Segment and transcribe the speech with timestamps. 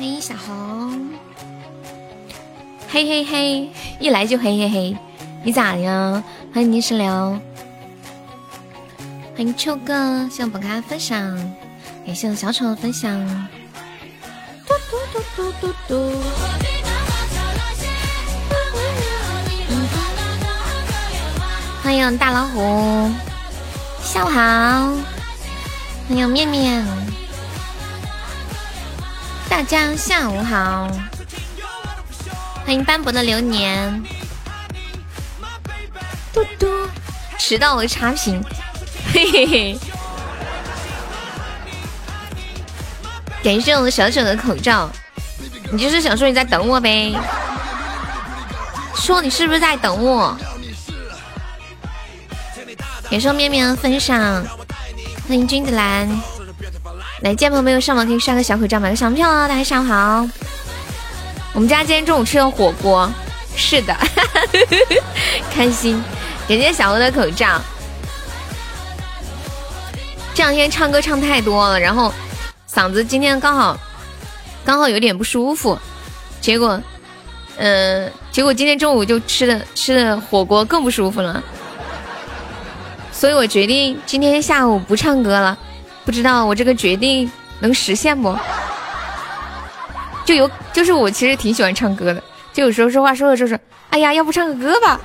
[0.00, 1.10] 欢迎小红，
[2.88, 3.68] 嘿嘿嘿，
[3.98, 4.96] 一来就嘿嘿嘿，
[5.44, 6.24] 你咋呀？
[6.54, 7.38] 欢迎泥石流，
[9.36, 11.36] 欢迎秋哥，谢我本卡分享，
[12.06, 13.12] 感谢我小丑的分享。
[14.66, 16.14] 嘟嘟嘟嘟嘟嘟。
[21.82, 23.10] 欢迎大老虎，
[24.02, 24.40] 下午好。
[26.08, 26.86] 欢迎面面，
[29.60, 30.90] 大家下午好。
[32.64, 34.02] 欢迎斑驳的流年，
[36.32, 36.66] 嘟嘟，
[37.38, 38.42] 迟到了差评，
[39.12, 39.78] 嘿嘿嘿。
[43.42, 44.88] 感谢我们小小的口罩，
[45.70, 47.14] 你就是想说你在等我呗？
[48.94, 50.34] 说你是不是在等我？
[53.10, 54.42] 感谢面面的分享，
[55.28, 56.08] 欢迎君子兰。
[57.22, 59.46] 来，见朋友没有上网可以刷个小口罩，买个小门票哦。
[59.46, 60.26] 大家下午好。
[61.52, 63.10] 我们家今天中午吃的火锅，
[63.54, 63.94] 是的，
[65.52, 66.02] 开心。
[66.48, 67.60] 感谢小鹅的口罩。
[70.32, 72.10] 这两天唱歌唱太多了，然后
[72.72, 73.78] 嗓子今天刚好
[74.64, 75.78] 刚好有点不舒服，
[76.40, 76.80] 结果，
[77.58, 81.42] 嗯，结果今天中午就吃的吃的火锅更不舒服了。
[83.12, 85.58] 所以我决定今天下午不唱歌了，
[86.04, 88.36] 不知道我这个决定能实现不？
[90.24, 95.00] 就有就是我其实挺喜欢唱歌的，就有时候说话说着说着，哎呀，要不唱个歌吧？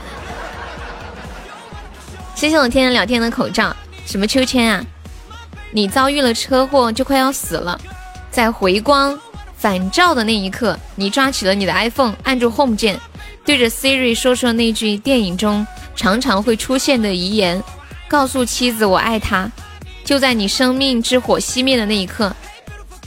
[2.36, 4.86] 谢谢我天天聊天的口罩，什么秋千啊？
[5.72, 7.80] 你遭遇了车祸就快要死了，
[8.30, 9.18] 在回光
[9.58, 13.00] 返照的那一刻，你抓起了你的 iPhone，按住 Home 键，
[13.46, 15.66] 对着 Siri 说出了那句电影中
[15.96, 17.64] 常常会出现的遗言。
[18.08, 19.50] 告诉妻子我爱她，
[20.06, 22.32] 就在你生命之火熄灭的那一刻，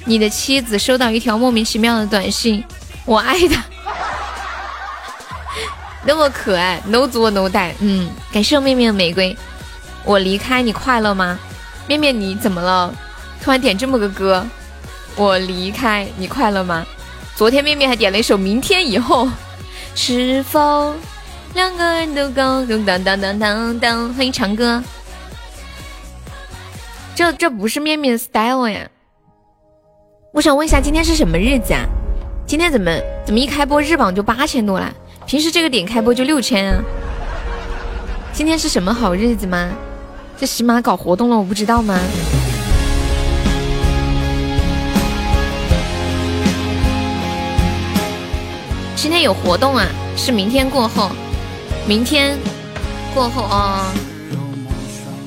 [0.04, 2.62] 你的妻子收到一条莫名其妙的短信，
[3.04, 3.64] 我爱他，
[6.04, 9.36] 那么可爱，no 作 no 带，嗯，感谢我面面的玫瑰，
[10.04, 11.38] 我离开你快乐吗？
[11.86, 12.92] 面面你怎么了？
[13.40, 14.44] 突然点这么个歌，
[15.14, 16.84] 我离开你快乐吗？
[17.36, 19.30] 昨天面面还点了一首明天以后，
[19.94, 20.92] 是否？
[21.54, 24.82] 两个人都高，咚当当当当当，欢迎长哥。
[27.18, 28.88] 这这不是面面 style 呀？
[30.32, 31.84] 我想问一下，今天是什么日子啊？
[32.46, 32.92] 今天怎么
[33.26, 34.94] 怎么一开播日榜就八千多了？
[35.26, 36.80] 平时这个点开播就六千啊？
[38.32, 39.68] 今天是什么好日子吗？
[40.38, 41.98] 这喜马搞活动了，我不知道吗？
[48.94, 49.84] 今天有活动啊？
[50.16, 51.10] 是明天过后。
[51.84, 52.38] 明天
[53.12, 53.92] 过后啊，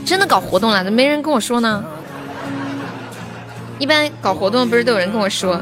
[0.06, 0.84] 真的搞活动了？
[0.84, 1.84] 怎么没人跟我说呢？
[3.80, 5.62] 一般搞活动不是都有人跟我说？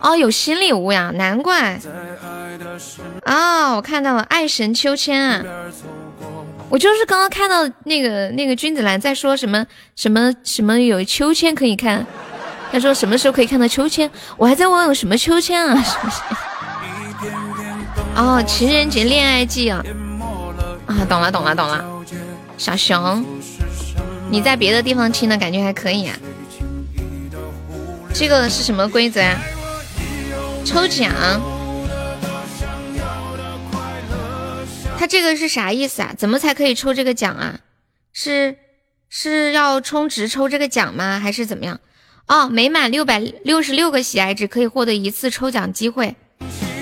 [0.00, 1.78] 哦，有新礼物呀，难怪。
[3.24, 5.44] 啊，我看到了，爱神秋千啊！
[6.68, 9.66] 我就是刚刚看到那个那个君子兰在说什么
[9.96, 12.06] 什么什么有秋千可以看，
[12.70, 14.08] 他说什么时候可以看到秋千？
[14.36, 15.82] 我还在问有什么秋千啊？
[18.14, 19.82] 哦，情人节恋爱季啊！
[20.86, 21.84] 啊，懂了懂了懂了。
[22.58, 23.24] 小熊，
[24.30, 26.18] 你在别的地方听的感觉还可以啊。
[28.12, 29.40] 这个是什么规则呀？
[30.64, 31.12] 抽奖。
[34.98, 36.12] 他这个是啥意思啊？
[36.18, 37.60] 怎么才可以抽这个奖啊？
[38.12, 38.56] 是
[39.08, 41.20] 是要充值抽这个奖吗？
[41.20, 41.78] 还是怎么样？
[42.26, 46.16] 哦，每满六百六十六个喜爱值可以获得一次抽奖机会。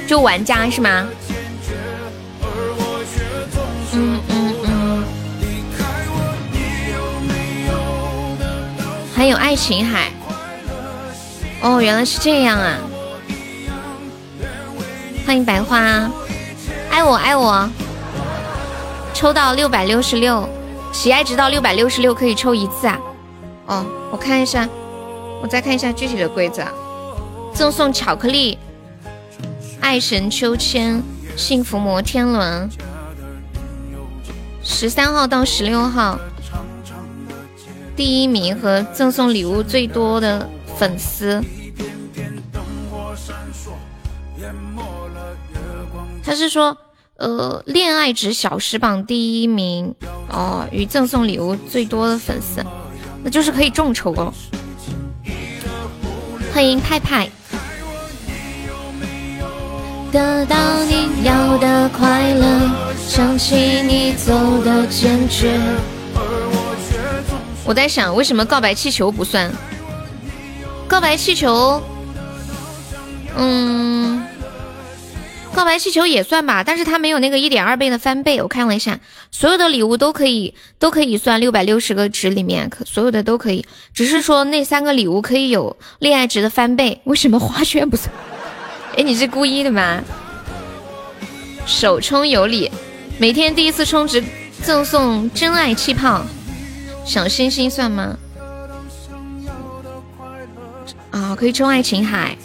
[0.09, 1.07] 就玩家是吗？
[9.17, 10.11] 还有爱琴海。
[11.63, 12.77] 哦，原来是这样啊！
[15.27, 16.11] 欢迎白花，
[16.91, 17.67] 爱我爱我。
[19.15, 20.47] 抽到六百六十六，
[20.93, 23.01] 喜爱值到六百六十六可以抽一次啊！
[23.65, 24.69] 哦，我看一下，
[25.41, 26.63] 我再看一下具体的规则。
[27.55, 28.59] 赠送巧克力。
[29.81, 31.03] 爱神秋千，
[31.37, 32.69] 幸福摩天轮，
[34.63, 36.19] 十三号到十六号，
[37.97, 41.43] 第一名和赠送礼物最多的粉丝。
[46.23, 46.77] 他是说，
[47.17, 49.95] 呃，恋爱值小时榜第一名
[50.29, 52.63] 哦，与赠送礼物最多的粉丝，
[53.25, 54.33] 那就是可以众筹哦。
[56.53, 57.31] 欢迎派派。
[60.13, 65.59] 得到你要的快乐，想起你走的坚决。
[67.67, 69.53] 我在想，为什么告白气球不算？
[70.87, 71.83] 告白气球，
[73.37, 74.25] 嗯，
[75.53, 78.41] 告白气球也算吧，但是它没有那个一点二倍的翻倍。
[78.41, 79.01] 我看了一下，
[79.33, 87.01] 所有的礼物都可以都可以算六百六十个值里面，可所有的都可以，只是说那三个礼物可以有恋爱值的翻倍。
[87.03, 88.09] 为什么花圈不算？
[88.97, 90.01] 哎，你是故意的吗？
[91.67, 92.71] 首充有礼，
[93.19, 94.23] 每天第一次充值
[94.63, 96.25] 赠送真爱气泡，
[97.07, 98.17] 小星星算吗？
[101.13, 102.37] 啊，可以充爱琴海。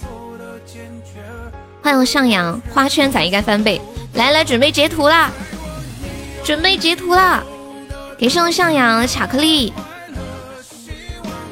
[1.82, 3.82] 欢迎向阳，花圈咋应该翻倍？
[4.14, 5.32] 来来，准备截图啦！
[6.44, 7.44] 准备截图啦！
[8.20, 9.74] 给上向阳巧克力。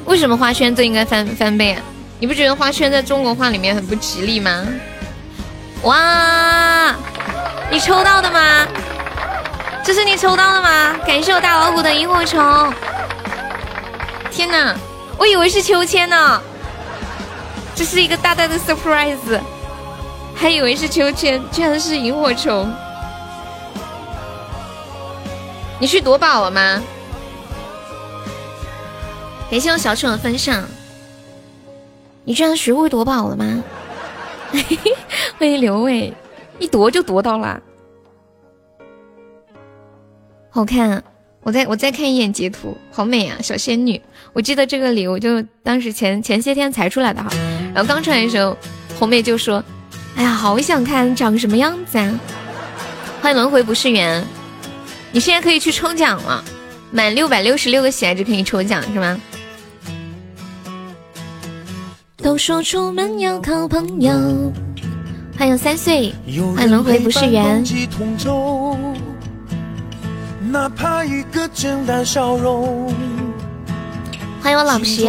[0.04, 1.82] 为什么花圈最应该翻翻倍啊？
[2.20, 4.64] 你不觉得花圈在中国话里面很不吉利吗？
[5.82, 6.94] 哇，
[7.72, 8.68] 你抽到的吗？
[9.84, 10.96] 这是你抽到的吗？
[11.06, 12.72] 感谢我大老虎的萤火虫。
[14.30, 14.76] 天哪，
[15.18, 16.40] 我以为是秋千呢。
[17.74, 19.40] 这是一个大大的 surprise，
[20.34, 22.72] 还以为是秋千，居然是萤火虫。
[25.78, 26.82] 你去夺宝了吗？
[29.50, 30.62] 感谢我小丑的分享。
[32.22, 33.64] 你居然学会夺宝了吗？
[35.38, 36.14] 欢迎刘伟，
[36.58, 37.60] 一夺就夺到了，
[40.50, 41.02] 好看。
[41.42, 43.98] 我再我再看一眼截图，好美啊，小仙女。
[44.34, 47.30] 我记得这个礼物就当时前前些天才出来的哈，
[47.72, 48.54] 然后刚出来的时候，
[48.98, 49.64] 红妹就说
[50.16, 52.20] ：“哎呀，好想看长什么样子啊！”
[53.22, 54.22] 欢迎轮回不是缘，
[55.12, 56.44] 你现在可以去抽奖了，
[56.90, 59.18] 满六百六十六个喜爱值可以抽奖是吗？
[62.18, 64.12] 都说出门要靠朋友。
[65.38, 66.12] 欢迎三岁，
[66.54, 67.64] 欢迎轮回不是缘。
[74.42, 75.08] 欢迎我老皮。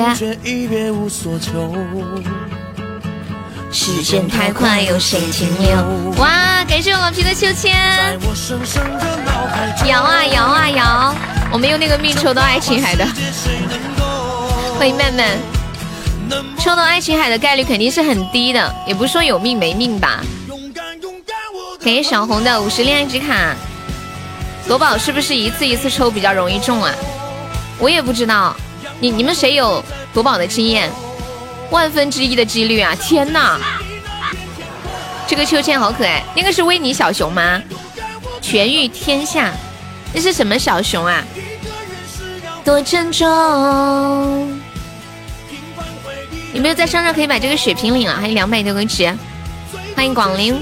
[3.72, 6.14] 时间太快，有谁停留？
[6.20, 7.74] 哇，感谢我老皮的秋千。
[9.88, 11.16] 摇啊摇啊摇，
[11.52, 13.04] 我们用那个命抽到爱琴海的。
[14.78, 15.26] 欢迎曼曼，
[16.60, 20.22] 抽到爱琴海的概率肯定是很低的，也不是说有命没命吧。
[21.84, 23.56] 感谢小红的五十恋爱值卡。
[24.72, 26.96] 夺宝是不是一次一次抽比较容易中啊？
[27.78, 28.56] 我也不知道，
[29.02, 29.84] 你你们谁有
[30.14, 30.90] 夺宝的经验？
[31.72, 32.96] 万分之一的几率啊！
[32.96, 33.60] 天哪，
[35.28, 37.62] 这个秋千好可爱，那个是维尼小熊吗？
[38.42, 39.52] 全御天下，
[40.14, 41.22] 那是什么小熊啊？
[42.64, 43.28] 多珍重！
[46.54, 48.20] 有没有在商场可以买这个血瓶领啊？
[48.22, 49.14] 还有两百多个值，
[49.98, 50.58] 欢迎广陵。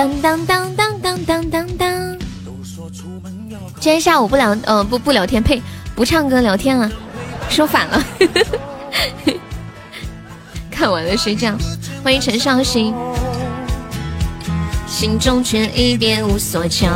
[0.00, 2.18] 当当当当当当当当！
[3.78, 5.60] 今天下午不聊，呃，不不聊天，呸，
[5.94, 6.90] 不唱歌聊天了，
[7.50, 8.02] 说反了。
[10.72, 11.54] 看完了睡觉。
[12.02, 12.94] 欢迎陈少兴，
[14.86, 16.88] 心中却一别无所求。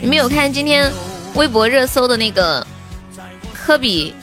[0.00, 0.90] 你们有看今天
[1.34, 2.66] 微博热搜的那个
[3.52, 4.14] 科比？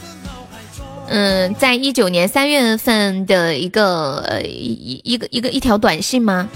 [1.14, 6.48] 嗯，在一九年三月份的一个呃一一个一个一条短信吗？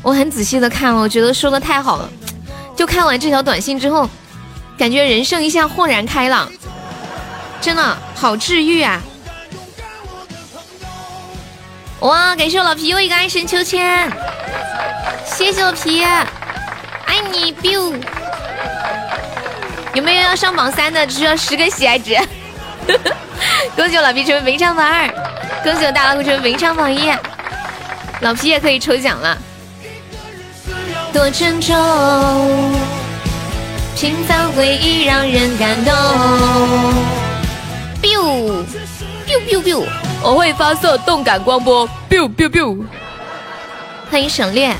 [0.00, 2.08] 我很仔细的看了，我觉得说的太好了。
[2.74, 4.08] 就看完这条短信之后，
[4.78, 6.50] 感觉人生一下豁然开朗，
[7.60, 9.02] 真的好治愈啊！
[12.00, 14.10] 哇，感谢我老皮又一个爱神秋千，
[15.26, 17.94] 谢谢我皮，爱你 biu。
[19.92, 21.06] 有没有要上榜三的？
[21.06, 22.16] 只需要十个喜爱值。
[23.76, 25.08] 恭喜我老皮成为名唱榜二，
[25.62, 27.12] 恭喜我大老虎成为名唱榜一，
[28.20, 29.36] 老皮也可以抽奖了。
[31.12, 31.74] 多珍重，
[33.96, 35.94] 平凡回忆让人感动。
[38.00, 38.64] biu
[39.26, 39.84] biu biu biu，
[40.22, 41.88] 我会发射动感光波。
[42.08, 42.84] biu biu biu，
[44.10, 44.74] 欢迎省略。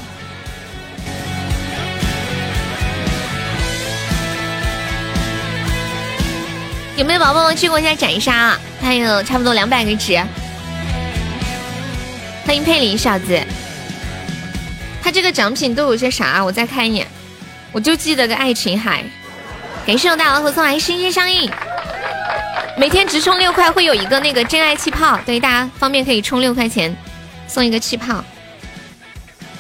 [6.95, 8.61] 有没有宝宝们去过一下斩杀啊？
[8.81, 10.15] 还有差不多两百个值。
[12.45, 13.41] 欢迎佩林小子，
[15.03, 16.45] 他这个奖品都有些啥？
[16.45, 17.07] 我再看一眼，
[17.73, 19.03] 我就记得个爱琴海。
[19.87, 21.51] 感谢我大老虎送来心心相印，
[22.77, 26.95] 每天直充六块会有一个那个真爱气泡，对大家方便可以充六块钱
[27.49, 28.23] 送一个气泡。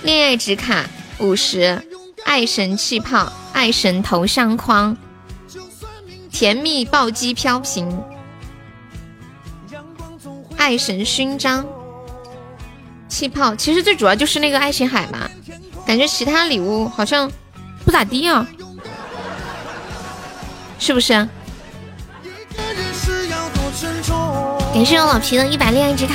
[0.02, 0.84] 恋爱值卡
[1.16, 1.82] 五十，
[2.26, 4.94] 爱神气泡，爱神头像框。
[6.32, 8.02] 甜蜜暴击飘屏，
[10.56, 11.64] 爱神勋章，
[13.06, 15.30] 气泡，其实最主要就是那个爱琴海嘛，
[15.86, 17.30] 感觉其他礼物好像
[17.84, 18.46] 不咋地啊，
[20.78, 21.12] 是不是？
[24.72, 26.14] 感谢我老皮的一百恋爱之卡。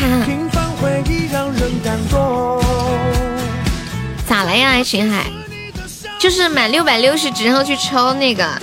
[4.28, 5.28] 咋了呀，秦海？
[6.20, 8.60] 就是满六百六十然后去抽那个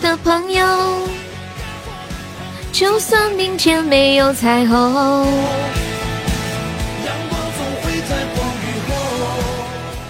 [0.00, 1.08] 的朋友，
[2.72, 5.26] 就算明天没有彩虹。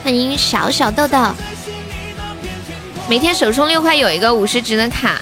[0.03, 1.19] 欢迎小小豆豆，
[3.09, 5.21] 每天首充六块有一个五十值的卡，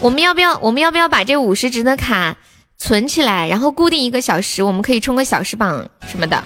[0.00, 0.56] 我们要不要？
[0.58, 2.36] 我们要不要把这五十值的卡
[2.78, 6.42] 存起来，然后固定一个小时，我们可以冲个小时榜什么的。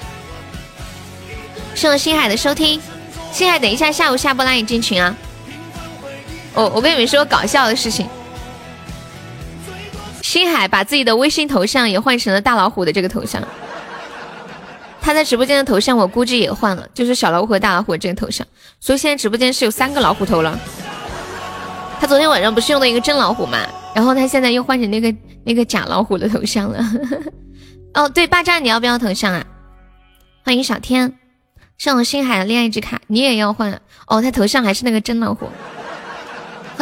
[1.75, 2.81] 谢谢星海的收听，
[3.33, 5.15] 星海，等一下下午下播拉你进群啊！
[6.55, 8.07] 我我跟你们说搞笑的事情，
[10.23, 13.43] 星海把自己的微信头像也换成了大老虎的这个头像，
[15.01, 18.47] 他在直播间的头像我估计也换了，就是小老虎和大老虎这个头像，
[18.81, 20.59] 所以现在直播间是有三个老虎头了。
[21.99, 23.59] 他昨天晚上不是用的一个真老虎嘛，
[23.95, 26.85] 然后他现在又换成那个那个假老虎的头像了。
[27.95, 29.45] 哦，对，霸占你要不要头像啊？
[30.45, 31.15] 欢迎小天。
[31.79, 34.23] 上了星海的恋爱之卡，你也要换哦。
[34.23, 35.49] 他头像还是那个真老虎。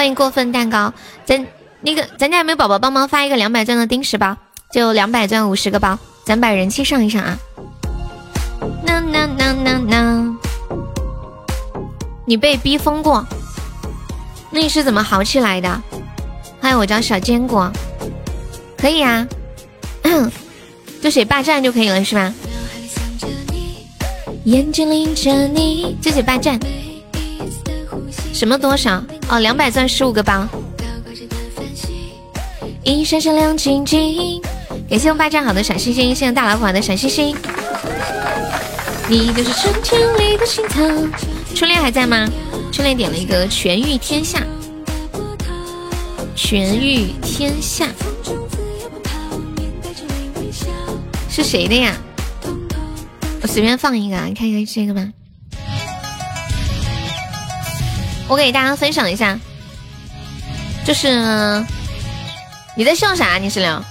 [0.01, 0.91] 欢迎过分蛋糕，
[1.27, 1.47] 咱
[1.83, 4.35] 那个咱家有没有宝宝帮忙发一个两百钻的丁石包？
[4.73, 7.39] 就两百钻五十个包，咱把人气上一上啊！
[8.83, 10.37] 呐呐呐呐呐！
[12.25, 13.27] 你被逼疯过？
[14.51, 15.69] 那你是怎么好起来的？
[16.63, 17.71] 欢迎我叫小坚果，
[18.79, 19.29] 可以啊，
[21.03, 22.33] 就写霸占就可以了是吧？
[24.47, 26.59] 眼睛拎着你，这是霸占。
[28.41, 29.05] 什么多少？
[29.29, 30.49] 哦，两百钻十五个包。
[32.83, 34.41] 一闪闪亮晶晶，
[34.89, 37.37] 感谢我霸占好的小星星，谢谢大老虎的小星星。
[39.11, 40.81] 你就是春天里的青草。
[41.55, 42.27] 初恋还在吗？
[42.73, 44.43] 初恋点了一个全御天下。
[46.35, 47.89] 全御天下
[51.29, 51.95] 是谁的呀？
[53.43, 55.07] 我随便放一个啊，你看一下这个吧。
[58.31, 59.37] 我给大家分享一下，
[60.85, 61.09] 就是
[62.77, 63.39] 你在笑啥？
[63.39, 63.83] 你是聊？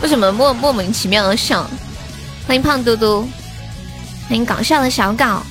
[0.00, 1.68] 为什么莫莫名其妙的笑？
[2.46, 3.28] 欢迎胖嘟嘟，
[4.26, 5.42] 欢迎搞笑的小搞，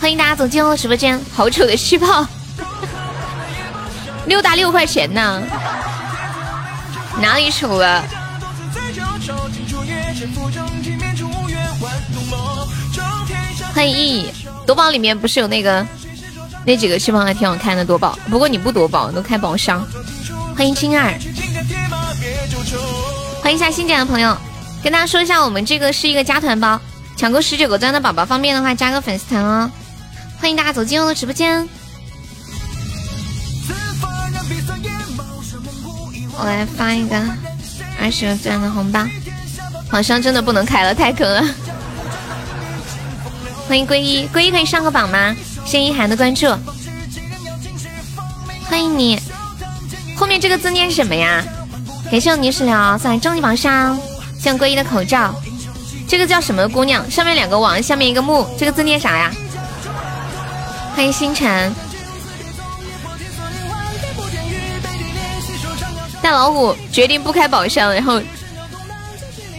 [0.00, 1.20] 欢迎大家走进我的直播间。
[1.32, 2.26] 好丑的气泡，
[4.26, 5.40] 六大六块钱呢？
[7.22, 8.04] 哪里丑了？
[13.76, 14.32] 欢迎意义
[14.66, 15.86] 夺宝里面不是有那个
[16.64, 19.86] 那几个翅膀还挺好看的夺宝，不过你不夺宝都开宝箱。
[20.56, 21.12] 欢迎青儿，
[23.42, 24.34] 欢迎一下新进来的朋友，
[24.82, 26.80] 跟大家说一下，我们这个是一个加团包，
[27.18, 29.70] 抢够十九个钻的宝宝方便的话加个粉丝团哦。
[30.40, 31.68] 欢迎大家走进我的直播间，
[36.38, 37.22] 我来发一个
[38.00, 39.06] 二十个钻的红包。
[39.90, 41.44] 好像真的不能开了，太坑了。
[43.68, 45.34] 欢迎归一，归一可以上个榜吗？
[45.64, 46.46] 谢一涵的关注。
[48.68, 49.18] 欢迎你，
[50.16, 51.42] 后面这个字念什么呀？
[52.10, 53.98] 感谢我泥石流送来终极榜上，
[54.38, 55.34] 谢归一的口罩。
[56.06, 57.10] 这个叫什么姑娘？
[57.10, 59.32] 上面两个王，下面一个木，这个字念啥呀？
[60.94, 61.74] 欢迎星辰。
[66.22, 68.20] 大老虎决定不开宝箱，然后。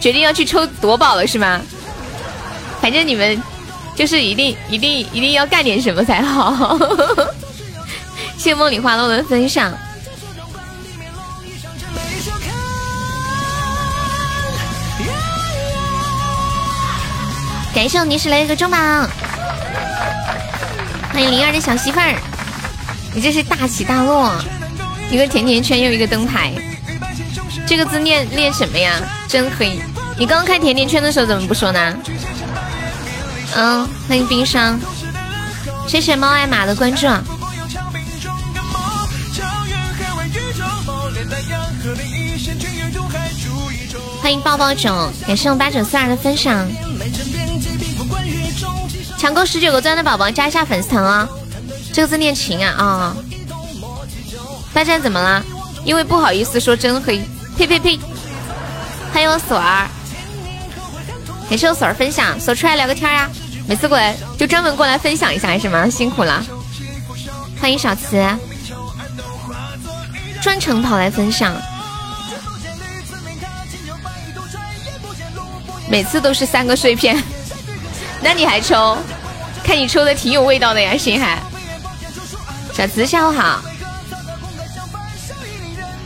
[0.00, 1.60] 决定要去抽夺宝了是吗？
[2.80, 3.42] 反正你们
[3.98, 6.78] 就是一定一定一定要干点什么才好。
[8.38, 9.76] 谢梦里花落的分享，
[17.74, 19.10] 感谢我泥石雷一个中榜，
[21.12, 22.14] 欢迎灵儿的小媳妇儿，
[23.12, 24.32] 你这是大起大落，
[25.10, 26.52] 一个甜甜圈又一个灯牌。
[27.66, 28.92] 这个字念念什么呀？
[29.26, 29.80] 真黑！
[30.16, 31.96] 你刚刚开甜甜圈的时候怎么不说呢？
[33.56, 34.78] 嗯，欢迎冰霜，
[35.86, 37.06] 谢谢猫爱马的关注。
[44.20, 46.68] 欢迎抱抱囧，感谢我八九四二的分享。
[49.16, 51.28] 抢够十九个钻的宝宝加一下粉丝团啊！
[51.92, 53.16] 这个字念情啊啊！
[54.72, 55.42] 大战怎么了？
[55.84, 57.20] 因为不好意思说真黑。
[57.56, 57.98] 呸呸呸！
[59.12, 59.88] 欢迎我锁儿，
[61.48, 63.28] 感谢我锁儿分享，锁出来聊个天呀！
[63.66, 65.88] 每次过来就专门过来分享一下是吗？
[65.88, 66.44] 辛苦了！
[67.60, 68.22] 欢迎小慈，
[70.42, 71.54] 专程跑来分享，
[75.88, 77.22] 每次都是三个碎片，
[78.22, 78.98] 那你还抽？
[79.64, 81.42] 看你抽的挺有味道的呀，星海。
[82.72, 83.60] 小慈下午好，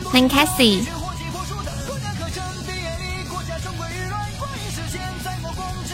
[0.05, 0.83] 欢迎 Cassie。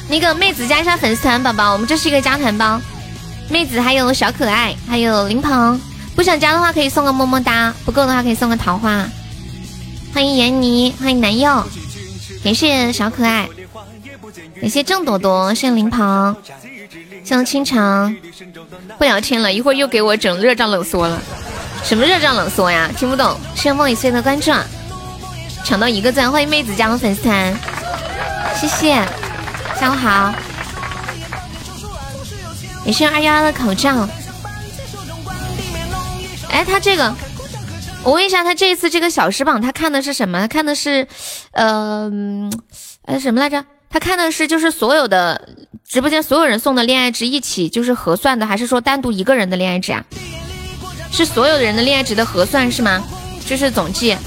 [0.10, 2.82] 那个妹子加一下粉丝团，宝宝，我们这是一个加团包。
[3.48, 5.80] 妹子还有小可爱，还有林鹏，
[6.16, 9.06] 不想加的话可以送个么么哒，不够的话可以送个桃花。
[10.12, 11.64] 欢迎闫妮，欢迎南柚，
[12.44, 13.48] 感谢小可爱，
[14.60, 16.36] 感谢郑朵朵，谢谢林鹏，
[17.24, 18.16] 谢谢倾城。
[18.98, 21.22] 不聊天了，一会儿又给我整热胀冷缩了。
[21.84, 22.90] 什么热胀冷缩呀？
[22.98, 23.40] 听不懂。
[23.54, 24.52] 谢谢梦里碎的关注，
[25.64, 27.56] 抢到一个赞，欢迎妹子加入粉丝团，
[28.60, 29.08] 谢谢。
[29.80, 30.34] 下午好，
[32.84, 34.10] 你是二幺幺的口罩。
[36.50, 37.16] 哎，他这个，
[38.04, 40.42] 我问一下，他这一次这个小时榜，他看的是什么？
[40.42, 41.08] 他看的是，
[41.52, 42.12] 呃，
[43.06, 43.64] 哎什么来着？
[43.90, 45.48] 他看的是就是所有的
[45.88, 50.04] 直播间所有人送的恋爱值一起就是核算的，还是说单独一个人的恋爱值啊？
[51.10, 53.02] 是所有的人的恋爱值的核算是吗？
[53.48, 54.18] 就是总计。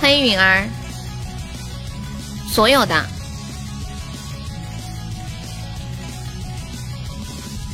[0.00, 0.68] 欢迎允儿。
[2.54, 2.94] 所有的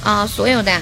[0.02, 0.80] 啊，所有的，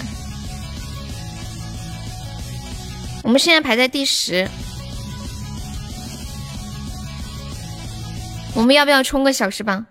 [3.24, 4.48] 我们现在排在第十。
[8.54, 9.84] 我们要不要冲个小时榜？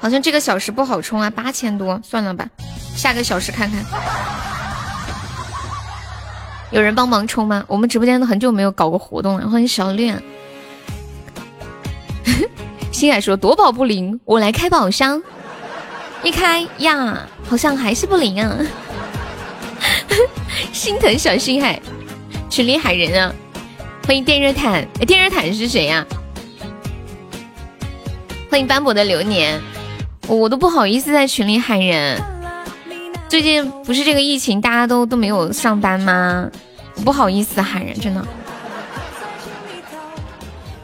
[0.00, 2.48] 好像这个小时不好冲啊，八千多，算了吧，
[2.96, 3.84] 下个小时看看。
[6.70, 7.62] 有人帮忙冲吗？
[7.66, 9.50] 我们直播间都很久没有搞过活动了。
[9.50, 10.22] 欢迎小恋。
[12.92, 15.20] 心海说夺宝不灵，我来开宝箱。
[16.22, 18.58] 一开呀，好像还是不灵啊。
[20.72, 21.80] 心疼小心海，
[22.50, 23.34] 群里喊人啊！
[24.06, 26.06] 欢迎电热毯，电热毯是谁呀？
[28.50, 29.58] 欢迎斑驳的流年，
[30.28, 32.22] 我都不好意思在群里喊人。
[33.28, 36.48] 最近不是这个疫情，大家都都没有上班吗？
[37.04, 38.24] 不好意思喊人，真的。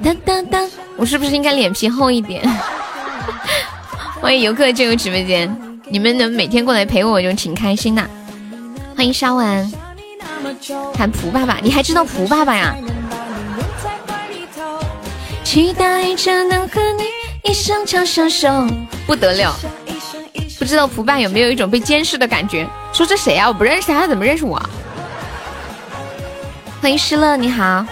[0.09, 0.71] 当当当。
[0.97, 2.43] 我是不是应该脸皮厚一点？
[4.21, 5.55] 欢迎游客进入直播间，
[5.89, 8.11] 你们能每天过来陪我，我就挺开心的。
[8.97, 9.71] 欢迎沙丸，
[10.97, 12.75] 喊蒲爸爸，你还知道蒲爸爸呀？
[15.45, 17.05] 期待着能和你
[17.51, 18.49] 一生长相守，
[19.07, 19.55] 不得了！
[20.59, 22.67] 不知道蒲爸有没有一种被监视的感觉？
[22.93, 23.47] 说这谁呀？
[23.47, 24.61] 我不认识他，他怎么认识我？
[26.81, 27.87] 欢迎失乐，你好，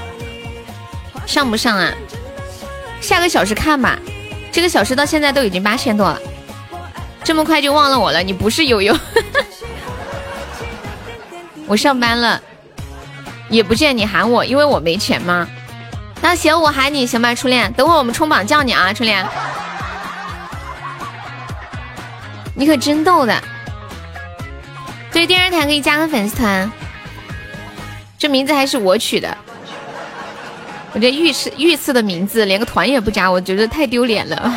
[1.24, 1.92] 上不上啊？
[3.00, 3.98] 下个小时看吧，
[4.50, 6.18] 这个小时到现在都已经八千多了，
[7.22, 8.22] 这么快就忘了我了？
[8.22, 8.96] 你不是悠悠？
[11.66, 12.40] 我上班了，
[13.48, 15.48] 也不见你喊我，因为我没钱吗？
[16.20, 17.72] 那行，我喊你行吧，初恋。
[17.74, 19.24] 等会我们冲榜叫你啊，初恋。
[22.54, 23.42] 你可真逗的。
[25.12, 26.70] 对，电视台可以加个粉丝团，
[28.18, 29.36] 这名字还是我取的。
[30.96, 34.50] 我这御赐御赐的名字，连个团也不加，我觉得太丢脸了。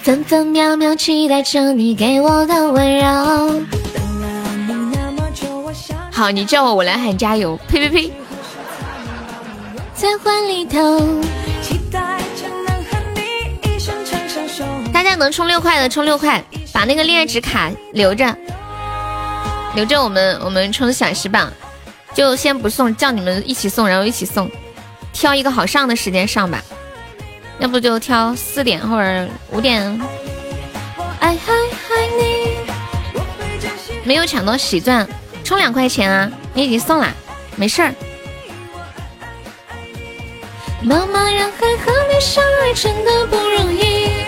[0.00, 3.62] 分分秒秒期待着你给我的温柔。
[6.12, 7.58] 好，你叫我，我来喊加油！
[7.66, 8.12] 呸呸呸！
[9.94, 11.20] 在怀里头。
[14.92, 16.40] 大家能充六块的充六块，
[16.72, 18.24] 把那个恋爱值卡留着。
[19.74, 21.52] 留着我们，我们冲小时榜，
[22.14, 24.50] 就先不送，叫你们一起送，然后一起送，
[25.12, 26.62] 挑一个好上的时间上吧，
[27.58, 30.00] 要不就挑四点或者五点。
[34.04, 35.06] 没有抢到喜钻，
[35.44, 37.14] 充两块钱啊，你已经送了，
[37.56, 37.94] 没事儿。
[40.82, 44.24] 茫茫人海和你相爱真的不容易。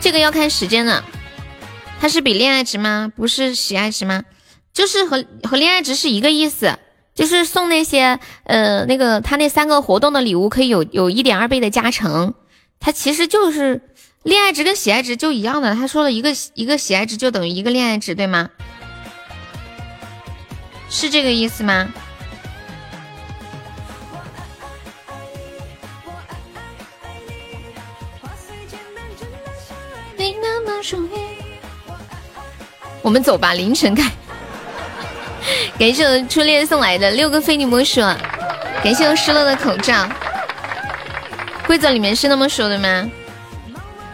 [0.00, 1.04] 这个要看时间的，
[2.00, 3.12] 它是比恋爱值吗？
[3.14, 4.24] 不是喜爱值吗？
[4.72, 6.78] 就是和和恋爱值是一个意思，
[7.14, 12.32] 就是送那些呃那个他那三个活动的礼物可以有有一点二倍的加成，
[12.80, 13.82] 它其实就是
[14.22, 15.74] 恋爱值跟喜爱值就一样的。
[15.74, 18.48] 他说了一个一个喜爱值就等于一个恋爱值，对吗？
[20.90, 21.88] 是这个意思吗？
[33.00, 34.10] 我们走吧，凌晨开。
[35.78, 38.00] 感谢我初恋送来的六个非你莫属，
[38.82, 40.06] 感谢我失落的口罩。
[41.66, 43.10] 规则里面是那么说的吗？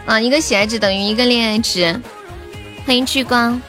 [0.05, 1.99] 啊，一个喜爱值等于一个恋爱值。
[2.85, 3.61] 欢迎聚光。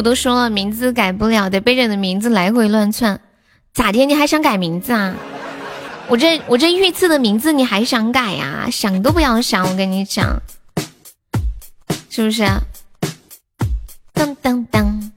[0.00, 3.20] 我都说了，名字改不了，得背着你的名字来回乱窜。
[3.74, 4.06] 咋的？
[4.06, 5.14] 你还想改名字啊？
[6.08, 8.66] 我这我这御赐的名字你还想改呀？
[8.72, 9.62] 想都不要想！
[9.68, 10.40] 我跟你讲，
[12.08, 12.48] 是不是？
[14.14, 15.12] 当当当！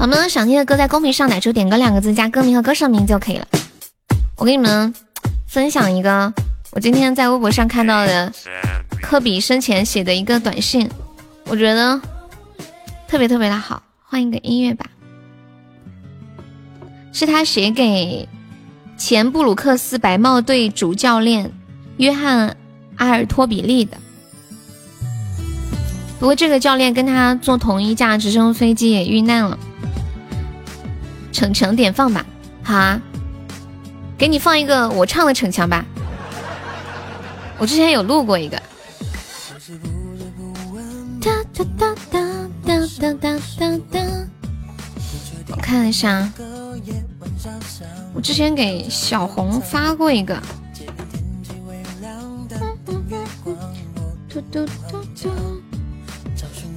[0.00, 3.46] 我们想听的歌在公屏上打出“点歌”两个字，加歌名和歌手名就可以了。
[4.34, 4.92] 我给你们
[5.46, 6.34] 分享一个
[6.72, 8.32] 我今天在微博上看到的
[9.00, 10.90] 科比生前写的一个短信，
[11.44, 12.00] 我觉得
[13.08, 13.82] 特别特别的好。
[14.10, 14.86] 换一个音乐吧，
[17.12, 18.26] 是他写给
[18.96, 21.52] 前布鲁克斯白帽队主教练
[21.98, 22.56] 约翰
[22.96, 23.98] 阿尔托比利的。
[26.18, 29.58] 不过这个教练跟他坐同一架直升飞机也遇难了。
[31.32, 32.24] 逞强点放吧，
[32.62, 33.00] 好啊，
[34.16, 35.84] 给你放一个我唱的逞强吧。
[37.58, 38.62] 我之前有录过一个。
[41.20, 41.94] 我看
[45.88, 46.30] 一下，
[48.12, 50.38] 我之前给小红发过一个。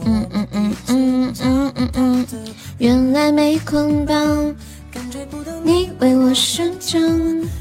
[0.03, 2.27] 嗯嗯嗯嗯嗯嗯嗯，
[2.77, 4.15] 原来没捆绑，
[4.91, 7.01] 感觉不到你为我生长，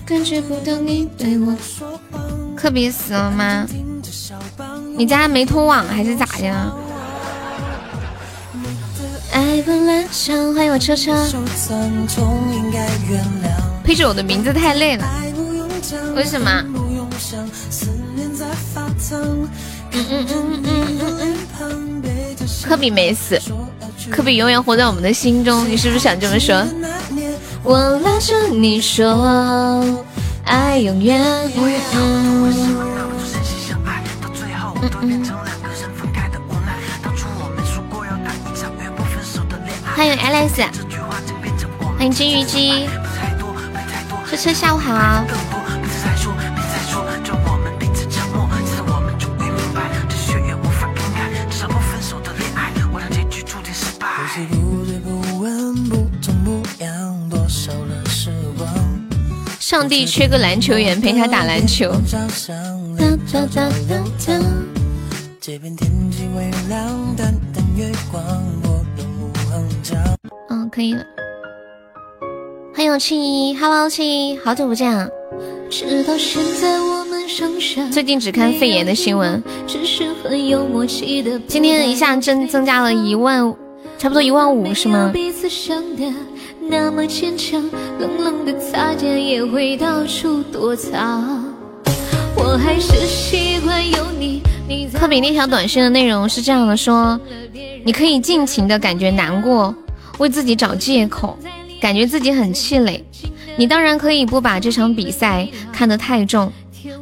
[0.06, 2.56] 感觉不到你对我说谎。
[2.56, 3.66] 科比死了吗？
[4.96, 6.72] 你家没通网还是咋的？
[9.50, 11.12] 爱不乱想，欢迎我车车。
[13.82, 15.04] 配着我的名字太累了，
[16.14, 16.48] 为什么？
[19.92, 21.34] 嗯嗯嗯嗯嗯嗯。
[22.62, 23.40] 科比没死，
[24.08, 25.68] 科比永远活在我们的心中。
[25.68, 26.64] 你是不是想这么说？
[27.64, 29.84] 我拉着你说，
[30.44, 31.20] 爱永远。
[40.00, 40.66] 欢迎 Alice，
[41.98, 42.88] 欢迎金鱼姬，
[44.26, 45.22] 车车下午好。
[59.58, 61.94] 上帝缺个篮球员陪他打篮球。
[62.98, 63.18] 嗯，
[70.80, 71.04] 可以了。
[72.74, 75.06] 欢迎七一，Hello 七一，好久不见啊！
[77.92, 79.42] 最近只看肺炎的新闻。
[81.46, 83.54] 今天一下增增加了一万，
[83.98, 85.12] 差不多一万五是吗？
[86.62, 87.62] 那么坚强，
[87.98, 91.44] 冷冷的擦肩也会到处躲藏。
[92.34, 94.42] 我还是习惯有你。
[94.94, 97.20] 科比那条短信的内容是这样的：说，
[97.84, 99.74] 你可以尽情的感觉难过，
[100.20, 101.36] 为自己找借口，
[101.80, 103.02] 感觉自己很气馁。
[103.56, 106.52] 你当然可以不把这场比赛看得太重，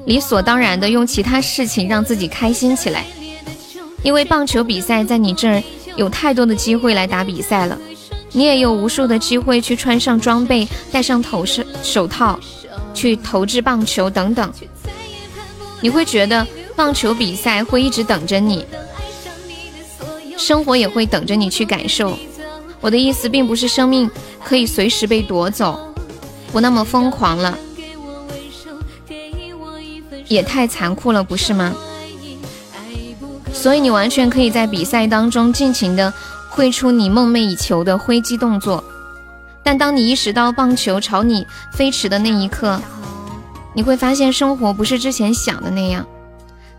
[0.07, 3.04] 理所当然的用其他事情让自己开心起来。
[4.04, 5.61] 因为棒球比赛在你这儿
[5.96, 7.76] 有太多的机会来打比赛了。
[8.31, 12.38] 你也有无数的机会去穿上装备，戴上头饰、手套，
[12.94, 14.52] 去投掷棒球等等。
[15.81, 18.64] 你会觉得棒球比赛会一直等着你，
[20.37, 22.16] 生活也会等着你去感受。
[22.80, 24.10] 我的意思并不是生命
[24.44, 25.78] 可以随时被夺走，
[26.52, 27.58] 不那么疯狂了，
[30.26, 31.74] 也太残酷了，不是吗？
[33.52, 36.12] 所以你完全可以在比赛当中尽情的。
[36.50, 38.82] 挥出你梦寐以求的挥击动作，
[39.62, 42.80] 但当你意识到棒球朝你飞驰的那一刻，
[43.74, 46.04] 你会发现生活不是之前想的那样。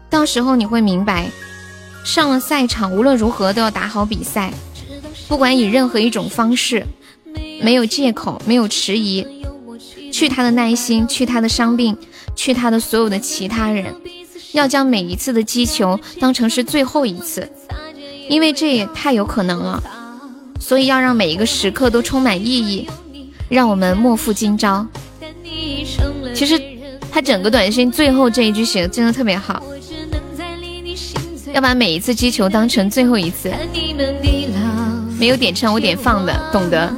[0.10, 1.32] 到时候你会明白，
[2.04, 4.52] 上了赛场无论如何都要打好比赛，
[5.30, 6.84] 不管以任何一种方式，
[7.62, 9.24] 没有借口，没有迟疑，
[10.12, 11.96] 去他的耐心，去他的伤病，
[12.36, 13.94] 去他的所有的其他人，
[14.54, 17.48] 要将每一次的击球当成是最后一次。
[18.28, 19.84] 因为这也太有可能了，
[20.60, 22.88] 所以要让每一个时刻都充满意义，
[23.48, 24.86] 让我们莫负今朝。
[26.34, 26.60] 其实
[27.12, 29.64] 他整个短信最后这一句写的真的特别好，
[31.54, 33.52] 要把每一次击球当成最后一次。
[35.20, 36.90] 没有点唱我点放的，懂得。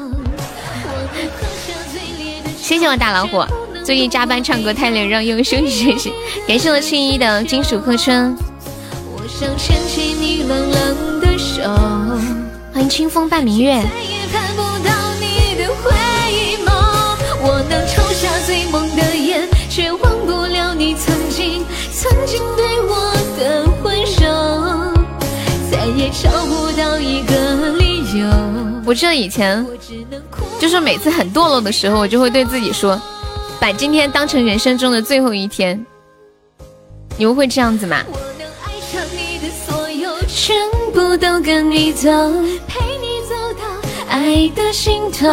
[2.56, 3.44] 谢谢我大老虎，
[3.84, 6.14] 最近加班唱歌太累，让悠悠休息休息。
[6.48, 8.38] 感谢我青衣的金属客春。
[12.72, 13.84] 欢迎清风伴明月。
[28.92, 29.66] 我记得以前，
[30.60, 33.02] 就是每次很堕落的时候，我就会对自己说，
[33.58, 35.86] 把今天当成人生中的最后一天。
[37.16, 38.04] 你们会这样子吗？
[40.28, 40.58] 全
[40.94, 42.10] 部都跟你走，
[42.68, 43.64] 陪你走到
[44.10, 45.26] 爱的尽头。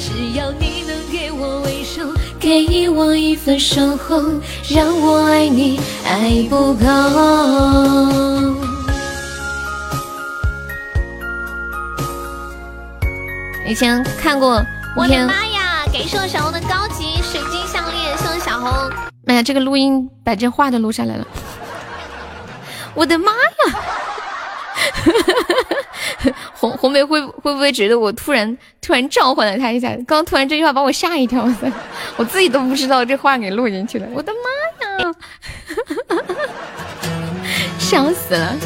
[0.00, 2.02] 只要你能给我微笑，
[2.40, 4.20] 给我一份守候，
[4.68, 8.67] 让我爱你爱不够。
[13.68, 14.64] 以前看过，
[14.96, 15.84] 我的妈呀！
[15.92, 18.72] 给送小红的高级水晶项链，送小红。
[19.26, 21.26] 妈呀，这个录音把这话都录下来了。
[22.96, 23.78] 我的妈呀！
[26.56, 29.94] 红红梅会会不会觉得我突然突然召唤了他一下？
[30.06, 31.46] 刚突然这句话把我吓一跳，
[32.16, 34.06] 我自己都不知道这话给录进去了。
[34.14, 35.14] 我的妈呀！
[37.78, 38.56] 笑死了！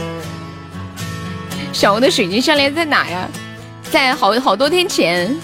[1.72, 3.28] 小红的水晶项链在哪呀？
[3.92, 5.36] 在好好多天前。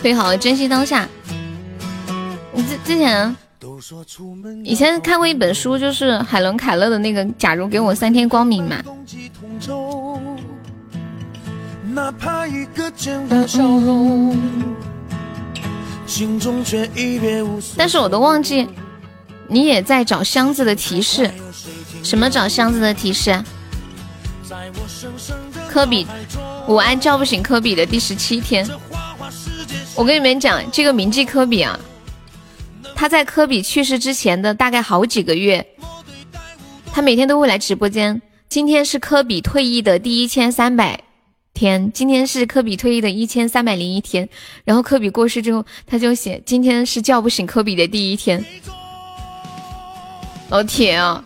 [0.00, 1.08] 对，好好，珍惜当下。
[2.52, 3.36] 你之之前。
[4.62, 8.80] 以前看过一本书，就是海伦凯勒的那个《假如给我三天光明》嘛。
[17.76, 18.68] 但是我都忘记，
[19.48, 21.30] 你也在找箱子的提示。
[22.02, 23.42] 什么找箱子的提示？
[25.68, 26.06] 科比，
[26.66, 28.68] 我爱叫不醒科比的第十七天。
[29.94, 31.78] 我跟你们讲，这个铭记科比啊。
[32.94, 35.66] 他在科比去世之前的大概好几个月，
[36.92, 38.20] 他每天都会来直播间。
[38.48, 41.02] 今天是科比退役的第一千三百
[41.54, 44.28] 天，今天是科比退役的一千三百零一天。
[44.64, 48.44] 然后科比过世之后，他就写今天是叫不醒科比的第一天。
[50.50, 51.24] 老铁啊，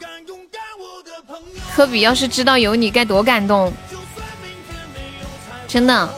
[1.75, 3.73] 科比要是知道有你该多感动，
[5.67, 6.09] 真的。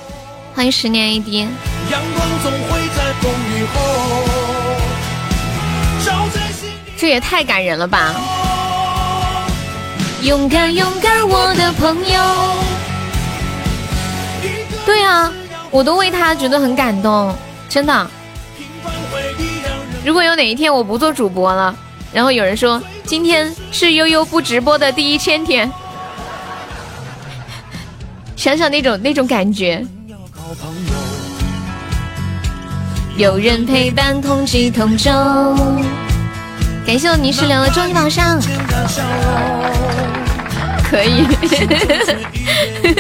[0.55, 1.49] 欢迎十年 AD。
[6.99, 8.15] 这也太感人了吧！
[10.23, 12.21] 勇敢勇敢，我的朋友。
[14.85, 15.33] 对啊，
[15.71, 17.35] 我都为他觉得很感动，
[17.67, 18.11] 真的。
[20.05, 21.75] 如果有哪一天我不做主播了，
[22.17, 25.71] 然后有人说今天是悠悠不直播的第一千天，
[28.35, 29.85] 想想那种那种感觉。
[33.19, 35.11] 有人陪伴，同济同舟。
[36.87, 38.41] 感谢我泥石流的终极宝箱，
[40.89, 41.27] 可以，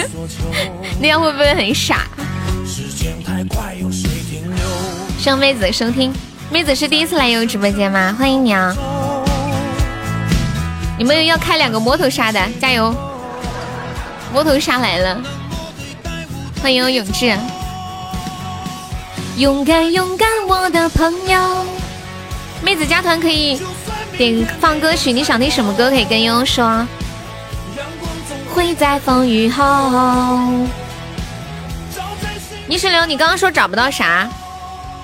[1.00, 2.06] 那样会不会很傻？
[5.18, 6.12] 上妹子收听，
[6.50, 8.14] 妹子是第一次来悠悠直播间吗？
[8.18, 8.76] 欢迎你啊！
[10.98, 12.94] 你们要开两个摸头杀的，加油！
[14.32, 15.20] 摸头杀来了，
[16.62, 17.36] 欢迎我永志，
[19.36, 21.66] 勇敢勇敢，我的朋友，
[22.62, 23.60] 妹子加团可以。
[24.16, 25.90] 点放歌曲，你想听什么歌？
[25.90, 26.86] 可以跟悠悠说。
[28.54, 30.40] 会在风雨后。
[32.66, 34.26] 泥石流，你刚刚说找不到啥？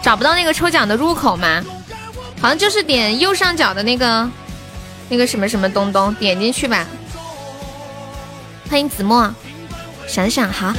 [0.00, 1.62] 找不到那个抽奖的入口吗？
[2.40, 4.26] 好像就是点右上角的那个
[5.12, 6.86] 那个什么什么东东，点进去吧。
[8.70, 9.30] 欢迎子墨，
[10.08, 10.74] 想想哈。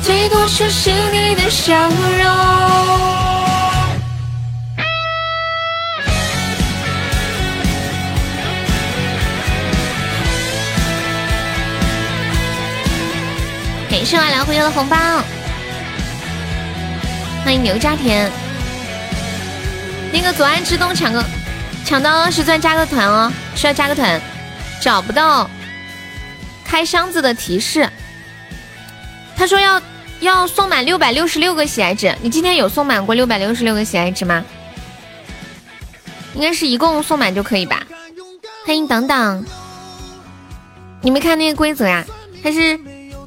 [0.00, 1.90] 最多就是你的笑容。
[13.90, 14.96] 感谢我梁朋友的红包，
[17.44, 18.30] 欢迎牛家田。
[20.12, 21.22] 那个左岸之东抢个
[21.88, 24.20] 抢到二十钻加个团哦，需要加个团。
[24.78, 25.48] 找不到
[26.62, 27.88] 开箱子的提示，
[29.34, 29.80] 他说要
[30.20, 34.44] 要送满六百六十六个喜爱值，你今天有送满过六百六十六个喜爱值吗？
[36.34, 37.82] 应该是一共送满就可以吧。
[38.66, 39.46] 欢迎等等，
[41.00, 42.04] 你没看那个规则呀？
[42.44, 42.78] 还是？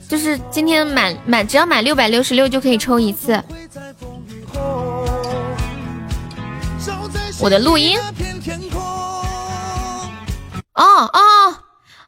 [0.07, 3.43] 就是今天满满只要满六百六十六就可以抽一次。
[7.39, 7.97] 我的录音。
[10.81, 11.55] 哦哦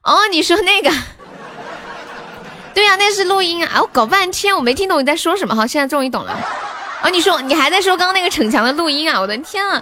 [0.02, 0.90] 哦，你说那个？
[2.74, 3.80] 对呀，那是录音啊！
[3.82, 6.36] 我搞半天我没听懂你在说什么，好，现在终于懂了。
[7.04, 9.20] 哦，你说你还在说刚刚那个逞强的录音啊？
[9.22, 9.82] 我的天啊！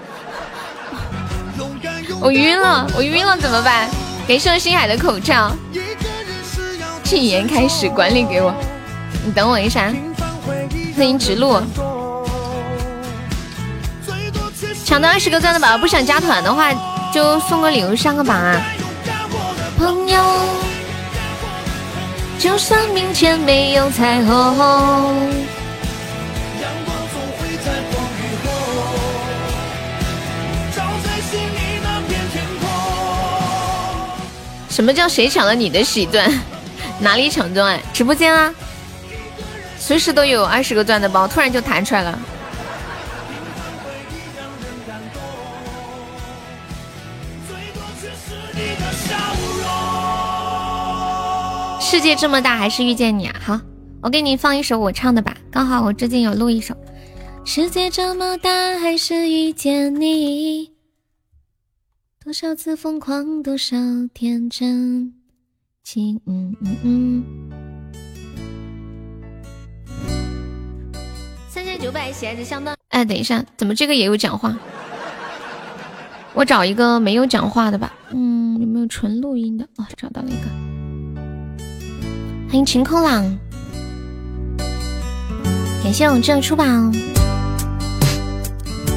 [2.20, 3.90] 我晕了，我晕了，怎么办？
[4.28, 5.52] 给盛星海的口罩。
[7.04, 8.54] 禁言开始，管理给我。
[9.26, 9.92] 你等我一下，
[10.98, 11.62] 欢迎直路。
[14.84, 16.74] 抢到二十个钻的宝宝，不想加团的话，
[17.14, 18.62] 就送个礼物上个榜啊！
[19.82, 20.24] 朋友，
[22.38, 25.32] 就算明天没有彩虹。
[34.70, 36.32] 什么叫谁抢了你的喜钻？
[37.00, 37.80] 哪里抢钻？
[37.92, 38.54] 直播间啊，
[39.80, 42.20] 随时都有二十个钻的包，突然就弹出来了。
[51.92, 53.36] 世界这么大，还是遇见你啊！
[53.44, 53.60] 好，
[54.02, 56.74] 我给你放一首我唱的吧，刚好我最近有录一首。
[57.44, 60.72] 世界这么大，还是遇见你。
[62.24, 63.76] 多少次疯狂，多少
[64.14, 65.16] 天真，
[65.84, 67.24] 情嗯嗯嗯。
[71.50, 72.74] 三千九百喜爱值相当。
[72.88, 74.58] 哎，等一下，怎么这个也有讲话？
[76.34, 77.94] 我找一个没有讲话的吧。
[78.12, 79.66] 嗯，有没有纯录音的？
[79.76, 80.71] 哦，找到了一个。
[82.52, 83.24] 欢迎晴空朗，
[85.82, 86.94] 感谢我们这出榜。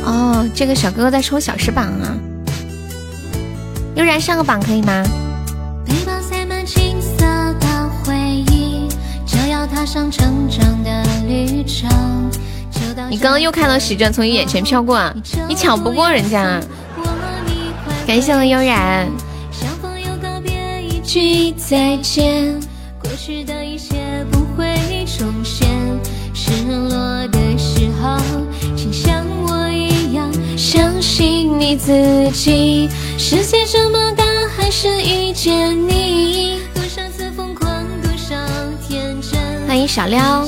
[0.05, 2.19] 哦，这个小哥哥在抽小时榜啊。
[3.95, 5.05] 悠然上个榜可以吗？
[13.09, 15.15] 你刚刚又看到喜钻从你眼前飘过，啊，
[15.49, 16.61] 你抢不过人家。
[18.05, 19.09] 感谢我悠然。
[19.53, 19.71] 相
[31.01, 31.93] 信你自
[32.33, 32.89] 己。
[33.17, 34.25] 世界这么大，
[34.57, 36.61] 还是遇见你。
[36.75, 37.69] 多少次疯狂，
[38.03, 38.35] 多少
[38.89, 39.39] 天真。
[39.69, 40.45] 欢迎小撩。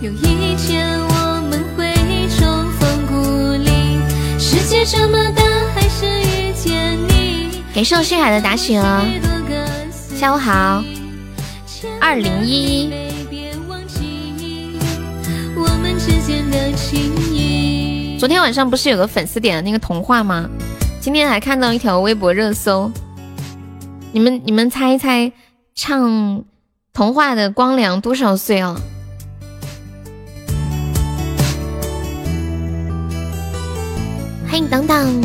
[0.00, 1.92] 有一天我们会
[2.38, 3.98] 重逢故里。
[4.38, 5.42] 世界这么大，
[5.74, 7.62] 还是遇见你。
[7.74, 9.04] 感谢我星海的打雪哦。
[10.22, 10.84] 下午好。
[12.00, 12.88] 二零一。
[15.56, 18.16] 我们之间的情谊。
[18.20, 20.48] 昨天晚上不是有个粉丝点的那个童话吗？
[21.00, 22.88] 今天还看到一条微博热搜，
[24.12, 25.32] 你们你们猜一猜，
[25.74, 26.44] 唱
[26.92, 28.80] 童话的光良多少岁了？
[34.48, 35.20] 欢迎等等，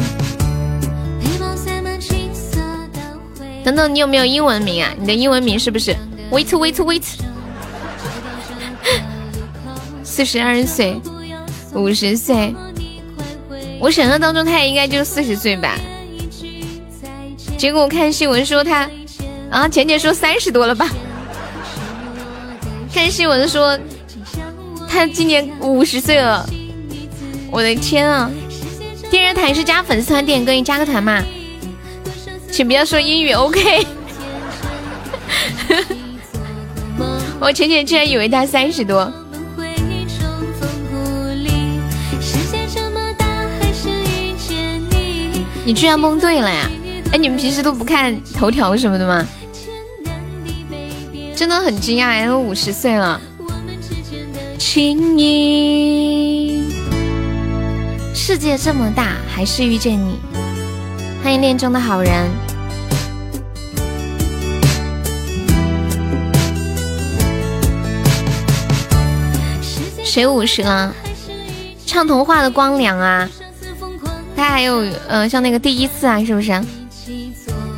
[3.68, 4.94] 等等，你有没有英文名啊？
[4.98, 5.94] 你的英文名是不是
[6.32, 7.04] ？Wait wait wait，
[10.06, 10.98] 四十二岁，
[11.74, 12.56] 五十岁。
[13.82, 15.76] 我想象当中他也应该就四十岁吧，
[17.58, 18.90] 结果我看新闻说他，
[19.52, 20.90] 啊，浅浅说三十多了吧？
[22.94, 23.78] 看新闻说
[24.88, 26.50] 他今年五十岁了，
[27.52, 28.32] 我的天啊！
[29.12, 31.22] 电视台是加粉丝团点歌，你加个团嘛？
[32.58, 33.86] 请不要说英语，OK？
[37.40, 39.14] 我浅浅居然以为他三十多。
[45.64, 46.68] 你居然蒙对了呀！
[47.12, 49.24] 哎，你们平时都不看头条什么的吗？
[51.36, 53.22] 真的很惊讶哎，都五十岁了。
[54.58, 56.72] 情谊，
[58.16, 60.18] 世界这么大，还是遇见你。
[61.28, 62.32] 欢迎恋中的好人。
[70.06, 70.96] 谁五十了？
[71.86, 73.30] 唱童话的光良啊！
[74.38, 76.54] 他还有，嗯，像那个第一次啊，是不是？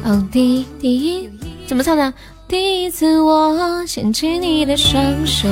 [0.04, 1.28] 哦，第第一
[1.66, 2.14] 怎么唱的？
[2.48, 5.50] 第一次我牵起你的双手。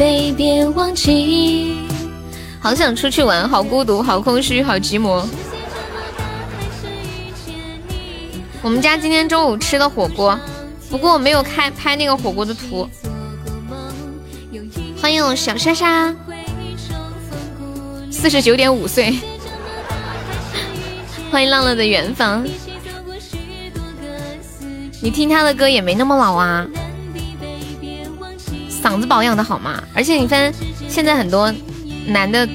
[0.00, 1.76] 南地北，别忘记。
[2.58, 5.26] 好想出去玩，好孤独，好空虚，好寂寞。
[8.62, 10.38] 我们家今天中午吃的火锅。
[10.88, 12.88] 不过我没有开拍那个火锅的图。
[15.00, 16.14] 欢迎我小莎莎，
[18.10, 19.18] 四十九点五岁。
[21.30, 22.42] 欢迎浪浪的远方。
[25.02, 26.66] 你听他的歌也没那么老啊，
[28.82, 29.82] 嗓子保养的好吗？
[29.94, 30.54] 而且你发现
[30.88, 31.52] 现在很多
[32.06, 32.48] 男的，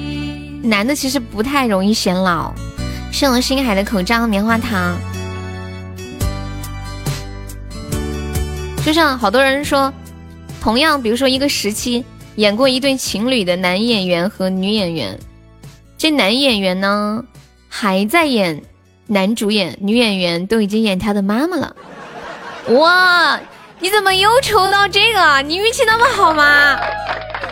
[0.63, 2.53] 男的其实不太容易显老。
[3.11, 4.97] 是我星海的口罩棉花糖。
[8.85, 9.93] 就像好多人说，
[10.61, 12.03] 同样，比如说一个时期
[12.35, 15.17] 演过一对情侣的男演员和女演员，
[15.97, 17.23] 这男演员呢
[17.69, 18.61] 还在演
[19.07, 21.75] 男主演，女演员都已经演他的妈妈了。
[22.69, 23.39] 哇，
[23.79, 25.41] 你怎么又抽到这个？
[25.41, 26.79] 你运气那么好吗？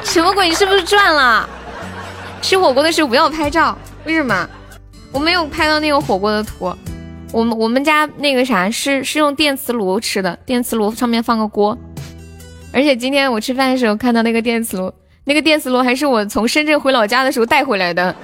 [0.03, 0.49] 什么鬼？
[0.49, 1.47] 你是不是赚了？
[2.41, 4.49] 吃火锅的时候不要拍照，为什么？
[5.11, 6.75] 我没有拍到那个火锅的图。
[7.31, 11.77] 我们我们家那个啥是是用电磁炉吃的，电磁炉上面放个锅。
[12.71, 14.91] 而且今天我吃饭的时候看到那个电磁炉，
[15.25, 18.15] 那个电磁炉还是我从深圳回老家的时候带回来的。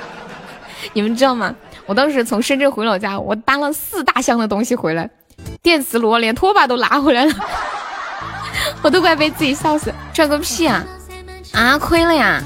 [0.94, 1.54] 你们知道吗？
[1.86, 5.10] 我当时从深圳回老家，我搬了四大箱的东西回来，
[5.62, 7.34] 电磁炉连拖把都拿回来了，
[8.82, 9.92] 我都快被自己笑死。
[10.12, 10.84] 赚个屁啊！
[11.52, 12.42] 啊，亏了呀！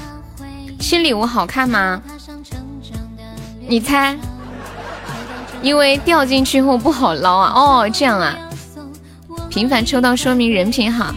[0.79, 2.01] 新礼物好看吗？
[3.67, 4.17] 你猜？
[5.61, 7.53] 因为掉进去后不好捞啊！
[7.55, 8.37] 哦，这样啊。
[9.49, 11.13] 频繁抽到说明人品好，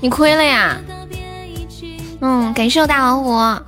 [0.00, 0.76] 你亏了呀。
[2.20, 3.62] 嗯，感谢我大老虎。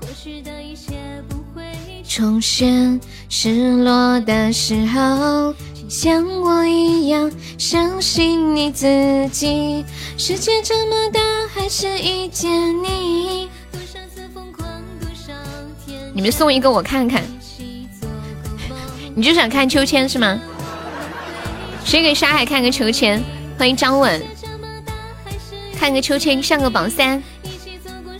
[2.06, 3.00] 重现。
[3.32, 5.54] 失落的时候，
[5.90, 7.28] 像我一样
[7.58, 8.86] 相信你自
[9.32, 9.84] 己。
[10.16, 11.20] 世界这么大，
[11.52, 12.48] 还是遇见
[12.80, 13.48] 你。
[16.14, 17.24] 你们送一个我看看。
[19.16, 20.40] 你就想看秋千是吗？
[21.84, 23.20] 谁给沙海看个秋千？
[23.58, 24.22] 欢迎张稳，
[25.76, 27.20] 看个秋千上个榜三。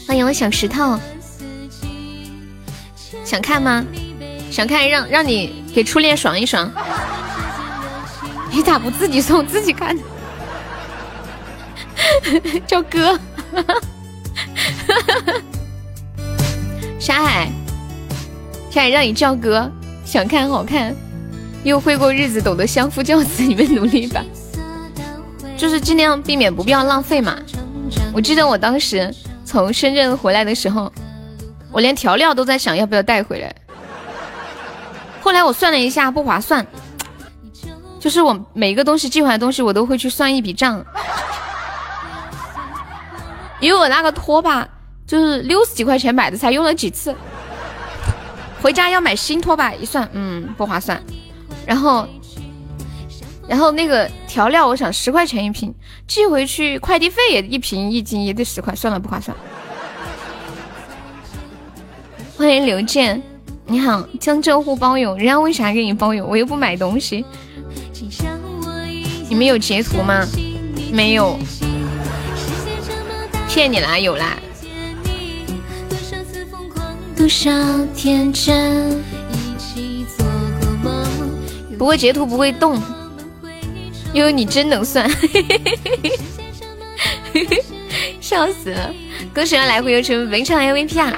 [0.09, 0.99] 欢迎我小石头，
[3.25, 3.87] 想看吗？
[4.51, 6.69] 想看让让你给初恋爽一爽，
[8.51, 9.97] 你咋不自己送自己看？
[12.67, 13.19] 叫哥，
[16.99, 17.51] 沙海，
[18.71, 19.71] 沙海让你叫哥，
[20.05, 20.95] 想看好看，
[21.63, 24.25] 又会过日子，懂得相夫教子，你们努力吧，
[25.57, 27.37] 就是尽量避免不必要浪费嘛。
[28.13, 30.93] 我记得我当时从深圳回来的时候，
[31.71, 33.55] 我连调料都在想要不要带回来。
[35.21, 36.67] 后来我算了一下，不划算。
[38.01, 40.83] 就是我每个东西寄回来的东西，我都会去算一笔账。
[43.61, 44.67] 因为我那个拖把
[45.07, 47.15] 就是六十几块钱买的，才用了几次。
[48.63, 50.99] 回家要买新拖把，一算，嗯，不划算。
[51.67, 52.09] 然后，
[53.47, 55.75] 然后那个调料，我想十块钱一瓶，
[56.07, 59.37] 寄回去快递费也一瓶一斤也得十块，算了，不划算。
[62.39, 63.23] 欢迎刘健。
[63.67, 66.25] 你好，江浙沪包邮，人家为啥给你包邮？
[66.25, 67.25] 我又不买东西。
[69.31, 70.27] 你们有截图吗？
[70.93, 71.39] 没有，
[73.49, 74.37] 骗你啦，有啦。
[81.79, 82.83] 不过截图不会动，
[84.13, 85.09] 因为你真能算，
[88.21, 88.93] 笑死了！
[89.33, 91.13] 恭喜来回又成本场 MVP 啊！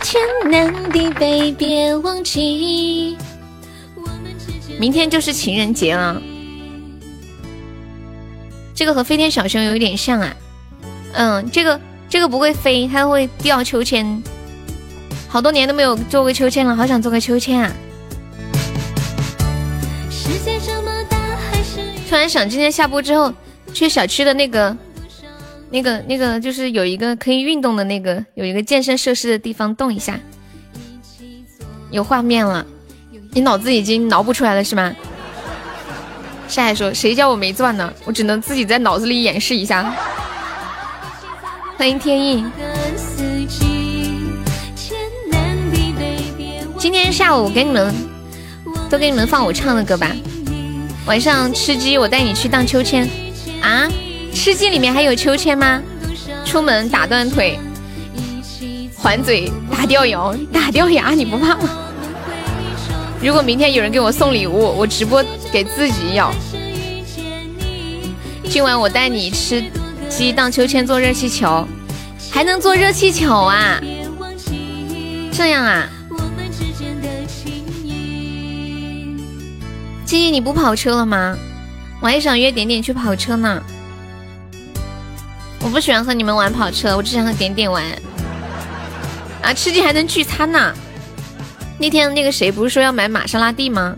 [0.00, 3.18] 天南地北别忘记。
[4.82, 6.20] 明天就是情人节了，
[8.74, 10.36] 这个和飞天小熊有一点像啊。
[11.12, 14.20] 嗯，这个这个不会飞，它会吊秋千。
[15.28, 17.72] 好多年都没有做过秋千了，好想做个秋千啊！
[22.08, 23.32] 突然想，今天下播之后
[23.72, 24.76] 去小区的那个。
[25.70, 30.18] 那个那个就是有一个可以运动的那个，有一个健身设施的地方动一下，
[31.92, 32.66] 有画面了。
[33.34, 34.92] 你脑子已经脑补出来了是吗？
[36.48, 37.90] 夏海说：“谁叫我没钻呢？
[38.04, 39.94] 我只能自己在脑子里演示一下。”
[41.78, 42.44] 欢迎天意。
[46.78, 47.94] 今天下午我给你们
[48.90, 50.10] 都给你们放我唱的歌吧。
[51.06, 53.08] 晚上吃鸡，我带你去荡秋千
[53.62, 53.88] 啊。
[54.34, 55.82] 吃鸡里面还有秋千吗？
[56.44, 57.58] 出门打断腿，
[58.98, 61.81] 还嘴打掉牙，打掉牙你不怕吗？
[63.22, 66.34] 如果明天有人给我送礼物，我直播给自己咬。
[68.50, 69.62] 今晚我带你吃
[70.08, 71.64] 鸡、荡秋千、坐热气球，
[72.32, 73.80] 还能坐热气球啊？
[75.32, 75.88] 这样啊？
[80.04, 81.38] 鸡鸡你不跑车了吗？
[82.00, 83.62] 我还想约点点去跑车呢。
[85.60, 87.84] 我不喜欢和你们玩跑车，我只想和点点玩。
[89.42, 90.74] 啊，吃鸡还能聚餐呢！
[91.82, 93.96] 那天那个谁不是说要买玛莎拉蒂吗？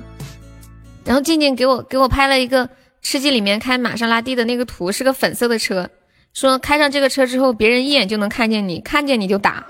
[1.05, 2.67] 然后静静给我给我拍了一个
[3.03, 5.87] 吃鸡里面开玛莎拉蒂的那个图，是个粉色的车，
[6.33, 9.63] 说开上这个车之后，别人一眼就能看见你，看见你就打，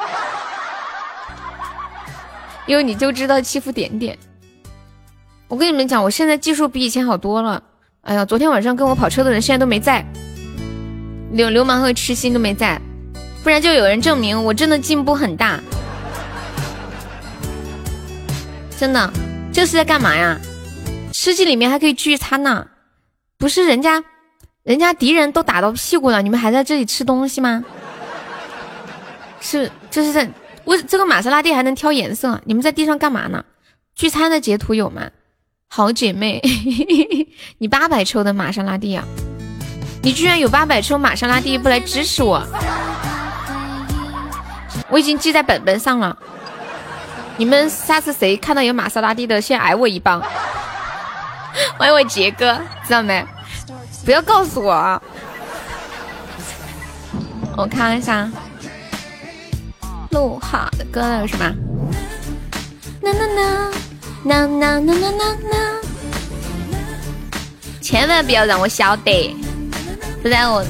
[2.67, 4.17] 因为你就知道欺负点点。
[5.49, 7.61] 我跟你们讲，我现在技术比以前好多了。
[8.03, 10.07] 哎呀，昨天晚上跟我跑车的人现在都没在。
[11.33, 12.81] 流流氓和痴心都没在，
[13.43, 15.59] 不然就有人证明我真的进步很大。
[18.85, 19.11] 真的，
[19.51, 20.39] 这是在干嘛呀？
[21.11, 22.67] 吃鸡里面还可以聚餐呢，
[23.39, 24.05] 不是人家，
[24.63, 27.65] 人家敌人都打到屁股了，你们还在这里吃东西吗？
[29.41, 30.31] 是，就是在
[30.67, 33.43] 为这个玛莎拉蒂还能挑颜色，你们在地上干嘛呢？
[33.97, 35.09] 聚餐的截图有吗？
[35.69, 36.43] 好姐妹，
[37.57, 39.03] 你八百抽的玛莎拉蒂啊！
[40.03, 42.47] 你居然有八百抽玛莎拉蒂不来支持我？
[44.91, 46.15] 我已经记在本本上了。
[47.37, 50.23] 你们下次谁看到有玛莎拉蒂的，先挨我一棒。
[51.77, 52.57] 欢 迎我杰哥，
[52.87, 53.25] 知道没？
[54.05, 55.01] 不要告诉我啊！
[57.57, 58.29] 我看一下，
[60.11, 61.45] 录好的歌有什么？
[63.03, 63.71] 呐呐呐
[64.25, 65.57] 呐呐呐呐呐！
[67.81, 69.35] 千万不要让我晓得，
[70.23, 70.65] 不然我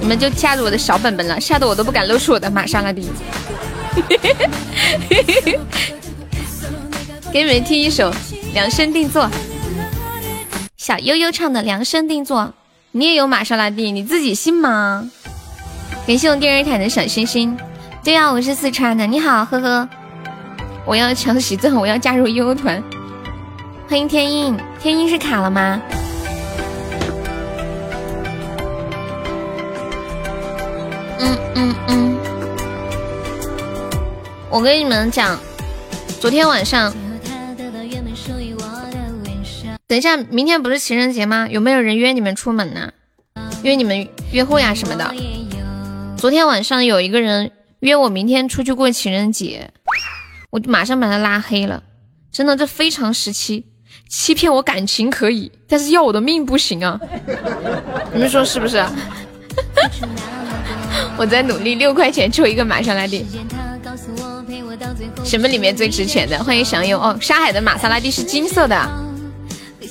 [0.00, 3.10] 你们就加入我的小本本了，吓得我都不敢露出我的玛莎拉蒂。
[7.34, 8.12] 给你们听一首
[8.52, 9.24] 《量身定做》，
[10.76, 12.42] 小悠悠唱的《量身定做》。
[12.92, 15.10] 你也有玛莎拉蒂，你自己信吗？
[16.06, 17.58] 感谢我电视台的小星星。
[18.04, 19.04] 对啊，我是四川的。
[19.04, 19.88] 你好，呵呵。
[20.86, 22.80] 我要抢喜钻，我要加入悠悠团。
[23.88, 25.82] 欢迎天音，天音是卡了吗？
[31.18, 32.16] 嗯嗯嗯。
[34.48, 35.36] 我跟你们讲，
[36.20, 36.94] 昨天晚上。
[39.86, 41.46] 等一下，明天不是情人节吗？
[41.50, 42.90] 有没有人约你们出门呢？
[43.62, 45.14] 约你们约会呀什么的。
[46.16, 49.70] 昨天晚上有一个人约我明天出去过情人节，
[50.50, 51.82] 我就马上把他拉黑了。
[52.32, 53.66] 真的，这非常时期，
[54.08, 56.98] 欺骗我感情可以，但是要我的命不行啊！
[58.14, 58.82] 你们说是不是？
[61.18, 63.26] 我在努力，六块钱抽一个玛莎拉蒂。
[65.22, 66.42] 什么里面最值钱的？
[66.42, 67.16] 欢迎享用哦！
[67.20, 69.04] 沙海的玛莎拉蒂是金色的。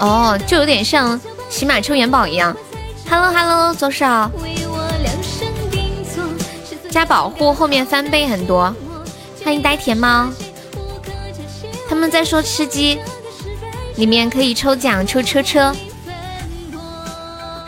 [0.00, 2.56] 哦，就有点像骑马抽元宝一样。
[3.08, 4.06] Hello Hello，左手
[6.90, 8.74] 加保护，后面翻倍很多。
[9.44, 10.28] 欢迎呆甜猫。
[11.88, 12.98] 他们在说吃鸡，
[13.96, 15.74] 里面可以抽奖抽车车。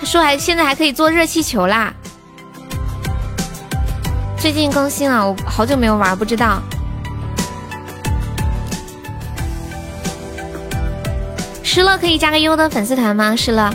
[0.01, 1.93] 他说还现在还可以做热气球啦。
[4.39, 6.63] 最近更新了，我好久没有玩，不知道。
[11.75, 13.35] 失乐可以加个优的粉丝团吗？
[13.35, 13.73] 失乐，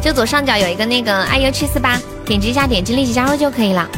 [0.00, 3.90] 就左上角有一个那个 iu 七四八，点击一下，点击立即加入就可以了。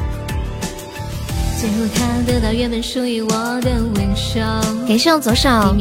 [4.88, 5.76] 感谢我左手。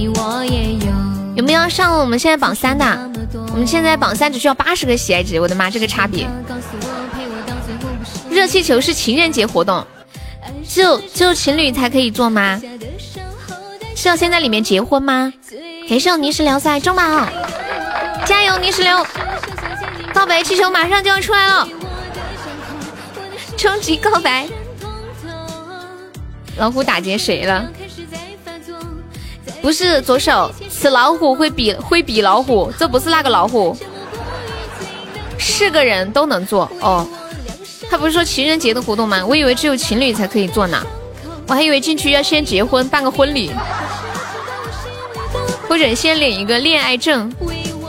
[1.38, 2.86] 有没有上我们现在榜三的？
[3.54, 6.28] 我们现在榜三只需要八十个喜爱值，我的妈，这个差别！
[8.30, 9.88] 热气球是情人节活动，
[10.68, 12.62] 只有只有情侣才可以做吗？
[13.96, 15.32] 是要先在里面结婚吗？
[15.88, 17.04] 感谢我泥石流赛中宝，
[18.26, 19.06] 加油泥石流！
[20.14, 21.68] 告白气球马上就要出来了，
[23.56, 24.48] 终极告白！
[26.58, 27.70] 老虎打劫谁了？
[29.62, 33.78] 不是左手，此老虎会比会比老虎，这不是那个老虎，
[35.38, 37.08] 是个人都能做哦。
[37.92, 39.24] 他不是说情人节的活动吗？
[39.24, 40.84] 我以为只有情侣才可以做呢，
[41.48, 43.52] 我还以为进去要先结婚办个婚礼。
[45.68, 47.32] 或者先领一个恋爱证，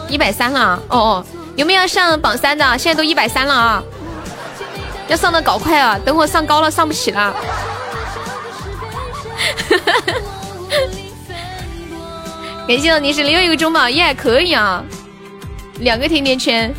[0.09, 1.25] 一百三了哦哦，
[1.57, 2.79] 有没有上榜三的？
[2.79, 3.83] 现在都一百三了啊，
[5.09, 7.35] 要上的搞快啊，等会上高了上不起了。
[12.67, 14.83] 感谢我你是另一个中宝，也还可以啊，
[15.81, 16.75] 两个甜甜圈，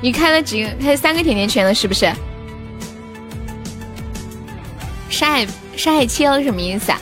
[0.00, 0.70] 你开了几个？
[0.82, 2.12] 开三个甜甜圈了是不是？
[5.08, 6.98] 山海山海切了什么意思啊？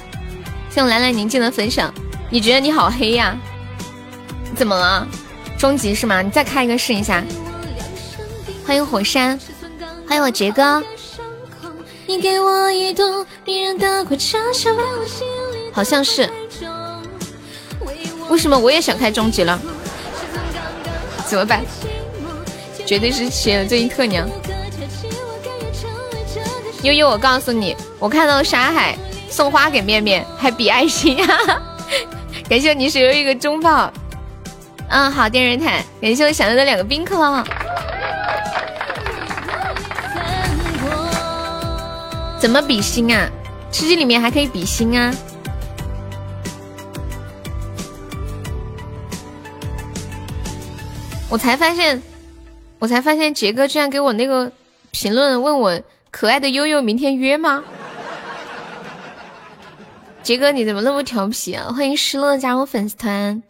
[0.69, 1.95] 谢我兰兰宁静的分享。
[2.33, 3.37] 你觉得你好黑呀？
[4.55, 5.05] 怎么了？
[5.59, 6.23] 终极是吗？
[6.23, 7.25] 你再开一个试一下。
[8.65, 9.37] 欢迎火山，
[10.07, 10.81] 欢迎我杰哥。
[15.73, 16.31] 好像是。
[18.29, 19.61] 为什么我也想开终极了？
[21.27, 21.65] 怎么办？
[22.87, 24.29] 绝对是切了最近特娘。
[26.83, 28.97] 悠悠，我告诉你，我看到沙海
[29.29, 31.27] 送花给面面，还比爱心呀。
[32.51, 33.93] 感谢你是有一个中炮，
[34.89, 37.15] 嗯，好，电热毯，感谢我想要的两个冰可。
[42.41, 43.31] 怎么比心啊？
[43.71, 45.15] 吃鸡里面还可以比心啊！
[51.29, 52.03] 我才发现，
[52.81, 54.51] 我才发现杰哥居然给我那个
[54.91, 55.81] 评论问我
[56.11, 57.63] 可爱的悠悠明天约吗？
[60.23, 61.73] 杰哥你怎么那么调皮啊？
[61.73, 63.43] 欢迎失落加入粉丝团。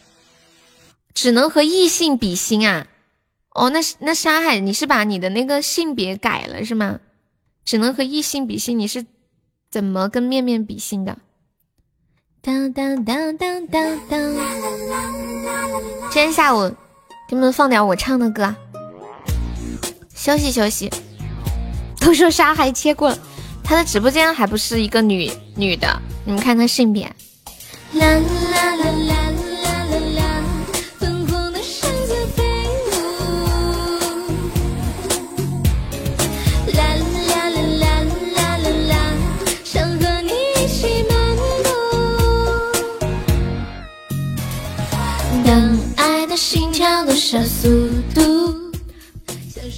[1.13, 2.87] 只能和异性比心啊？
[3.55, 7.01] 哦，那那沙海你是把你的那个性别改了是吗？
[7.65, 9.05] 只能和异性比心，你是
[9.71, 11.19] 怎么跟面面比心的？
[12.41, 14.35] 当当当当当当！
[16.11, 16.71] 今天下午
[17.29, 18.55] 给你们放点我唱的歌，
[20.15, 20.91] 休息休息。
[22.01, 23.19] 都说沙海切过了，
[23.71, 26.03] 他的直播间还不是一个女女的？
[26.25, 27.05] 你们看他性别。
[27.93, 29.17] 啦啦啦啦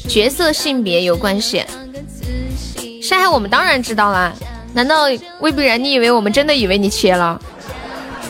[0.09, 1.64] 角色性别有关系，
[3.13, 4.33] 山海我们当然知道啦，
[4.73, 5.03] 难道
[5.41, 5.79] 魏必然？
[5.85, 7.39] 你以为我们真的以为你切了？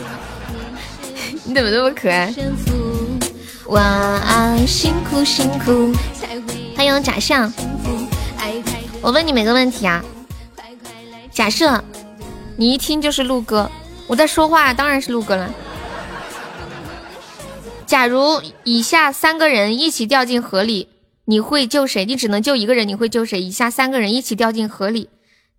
[1.45, 2.33] 你怎么那么可爱？
[3.67, 5.93] 晚安，辛苦辛苦。
[6.75, 7.49] 欢迎假象。
[9.01, 10.03] 我问你们个问题啊，
[11.31, 11.81] 假设
[12.57, 13.71] 你一听就是陆哥，
[14.05, 15.49] 我在说话，当然是陆哥了。
[17.85, 20.89] 假如以下三个人一起掉进河里，
[21.25, 22.05] 你会救谁？
[22.05, 23.41] 你只能救一个人，你会救谁？
[23.41, 25.09] 以下三个人一起掉进河里，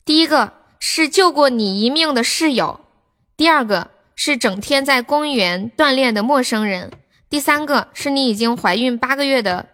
[0.04, 2.80] 第一个是救过你一命的室友，
[3.36, 6.92] 第二个是整天在公园锻炼的陌生人，
[7.30, 9.66] 第三个是你已经怀孕八个月的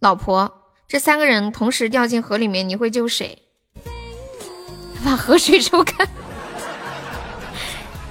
[0.00, 0.58] 老婆。
[0.86, 3.38] 这三个人同时掉进河里面，你会救谁？
[5.02, 6.06] 把河水抽干。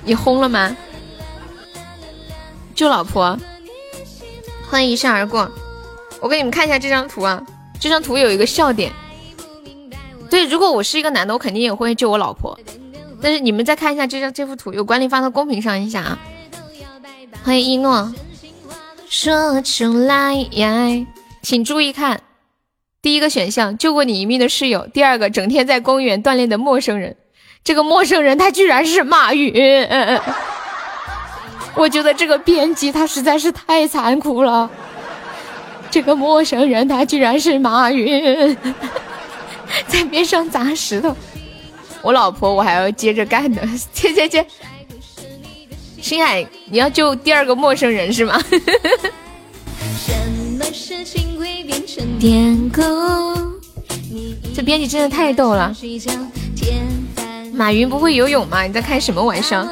[0.04, 0.76] 你轰了吗？
[2.74, 3.38] 救老婆。
[4.68, 5.52] 欢迎一闪而过，
[6.22, 7.44] 我给你们看一下这张图啊，
[7.80, 8.92] 这张图有一个笑点。
[10.30, 12.58] 对，如果我是一个男的，我肯定也会救我老婆。
[13.22, 16.20] 但是你们再看一下这张这幅图，有管理发到公屏上一下啊。
[17.44, 18.14] 欢迎一诺，
[19.10, 20.48] 说出来，
[21.42, 22.22] 请注意看，
[23.02, 27.18] 第一个选项救过你一命的室友，第二个整天在公园锻炼的陌生人，
[27.64, 29.52] 这个陌生人他居然是马云。
[31.76, 34.70] 我觉得这个编辑他实在是太残酷了。
[35.92, 38.58] 这个陌生人他居然是马云，
[39.88, 41.14] 在边上砸石头。
[42.02, 43.62] 我老婆我还要接着干的，
[43.94, 44.46] 接接接。
[46.02, 48.42] 星海，你要救第二个陌生人是吗？
[54.56, 55.76] 这编辑真的太逗了。
[57.54, 58.64] 马云不会游泳吗？
[58.64, 59.68] 你在开什么玩笑？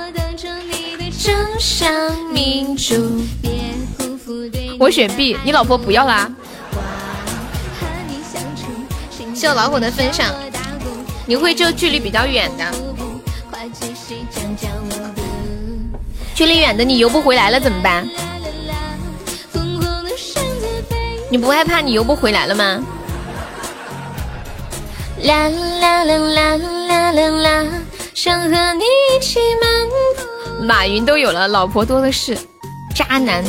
[4.79, 6.31] 我选 B，你老婆不要啦。
[9.35, 10.33] 谢我老虎的分享，
[11.25, 12.63] 你会救距离比较远的，
[16.33, 18.07] 距离远的你游不回来了怎么办？
[21.29, 22.81] 你不害怕你游不回来了吗？
[25.23, 26.55] 啦啦啦啦
[26.87, 27.65] 啦啦啦，
[28.13, 30.63] 想和你一起漫步。
[30.63, 32.37] 马云都有了，老婆多的是，
[32.95, 33.43] 渣男，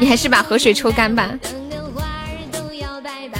[0.00, 1.28] 你还是把河水抽干吧。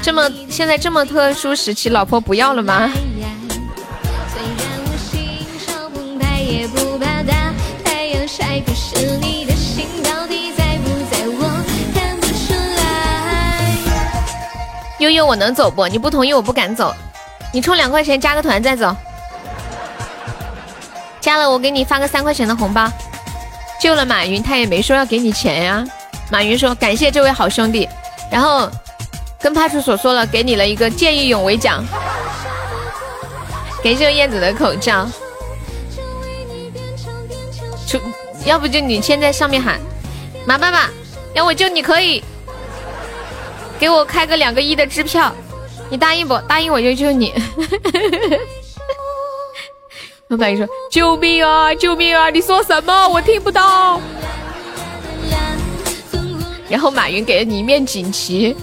[0.03, 2.93] 这么现在这么特殊时期，老婆不要了吗？
[14.99, 15.89] 悠悠，我能走不？
[15.89, 16.95] 你不同意，我不敢走。
[17.55, 18.95] 你充两块钱加个团再走。
[21.23, 22.87] 加了我给你发个三块钱的红包，
[23.81, 25.83] 救了马云，他也没说要给你钱呀。
[26.31, 27.89] 马云说感谢这位好兄弟，
[28.31, 28.71] 然后
[29.41, 31.85] 跟派出所说了，给你了一个见义勇为奖。
[33.83, 35.09] 感谢燕子的口罩，
[37.87, 38.01] 出
[38.45, 39.81] 要不就你先在上面喊
[40.47, 40.89] 马爸爸，
[41.35, 42.23] 要我救你可以
[43.79, 45.35] 给我开个两个亿的支票，
[45.89, 46.39] 你答应不？
[46.47, 47.35] 答应我就救你。
[50.29, 51.75] 老板说：“救命啊！
[51.75, 52.31] 救命啊！
[52.31, 53.09] 你说什么？
[53.09, 54.01] 我听不到。”
[56.71, 58.57] 然后马云给了你一面锦旗。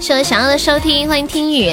[0.00, 1.70] 谢我想要的收听，欢迎听雨。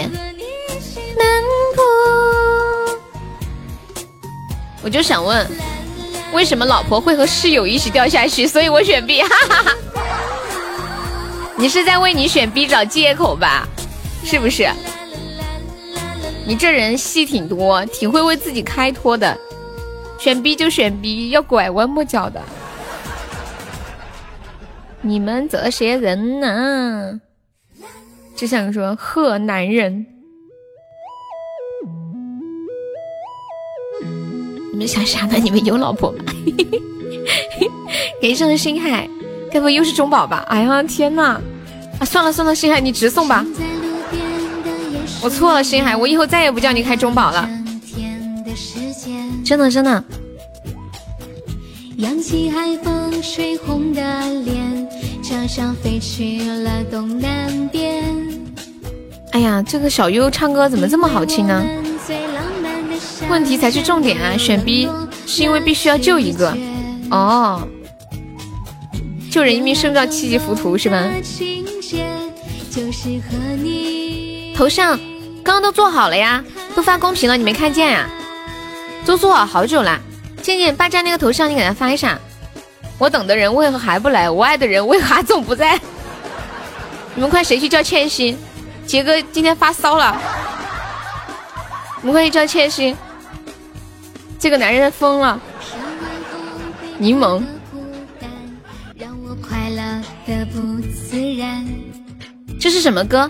[4.83, 5.49] 我就想问，
[6.33, 8.45] 为什么老婆会和室友一起掉下去？
[8.45, 9.75] 所以我选 B，哈哈哈。
[11.55, 13.65] 你是在为你选 B 找借口吧？
[14.25, 14.69] 是不是？
[16.45, 19.37] 你这人戏挺多，挺会为自己开脱的。
[20.21, 22.39] 选 B 就选 B，要拐弯抹角的。
[25.01, 27.19] 你们这些人呐，
[28.35, 30.05] 只想说呵男人。
[34.71, 35.37] 你们想啥呢？
[35.41, 36.19] 你们有老婆吗？
[38.21, 39.09] 给上星海，
[39.51, 40.45] 该不会又是中宝吧？
[40.49, 41.41] 哎呀天呐！
[41.99, 43.43] 啊算了算了，星海你直送吧。
[45.23, 47.49] 我错了，星海，我以后再也不叫你开中宝了。
[49.43, 50.03] 真的真的。
[59.31, 61.63] 哎呀，这个小优唱歌怎么这么好听呢？
[63.29, 64.35] 问题才是重点啊！
[64.37, 64.89] 选 B
[65.25, 66.55] 是因为必须要救一个
[67.09, 67.65] 哦，
[69.29, 71.07] 救人一命胜造七级浮屠是吧？
[74.55, 74.99] 头像
[75.43, 76.43] 刚刚都做好了呀，
[76.75, 78.09] 都发公屏了，你没看见呀？
[79.05, 79.99] 都做好好久了。
[80.41, 82.19] 倩倩霸占那个头像，你给他发一下。
[82.97, 84.29] 我等的人为何还不来？
[84.29, 85.79] 我爱的人为何总不在？
[87.15, 88.37] 你们快谁去叫倩欣？
[88.85, 90.19] 杰哥今天发骚了。
[92.01, 92.95] 你们快去叫倩欣。
[94.39, 95.39] 这个男人疯了。
[96.97, 97.43] 柠檬。
[102.59, 103.29] 这是什么歌？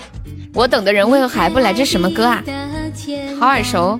[0.53, 1.73] 我等的人为何还不来？
[1.73, 2.43] 这是什么歌啊？
[3.39, 3.99] 好耳熟。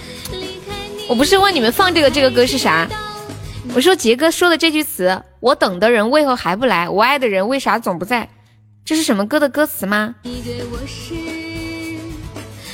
[1.11, 2.87] 我不是问你们放这个这个歌是啥？
[3.75, 6.87] 我说杰哥说的这句词，我等的人为何还不来？
[6.87, 8.29] 我爱的人为啥总不在？
[8.85, 10.15] 这是什么歌的歌词吗？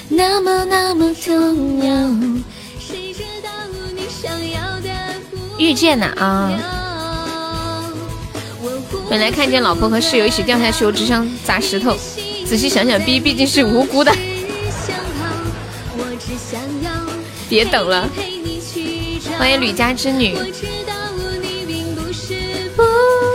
[0.08, 2.10] 那么那么重要。
[5.58, 6.52] 遇见呐啊！
[9.10, 11.98] 本来看见老婆和室友一起掉下去，我只想砸石头。
[12.46, 14.16] 仔细想想，B 毕竟是无辜的。
[17.50, 18.08] 别等了，
[19.38, 20.36] 欢迎吕家之女。
[22.76, 22.84] 不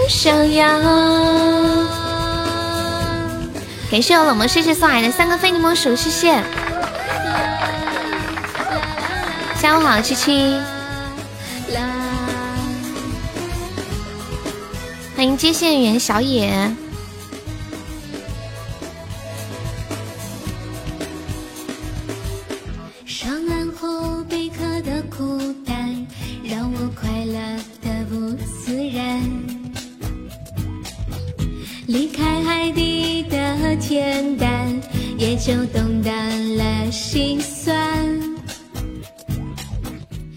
[0.08, 0.78] 想要。
[3.90, 6.42] 感谢我冷漠谢谢送来的三个非你莫属，谢谢。
[9.60, 10.58] 下午好，七七。
[15.14, 16.74] 欢迎接线员小野。
[33.82, 34.80] 的恬淡，
[35.18, 36.10] 也就懂得
[36.56, 37.76] 了心酸。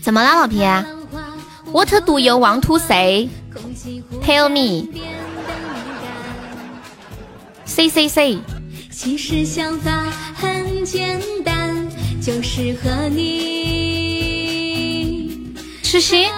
[0.02, 0.64] 怎么了，老皮
[1.72, 3.30] ？What do you want to say?
[4.24, 4.88] Tell me.
[7.66, 8.40] Say.
[8.92, 9.92] 其实想法
[10.36, 11.88] 很简单，
[12.22, 14.56] 就是和你。
[15.84, 16.30] 痴心？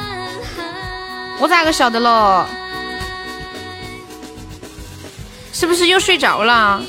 [1.39, 2.45] 我咋个晓得喽？
[5.53, 6.83] 是不是又睡着了？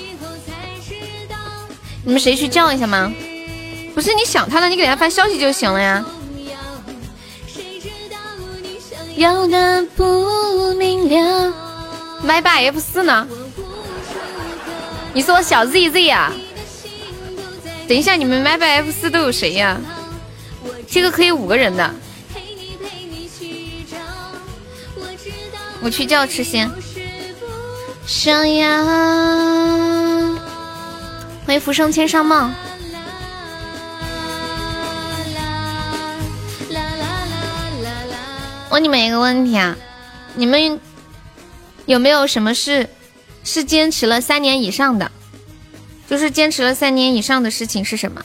[2.04, 3.12] 你们谁去叫一下吗？
[3.94, 6.04] 不是你想他了，你给他发消息就行了呀。
[9.16, 11.52] 要的不明了。
[12.22, 13.26] 麦霸 F 四呢？
[15.12, 16.32] 你是我小 ZZ 啊？
[17.88, 19.80] 等一下，你们麦霸 F 四都有谁呀？
[20.88, 21.92] 这个可以五个人的。
[25.80, 26.70] 我去叫痴心。
[28.06, 28.84] 想要，
[31.48, 32.52] 欢迎浮生千上梦。
[38.68, 39.74] 问你们一个问题啊，
[40.34, 40.78] 你们
[41.86, 42.90] 有没有什么事
[43.44, 45.10] 是坚持了三年以上的？
[46.06, 48.22] 就是坚持了三年以上的事情是什么？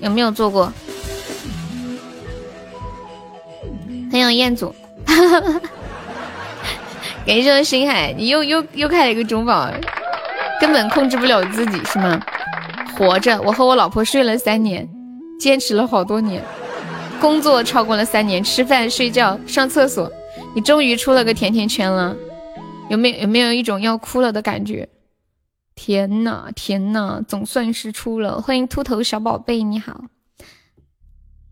[0.00, 0.72] 有没有做过？
[4.10, 4.74] 很有彦祖。
[7.24, 9.70] 感谢星海，你又又又开了一个中宝，
[10.60, 12.20] 根本控制不了自己是吗？
[12.96, 14.88] 活着，我和我老婆睡了三年，
[15.38, 16.42] 坚持了好多年，
[17.20, 20.10] 工作超过了三年，吃饭、睡觉、上厕所，
[20.54, 22.16] 你终于出了个甜甜圈了。
[22.88, 24.88] 有没有有没有一种要哭了的感觉？
[25.74, 28.40] 天呐天呐，总算是出了！
[28.40, 30.04] 欢迎秃头小宝贝，你好。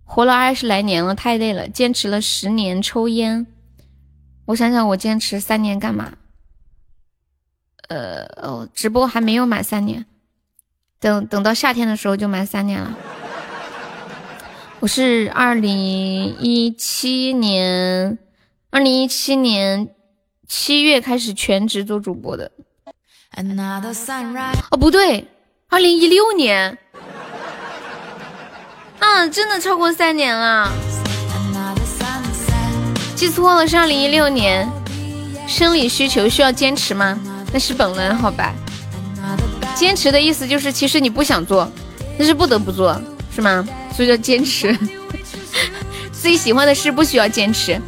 [0.05, 3.47] 活了二十来年了，太累了，坚持了十年抽烟。
[4.47, 6.13] 我想想，我坚持三年干嘛？
[7.89, 10.07] 呃哦，直播还没有满三年，
[11.01, 12.97] 等等到夏天的时候就满三年了。
[14.80, 18.18] 我是二零一七年，
[18.70, 19.89] 二零一七年
[20.47, 22.51] 七月开始全职做主播的。
[24.70, 25.26] 哦，不对，
[25.68, 26.78] 二零一六年。
[28.99, 30.72] 啊，真的超过三年了，
[33.14, 34.70] 记错了，是二零一六年。
[35.47, 37.20] 生理需求需要坚持吗？
[37.55, 38.53] 那是本能，好吧。
[39.77, 41.71] 坚持的意思就是，其实你不想做，
[42.19, 43.01] 但是不得不做，
[43.33, 43.65] 是吗？
[43.95, 44.77] 所以叫坚持。
[46.11, 47.81] 自己喜欢的事不需要坚持。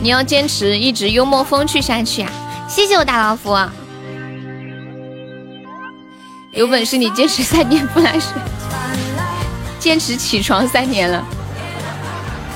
[0.00, 2.32] 你要坚持一直幽默风趣下去啊！
[2.66, 3.54] 谢谢我大老虎。
[6.52, 8.32] 有本事你坚持三年不来睡，
[9.78, 11.22] 坚持起床三年了。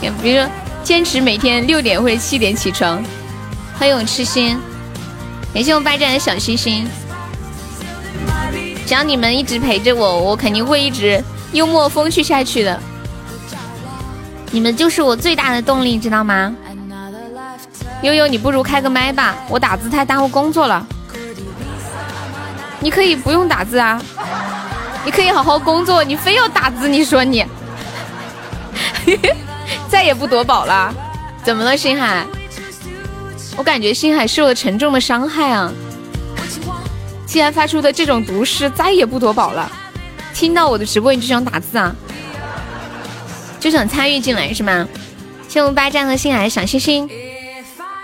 [0.01, 0.49] 比如说，
[0.85, 3.03] 坚持每天六点或者七点起床。
[3.79, 4.57] 欢迎我痴心，
[5.55, 6.87] 感谢我八站的小心心。
[8.87, 12.79] 只要你们一直陪着我，我肯定会一直幽默风趣下去的。
[14.51, 16.55] 你们就是我最大的动力，知道吗？
[18.03, 20.87] 悠悠，你不如开个麦吧，我打字太耽误工作了。
[22.79, 24.01] 你可以不用打字啊，
[25.03, 27.47] 你可以好好工作，你非要打字，你说你
[29.89, 30.95] 再也不夺宝了？
[31.43, 32.27] 怎么了，星海？
[33.57, 35.73] 我感觉星海受了沉重的伤害啊！
[37.27, 39.71] 既然发出的这种毒誓，再也不夺宝了。
[40.33, 41.95] 听到我的直播你就想打字啊？
[43.61, 44.89] 就想参与进来是吗？
[45.49, 47.09] 谢我八战和星海小星星，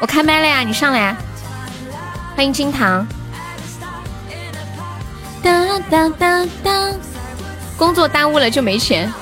[0.00, 1.16] 我开麦了呀，你上来。
[2.36, 3.06] 欢迎金堂。
[5.42, 6.92] 哒哒哒哒，
[7.76, 9.12] 工作耽误了就没钱，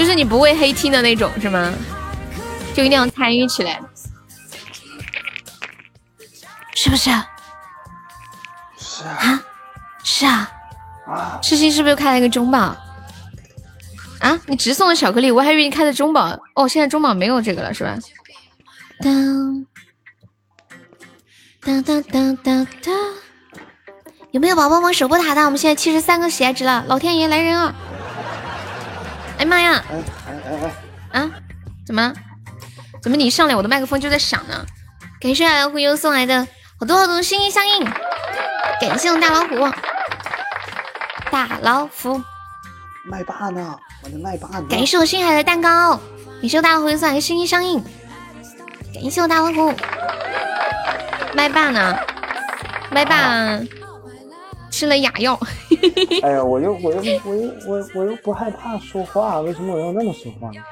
[0.00, 1.70] 就是你不会黑听的那种是吗？
[2.74, 3.78] 就一定要参与起来，
[6.74, 7.10] 是不是？
[8.78, 9.42] 是啊，
[10.02, 10.50] 是啊，
[11.42, 12.74] 痴心是不是又开了一个中宝？
[14.20, 17.94] 啊，你直送的巧克力，我还以为你开的中宝哦，现在中宝没有这个了是吧？
[19.02, 19.66] 当。
[21.60, 22.94] 当当当当当，
[24.30, 25.44] 有没有宝宝们守波塔的？
[25.44, 27.74] 我们现在七十三个喜爱值了，老天爷来人啊！
[29.40, 29.82] 哎妈呀！
[29.90, 29.96] 哎
[30.28, 30.34] 哎
[31.12, 31.30] 哎啊！
[31.86, 32.12] 怎么？
[33.02, 34.66] 怎么你一上来我的麦克风就在响呢？
[35.18, 36.46] 感谢忽悠送来的
[36.78, 37.82] 好多好多心心相印，
[38.82, 39.72] 感谢我大老虎，
[41.30, 42.22] 大老虎，
[43.06, 43.78] 麦霸呢？
[44.02, 44.66] 我的麦霸呢？
[44.68, 45.98] 感谢我星海的蛋糕，
[46.42, 47.82] 感谢我大老虎送来的心心相印，
[48.92, 49.74] 感谢我大老虎。
[51.32, 51.98] 麦霸呢？
[52.90, 53.58] 麦霸
[54.80, 55.38] 吃了哑药。
[56.24, 60.62] 哎呀，我又我又我又我我又不害怕说话，为什么我要那么说话呢？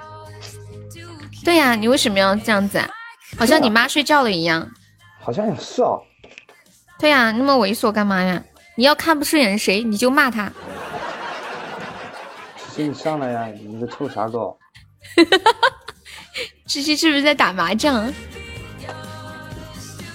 [1.45, 2.89] 对呀，你为什么要这样子啊？
[3.39, 4.67] 好像你妈睡觉了一样。
[5.21, 6.01] 好像也是哦。
[6.99, 8.43] 对呀，那么猥琐干嘛呀？
[8.77, 10.51] 你要看不顺眼谁，你就骂他。
[12.57, 13.47] 痴心，你上来呀！
[13.63, 14.59] 你个臭傻狗。
[16.67, 18.11] 痴心是不是在打麻将？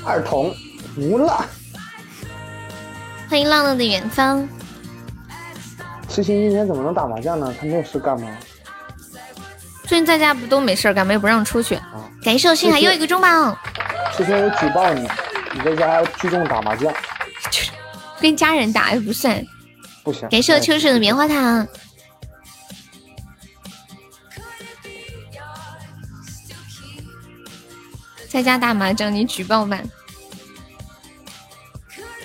[0.03, 0.51] 二童
[0.97, 1.45] 无了，
[3.34, 4.47] 欢迎浪浪的远方。
[6.07, 7.51] 痴心今天怎么能打麻将呢？
[7.59, 8.27] 他没有事干吗？
[9.88, 11.11] 最近在家不都没事干吗？
[11.15, 11.75] 又不让出去。
[12.23, 13.57] 感谢我星海又一个中宝。
[14.15, 15.09] 痴心我举报你，
[15.51, 16.93] 你在家聚众打麻将，
[18.21, 19.43] 跟家人打又不算。
[20.03, 20.29] 不行。
[20.29, 21.67] 感谢我秋水的棉花糖。
[28.29, 29.79] 在家打麻将，你举报吧。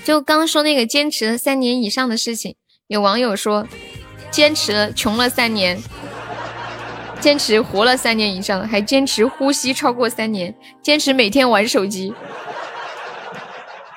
[0.08, 2.56] 就刚说那个坚持了三年以上的事情，
[2.86, 3.68] 有网友说，
[4.30, 5.78] 坚持了穷了三年，
[7.20, 12.14] 坚持活了三年以上，还坚持呼吸超过三年，坚持每天玩手机，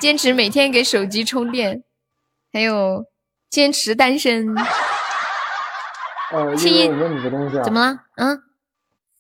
[0.02, 1.82] 坚持每天给手机充电，
[2.52, 3.06] 还有
[3.50, 4.54] 坚持单身。
[6.34, 7.98] 呃，青音，我问你个东西啊，怎么了？
[8.18, 8.38] 嗯，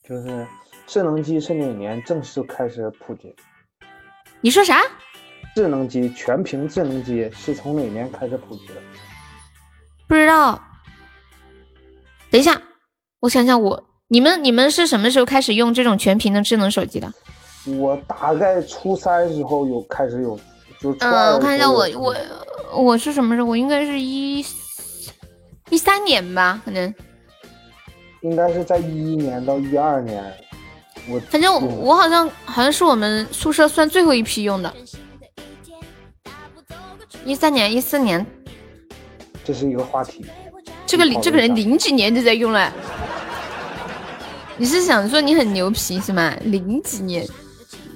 [0.03, 0.45] 就是。
[0.85, 3.33] 智能机是哪年正式开始普及？
[4.41, 4.81] 你说啥？
[5.55, 8.75] 智能机全屏智能机是从哪年开始普及的？
[10.07, 10.61] 不知道。
[12.29, 12.61] 等一下，
[13.19, 17.11] 我想想，我你们你们是什么时候开始用这种全屏的智能手机的？
[17.77, 20.39] 我大概初三时候有开始有，
[20.79, 22.15] 就嗯，我看一下我我
[22.75, 23.47] 我是什么时候？
[23.47, 24.39] 我应该是一
[25.69, 26.93] 一三年吧，可能。
[28.21, 30.23] 应该是在一一年到一二年，
[31.09, 34.71] 我反正我我好像好像是我们宿舍算最后一批用的，
[37.25, 38.25] 一三年、一四年，
[39.43, 40.25] 这是一个话题。
[40.85, 42.71] 这个这个人零几年就在用了，
[44.57, 46.35] 你是想说你很牛皮是吗？
[46.43, 47.25] 零几年，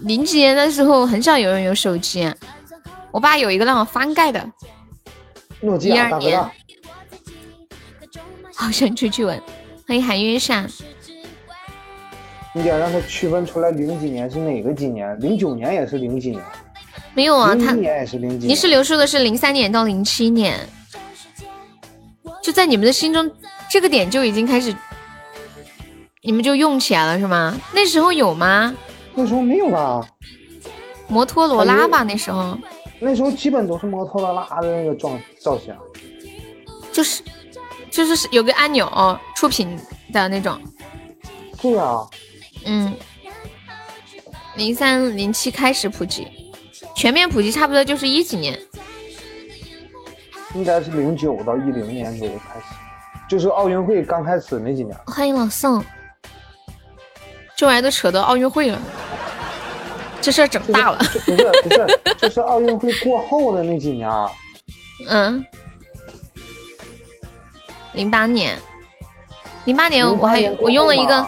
[0.01, 2.31] 零几年的时候很少有人有手机，
[3.11, 4.49] 我爸有一个让我翻盖的，
[5.59, 6.51] 诺基亚大哥大。
[8.53, 9.41] 好想出去玩。
[9.87, 10.65] 欢迎韩月上，
[12.53, 16.41] 你得让他区分出来零几年是哪个几年，零九年也是零几年，
[17.15, 20.59] 没有啊，他您是留说的是零三年到零七年，
[22.43, 23.31] 就在你们的心中
[23.69, 24.75] 这个点就已经开始，
[26.21, 27.59] 你们就用起来了是吗？
[27.73, 28.75] 那时候有吗？
[29.15, 30.07] 那时候没有吧？
[31.07, 32.55] 摩托罗拉吧，那时候。
[32.99, 35.73] 那时候基本都是摩托罗拉的那个状造型，
[36.91, 37.23] 就是。
[37.91, 38.91] 就是有个按钮
[39.37, 39.79] 触屏
[40.11, 40.59] 的那种，
[41.61, 42.05] 对啊，
[42.65, 42.93] 嗯，
[44.57, 46.27] 零三零七开始普及，
[46.95, 48.57] 全面普及差不多就是一几年，
[50.53, 52.65] 应该是零九到一零年左右开始，
[53.29, 54.97] 就是奥运会刚开始那几年。
[55.05, 55.83] 欢迎老宋，
[57.55, 58.79] 这玩意都扯到奥运会了，
[60.21, 60.97] 这事儿整大了。
[60.97, 64.09] 不是不是，就是奥运会过后的那几年。
[65.09, 65.45] 嗯。
[67.93, 68.57] 零八年，
[69.63, 71.27] 零八年我还我用了一个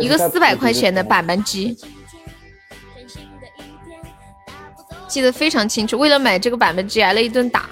[0.00, 1.76] 一个四百块钱的板板机，
[5.10, 5.98] 记得非常清楚。
[5.98, 7.68] 为了买这个版本机挨了一顿打。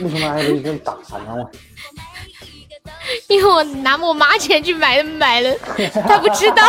[0.00, 1.44] 为什么挨了一顿打呢？
[3.26, 5.52] 因为我拿我妈钱去买，买了，
[6.06, 6.62] 她不知道。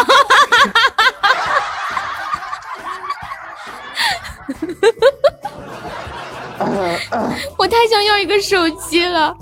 [7.58, 9.36] 我太想要一个手机了，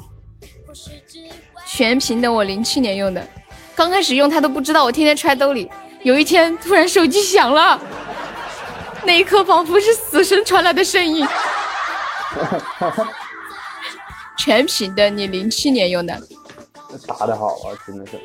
[1.66, 3.26] 全屏的，我零七年用的，
[3.76, 5.72] 刚开始用他都不知道，我天天揣兜里。
[6.04, 7.80] 有一天突然手机响了，
[9.06, 11.28] 那一刻仿佛是死神传来的声音。
[14.38, 16.22] 全屏的，你零七年用的，
[17.08, 18.20] 打的好啊，真的是。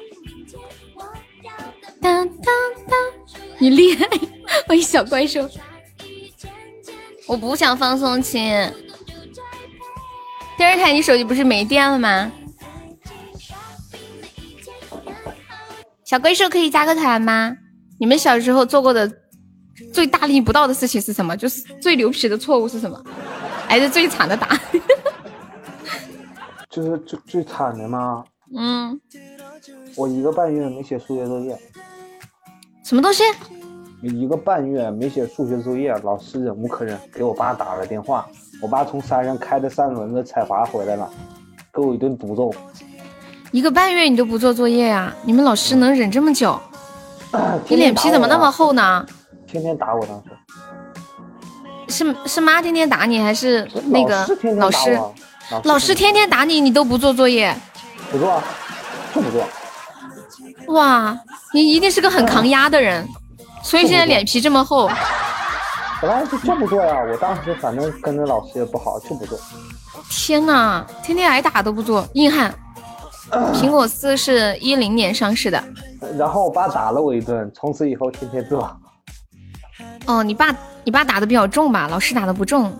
[2.01, 2.45] 当当
[2.89, 2.99] 当，
[3.59, 4.07] 你厉害！
[4.67, 5.49] 欢迎小怪兽。
[7.27, 8.43] 我不想放松亲。
[10.57, 12.31] 第二台，你手机不是没电了吗？
[16.05, 17.57] 小怪兽可以加个团吗？
[17.99, 19.11] 你们小时候做过的
[19.93, 21.37] 最大逆不道的事情是什么？
[21.37, 23.03] 就是最牛皮的错误是什么？
[23.69, 24.59] 挨着最惨的打？
[26.71, 28.25] 就是最最惨的吗？
[28.57, 29.01] 嗯。
[29.97, 31.57] 我一个半月没写数学作业。
[32.85, 33.23] 什么东西？
[34.03, 38.27] 一个半月没写数学作业，老师忍无可忍，给我爸打了电话。
[38.61, 41.09] 我爸从山上开着三轮子采伐回来了，
[41.73, 42.53] 给我一顿毒揍。
[43.51, 45.15] 一个半月你都不做作业呀？
[45.25, 46.61] 你们老师能忍这么久？
[47.69, 49.07] 你脸皮怎么那么厚呢？
[49.55, 50.31] 天天打我，当时
[51.87, 54.27] 是是妈天天打你，还是那个
[54.57, 54.99] 老师？
[55.63, 57.55] 老师天天打你，你都不做作业？
[58.11, 58.43] 不做，
[59.15, 59.47] 就不做。
[60.75, 61.17] 哇，
[61.53, 63.07] 你一定是个很抗压的人。
[63.63, 64.91] 所以现在脸皮这么厚，
[66.03, 66.97] 本来就就不做呀。
[67.09, 69.39] 我当时反正跟着老师也不好，就不做。
[70.11, 72.53] 天呐，天天挨打都不做，硬汉。
[73.55, 75.63] 苹果四是一零年上市的。
[76.19, 78.69] 然后我爸打了我一顿，从此以后天天做。
[80.07, 81.89] 哦，你爸你爸打的比较重吧？
[81.89, 82.73] 老师打的不重。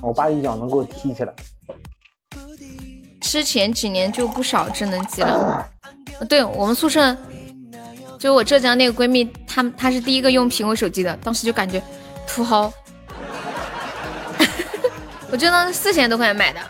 [0.00, 1.32] 我爸一脚能给我踢起来。
[3.20, 5.66] 之前几年就不少智能机了。
[6.28, 7.16] 对我们宿舍。
[8.18, 11.82] 就我浙江那个闺蜜，她她是第一个用苹果手机的，当时就感觉
[12.26, 12.72] 土豪。
[15.30, 16.60] 我就当时四千多块钱买的。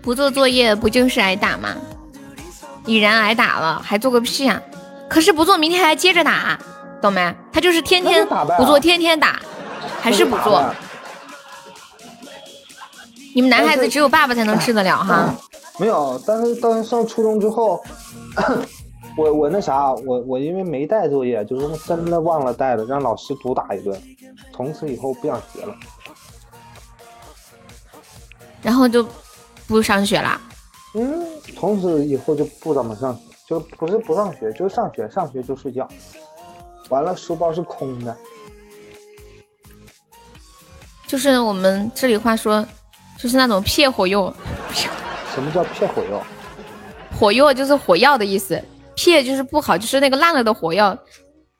[0.00, 1.76] 不做作业不就是挨打吗？
[2.84, 4.62] 已然挨打了，还做个屁啊！
[5.08, 6.58] 可是不做，明天还接着打，
[7.00, 7.34] 懂没？
[7.52, 9.40] 他就是天天不做，天天打，
[10.00, 10.64] 还是不做。
[13.34, 15.34] 你们男孩子只有爸爸才能治得了哈。
[15.78, 17.82] 没有，但是当上初中之后，
[19.16, 24.00] 我我那啥，我我因为没带作业，就是真的忘了带了，让老师毒打一顿，
[24.54, 25.74] 从此以后不想学了，
[28.62, 29.06] 然后就
[29.66, 30.40] 不上学啦。
[30.94, 31.26] 嗯，
[31.58, 33.18] 从此以后就不怎么上，
[33.48, 35.88] 就不是不上学，就上学，上学就睡觉，
[36.88, 38.16] 完了书包是空的。
[41.06, 42.66] 就是我们这里话说，
[43.16, 44.34] 就是那种撇火药。
[45.32, 46.20] 什么叫撇火药？
[47.18, 48.60] 火药就是火药的意思，
[48.96, 50.96] 撇就是不好，就是那个烂了的火药，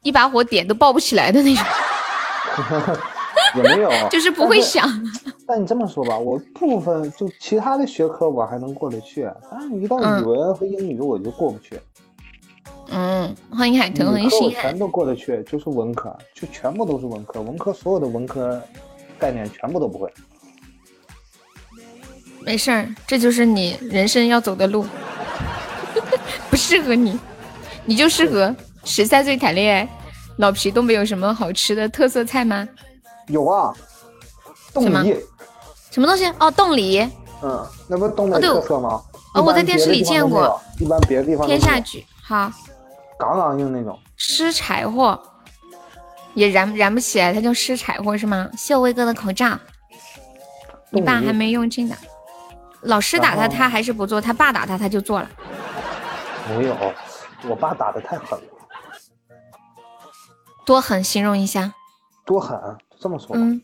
[0.02, 1.64] 一把火点都爆不起来的那种。
[3.56, 3.90] 有没有？
[4.10, 4.88] 就是不会想。
[5.46, 11.78] 但你这么说吧，我部分就其他的学科我还能过得去，但是一到嗯语文和英语我就过不去。
[12.88, 14.62] 嗯，欢迎海豚，欢迎星海。
[14.62, 18.62] 全都过得去，就是文科，就全部都是文科，文科所有的文科
[19.18, 20.12] 概念全部都不会。
[22.40, 24.86] 没事儿，这就是你人生要走的路，
[26.48, 27.18] 不适合你，
[27.84, 28.54] 你就适合
[28.84, 29.88] 十三岁谈恋爱。
[30.36, 32.68] 老皮都没有什么好吃的特色菜吗？
[33.28, 33.74] 有啊，
[34.72, 35.24] 冻什么梨，
[35.90, 36.26] 什么东西？
[36.38, 37.00] 哦，冻梨，
[37.42, 39.02] 嗯，那不是东北哦对特色吗？
[39.34, 42.04] 哦我在电视里见过，一般别的地方天下菊。
[42.22, 42.50] 好，
[43.18, 43.98] 杠杠硬那种。
[44.16, 45.20] 湿柴火
[46.34, 48.48] 也燃燃不起来，它叫湿柴火是吗？
[48.56, 49.58] 谢我威哥的口罩，
[50.90, 51.94] 你爸还没用尽的。
[52.82, 55.28] 老师打他，他还是不做；他爸打他，他就做了。
[56.48, 56.76] 没有，
[57.48, 58.44] 我爸打的太狠了，
[60.64, 61.74] 多狠，形容一下。
[62.24, 62.58] 多狠！
[63.06, 63.62] 这么说吧，嗯，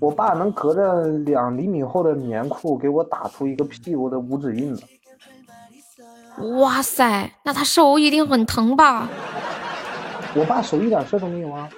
[0.00, 4.82] 我爸能隔着两厘米厚的棉裤给我打出一个屁股的五指印子。
[6.58, 9.06] 哇塞，那他手一定很疼吧？
[10.34, 11.68] 我爸手一点事都没有啊。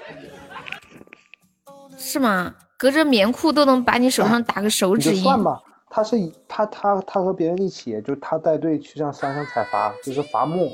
[1.99, 2.55] 是吗？
[2.79, 5.23] 隔着棉裤都能把你手上打个手指印。
[5.25, 5.61] 算吧，
[5.91, 6.17] 他是
[6.47, 10.71] 他他他和别人一起，就是他带队去上山上采伐，就是伐木，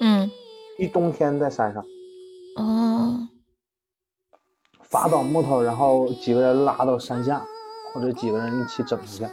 [0.00, 0.28] 嗯，
[0.80, 1.84] 一冬天在山上
[2.56, 3.28] 哦，
[4.92, 7.42] 伐倒木头，然后几个人拉到山下，
[7.94, 9.26] 或者几个人一起整一下。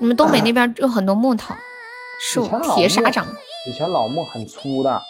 [0.00, 1.54] 你们东北那边有很多木头
[2.20, 2.44] 树
[2.74, 3.24] 铁砂掌。
[3.68, 5.00] 以前老木很粗的，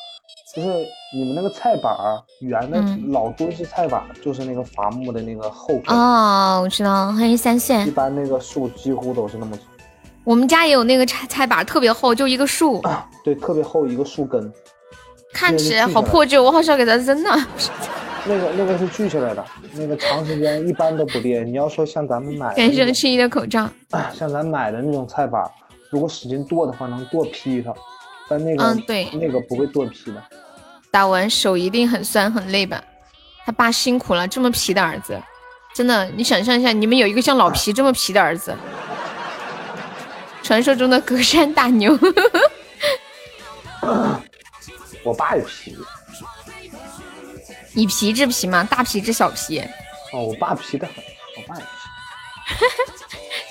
[0.55, 0.69] 就是
[1.17, 5.97] 你们那个菜板儿圆的嗯老墩式菜板儿，就是那个伐木的那个厚片。
[5.97, 7.91] 哦，我知道，欢迎三线一。
[7.91, 9.63] 般那个树几乎都是那么粗，
[10.25, 12.83] 我们家也有那个菜菜板，特别厚，就一个树，
[13.25, 14.53] 对，特别厚一个树根，
[15.33, 17.49] 看起来好破旧，我好想给它扔了。
[18.29, 21.43] 那个那个是锯下来的，那个长时间一般都不裂。
[21.43, 23.69] 你要说像咱们买的感谢青衣的口罩。
[24.15, 25.43] 像咱买的那种菜板，
[25.91, 27.73] 如果使劲剁的话，能剁劈它，
[28.29, 30.23] 但那个、嗯对那个不会剁劈的。
[30.91, 32.83] 打完手一定很酸很累吧？
[33.47, 35.19] 他爸辛苦了，这么皮的儿子，
[35.75, 38.55] 真的，你想象一下，你们有一个像老皮这么皮的儿子，
[40.43, 41.99] 传说中的隔山打牛。
[45.03, 45.75] 我爸也皮，
[47.79, 49.61] 以皮制皮嘛，大皮制小皮。
[50.13, 50.97] 哦，我爸皮的很，
[51.37, 51.69] 我爸也皮。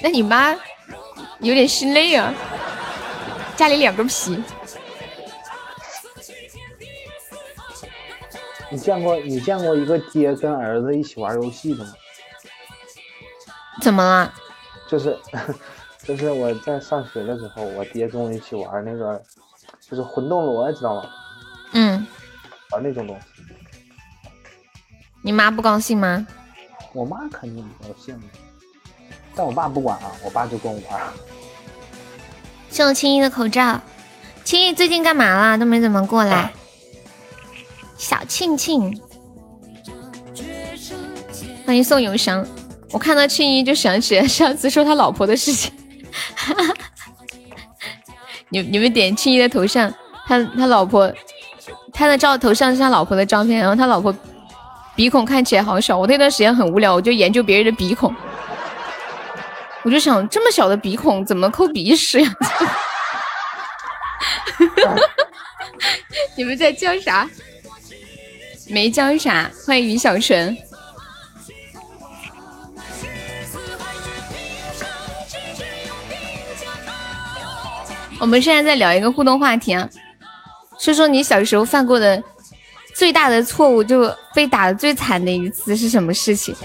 [0.03, 0.53] 那你妈
[1.39, 2.33] 有点心累啊，
[3.55, 4.43] 家里两个皮。
[8.69, 11.93] 你见过你见过一个爹跟儿子一起玩游戏的吗？
[13.81, 14.33] 怎么了？
[14.89, 15.17] 就是
[16.03, 19.23] 就是我在上学的时候，我爹跟我一起玩那个，
[19.79, 21.09] 就是魂斗罗，知道吗？
[21.71, 22.05] 嗯，
[22.71, 23.36] 玩那种东西，
[25.21, 26.25] 你妈不高兴吗？
[26.93, 28.19] 我妈肯定不高兴，
[29.35, 31.01] 但我爸不管啊，我爸就跟我玩。
[32.69, 33.79] 谢我青衣的口罩。
[34.43, 35.57] 青衣最近干嘛了？
[35.57, 36.53] 都没怎么过来。
[37.97, 38.99] 小庆庆，
[41.65, 42.45] 欢迎宋永祥。
[42.91, 45.71] 我看到青衣就想起上次说他老婆的事情。
[48.49, 49.93] 你你们点青衣的头像，
[50.25, 51.13] 他他老婆，
[51.91, 54.15] 他的照头像是他老婆的照片，然后他老婆
[54.97, 55.95] 鼻孔看起来好小。
[55.95, 58.11] 我那段时间很无聊，我就研究别人的鼻孔，
[59.83, 62.35] 我就想这么小的鼻孔怎么抠鼻屎呀？
[66.35, 67.29] 你们在叫啥？
[68.69, 69.51] 没叫啥。
[69.67, 70.57] 欢迎于小纯。
[78.19, 79.87] 我们现在在聊一个互动话题啊，
[80.79, 82.23] 说说你小时候犯过的
[82.97, 86.55] 最大的错误，就被打的最惨的一次是什么事情？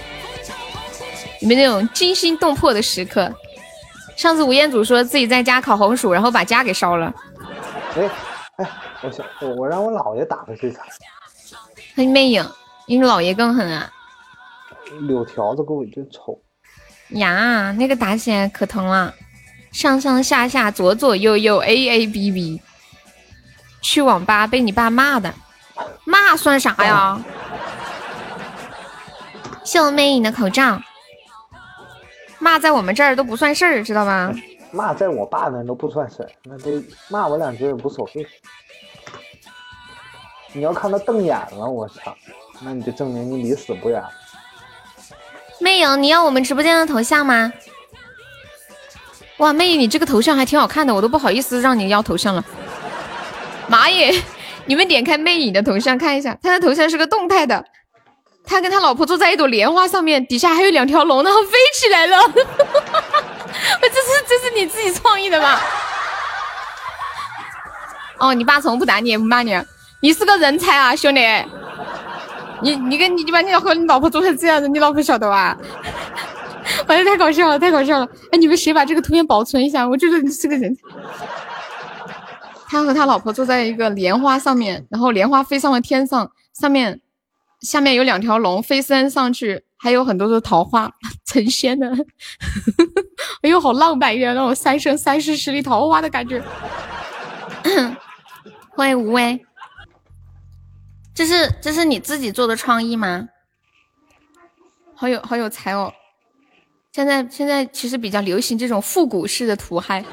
[1.39, 3.31] 你们那种惊心动魄的时刻？
[4.15, 7.13] 上次吴彦祖说自己在家烤红薯，然后把家给烧了。
[7.95, 8.09] 哎
[8.57, 8.69] 哎，
[9.03, 10.83] 我想我我让我姥爷打的最惨，
[11.93, 12.43] 黑魅影，
[12.87, 13.91] 你姥爷更狠啊！
[15.07, 16.41] 柳条子给我一顿抽。
[17.09, 19.13] 呀，那个打起来可疼了，
[19.71, 22.59] 上上下下左左右右 A A B B。
[23.81, 25.31] 去网吧被你爸骂的，
[26.05, 27.19] 骂算啥呀？
[29.63, 30.81] 谢我魅影的口罩，
[32.39, 34.33] 骂在我们这儿都不算事儿，知道吗？
[34.71, 38.27] 骂在我爸那都不算事儿，那都骂我两句也无所谓。
[40.51, 42.15] 你要看他瞪眼了，我操，
[42.59, 44.03] 那你就证明你离死不远。
[45.59, 47.53] 魅影，你要我们直播间的头像吗？
[49.37, 52.43] 哇，魅影，你这个头像还挺好看的，我都不好意思让你要头像了。
[53.67, 54.13] 妈耶！
[54.65, 57.65] 你们点开魅影的头像看一下，他的头像是个动态的，
[58.45, 62.17] 他跟他老婆坐在一朵莲花上面，底下还有两条龙，然后飞起来了。
[63.81, 65.59] 这是这是你自己创意的吗？
[68.19, 69.57] 哦，你爸从不打你也不骂你，
[70.01, 71.21] 你是个人才啊，兄弟！
[72.61, 75.57] 你你跟你你把你和你老婆做成这样子，你老婆晓得吧？
[76.87, 78.07] 哎呀，太搞笑了，太搞笑了！
[78.31, 79.85] 哎，你们谁把这个图片保存一下？
[79.85, 80.81] 我觉得你是个人才。
[82.73, 86.99] 他和他老婆坐在一个莲花上面，然后莲花飞上了天上，上面
[87.61, 90.91] 下面有两条龙飞升上去，还有很多的桃花
[91.23, 91.95] 成仙的。
[93.43, 96.43] 哎呦，好浪漫呀，那种三生三世十里桃花的感觉。
[98.75, 99.45] 欢迎无畏，
[101.13, 103.29] 这是这是你自己做的创意吗？
[104.95, 105.93] 好有好有才哦！
[106.91, 110.03] 现在现在其实比较流行这种复古式的图嗨，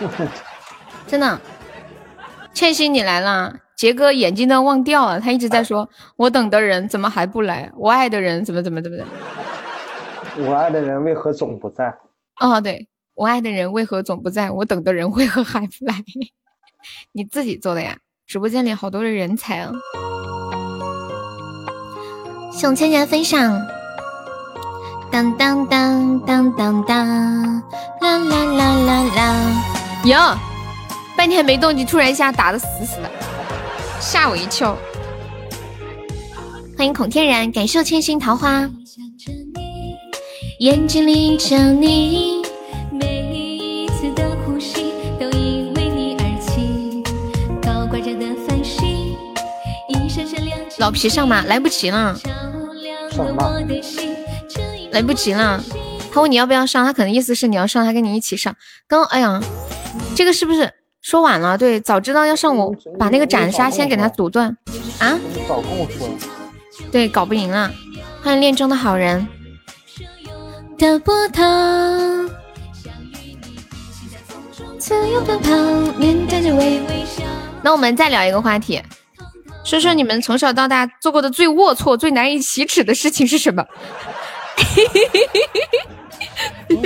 [1.06, 1.40] 真的。
[2.52, 7.70] 倩心你来了，杰哥眼睛都忘掉了，他一直在说：“我等的人怎么还不来？
[7.76, 9.04] 我爱的人怎么怎么怎么的？
[10.38, 11.94] 我爱的人为何总不在？”
[12.40, 14.50] 哦，对我爱的人为何总不在？
[14.50, 15.94] 我等的人为何还不来？
[17.12, 17.98] 你自己做的呀？
[18.26, 19.72] 直播间里好多的人才哦！
[22.52, 23.66] 送千年分享。
[25.12, 27.06] 当当当当当当，
[28.00, 29.34] 啦啦啦啦啦！
[30.04, 30.38] 哟，
[31.16, 33.10] 半天没动静，突然一下打的死死的，
[33.98, 34.76] 吓我一跳。
[36.76, 38.68] 欢迎孔天然，感受千心桃花。
[40.60, 42.42] 眼睛里只有你，
[42.92, 47.02] 每一次的呼吸都因为你而起，
[47.62, 49.16] 高挂着的繁星，
[49.88, 52.18] 一闪闪亮老皮上吗来不及了。
[54.92, 55.62] 来不及了，
[56.12, 58.54] 他问你要不要上，他可能意思是你要上，他跟你一起上。
[58.86, 59.42] 刚，哎呀，
[60.14, 60.72] 这个是不是
[61.06, 61.56] 说晚了？
[61.56, 64.48] 对，早知道要上，我把那个斩杀先给他阻断。
[64.98, 65.16] 啊？
[65.46, 66.14] 早跟我说了。
[66.90, 67.70] 对，搞不赢了。
[68.24, 69.24] 欢迎恋中的好人。
[70.76, 71.44] 得不到。
[77.62, 78.82] 那我们再聊一个话题，
[79.62, 83.64] 说说你们从小到大做过的最龌龊、最难以启齿的事情是什么？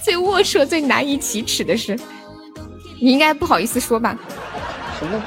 [0.00, 1.98] 最龌龊、最难以启齿的事，
[3.00, 4.14] 你应该不好意思说吧？
[4.98, 5.22] 什么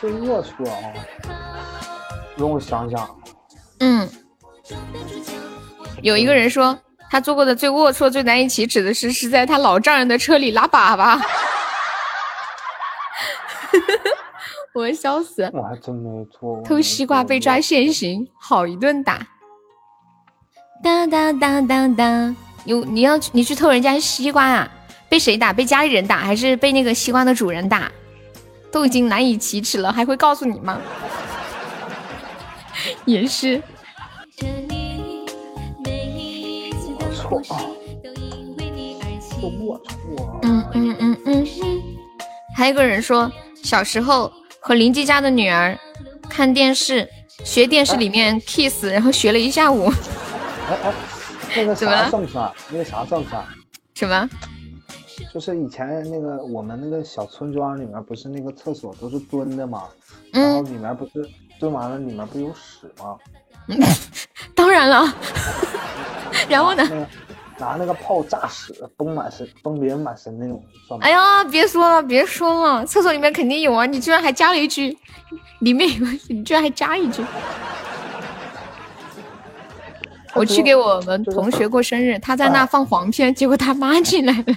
[0.00, 0.92] 最龌龊啊？
[2.36, 3.08] 容我想想。
[3.78, 4.08] 嗯，
[6.02, 6.76] 有一个人说
[7.08, 11.18] 他做过的最龌龊、最难以启齿的事，是在他老丈人的车里拉粑粑。
[14.74, 15.48] 我笑死！
[15.54, 16.60] 我还真没做。
[16.62, 19.26] 偷西瓜被抓现行，好一顿打。
[20.82, 24.70] 当当当当当，你你要你去偷人家西瓜啊？
[25.08, 25.52] 被谁打？
[25.52, 27.90] 被家里人打，还是被那个西瓜的主人打？
[28.72, 30.78] 都已经难以启齿了，还会告诉你吗？
[33.04, 33.62] 也是。
[37.14, 37.62] 错啊！
[39.40, 39.80] 龌龊。
[40.42, 41.46] 嗯嗯嗯嗯。
[42.54, 43.30] 还有个人说，
[43.62, 44.30] 小时候
[44.60, 45.78] 和邻居家的女儿
[46.28, 47.08] 看电视，
[47.44, 49.90] 学电视里面 kiss，然后学了一下午。
[50.68, 50.92] 哎哎，
[51.56, 52.52] 那个啥算不算？
[52.70, 53.44] 那个啥算不算？
[53.94, 54.28] 什么？
[55.36, 59.82] 就是以前那个我们那个小村庄里面，不是那个厕所都是蹲的吗？
[60.32, 61.28] 然后里面不是
[61.60, 63.18] 蹲完了，里面不有屎吗？
[64.56, 65.14] 当然了。
[66.48, 67.06] 然后呢？
[67.58, 71.04] 拿那个炮炸屎，崩满身，崩别人满身那种，算吗？
[71.04, 73.84] 哎呀，别说了，别说了，厕所里面肯定有啊！
[73.84, 74.96] 你居然还加了一句，
[75.60, 77.22] 里面有，你居然还加一句。
[80.34, 84.56] 我去给我们同学过生日，他在那放黄片，结果他妈进来了。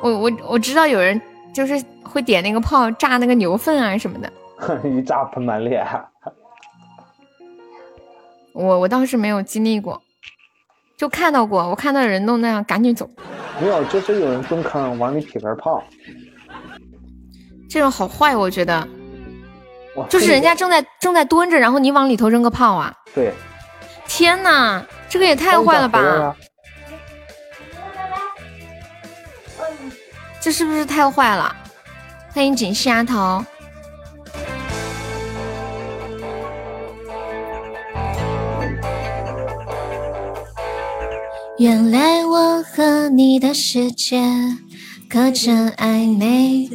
[0.00, 1.20] 我我我知道有人
[1.54, 4.30] 就是会点那个炮炸那个牛粪啊什么的，
[4.88, 5.86] 一炸喷满脸。
[8.52, 10.02] 我我倒是没有经历过，
[10.96, 13.08] 就看到过，我看到人弄那样赶紧走。
[13.60, 15.82] 没有，就是有人蹲坑往里撇根炮，
[17.70, 18.86] 这种好坏，我觉得。
[20.08, 22.94] 就是人家正在正在蹲着，然后你往里头扔个炮啊！
[23.12, 23.32] 对，
[24.06, 26.36] 天哪，这个也太坏了吧！
[30.48, 31.54] 这是不是太坏了？
[32.32, 33.44] 欢迎锦溪丫头。
[41.58, 44.22] 原来我和你的世界
[45.06, 46.66] 隔着暧昧。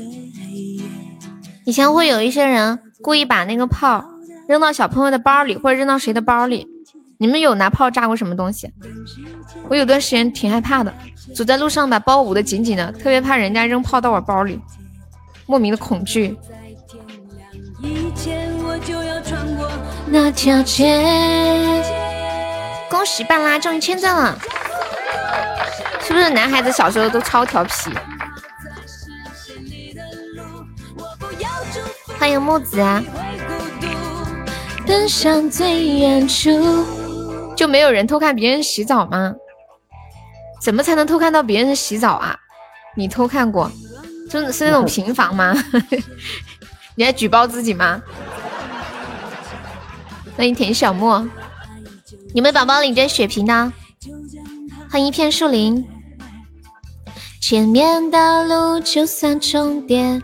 [1.65, 2.79] 以前会有一些人。
[3.01, 4.05] 故意把那个炮
[4.47, 6.67] 扔到小朋友的包里，或者扔到谁的包里？
[7.19, 8.71] 你们有拿炮炸过什么东西？
[9.69, 10.93] 我有段时间挺害怕的，
[11.35, 14.59] 走在路上把包捂得紧紧的，特别怕人家扔炮到我包里，
[15.45, 16.37] 莫名的恐惧。
[20.07, 21.83] 那条街。
[22.89, 24.37] 恭喜半拉终于签赞了，
[26.01, 27.71] 是不是男孩子小时候都超调皮？
[32.19, 33.03] 欢迎木子啊！
[34.85, 36.49] 奔向最远处，
[37.55, 39.33] 就没有人偷看别人洗澡吗？
[40.61, 42.37] 怎么才能偷看到别人洗澡啊？
[42.95, 43.71] 你偷看过？
[44.29, 45.53] 就是那种 平房吗？
[46.95, 48.01] 你还举报自己吗？
[50.35, 51.27] 欢迎田小莫，
[52.33, 53.71] 你们宝宝领着血瓶呢？
[54.89, 55.85] 欢迎一片树林，
[57.41, 60.21] 前面的路就算终点。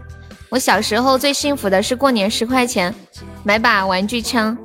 [0.49, 2.93] 我小时候最幸福的是过年十块钱
[3.43, 4.57] 买把玩具枪。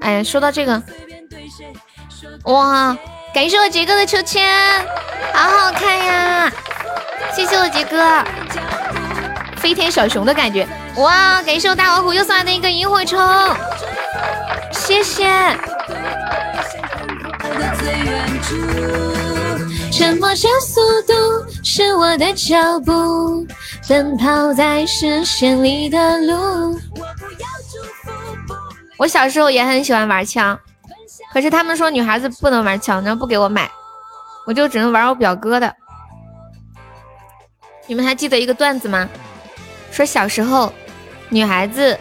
[0.00, 0.82] 哎呀，说到这个，
[2.44, 2.96] 哇，
[3.34, 4.48] 感谢我杰哥的秋千，
[5.32, 6.52] 好好看呀！
[7.34, 8.24] 谢谢我杰哥，
[9.56, 10.66] 飞天小熊的感觉。
[10.96, 13.18] 哇，感谢我大老虎又送来的一个萤火虫，
[14.72, 15.26] 谢谢。
[19.92, 21.12] 沉默加速度
[21.62, 23.46] 是我的脚步。
[23.86, 26.78] 奔跑在视线里的路。
[26.96, 27.06] 我
[29.00, 30.60] 我小时候也很喜欢玩枪，
[31.32, 33.66] 可是他们说女孩子不能玩枪，然后不给我买，
[34.46, 35.74] 我就只能玩我表哥的。
[37.86, 39.08] 你们还记得一个段子吗？
[39.90, 40.70] 说小时候
[41.30, 41.98] 女孩子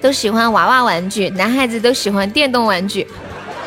[0.00, 3.06] 都喜欢娃娃玩具，男孩子都喜欢电动玩具。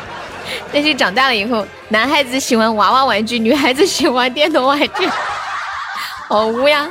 [0.70, 5.08] 但是长大了以后，男孩子喜欢娃娃玩具，女孩子喜欢电动玩具，
[6.28, 6.86] 好污呀！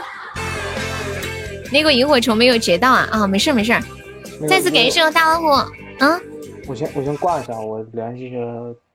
[1.71, 3.79] 那个萤火虫没有截到啊啊，没事没事，
[4.47, 5.47] 再次感谢我大老虎，
[5.99, 6.21] 嗯，
[6.67, 8.37] 我先我先挂一下，我联系一下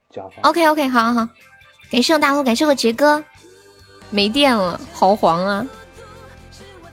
[0.09, 0.31] 甲方。
[0.43, 1.27] OK OK，好好好，
[1.91, 3.23] 感谢我大虎，感谢我杰哥，
[4.09, 5.65] 没电了，好黄啊，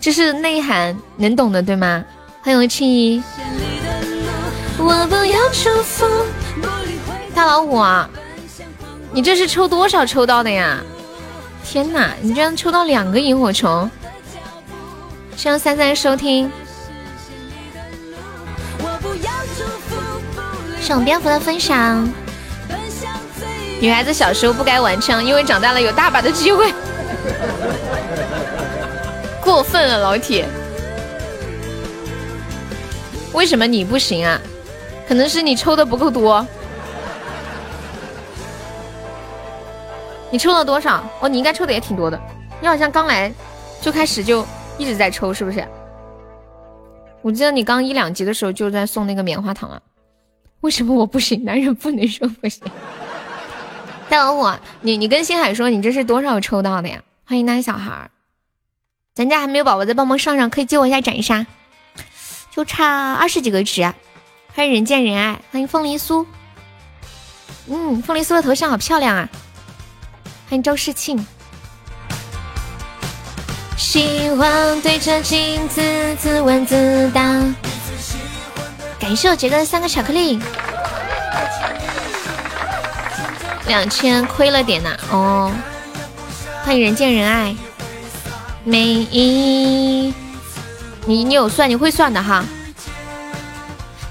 [0.00, 2.04] 这是内涵，能懂的对吗？
[2.42, 3.22] 欢迎我青衣，
[4.78, 6.06] 我不要祝福。
[7.34, 8.08] 大老虎啊，
[9.12, 10.80] 你这是抽多少抽到的呀？
[11.64, 13.90] 天哪，你居然抽到两个萤火虫！
[15.36, 16.50] 希望三三收听，
[20.88, 22.10] 赏蝙蝠的分享。
[23.78, 26.72] 女孩子小时候不该玩枪，因为长大了有大把的机会。
[29.44, 30.48] 过分了，老铁！
[33.34, 34.40] 为什么你不行啊？
[35.06, 36.46] 可能是你抽的不够多。
[40.30, 41.04] 你抽了多少？
[41.20, 42.18] 哦，你应该抽的也挺多的。
[42.62, 43.30] 你好像刚来
[43.82, 44.42] 就开始就。
[44.78, 45.62] 一直在抽是不是？
[47.20, 49.78] 我记得你刚一两级的时候就在送那个棉花糖啊。
[50.60, 51.44] 为什么我不行？
[51.44, 52.62] 男人不能说不行。
[54.08, 57.02] 大老虎，你你跟星海说你这是多少抽到的呀？
[57.24, 58.10] 欢迎那小孩儿，
[59.14, 61.46] 咱家还没有宝宝，再帮忙上上，可以借我一下斩杀，
[62.50, 63.82] 就差二十几个值。
[64.54, 66.24] 欢迎人见人爱，欢迎凤梨酥。
[67.68, 69.28] 嗯，凤梨酥的头像好漂亮啊。
[70.48, 71.24] 欢迎周世庆。
[73.76, 75.82] 喜欢对着镜子
[76.18, 77.22] 自问自答。
[79.08, 80.38] 感谢我杰哥三个巧克力，
[83.66, 84.94] 两千亏了点呐。
[85.10, 85.50] 哦，
[86.62, 87.56] 欢迎人见人爱。
[88.64, 90.12] 每一，
[91.06, 92.44] 你你有算，你会算的哈。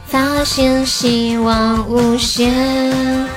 [0.08, 3.30] 发现希望无限，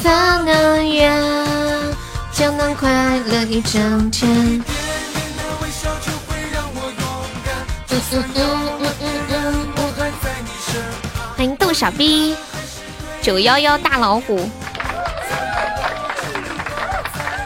[0.00, 1.20] 发能源。
[2.32, 2.88] 就能快
[3.18, 4.62] 乐一整天。
[11.72, 12.36] 傻逼，
[13.22, 14.48] 九幺幺大老虎，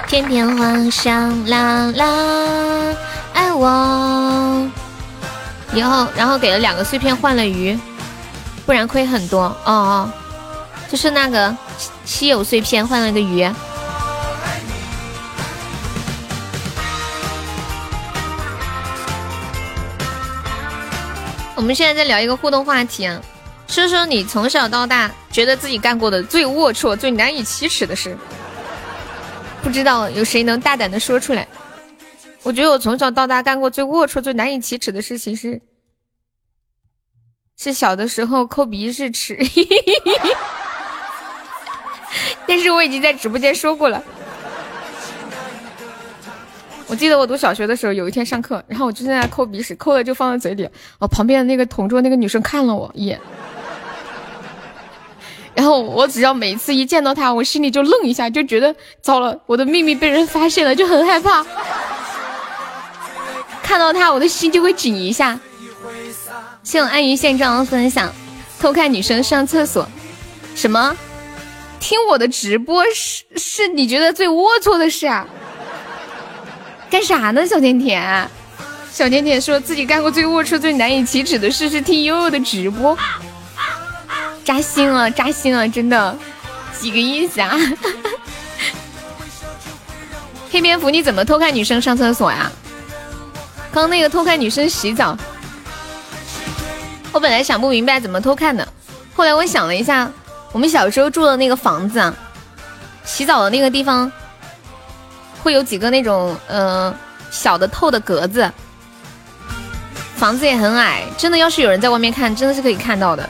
[0.09, 2.97] 天天幻想啦啦
[3.32, 4.69] 爱我。
[5.73, 7.78] 然后然后给了两个碎片换了鱼，
[8.65, 9.43] 不然亏很多。
[9.43, 10.11] 哦哦，
[10.90, 11.55] 就是那个
[12.05, 13.48] 稀有碎片换了个鱼。
[21.55, 23.20] 我们现在在聊一个互动话题啊，
[23.68, 28.16] 说说你从小到大觉得自己干过的最龌龊、最难以启齿的事。
[29.62, 31.47] 不知道有谁能大胆的说出来？
[32.43, 35.60] 我觉得我从小到大干过最龌龊、最难以启齿的事情是，
[37.59, 39.36] 是小的时候抠鼻屎吃。
[42.47, 44.02] 但是我已经在直播间说过了。
[46.86, 50.68] 我记得我读小学的时候，有一天上课，然后我就在那抠鼻屎，抠了就放在嘴里。
[51.01, 53.20] 哦，旁边的那个同桌那个女生看了我一眼，
[55.57, 61.45] 然后我只要每次一见到他，我心里就愣一下，就觉得糟了，我的秘密被人发现了，就很害怕。
[63.62, 65.41] 看到他，我的心就会紧一下。
[66.62, 68.12] 谢我安于现状的分享，
[68.61, 69.89] 偷看女生上厕所，
[70.55, 70.95] 什么？
[71.81, 75.27] 听我的直播是是你觉得最龌龊的事啊？
[76.91, 78.28] 干啥呢，小甜甜？
[78.91, 82.97] 小甜甜说自己干过最龌龊、最难以启齿的事是听悠悠的直播，
[84.47, 86.16] 扎心了，扎心了，真的，
[86.78, 87.51] 几个意思啊？
[90.52, 92.48] 黑蝙蝠，你怎么偷看女生上厕所呀？
[93.73, 95.18] 刚那个偷看女生洗澡，
[97.10, 98.66] 我本来想不明白怎么偷看的，
[99.16, 100.09] 后来我想了一下，
[100.52, 102.14] 我们小时候住的那个房子，啊，
[103.05, 104.10] 洗澡的那个地方
[105.43, 106.94] 会有几个那种呃
[107.32, 108.48] 小的透的格子，
[110.14, 113.28] 房子也很矮，真的要是有人在外面看，真的是可以看到的。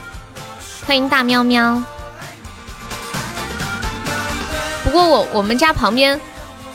[0.87, 1.83] 欢迎大喵喵。
[4.83, 6.19] 不过我我们家旁边。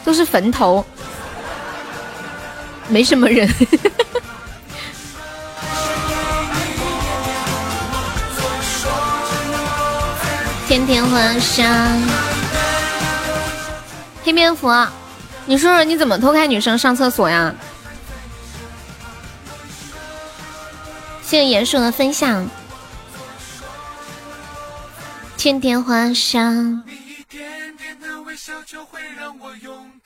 [0.05, 0.84] 都是坟头，
[2.89, 3.48] 没什么人。
[10.66, 12.02] 天天晚上，
[14.24, 14.68] 黑蝙蝠，
[15.47, 17.55] 你说说你怎么偷看女生上厕所呀？
[21.22, 22.44] 谢谢鼹鼠的分享。
[25.43, 26.85] 天天晚上。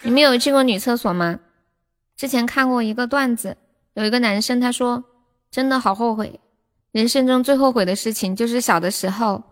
[0.00, 1.38] 你们有进过女厕所吗？
[2.16, 3.58] 之前看过一个段子，
[3.92, 5.04] 有一个男生他说，
[5.50, 6.40] 真的好后悔，
[6.90, 9.42] 人生中最后悔的事情就是小的时候，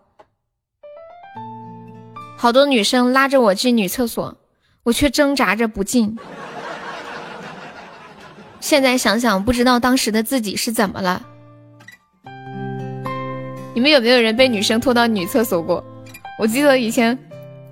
[2.38, 4.38] 好多女生拉着我进女厕所，
[4.84, 6.18] 我却挣扎着不进。
[8.58, 11.26] 现在想想，不知道当时的自己是怎么了。
[13.74, 15.84] 你们有没有人被女生拖到女厕所过？
[16.38, 17.18] 我记得以前。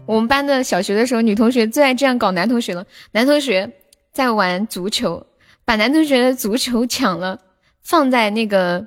[0.05, 2.85] 我们班的小学的时候，女同学最爱这样搞男同学了。
[3.13, 3.71] 男同学
[4.13, 5.25] 在玩足球，
[5.65, 7.39] 把男同学的足球抢了，
[7.85, 8.85] 放在那个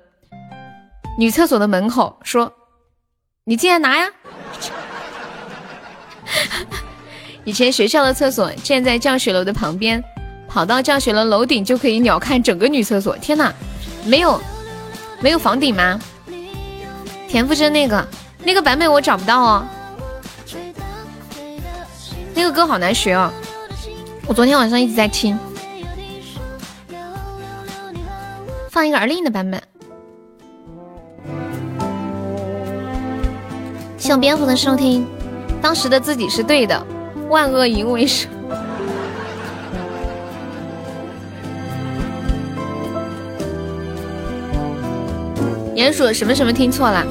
[1.17, 2.51] 女厕所的门口，说
[3.45, 4.11] ：“你进来拿呀。
[7.45, 10.03] ”以前学校的厕所建在教学楼的旁边，
[10.49, 13.17] 跑到教学楼楼顶就可以鸟瞰整个女厕所。
[13.17, 13.53] 天呐，
[14.05, 14.39] 没有
[15.21, 15.97] 没有房顶吗？
[17.27, 18.07] 田馥甄那个
[18.43, 19.65] 那个版本我找不到哦。
[22.33, 23.31] 那个歌好难学哦，
[24.27, 25.37] 我昨天晚上一直在听。
[28.69, 29.61] 放一个而另的版本。
[33.97, 35.07] 谢我蝙蝠的收听，
[35.61, 36.85] 当时的自己是对的，
[37.29, 38.27] 万恶淫为首。
[45.75, 47.05] 鼹鼠什么什么听错了？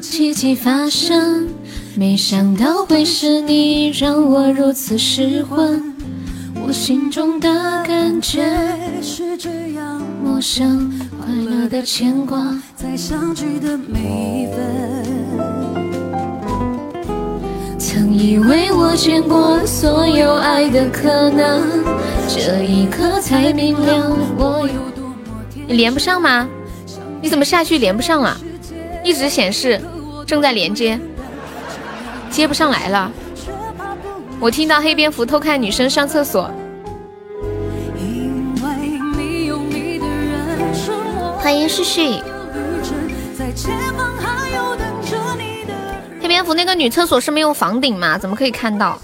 [0.00, 1.48] 奇迹发生。
[1.94, 5.94] 没想到会是你让我如此失魂，
[6.66, 7.48] 我心中的
[7.84, 8.44] 感觉
[9.00, 14.58] 是这样陌生，快乐的牵挂在相聚的每一分。
[17.78, 21.62] 曾以为我见过所有爱的可能，
[22.28, 24.97] 这一刻才明了我有多
[25.68, 26.48] 你连不上吗？
[27.20, 28.34] 你怎么下去连不上了？
[29.04, 29.78] 一直显示
[30.26, 30.98] 正在连接。
[32.30, 33.12] 接不上来了，
[34.40, 36.50] 我听到黑蝙蝠偷看女生上厕所。
[41.38, 42.18] 欢迎旭旭。
[46.20, 48.16] 黑蝙蝠那个女厕所是没有房顶吗？
[48.16, 48.98] 怎么可以看到？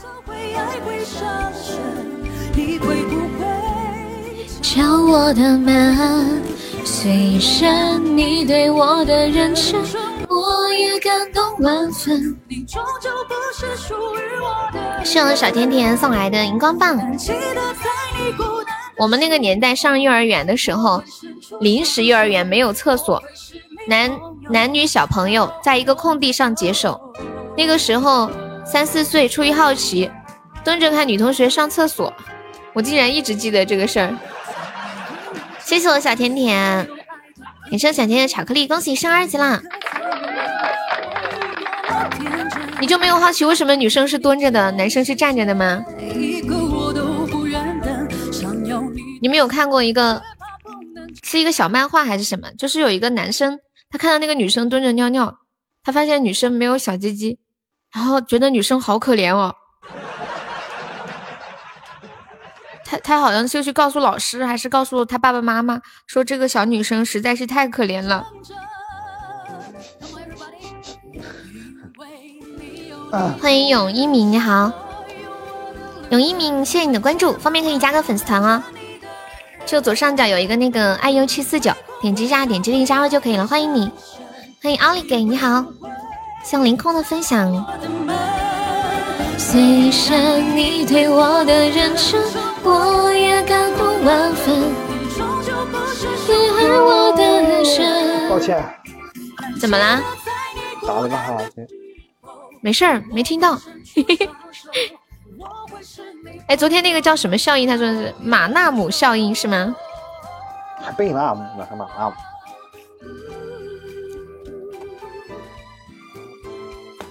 [4.60, 6.42] 敲我的门，
[6.84, 9.82] 虽然你对我的认真。
[10.28, 12.36] 我也感动万分。
[15.04, 16.98] 谢我小甜甜送来的荧光棒。
[18.98, 21.02] 我们那个年代上幼儿园的时候，
[21.60, 23.22] 临时幼儿园没有厕所，
[23.88, 24.10] 男
[24.50, 27.00] 男女小朋友在一个空地上解手。
[27.56, 28.30] 那个时候
[28.66, 30.10] 三四岁，出于好奇，
[30.64, 32.12] 蹲着看女同学上厕所。
[32.72, 34.14] 我竟然一直记得这个事儿。
[35.64, 36.88] 谢谢我小甜甜，
[37.70, 39.60] 感谢小甜甜巧克力，恭喜升二级啦！
[42.80, 45.82] 你就没有好奇为什么女生是蹲着的，男生是站着的吗？
[49.22, 50.22] 你们有看过一个，
[51.22, 52.50] 是一个小漫画还是什么？
[52.58, 53.58] 就是有一个男生，
[53.88, 55.38] 他看到那个女生蹲着尿尿，
[55.82, 57.38] 他发现女生没有小鸡鸡，
[57.92, 59.54] 然后觉得女生好可怜哦。
[62.84, 68.26] 他他好像就去告诉老师，还是告诉他爸爸妈妈，说这个小女生实在是太可怜了。
[73.40, 74.72] 欢迎永一鸣，你好，
[76.10, 78.62] 永一鸣，谢谢你的关注，方便可以加个粉丝团哦。
[79.64, 83.46] 就左上角有一个那个 iu 七四九，点击一下，点击立加入就可以了。
[83.46, 83.90] 欢迎你，
[84.62, 85.64] 欢迎奥利给，你好，
[86.44, 87.50] 像凌空的分享。
[89.38, 92.20] 虽然你对我的认真，
[92.64, 94.72] 我也感动万分。
[96.26, 98.64] 你而我的人抱歉，
[99.60, 100.02] 怎么啦？
[100.86, 101.66] 打了个哈欠。
[102.62, 103.58] 没事儿，没听到。
[106.48, 107.68] 哎，昨天那个叫什么效应？
[107.68, 109.76] 他说是马纳姆效应是吗？
[110.82, 112.14] 还贝纳姆呢，还马纳姆。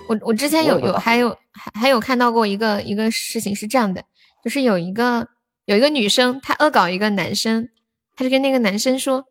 [0.08, 4.04] 我我之前有有还有还还有看到过一个一个事情是这样的，
[4.44, 5.28] 就是有一个
[5.66, 7.70] 有一个女生她恶搞一个男生，
[8.16, 9.26] 她就跟那个男生说：“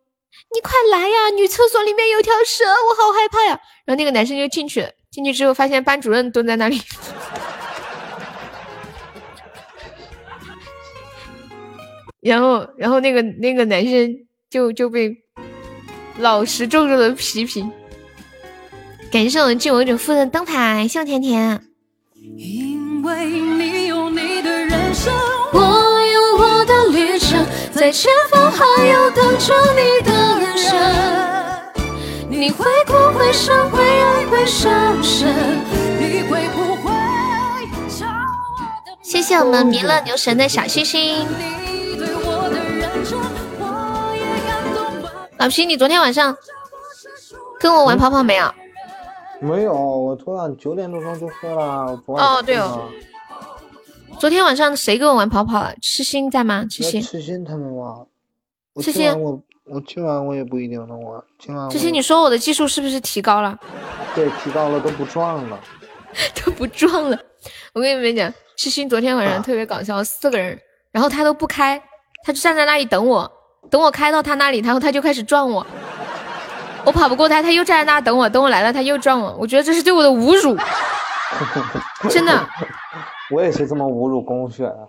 [0.53, 6.81] 你快来呀，女厕所里面有条蛇，我好害怕呀。”然后那个男生就进去了，进去之后发现班主任蹲在那里。
[12.21, 14.15] 然后，然后那个那个男生
[14.49, 15.13] 就就被
[16.17, 17.71] 老师重重的批评。
[19.11, 21.61] 感谢我们救我者夫的灯牌，谢甜甜。
[22.37, 25.13] 因为你有你的人生，
[25.51, 26.02] 我有
[26.35, 30.71] 我的旅程，在前方还有等着你的人生。
[32.29, 35.27] 你会哭会笑会爱会伤神，
[35.99, 36.91] 你会不会
[39.01, 41.25] 谢谢我们弥勒牛神的小星星。
[45.37, 46.35] 老皮，你昨天晚上
[47.59, 48.51] 跟我玩跑跑没有？
[49.39, 51.99] 没有，我昨晚九点多钟就睡了。
[52.07, 52.89] 哦，对哦。
[54.19, 55.73] 昨天晚上谁跟我玩跑跑了？
[55.81, 56.65] 痴心在吗？
[56.69, 57.01] 痴心。
[57.01, 57.93] 痴心他们玩。
[58.81, 61.21] 痴心，我我今晚我也不一定能玩。
[61.39, 61.69] 今晚。
[61.69, 63.57] 痴心，你说我的技术是不是提高了？
[64.15, 65.59] 对，提高了，都不撞了，
[66.43, 67.19] 都不撞了。
[67.73, 70.57] 我跟你们讲，痴心昨天晚上特别搞笑，四个人，
[70.91, 71.81] 然后他都不开，
[72.25, 73.31] 他就站在那里等我。
[73.69, 75.65] 等我开到他那里，然后他就开始撞我，
[76.85, 80.57] 我跑不过他，他又站在那等我，等我来了他又撞我，我觉得这是对我的侮辱，
[82.09, 82.47] 真的。
[83.33, 84.87] 我也是这么侮辱宫雪的，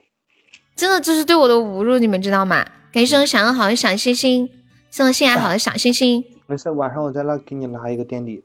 [0.77, 2.65] 真的这是对我的侮辱，你们知道吗？
[2.93, 4.49] 感谢我想要好的小星星，
[4.91, 6.23] 送心爱好的小星星。
[6.47, 8.45] 没事，晚上我再拉给你拉一个垫底的。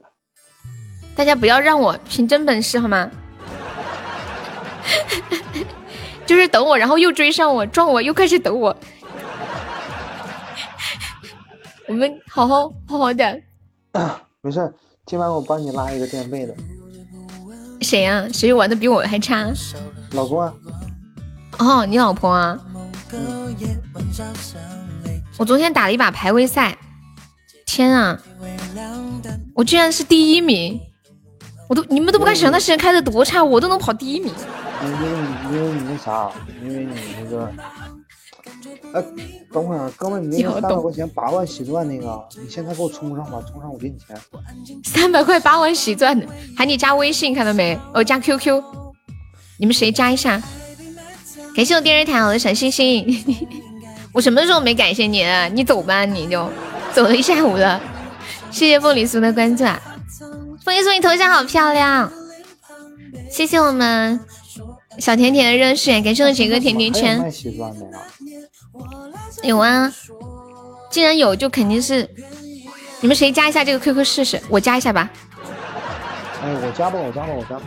[1.14, 3.10] 大家不要让我凭真本事好吗？
[6.24, 8.74] 就是等我，然后又追上我，撞我，又开始等我。
[11.86, 13.42] 我们好好好好的，
[14.40, 14.72] 没事，
[15.04, 16.54] 今晚我帮你拉一个垫背的。
[17.80, 18.26] 谁呀？
[18.32, 19.52] 谁玩的比我还差？
[20.12, 20.52] 老公啊。
[21.58, 22.58] 哦，你老婆啊。
[25.36, 26.76] 我昨天打了一把排位赛，
[27.66, 28.20] 天啊，
[29.54, 30.78] 我居然是第一名！
[31.68, 34.32] 我都你们都不敢想，那时间开的多差，我都能跑第一名。
[34.84, 35.08] 因为
[35.52, 36.30] 因为你那啥，
[36.62, 37.50] 因为你那个。
[38.92, 39.04] 哎，
[39.52, 44.16] 等会儿，哥们，你那个三百块钱八万喜钻那个，你现在给我充上吧，充上我给你钱。
[44.84, 46.26] 三百块八万喜钻的，
[46.56, 47.78] 喊你加微信，看到没？
[47.94, 48.62] 哦，加 QQ，
[49.58, 50.42] 你们谁加一下？
[51.54, 53.04] 感谢我电视台我的小星星，
[54.14, 55.24] 我什么时候没感谢你？
[55.52, 56.48] 你走吧，你就
[56.92, 57.80] 走了一下午了。
[58.50, 59.64] 谢谢凤梨酥的关注，
[60.64, 62.12] 凤梨酥你头像好漂亮。
[63.30, 64.18] 谢谢我们
[64.98, 67.20] 小甜甜的热血，感谢我杰哥甜甜圈。
[69.42, 69.92] 有啊，
[70.90, 72.08] 既然有，就肯定是
[73.00, 74.40] 你们谁加一下这个 QQ 试试？
[74.48, 75.08] 我加一下吧。
[76.42, 77.60] 哎，我加吧，我加吧，我加。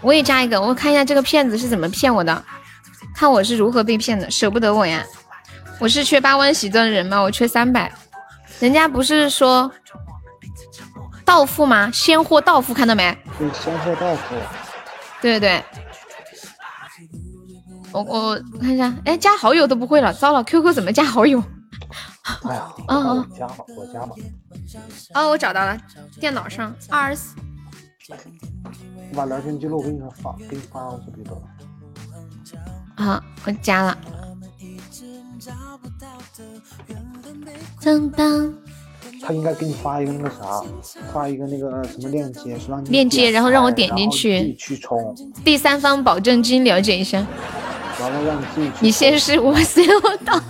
[0.00, 2.44] 我也加一个，我看一下这个骗子是怎么骗我的，
[3.14, 5.04] 看我是如何被骗的，舍不得我呀。
[5.78, 7.20] 我是缺八万喜钻的人吗？
[7.20, 7.90] 我缺三百，
[8.60, 9.70] 人家不是说
[11.24, 11.90] 到付吗？
[11.92, 13.16] 先货到付，看到没？
[13.38, 14.34] 对，先货到付。
[15.20, 15.64] 对对对。
[17.92, 21.42] 我我看一下，哎，加好友都不会了，糟了，QQ 怎么加好友？
[22.48, 24.14] 哎呀，啊啊，加吧，我加吧。
[25.14, 25.76] 哦，我找到了，
[26.20, 27.36] 电脑上二十四。
[29.14, 31.42] 把聊天记录给你发，给你发过去就得了。
[32.96, 33.98] 好，我加了。
[37.82, 38.54] 当当。
[39.24, 40.62] 他应该给你发一个那个啥，
[41.12, 45.14] 发一个那个什么链接，是让你链接，然后让我点进去去充。
[45.44, 47.24] 第三方保证金了解一下。
[48.00, 48.74] 完了让你自己去。
[48.80, 50.40] 你先是我先我到。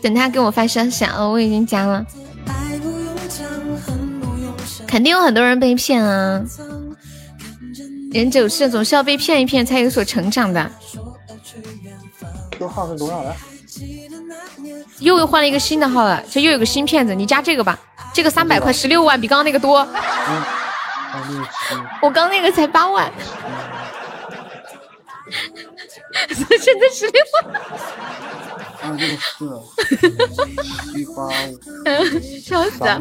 [0.00, 2.04] 等他给我发消息啊，我已经加了。
[4.86, 6.44] 肯定有很多人被骗啊，
[8.12, 10.70] 人总是总是要被骗一骗才有所成长的。
[12.50, 13.34] Q 号是多少来？
[14.98, 17.78] 又又换了一个新的号了，这又有个新骗子，你加这个吧，
[18.12, 19.86] 这个三百块十六万，比刚刚那个多。
[22.00, 23.12] 我刚那个才八万。
[26.60, 27.20] 现在十六。
[28.82, 30.36] 啊，这个是
[30.92, 31.48] 七八五，
[32.40, 33.00] 笑死了。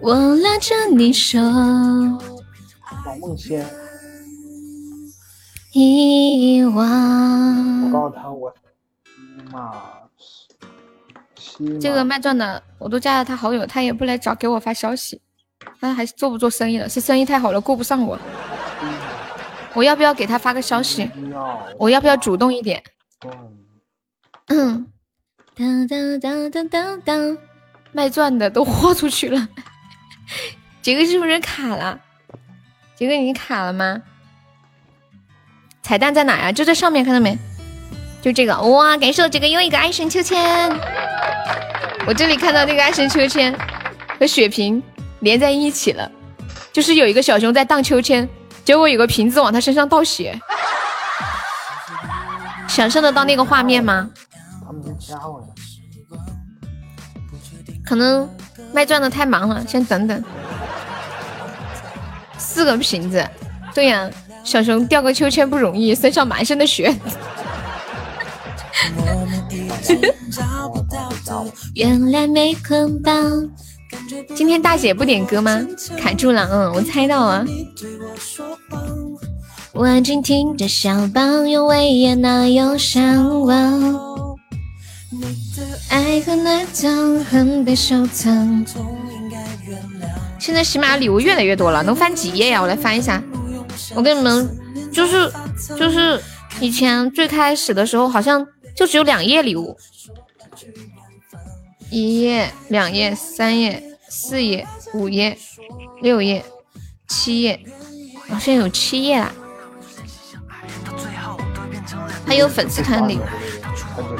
[0.00, 3.64] 我拉着你手，王梦仙，
[5.74, 7.90] 遗我忘。
[7.90, 8.54] 告诉他我
[9.50, 9.72] 妈
[11.80, 15.20] 这个卖钻的，我都加了他好友，他也不来找给我发消息，
[15.80, 16.88] 他还是做不做生意了？
[16.88, 18.18] 是生意太好了，顾不上我。
[19.74, 21.10] 我要不要给他发个消息？
[21.76, 22.82] 我要不要主动一点？
[24.46, 24.86] 嗯，
[25.56, 27.38] 当当当当当当，
[27.90, 29.48] 卖钻的都豁出去了。
[30.82, 32.00] 杰哥是不是卡了？
[32.94, 34.02] 杰哥你卡了吗？
[35.84, 36.50] 彩蛋在哪呀？
[36.50, 37.38] 就在上面，看到没？
[38.22, 38.96] 就这个哇！
[38.96, 40.70] 感谢我这个又一个爱神秋千。
[42.06, 43.54] 我这里看到那个爱神秋千
[44.18, 44.82] 和血瓶
[45.20, 46.10] 连在一起了，
[46.72, 48.26] 就是有一个小熊在荡秋千，
[48.64, 50.40] 结果有个瓶子往他身上倒血。
[52.66, 54.08] 想象得到那个画面吗？
[57.84, 58.26] 可能
[58.72, 60.24] 卖钻的太忙了，先等等。
[62.38, 63.28] 四个瓶子，
[63.74, 64.10] 对呀、
[64.44, 66.94] 小熊掉个秋千不容易，身上满身的血。
[71.74, 73.50] 原来没捆绑。
[74.34, 75.60] 今天大姐不点歌吗？
[75.96, 77.44] 卡住了，嗯，我猜到了。
[79.72, 84.36] 我安静听着小棒，用威严那忧伤望。
[85.88, 88.64] 爱和暖藏，恨被收藏。
[90.38, 92.60] 现在喜马礼物越来越多了，能翻几页呀？
[92.60, 93.22] 我来翻一下。
[93.94, 95.32] 我跟你们就是
[95.76, 96.20] 就是
[96.60, 99.76] 以前最开始的时候，好像就只有两页礼物，
[101.90, 105.36] 一页、两页、三页、四页、五页、
[106.00, 106.44] 六页、
[107.08, 107.60] 七页，
[108.28, 109.32] 好像有七页啦。
[112.26, 113.22] 还有粉丝团礼物，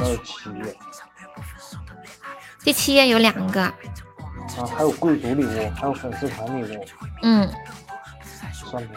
[0.00, 0.76] 有七页。
[2.62, 3.74] 第七页有两个，啊，
[4.76, 6.84] 还有贵族礼物，还有粉丝团礼物，
[7.22, 7.50] 嗯，
[8.52, 8.88] 算了，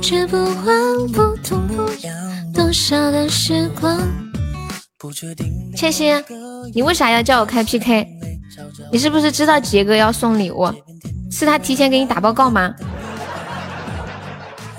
[0.00, 4.00] 这不慌不痛不痒，多少的时光。
[5.76, 6.24] 倩倩，
[6.74, 8.06] 你为啥要叫我开 PK？
[8.92, 10.72] 你是不是知道杰哥要送礼物？
[11.30, 12.74] 是他提前给你打报告吗？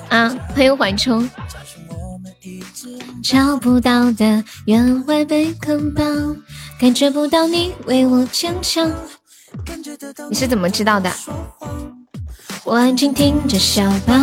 [0.10, 1.28] 啊，欢迎缓冲。
[3.24, 6.36] 找不到的原会被捆绑，
[6.80, 8.92] 感觉不到你为我坚强。
[10.30, 11.12] 你是怎么知道的？
[12.64, 14.20] 我安静听着小棒，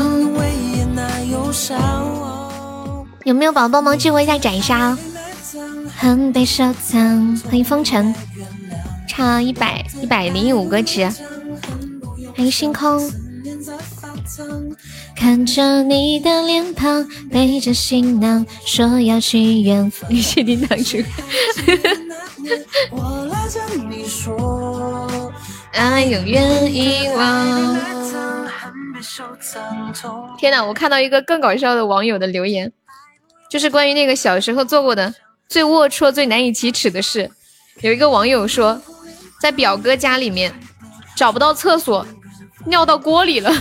[3.24, 4.96] 有没有宝宝帮忙激活一下斩杀？
[5.96, 7.36] 很被收藏。
[7.38, 8.14] 欢迎风尘，
[9.08, 11.04] 差一百一百零五个值。
[12.36, 13.10] 欢迎星空，
[15.16, 20.08] 看着你的脸庞，背着行囊，说要去远方。
[20.14, 20.98] 你确定当初？
[25.78, 27.78] 爱永远遗忘。
[30.36, 30.64] 天哪！
[30.64, 32.72] 我看到一个更搞笑的网友的留言，
[33.48, 35.14] 就是关于那个小时候做过的
[35.48, 37.30] 最龌龊、最难以启齿的事。
[37.80, 38.82] 有一个网友说，
[39.40, 40.52] 在表哥家里面
[41.16, 42.04] 找不到厕所，
[42.66, 43.52] 尿到锅里了，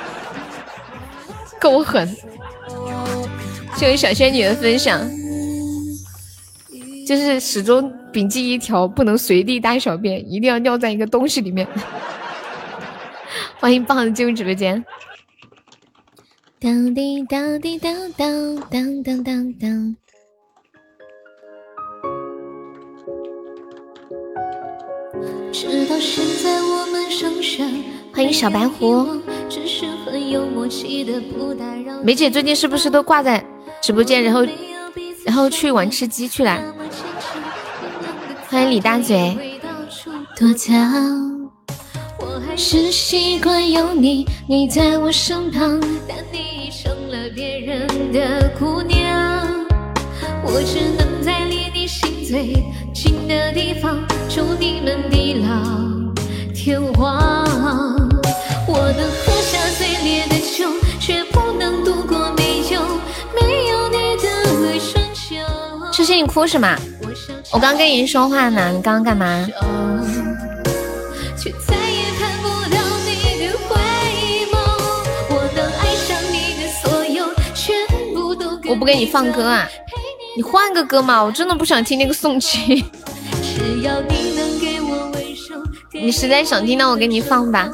[1.58, 2.14] 够狠！
[3.74, 5.00] 谢谢小仙女的分享，
[7.06, 11.64] 就是始终铭记一条，不能随地大小便，一定要尿在一个东西里面。
[13.60, 14.84] 欢迎棒子进入直播间。
[16.58, 19.96] 当滴当滴当当当当当当。
[25.52, 27.64] 直到现在我们剩下
[28.12, 29.06] 欢迎小白狐。
[32.02, 33.44] 梅姐最近是不是都挂在
[33.80, 34.44] 直播间，然后
[35.26, 36.62] 然后去玩吃鸡去了？
[38.48, 39.60] 欢迎李大嘴，
[40.36, 41.50] 躲藏。
[42.20, 49.66] 我还是习惯有你，你在我身旁，但你已成了别人的姑娘。
[50.44, 52.54] 我只能在离你心最
[52.94, 53.98] 近的地方，
[54.28, 55.48] 祝你们地老
[56.54, 57.44] 天荒。
[58.68, 60.70] 我能喝下最烈的酒，
[61.00, 62.80] 却不能度过没有
[63.34, 63.65] 没有。
[66.06, 66.78] 痴心你哭什么？
[67.50, 69.44] 我刚跟你说话呢，你刚刚干嘛？
[78.68, 79.68] 我不给你放歌啊，
[80.36, 82.84] 你换个歌嘛，我真的不想听那个宋琦。
[85.90, 87.68] 你实在想听，那我给你放吧。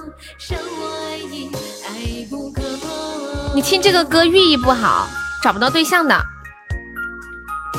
[3.55, 5.07] 你听这个歌寓意不好，
[5.43, 6.32] 找不到对象的。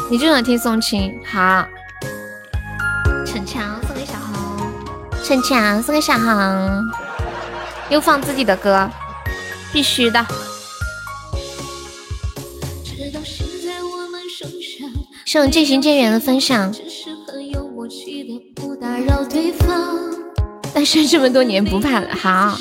[0.10, 1.66] 你就想听宋青，好。
[3.26, 4.68] 逞强送给小红，
[5.24, 6.84] 逞强送给小红，
[7.90, 8.90] 又放自己的歌，
[9.72, 10.24] 必须的。
[15.26, 16.72] 是我渐行渐远的分享。
[20.74, 22.56] 单身这么多年不怕了好。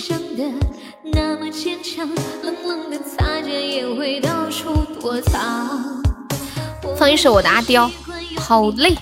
[6.96, 7.90] 放一首我的阿刁，
[8.36, 8.96] 好累。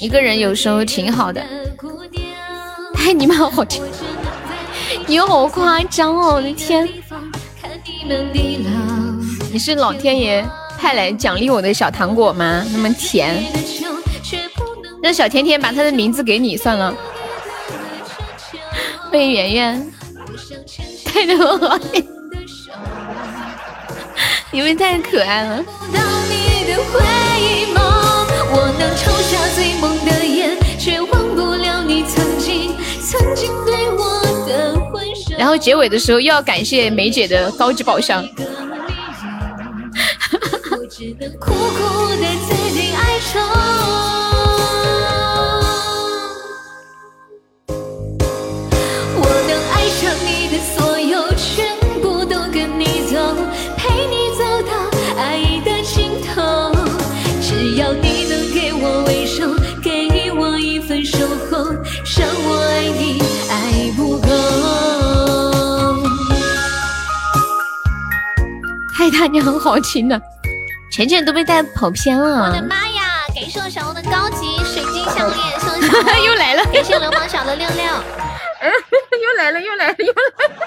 [0.00, 1.42] 一个人有时候挺好的。
[2.94, 3.82] 太你妈好听，
[5.06, 6.34] 你好夸张哦！
[6.34, 6.88] 我的天，
[9.52, 10.44] 你是老天爷
[10.78, 12.64] 派来奖励我的小糖果吗？
[12.72, 13.44] 那么甜。
[15.02, 16.94] 让小甜甜把他的名字给你算了。
[19.10, 19.92] 欢迎圆圆，
[21.04, 21.78] 太多了，
[24.54, 25.64] 你们太可爱了。
[35.36, 38.24] 然后结尾的时候又要感谢梅姐的高级宝箱。
[69.14, 70.20] 太他娘好听了，
[70.90, 72.46] 钱钱都被带跑偏了。
[72.46, 73.24] 我的妈呀！
[73.32, 76.64] 感谢我小红的高级水晶项链，送小红 又来了。
[76.64, 77.84] 感谢流氓小的六六，
[78.60, 78.72] 嗯，
[79.22, 80.66] 又来了，又来了，又来了。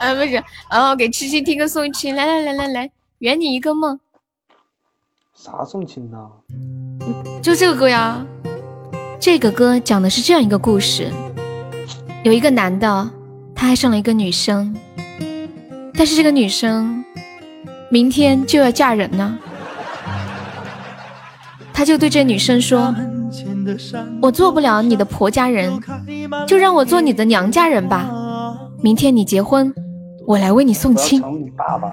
[0.00, 4.00] 啊，不是，哦，给七七听个送亲，来来来来来，圆你一个梦。
[5.34, 6.18] 啥送亲呢？
[7.42, 8.24] 就这个歌呀。
[9.20, 11.10] 这个歌讲的是这样一个故事：
[12.24, 13.10] 有一个男的，
[13.54, 14.74] 他爱上了一个女生，
[15.94, 17.04] 但是这个女生。
[17.88, 19.38] 明天就要嫁人呢，
[21.72, 22.94] 他就对这女生说
[24.20, 25.80] ：“我做不了你的婆家人，
[26.46, 28.10] 就让我做你的娘家人吧。
[28.82, 29.72] 明天你结婚，
[30.26, 31.92] 我来为你送亲。”你爸爸，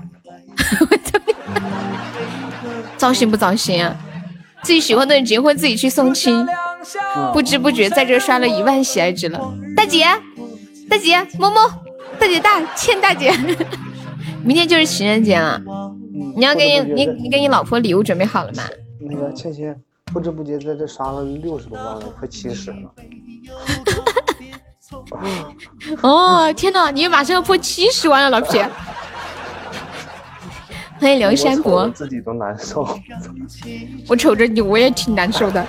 [2.97, 3.95] 糟心不糟心啊？
[4.63, 6.45] 自己喜欢的人结婚，自己去送亲，
[7.33, 9.39] 不知不觉在这刷了一万喜爱值了。
[9.75, 10.05] 大姐，
[10.89, 11.55] 大姐，么么，
[12.17, 13.31] 大姐大，欠大姐。
[14.45, 15.61] 明天就是情人节了，
[16.35, 18.63] 你要给你你你给你老婆礼物准备好了吗？
[18.99, 22.91] 那个倩倩，不知不觉在这刷了六十多万了，快七十了。
[26.01, 28.59] 哦天哪，你马上要破七十万了，老皮！
[30.99, 31.89] 欢迎梁山伯。
[31.89, 32.87] 自己都难受。
[34.07, 35.65] 我瞅着你，我也挺难受的。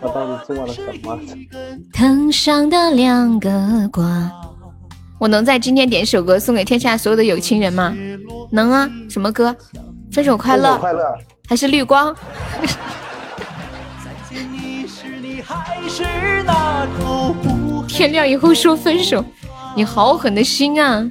[0.00, 1.18] 我到底做了什么？
[1.92, 4.30] 藤上的两个瓜。
[5.18, 7.94] 我能在今天点一首歌送给天下所有的有情人吗？
[8.50, 9.54] 能啊，什么歌？
[10.12, 11.02] 分手快乐，快乐，
[11.48, 12.14] 还是绿光？
[17.88, 19.24] 天亮以后说分手，
[19.76, 21.08] 你好狠的心啊！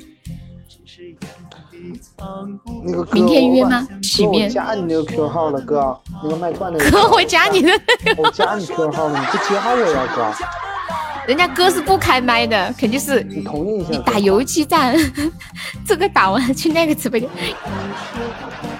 [2.86, 3.88] 那个明天约吗？
[4.02, 4.50] 体面。
[4.50, 6.80] 加你那个 Q 号了，哥，那个卖钻的。
[6.92, 7.72] 哥，我加你的。
[8.18, 10.73] 我加你 Q 号了，你不加我呀，哥。
[11.28, 13.90] 人家哥是不开麦的，肯定是你同意一下。
[13.92, 14.96] 你打游击战，
[15.86, 17.30] 这个打完去那个直播间。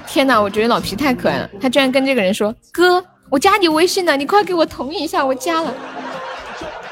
[0.06, 5.74] 天哪，我觉得老皮太可爱了，他居然跟这个人说：“哥，我加你微信了，你快给我同意一下，我加了。”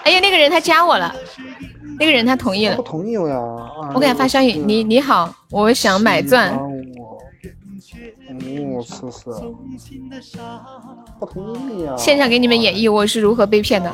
[0.03, 1.13] 哎呀，那个人他加我了，
[1.99, 2.75] 那个人他同意了。
[2.75, 3.37] 不同意我呀！
[3.93, 6.57] 我给他发消息：“你你好，我想买钻。”
[8.73, 9.25] 我试试。
[11.19, 11.93] 不同意呀！
[11.97, 13.93] 现场给你们演绎我是如何被骗的。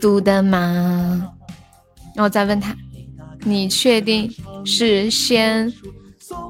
[0.00, 1.30] 嘟的吗？
[2.14, 2.74] 然后再问他，
[3.40, 4.32] 你确定
[4.64, 5.72] 是先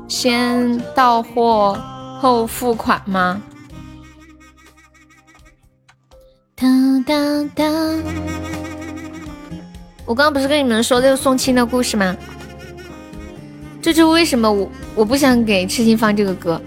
[0.09, 1.75] 先到货
[2.21, 3.43] 后付款吗？
[6.57, 6.67] 哒
[7.07, 7.15] 哒
[7.55, 7.65] 哒！
[10.07, 12.17] 我刚刚不是跟你们说这个送亲的故事吗？
[13.81, 16.61] 这就是为什么我我不想给痴心放这个歌，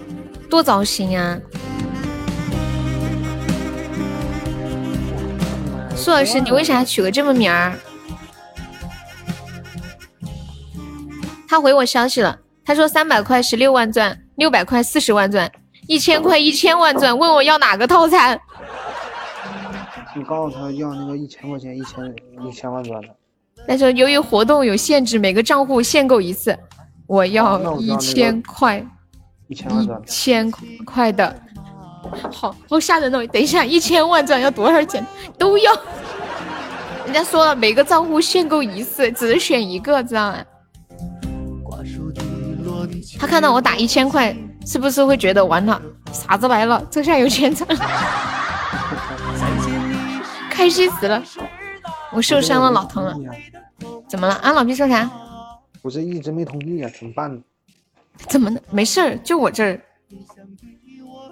[0.48, 1.38] 多糟心啊！
[6.02, 7.78] 苏老师，你为啥取个这么名儿？
[11.46, 15.48] 他回我消息了，他说三百块十六万钻，六百块四十万钻，
[15.86, 18.40] 一千块一千万钻，问我要哪个套餐？
[20.16, 22.12] 你告诉他要那个一千块钱一千
[22.48, 23.08] 一千万钻的。
[23.68, 26.58] 但是由于活动有限制，每个账户限购一次，
[27.06, 28.84] 我要一千块，
[29.46, 30.50] 一千万钻，一千
[30.84, 31.40] 块的。
[32.30, 33.26] 好好吓人哦！
[33.28, 35.04] 等一下，一千万钻要多少钱？
[35.38, 35.72] 都要。
[37.04, 40.44] 人家说了，每个账户限购一次，只能选一个，知道吗？
[43.18, 44.34] 他看到我打一千块，
[44.66, 45.80] 是不是会觉得完了，
[46.12, 47.84] 傻子来了，这下有钱赚了？
[50.50, 51.22] 开心死了！
[52.12, 53.14] 我受伤了，老疼了。
[54.08, 54.34] 怎么了？
[54.34, 55.10] 啊，老皮说啥？
[55.82, 57.42] 我这一直没同意啊，怎么办？
[58.28, 58.60] 怎么呢？
[58.70, 59.80] 没事儿，就我这儿。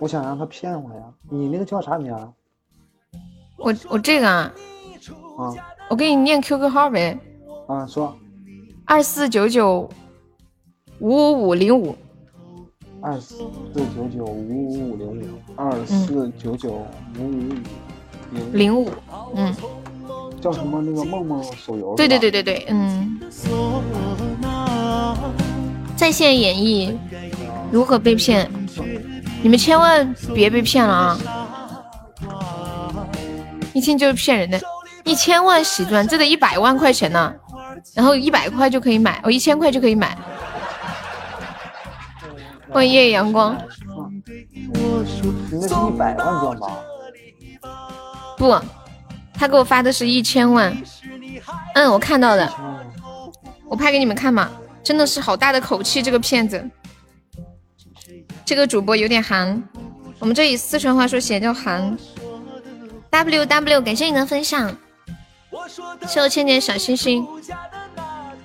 [0.00, 1.02] 我想让他骗我呀！
[1.28, 2.12] 你那个叫啥名？
[3.58, 4.52] 我我这个啊，
[5.36, 5.54] 啊，
[5.90, 7.18] 我给你念 QQ 号呗。
[7.68, 8.16] 啊，说。
[8.86, 9.88] 二四九九
[11.00, 11.94] 五五五零五。
[13.02, 13.36] 二四
[13.74, 15.38] 九九五五五零五。
[15.54, 16.86] 二四九九五
[17.18, 17.52] 五五
[18.32, 18.90] 零零五。
[19.34, 19.54] 嗯。
[20.40, 20.80] 叫什么？
[20.80, 21.94] 那个梦梦手游。
[21.94, 23.20] 对对对对对，嗯。
[25.94, 26.96] 在线演绎
[27.70, 28.50] 如何被骗？
[29.42, 31.18] 你们千万别被骗了啊！
[33.72, 34.60] 一听就是骗人的，
[35.04, 37.32] 一千万喜钻，这得一百万块钱呢，
[37.94, 40.16] 然后一百块就可以买，哦，一千块就可以买。
[42.70, 43.56] 欢迎夜夜阳光。
[45.50, 46.78] 那是一百万钻吧？
[48.36, 48.60] 不，
[49.32, 50.76] 他给我发的是一千万。
[51.74, 52.52] 嗯，我看到了，
[53.68, 54.50] 我拍给你们看嘛，
[54.82, 56.70] 真的是好大的口气，这个骗子。
[58.50, 59.62] 这个主播有点寒，
[60.18, 61.96] 我们这里四川话说写叫寒。
[63.08, 64.76] W W，感谢你的分享，
[66.08, 67.24] 谢我千年小星星。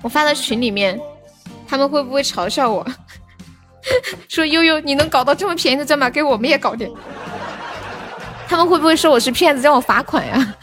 [0.03, 1.02] 我发到群里面，
[1.68, 2.86] 他们会不会嘲笑我？
[4.30, 6.07] 说悠悠你能搞到这么便宜的钻吗？
[6.07, 6.88] 给我们也搞点。
[8.48, 10.56] 他们会不会说我是骗子，让我罚款呀？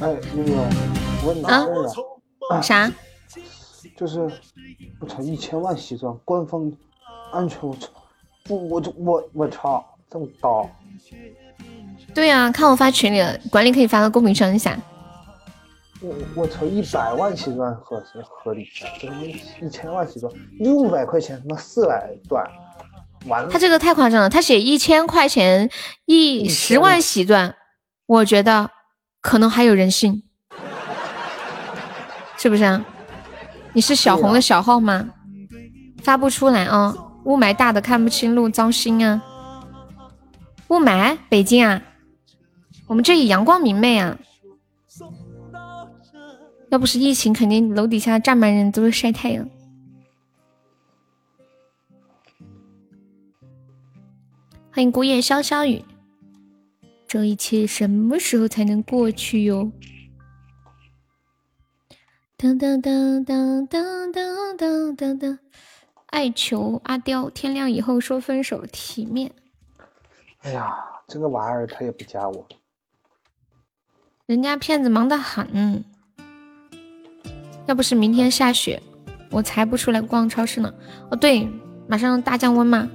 [0.00, 0.64] 哎，悠悠，
[1.22, 2.92] 我问你啊，啥？
[3.96, 4.20] 就是
[4.98, 6.72] 我操，一千万西装，官方
[7.32, 7.86] 安全我操。
[8.44, 10.68] 不，我就我我操，这么高！
[12.14, 14.76] 对呀，看我发群里了，管理可以发到公屏上一下。
[16.00, 18.66] 我我操，一百万起钻合适合理，
[18.98, 22.44] 这他妈一千万起钻，六百块钱他妈四百钻，
[23.26, 23.50] 完了。
[23.50, 25.70] 他这个太夸张了，他写一千块钱
[26.06, 27.54] 一十万喜钻，
[28.06, 28.70] 我觉得
[29.20, 30.22] 可能还有人信，
[32.38, 32.84] 是不是啊？
[33.74, 35.10] 你是小红的小号吗？
[36.02, 36.96] 发不出来啊。
[37.24, 39.22] 雾霾大的看不清路，糟心啊！
[40.68, 41.82] 雾霾，北京啊，
[42.86, 44.18] 我们这里阳光明媚啊。
[46.70, 49.48] 要不是疫情，肯定楼底下站满人都是晒太阳。
[54.72, 55.84] 欢迎孤雁潇潇雨，
[57.08, 59.70] 这一切什么时候才能过去哟？
[62.36, 65.38] 当当当当当当当当当。
[66.10, 69.30] 爱求阿刁，天亮以后说分手，体面。
[70.42, 70.74] 哎呀，
[71.06, 72.46] 这个玩意儿他也不加我。
[74.26, 75.84] 人家骗子忙得很，
[77.66, 78.82] 要不是明天下雪，
[79.30, 80.72] 我才不出来逛超市呢。
[81.10, 81.48] 哦，对，
[81.86, 82.88] 马上大降温嘛。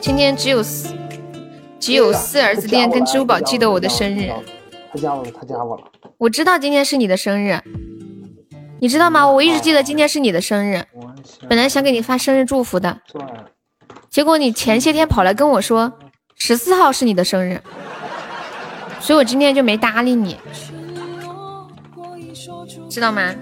[0.00, 0.94] 今天只有四，
[1.78, 4.32] 只有四儿子店跟支付宝记得我的生日。
[4.90, 5.84] 他加我了，他加我了。
[6.16, 7.60] 我知道今天是你的生日。
[8.78, 9.26] 你知道吗？
[9.26, 10.84] 我一直记得今天是你的生日，
[11.48, 13.00] 本来想给你发生日祝福的，
[14.10, 15.92] 结果你前些天跑来跟我说
[16.36, 17.60] 十四号是你的生日，
[19.00, 20.36] 所以我今天就没搭理你，
[22.88, 23.34] 知道吗？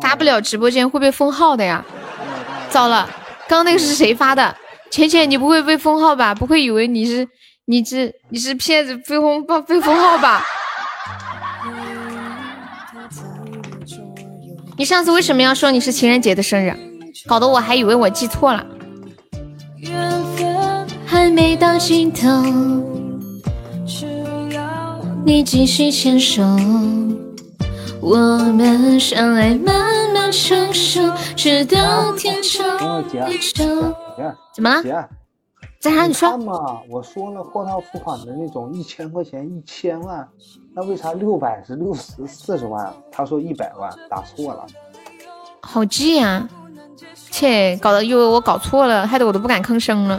[0.00, 1.84] 发不了直播间会被封号的呀！
[2.68, 3.08] 糟了，
[3.48, 4.54] 刚刚那个是谁发的？
[4.90, 6.34] 浅浅，你不会被封号吧？
[6.34, 7.26] 不会以为你是？
[7.66, 10.44] 你这你是骗子，被封号被封号吧？
[14.76, 16.76] 你上次为什么要说你是情人节的生日？
[17.26, 18.66] 搞得我还以为我记错了。
[21.06, 22.28] 还没到尽头，
[25.24, 26.42] 你继续牵手，
[28.02, 31.00] 我们相爱慢慢成熟，
[31.34, 33.64] 直到天长地久。
[34.52, 35.08] 怎么了？
[35.84, 36.06] 在啥？
[36.06, 36.80] 你说嘛？
[36.88, 40.26] 我说了，货到付款的那种，一千块钱一千万，
[40.72, 42.90] 那为啥六百是六十四十万？
[43.12, 44.64] 他说一百万，打错了。
[45.60, 46.48] 好记呀，
[47.30, 50.18] 切，搞得以为我搞错了，害得我都不敢吭声了。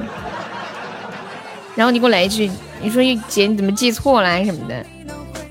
[1.73, 4.85] 然后你给我来一句，你说姐你怎么记错了什么的？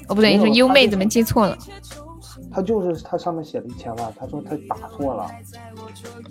[0.07, 1.59] 哦，不对，你说优妹怎么记错了？
[2.53, 5.29] 他就是他上面写了一千万，他说他打错了。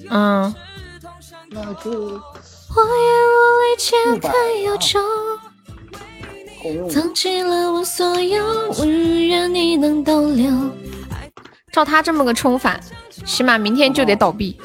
[0.10, 0.56] 嗯。
[1.50, 2.18] 那就。
[11.72, 12.80] 照他这么个冲法，
[13.26, 14.60] 起码明天就得倒闭。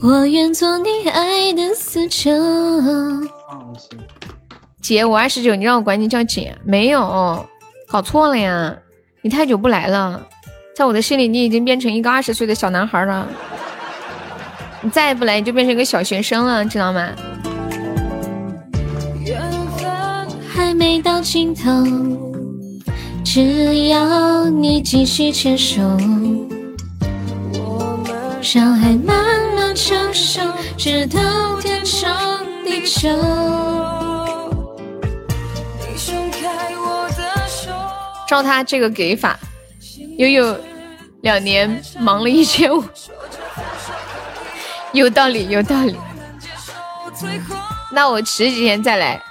[0.00, 2.30] 我愿做你爱的死囚。
[4.80, 6.56] 姐，我二十九，你让我管你叫姐？
[6.64, 7.44] 没有，
[7.88, 8.76] 搞错了呀！
[9.22, 10.28] 你太久不来了，
[10.76, 13.26] 在我的心里，你已经变成一个二十岁的小男孩了。
[14.82, 17.08] 你再不来，你就变成一个小学生了，知道吗？
[19.24, 19.40] 缘
[19.78, 19.88] 分
[20.46, 21.70] 还没到尽头，
[23.24, 25.80] 只要你继续牵手，
[28.42, 29.16] 伤害慢
[29.56, 30.42] 慢承受，
[30.76, 32.14] 直到天长
[32.66, 33.08] 地久。
[38.28, 39.38] 照他这个给法，
[40.16, 40.58] 悠悠
[41.22, 42.82] 两年忙了一千五。
[44.92, 45.96] 有道理，有道理。
[47.92, 49.22] 那我迟几天再来。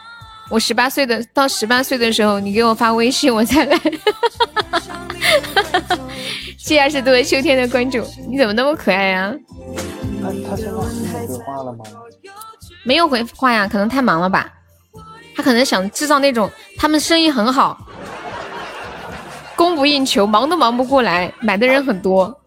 [0.50, 3.80] 我十八岁的到十八岁的时候，你给我发微信，我再来。
[6.58, 9.34] 谢谢二十多秋天的关注，你怎么那么可爱呀？
[10.22, 10.72] 他他现在
[11.28, 11.84] 回话了吗？
[12.84, 14.52] 没有回话呀，可能太忙了吧。
[15.36, 17.88] 他可能想制造那种他们生意很好，
[19.66, 22.40] 供不应求，忙都忙不过来，买的人很多。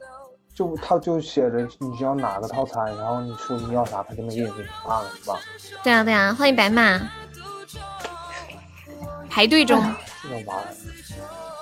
[0.55, 4.49] 就他就写着你要哪个套餐，然后你说你要啥，他就能给你
[4.85, 5.36] 发了，是吧？
[5.82, 7.01] 对啊对啊，欢迎白马，
[9.28, 9.82] 排队中。
[10.23, 10.53] 这个玩意儿。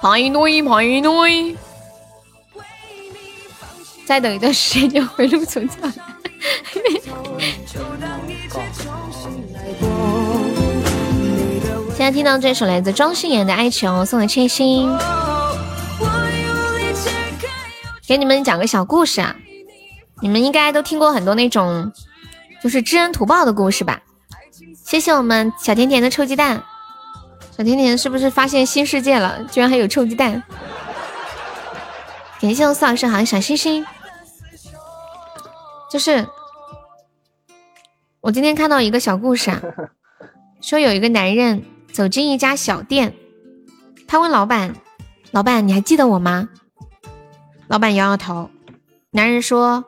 [0.02, 1.56] 排队排队，
[4.06, 5.76] 再等一段时间就回路存在。
[11.96, 14.86] 现在听到这首来自庄心妍的《爱情》，送给千心。
[18.06, 19.34] 给你们讲个小故事啊，
[20.22, 21.92] 你们应该都听过很多那种
[22.62, 24.00] 就是知恩图报的故事吧？
[24.84, 26.62] 谢谢我们小甜甜的臭鸡蛋，
[27.56, 29.42] 小甜甜是不是发现新世界了？
[29.50, 30.40] 居然还有臭鸡蛋！
[32.40, 33.84] 感谢我四老师好像小星星，
[35.90, 36.24] 就是
[38.20, 39.60] 我今天看到一个小故事啊，
[40.62, 43.16] 说有一个男人走进一家小店，
[44.06, 44.76] 他问老板
[45.32, 46.48] ：“老板，你还记得我吗？”
[47.68, 48.50] 老板摇摇头，
[49.10, 49.84] 男人说：“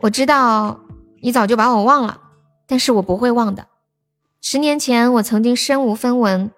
[0.00, 0.80] 我知道
[1.20, 2.20] 你早就把我忘了，
[2.66, 3.66] 但是我不会忘的。
[4.40, 6.52] 十年前，我曾经身无分文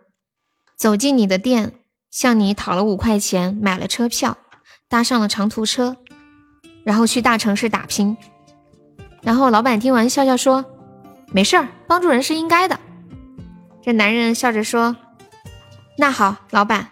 [0.76, 1.72] 走进你的店，
[2.10, 4.36] 向你讨了五块钱，买了车票，
[4.86, 5.96] 搭上了长途车，
[6.84, 8.16] 然后去大城市打拼。
[9.22, 10.62] 然后老板听完笑笑说
[11.32, 12.78] ：‘没事儿，帮助人是应该的。’
[13.80, 14.94] 这男人笑着说
[15.96, 16.90] ：‘那好，老板，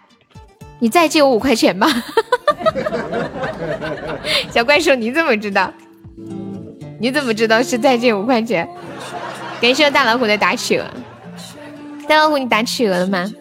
[0.79, 1.87] 你再借我五块钱吧。
[4.51, 5.73] ’”小怪兽，你怎么知道？
[6.99, 8.67] 你怎么知道是再借五块钱？
[9.61, 10.85] 感谢大老虎的打企鹅。
[12.07, 13.31] 大老虎，你打企鹅了吗？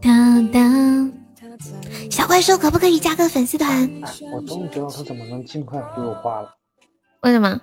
[0.00, 1.12] 当当，
[2.10, 3.88] 小怪兽可不可以加个粉丝团？
[4.32, 6.52] 我终于知道他怎么能尽快给我挂了。
[7.20, 7.60] 为什么？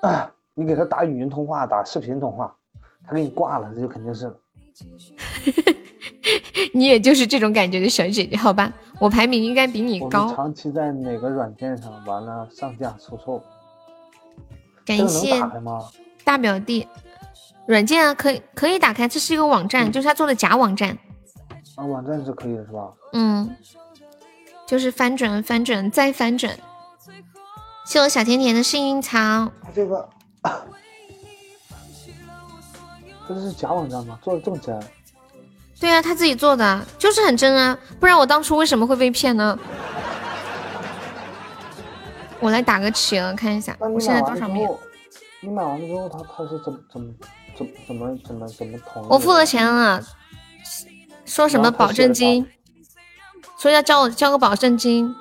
[0.00, 2.54] 啊，你给他打语音通话，打视频通话，
[3.06, 4.34] 他给你挂了，这就肯定是。
[6.74, 8.72] 你也就是这种感觉的小姐姐，好吧？
[8.98, 10.34] 我排名应该比你高。
[10.34, 11.92] 长期在哪个软件上？
[12.04, 13.42] 完了上架出售。
[14.84, 15.40] 感谢
[16.24, 16.86] 大表弟。
[17.66, 20.98] 软件啊，可以可以打开，这是一个网站，就是他做的假网站。
[21.76, 22.92] 啊，网站是可以的，是吧？
[23.12, 23.56] 嗯，
[24.66, 26.58] 就是翻转翻转再翻转。
[27.86, 29.18] 谢我小甜甜的幸运草。
[29.18, 30.08] 他这个，
[33.28, 34.18] 这是假网站吗？
[34.22, 34.78] 做的这么真？
[35.80, 39.58] 对啊，他自己做的就是很真啊，不然我当初为什么会被骗呢？
[42.38, 44.68] 我来打个企鹅看一下，我现在多少名？
[45.40, 47.12] 你买完之后，他他是怎么怎么
[47.56, 49.06] 怎怎么怎么怎么同意？
[49.08, 50.02] 我付了钱了，
[51.24, 52.46] 说什么保证金？
[53.58, 55.14] 说要交我交个保证金。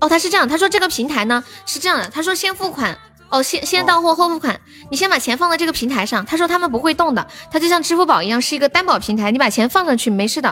[0.00, 2.96] 哦，他是这样，他说这个平台呢是这样的，他说先付款。
[3.30, 4.58] 哦，先先到货后付款，
[4.90, 6.24] 你先把钱放在这个平台上。
[6.24, 10.48] 他说他们不会动的，它就像支付宝一样，是一个担保平台，你把钱放上去没事的。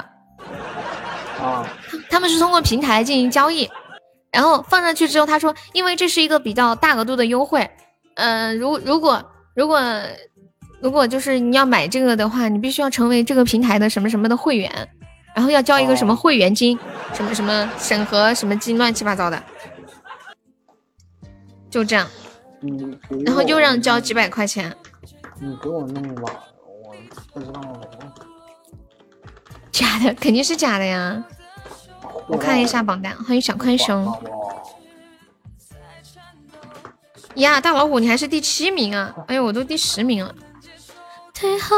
[1.41, 1.67] 啊，
[2.11, 3.71] 他们是通过平台进行交易，
[4.31, 7.69] 然后放上去之后，他说因为这是一个比较大额度的优惠，
[8.17, 9.25] 嗯，如如果
[9.55, 9.81] 如果
[10.81, 14.71] 如果就是你要买这个的话，你必须要成为这个平台的什么什么的会员，
[15.35, 16.79] 然后要交一个什么会员金，
[17.15, 19.43] 什么什么审核什么金，乱七八糟的，
[21.71, 22.07] 就这样。
[22.61, 24.75] 你然后又让交几百块钱。
[25.41, 26.33] 你给我弄吧，
[26.65, 26.95] 我
[27.33, 27.61] 不知道。
[29.71, 31.23] 假的，肯定是假的呀。
[32.29, 34.13] 我看一下榜单，欢迎小宽熊。
[37.35, 39.15] 呀，大老虎，你还是第七名啊！
[39.29, 40.35] 哎呦，我都第十名了。
[41.35, 41.77] 退后，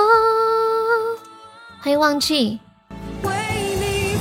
[1.81, 2.61] 欢迎忘记。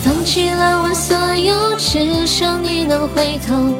[0.03, 3.75] 放弃了我所有，只剩你能回头。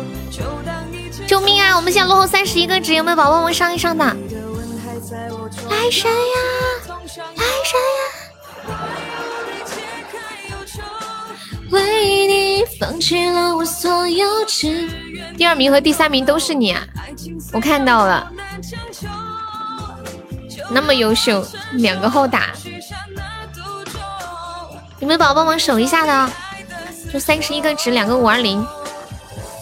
[1.28, 1.76] 救命啊！
[1.76, 4.06] 我们现在落后三十一个值，有没有宝宝们上一上的？
[4.06, 6.38] 来神呀！
[7.36, 8.78] 来神呀！
[11.70, 14.90] 为你放弃了我所有，只
[15.38, 16.82] 第二名和第三名都是你啊！
[17.52, 18.32] 我看到了，
[20.72, 22.54] 那么优秀，两个后打。
[25.00, 26.32] 有没有宝宝帮忙守一下的？
[27.12, 28.66] 就三十一个值，两个五二零，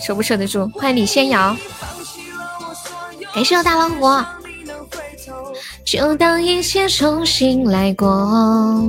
[0.06, 0.70] 守不守得住？
[0.80, 1.58] 欢迎李仙瑶，
[3.34, 4.24] 感谢我大老虎。
[5.84, 8.88] 就当一切重新来过，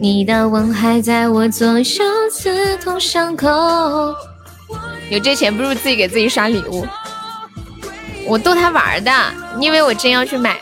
[0.00, 3.48] 你的吻还在我左右，刺痛伤口。
[5.10, 6.86] 有这钱，不如自己给自己刷礼物。
[8.24, 9.10] 我逗他玩的，
[9.58, 10.56] 你以为我真要去买？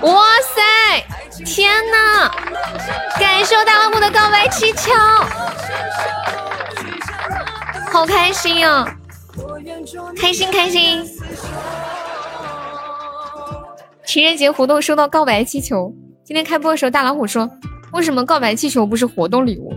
[0.00, 0.24] 哇
[0.54, 1.44] 塞！
[1.44, 2.30] 天呐！
[3.20, 4.90] 感谢我大老虎的告白气球，
[7.94, 8.84] 好开心哦！
[10.20, 11.08] 开心开心！
[14.04, 15.94] 情人节活动收到告白气球。
[16.24, 17.48] 今天开播的时候，大老虎说
[17.94, 19.72] ：“为什么告白气球不是活动礼物？”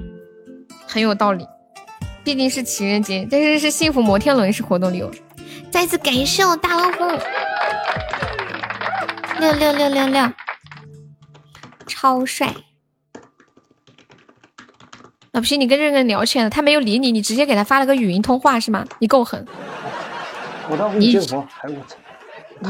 [0.88, 1.46] 很有道理，
[2.24, 5.12] 毕竟是情人节，但是是幸福摩天轮是活动礼物。
[5.70, 7.06] 再次感谢我大老虎，
[9.40, 10.28] 六六六六六，
[11.86, 12.52] 超帅！
[15.38, 18.84] 老皮，你跟这个人聊起来了，他没有理你，你直接给他发了个语音通话是吗？
[18.98, 19.46] 你够狠！
[20.98, 21.16] 你！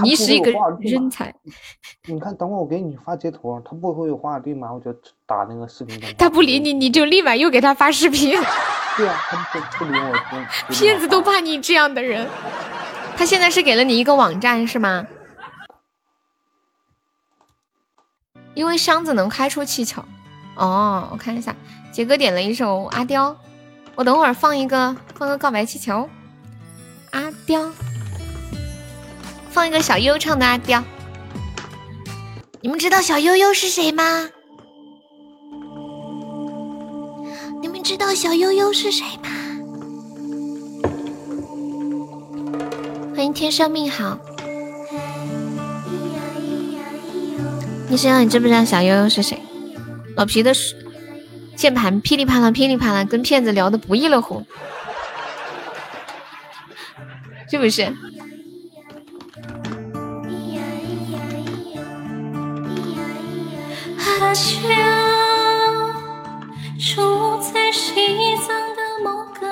[0.03, 1.33] 你是一个人才。
[2.09, 4.91] 你看，等会我给你发截图，他不会有话，立马我就
[5.25, 5.97] 打那个视频。
[6.17, 8.31] 他不理你，你就立马又给他发视频。
[8.97, 10.13] 对啊，他不不理我。
[10.67, 12.27] 骗子都怕你这样的人。
[13.15, 15.07] 他现在是给了你一个网站是吗？
[18.55, 20.03] 因为箱子能开出气球。
[20.57, 21.55] 哦，我看一下，
[21.91, 23.35] 杰哥点了一首阿刁，
[23.95, 26.07] 我等会儿放一个放个告白气球。
[27.11, 27.71] 阿刁，
[29.49, 30.83] 放一个小优唱的阿刁。
[32.61, 34.29] 你们知道小悠悠是谁吗？
[37.61, 39.29] 你们知道小悠悠是谁吗？
[43.15, 44.19] 欢迎天生命好，
[47.89, 49.41] 你想想，你知不知道小悠悠是谁？
[50.15, 50.75] 老皮的是
[51.57, 54.45] 键盘噼里啪啦噼里啪啦，跟骗子聊的不亦乐乎，
[57.49, 57.91] 是不是？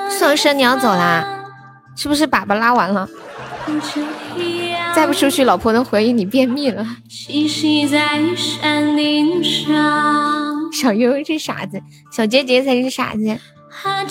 [0.08, 1.44] 宋生，你要走啦？
[1.96, 3.08] 是不是粑粑拉完了？
[4.94, 6.86] 再不出去，老婆都怀疑你便秘了。
[10.72, 11.80] 小悠悠是傻子，
[12.10, 13.38] 小杰杰才是傻子。
[13.84, 14.04] 阿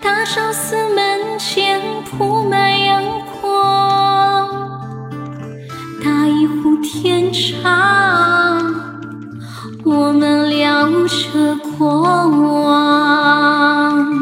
[0.00, 3.02] 大昭寺门前铺满阳
[3.40, 4.48] 光，
[6.02, 8.58] 打一壶天茶，
[9.84, 12.02] 我们聊着过
[12.62, 14.21] 往。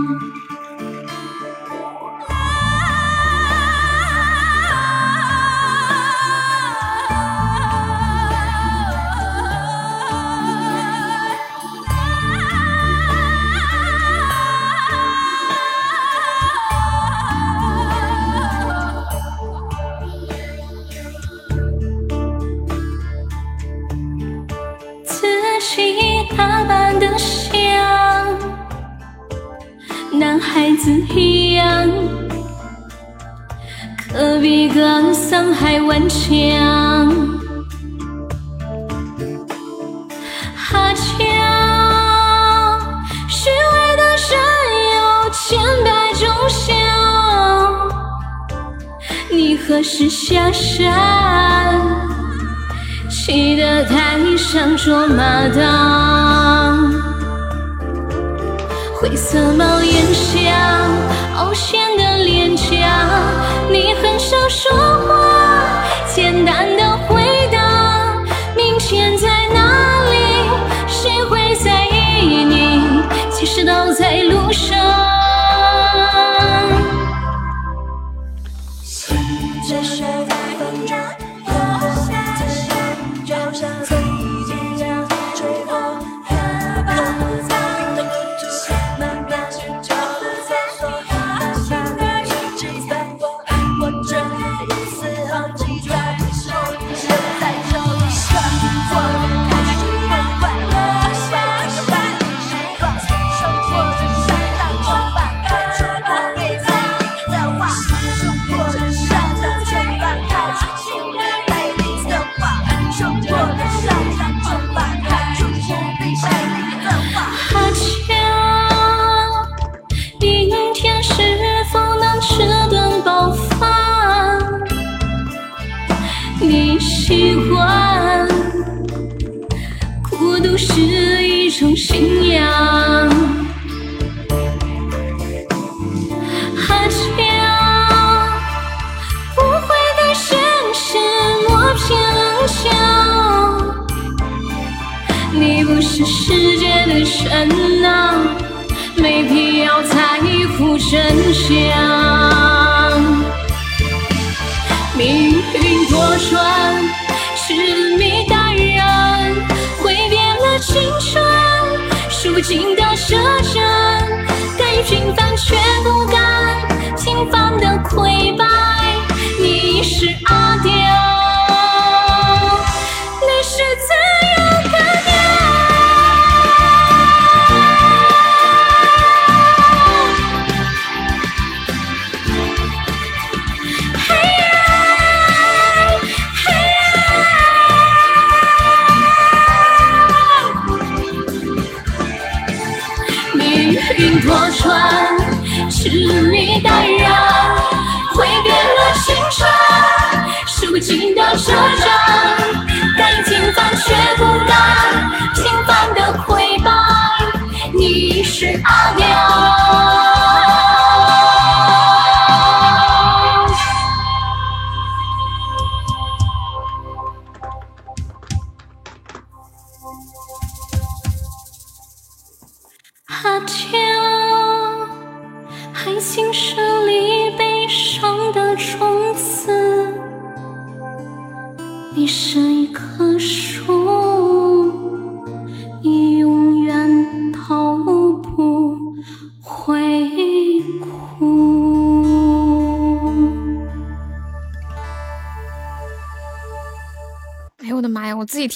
[35.91, 36.25] 顽强。
[40.73, 41.03] 阿强，
[43.29, 44.31] 虚伪的人
[44.95, 44.99] 有
[45.33, 45.43] 千
[45.85, 46.71] 百种相，
[49.33, 50.89] 你何时下山？
[53.09, 56.95] 骑得太上卓玛当，
[58.95, 60.39] 灰色帽檐下，
[61.35, 62.65] 凹陷的脸颊，
[63.73, 64.71] 你很少说
[65.09, 65.10] 话，
[66.23, 68.15] 简单的回答，
[68.55, 70.51] 明天在哪里？
[70.87, 72.83] 谁会在意你？
[73.33, 74.80] 其实都在路上。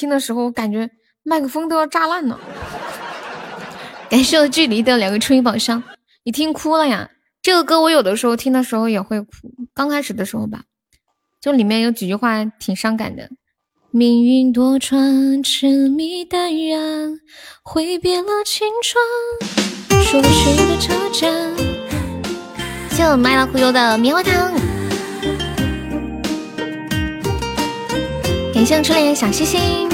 [0.05, 0.91] 听的时候感觉
[1.23, 2.39] 麦克风都要炸烂了。
[4.11, 5.83] 感谢我距离的两个初音宝箱，
[6.25, 7.09] 你听哭了呀？
[7.41, 9.31] 这个歌我有的时候听的时候也会哭，
[9.73, 10.65] 刚开始的时候吧，
[11.41, 13.31] 就里面有几句话挺伤感的。
[13.91, 17.19] 命运多舛，痴迷淡然，
[17.63, 21.57] 挥别了青春，熟悉的车站。
[22.91, 24.53] 谢我麦老虎油的棉花糖，
[28.65, 29.87] 感谢我初恋小星星。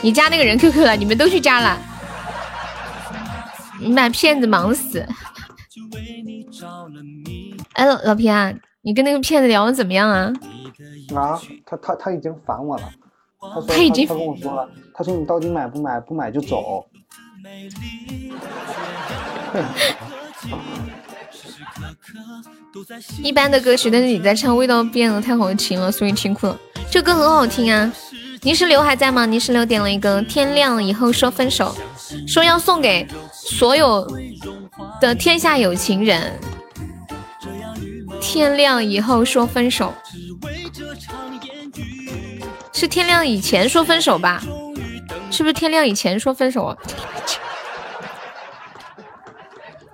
[0.00, 0.96] 你加那个人 QQ 了？
[0.96, 1.78] 你们都去加了？
[3.78, 5.06] 你把骗子忙死！
[7.74, 8.50] 哎，老老皮啊，
[8.80, 10.32] 你跟那个骗子聊的怎么样啊？
[11.14, 12.90] 啊，他他他已经烦我了。
[13.38, 16.00] 他说他已经他跟我说了，他说你到底买不买？
[16.00, 16.86] 不买就走。
[23.22, 26.58] 一般的歌曲，但是你在唱，味道变得太好听了，所以听哭了。
[26.90, 27.92] 这歌很好听啊！
[28.42, 29.24] 泥石流还在吗？
[29.24, 31.74] 泥石流点了一个天亮以后说分手，
[32.26, 34.06] 说要送给所有
[35.00, 36.38] 的天下有情人。
[38.20, 39.92] 天亮以后说分手，
[42.72, 44.42] 是天亮以前说分手吧？
[45.30, 46.76] 是不是天亮以前说分手啊？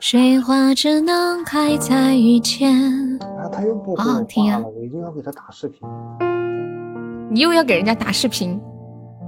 [0.01, 2.73] 水花只能开在雨前。
[3.20, 5.81] 啊，他又不回好听啊话了，我一定要给他打视频。
[7.31, 8.61] 你又要给人家打视频，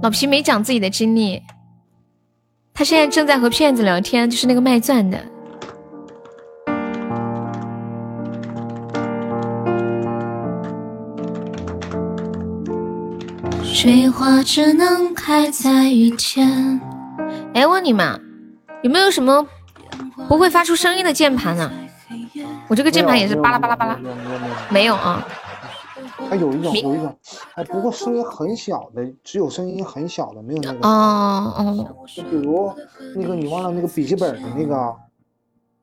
[0.01, 1.41] 老皮没讲自己的经历，
[2.73, 5.19] 他现在正在和骗子聊天，就是那个卖钻的。
[13.61, 16.79] 水花只能开在雨前。
[17.53, 18.19] 哎，问你们，
[18.83, 19.45] 有没有什么
[20.27, 21.71] 不会发出声音的键盘呢？
[22.67, 23.99] 我这个键盘也是巴拉巴拉巴拉，
[24.69, 25.25] 没有啊。
[26.29, 27.17] 它有一种有一种，
[27.55, 30.87] 哎，不过声音很小的，只有声音很小的，没有那个。
[30.87, 32.73] 哦哦就比如
[33.15, 34.75] 那个你忘了那个笔记本的那个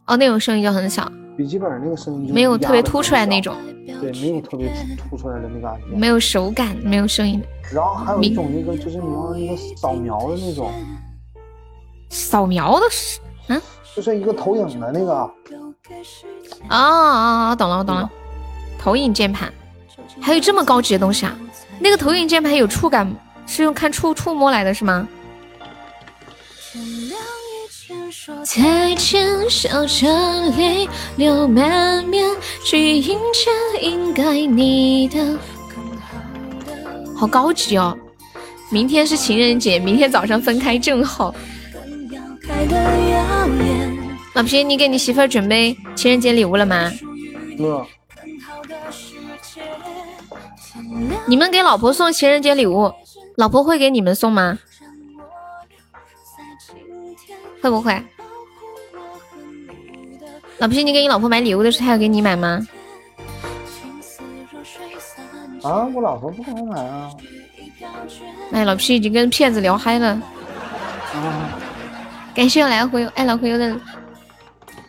[0.06, 3.54] 哦，那种声音就很小，笔记本那个声音就没有特别突出来那种，
[4.00, 5.98] 对，没有特别突出来的那个按键。
[5.98, 7.42] 没有手感，没有声音。
[7.72, 10.72] 然后还有一种那个就是你忘了那个扫描的那种，
[12.08, 12.86] 扫描的
[13.98, 15.32] 就是一个投影的那个，哦
[16.70, 18.08] 哦哦，懂了，我懂了，
[18.78, 19.52] 投影键盘，
[20.20, 21.36] 还有这么高级的东西啊？
[21.80, 23.12] 那个投影键盘有触感，
[23.44, 25.08] 是用看触触摸来的是吗？
[28.44, 30.06] 再见，笑着
[30.56, 32.30] 泪流满面，
[32.64, 33.50] 去迎接
[33.80, 35.36] 应该你的。
[37.16, 37.98] 好高级哦！
[38.70, 41.34] 明天是情人节，明天早上分开正好。
[44.34, 46.90] 老皮，你给你媳妇儿准备情人节礼物了吗？
[47.58, 47.86] 那
[51.26, 52.92] 你们给老婆送情人节礼物，
[53.36, 54.58] 老婆会给你们送吗？
[57.60, 58.00] 会不会？
[60.58, 62.66] 老皮，你给你老婆买礼物的时候，她要给你买吗？
[65.62, 67.10] 啊，我老婆不给我买啊。
[68.52, 70.10] 哎，老皮已经跟骗子聊嗨了。
[71.14, 71.58] 啊。
[72.34, 73.76] 感谢来回爱老朋友的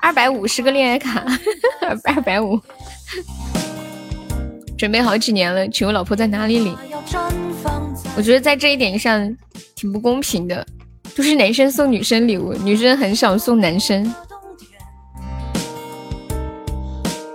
[0.02, 1.26] 二百五十个恋爱卡，
[2.06, 2.60] 二百五。
[4.78, 6.78] 准备好几年了，请问老婆在哪里领？
[8.16, 9.36] 我觉得在这一点上
[9.76, 10.66] 挺不公平的，
[11.16, 14.06] 就是男生送女生礼物，女生很少送男生。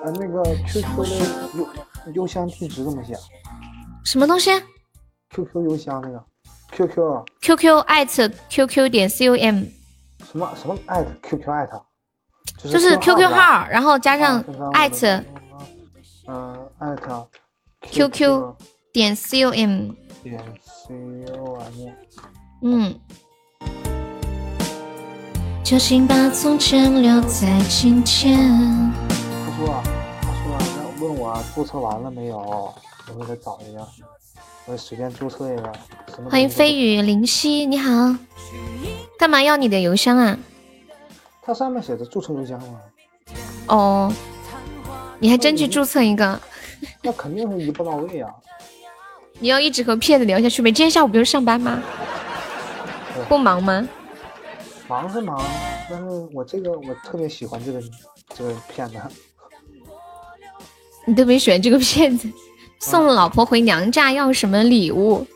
[0.02, 1.08] 啊，那个 QQ 的
[1.54, 1.68] 邮
[2.14, 3.14] 邮箱地址怎么写？
[4.04, 4.50] 什么东西
[5.34, 6.24] ？QQ 邮箱那个
[6.72, 7.24] QQ。
[7.42, 9.64] QQ 艾特 QQ 点 com。
[10.30, 11.82] 什么什么艾特 QQ 艾特？
[12.70, 14.42] 就是 QQ 号，然后加上
[14.72, 15.22] 艾特。
[16.26, 17.28] 嗯，艾特
[17.82, 18.54] QQ
[18.92, 19.92] 点 com 点 com。
[22.62, 22.94] 嗯。
[25.62, 28.38] 就请把从前留在今天。
[29.08, 29.82] 他说，
[30.20, 33.80] 他说要问我注册完了没有，我给他找一下，
[34.66, 35.72] 我随便注册一个。
[36.30, 37.90] 欢迎飞雨灵犀，你好。
[39.18, 40.38] 干嘛要你的邮箱啊？
[41.44, 42.80] 它上面写着注册邮箱吗？
[43.68, 44.12] 哦。
[45.20, 46.38] 你还真去注册一个？
[47.02, 48.30] 那肯定是一步到位啊！
[49.38, 50.70] 你要一直和骗子聊下去呗？
[50.70, 51.82] 今天下午不用上班吗？
[53.28, 53.88] 不忙吗？
[54.86, 55.42] 忙是忙，
[55.88, 56.04] 但是
[56.34, 57.80] 我这个我特别喜欢这个
[58.34, 58.96] 这个骗子。
[61.06, 62.28] 你特别喜欢这个骗子？
[62.80, 65.26] 送老婆回娘家要什么礼物？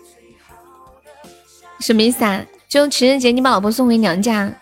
[1.80, 2.44] 什么意思啊？
[2.68, 4.52] 就情人节你把老婆送回娘家？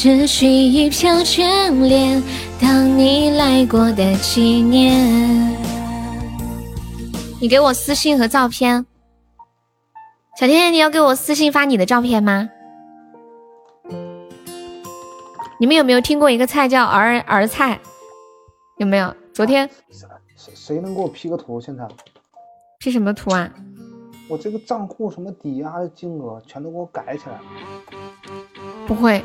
[0.00, 2.22] 只需一票眷恋。
[2.60, 5.56] 当你来过的纪念，
[7.40, 8.86] 你给我私信和照片。
[10.38, 12.48] 小天天，你要给我私信发你的照片吗？
[15.58, 17.80] 你们有没有听过一个菜叫儿儿菜？
[18.76, 19.12] 有没有？
[19.34, 19.68] 昨天
[20.36, 21.60] 谁谁能给我 P 个图？
[21.60, 21.82] 现在
[22.78, 23.50] P 什么图啊？
[24.28, 27.40] 我这个账户什么抵押的金额全都给我改起来。
[28.86, 29.22] 不会，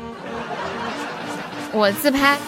[1.72, 2.38] 我自拍。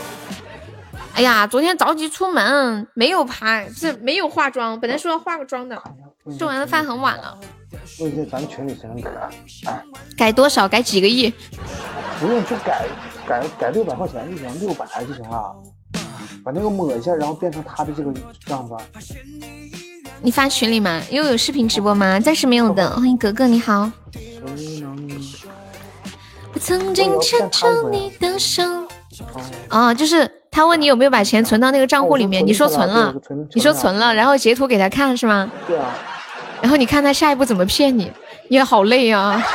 [1.15, 4.78] 哎呀，昨天着急出门没有拍，是没有化妆。
[4.78, 5.83] 本来说要化个妆的，
[6.39, 7.39] 吃完了饭很晚了。
[8.01, 9.31] 问一下咱们群里谁能改？
[10.16, 10.69] 改多少？
[10.69, 11.33] 改几个亿？
[12.20, 12.87] 不用，就改
[13.27, 15.57] 改改六百块钱就行，六百就行了。
[16.45, 18.12] 把那个抹一下，然后变成他的这个
[18.49, 18.77] 样子。
[20.22, 21.01] 你发群里吗？
[21.10, 22.18] 又有视频直播吗？
[22.18, 22.90] 暂时没有的。
[22.97, 23.90] 欢迎格格，你好。
[26.52, 28.62] 我曾经牵着你的手。
[29.70, 30.30] 哦，就是。
[30.56, 33.14] 他问你有没有把钱存到那个账户里面，你说存了，
[33.52, 35.52] 你说存了，然后截图给他看是吗？
[35.66, 35.93] 对啊。
[36.62, 39.47] 然后你看他下一步怎么骗你你，也好累啊。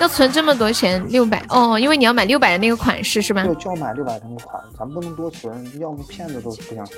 [0.00, 3.44] 要存这么多钱，六百哦，因为你要买六百的那个款式是吧？
[3.44, 6.96] 对，就要买六百那个款，咱不能多存，要不骗子都不想信。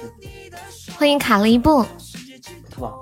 [0.96, 1.84] 欢迎卡了一步，
[2.70, 2.92] 是吧？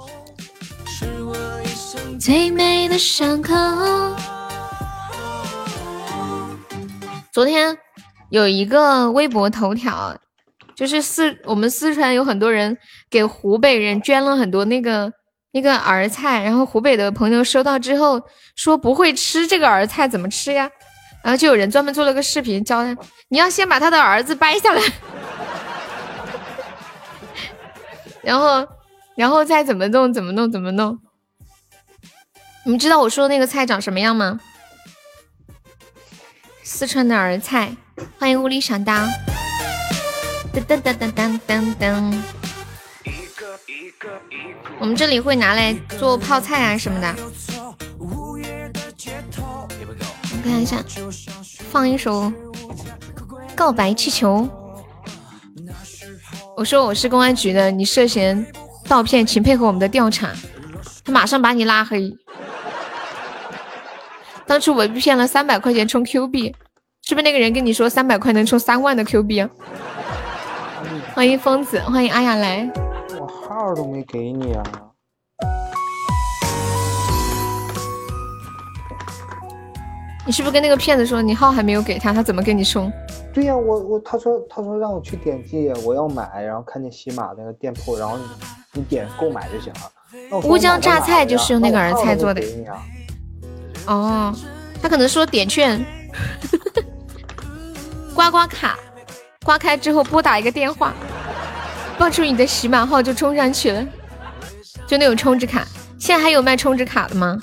[2.21, 3.55] 最美的伤口。
[7.33, 7.77] 昨天。
[8.31, 10.17] 有一个微博头条，
[10.75, 12.77] 就是四我们四川有很多人
[13.09, 15.13] 给湖北人捐了很多那个
[15.55, 18.21] 那个儿菜，然后湖北的朋友收到之后
[18.57, 20.69] 说不会吃这个儿菜怎么吃呀？
[21.23, 22.97] 然后就有人专门做了个视频教他，
[23.29, 24.83] 你要先把他的儿子掰下来，
[28.21, 28.67] 然后
[29.15, 30.99] 然后再怎么弄怎么弄怎么弄。
[32.65, 34.41] 你们知道我说的那个菜长什么样吗？
[36.65, 37.77] 四川的儿菜。
[38.19, 38.93] 欢迎无理小刀，
[40.53, 42.44] 噔噔噔噔噔噔噔。
[44.79, 47.15] 我们这里会拿来做泡菜啊什么的。
[47.99, 48.39] 我
[50.43, 50.77] 看一下，
[51.71, 52.23] 放一首
[53.55, 54.41] 《告白气球》。
[56.57, 58.47] 我说我是公安局的，你涉嫌
[58.87, 60.31] 盗骗，请配合我们的调查。
[61.05, 62.17] 他马上把你拉黑。
[64.47, 66.55] 当初我被骗了三百块钱充 Q 币。
[67.07, 69.51] 是不是那个人跟你说三百块能充三万的 Q 币啊？
[71.15, 72.71] 欢迎疯子，欢迎阿雅来。
[73.35, 74.63] 我号都没给你啊！
[80.25, 82.93] 你是不是跟那个骗子说你号还没有给他，他怎么给你充？
[83.33, 88.25] 对呀，我我他说他说让我去点击我要买，然后看见喜马那个店铺，然后你
[88.75, 90.41] 你点购买就行了。
[90.45, 92.41] 乌江榨菜就是用那个儿菜做的。
[93.87, 94.33] 哦，
[94.81, 95.85] 他可能说点券。
[98.15, 98.79] 刮刮卡，
[99.45, 100.95] 刮开之后拨打一个电话，
[101.33, 101.34] 不
[101.99, 103.87] 报出你的喜马号就冲上去了，
[104.87, 105.67] 就那种充值卡。
[105.99, 107.39] 现在还有卖充值卡的吗？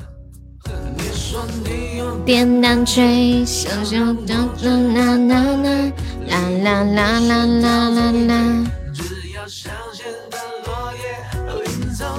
[2.24, 3.98] 点亮最小小
[4.28, 5.82] 的啦啦啦
[6.28, 8.34] 啦啦啦啦啦啦。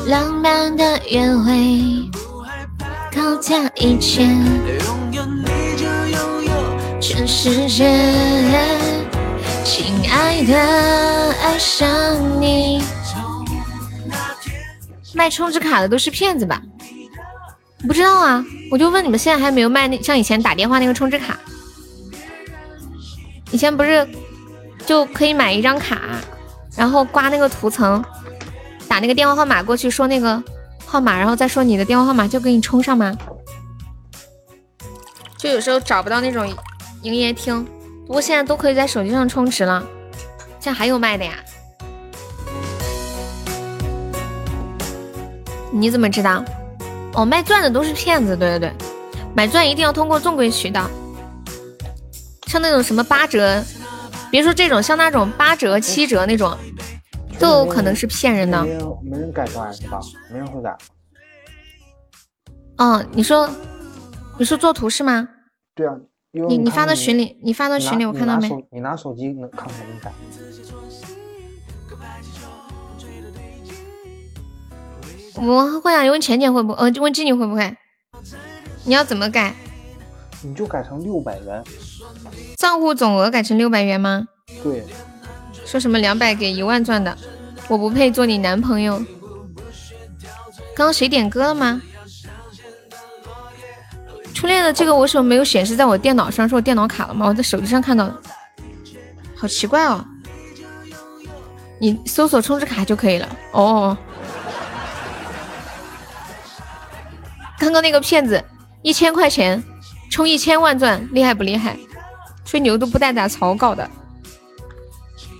[0.06, 2.10] 浪漫的约会，
[3.14, 4.36] 高价一千，
[7.00, 9.11] 全世界。
[9.64, 12.82] 亲爱的，爱上你。
[15.14, 16.60] 卖充值卡的都是骗子吧？
[17.86, 21.38] 不知道啊，我就问你们，现在还没有卖那像以前打电话那个充值卡？
[23.50, 24.06] 以前不是
[24.86, 26.00] 就可以买一张卡，
[26.76, 28.04] 然后刮那个图层，
[28.88, 30.42] 打那个电话号码过去，说那个
[30.86, 33.16] 号码，然后再说你的电话号码，就给你充上吗？
[35.36, 36.52] 就有时候找不到那种
[37.02, 37.66] 营业厅，
[38.06, 39.82] 不过现在都可以在手机上充值了。
[40.60, 41.34] 现在还有卖的呀？
[45.72, 46.44] 你怎么知道？
[47.14, 48.36] 哦，卖钻的都是骗子。
[48.36, 48.72] 对对对，
[49.34, 50.88] 买钻一定要通过正规渠道，
[52.46, 53.62] 像那种什么八折，
[54.30, 56.56] 别说这种，像那种八折、七折那种，
[57.38, 58.62] 都有可能是骗人的。
[58.62, 59.98] 没人没人改钻是吧？
[60.30, 60.76] 没人会改。
[62.78, 63.48] 哦，你说，
[64.38, 65.28] 你说做图是吗？
[65.74, 65.94] 对啊，
[66.34, 68.48] 你你发到群里，你发到群里，我看到没？
[68.70, 70.10] 你拿手机能看看能改。
[75.34, 76.72] 我会啊，问浅浅会不？
[76.72, 77.76] 呃，问静静会不会？
[78.84, 79.54] 你要怎么改？
[80.42, 81.62] 你就改成六百元。
[82.56, 84.26] 账户总额改成六百元吗？
[84.62, 84.84] 对。
[85.66, 87.14] 说什么两百给一万钻的？
[87.68, 88.96] 我不配做你男朋友。
[90.74, 91.82] 刚刚谁点歌了吗？
[94.34, 96.48] 初恋的这个为什么没有显示在我电脑上？
[96.48, 97.26] 是我电脑卡了吗？
[97.26, 98.20] 我在手机上看到的，
[99.36, 100.04] 好奇怪哦。
[101.78, 103.28] 你搜索充值卡就可以了。
[103.52, 103.96] 哦。
[107.58, 108.42] 刚刚那个骗子，
[108.82, 109.62] 一千块钱
[110.10, 111.76] 充一千万钻，厉害不厉害？
[112.44, 113.88] 吹牛都不带打草稿的。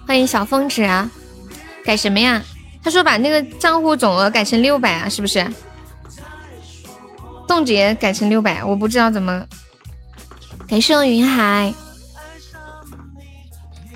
[0.06, 1.10] 欢迎小疯子啊，
[1.84, 2.40] 改什么呀？
[2.82, 5.44] 他说把那个账户总额改成六百啊，是不是？
[7.52, 9.44] 冻结改成六百，我不知道怎么。
[10.66, 11.74] 感谢我云海。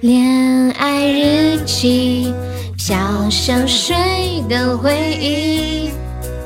[0.03, 2.35] 恋爱日记，
[2.77, 3.97] 飘香水
[4.47, 5.91] 的回忆。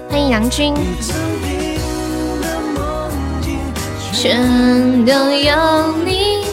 [0.09, 0.73] 欢迎杨军。
[4.12, 6.45] 全都有你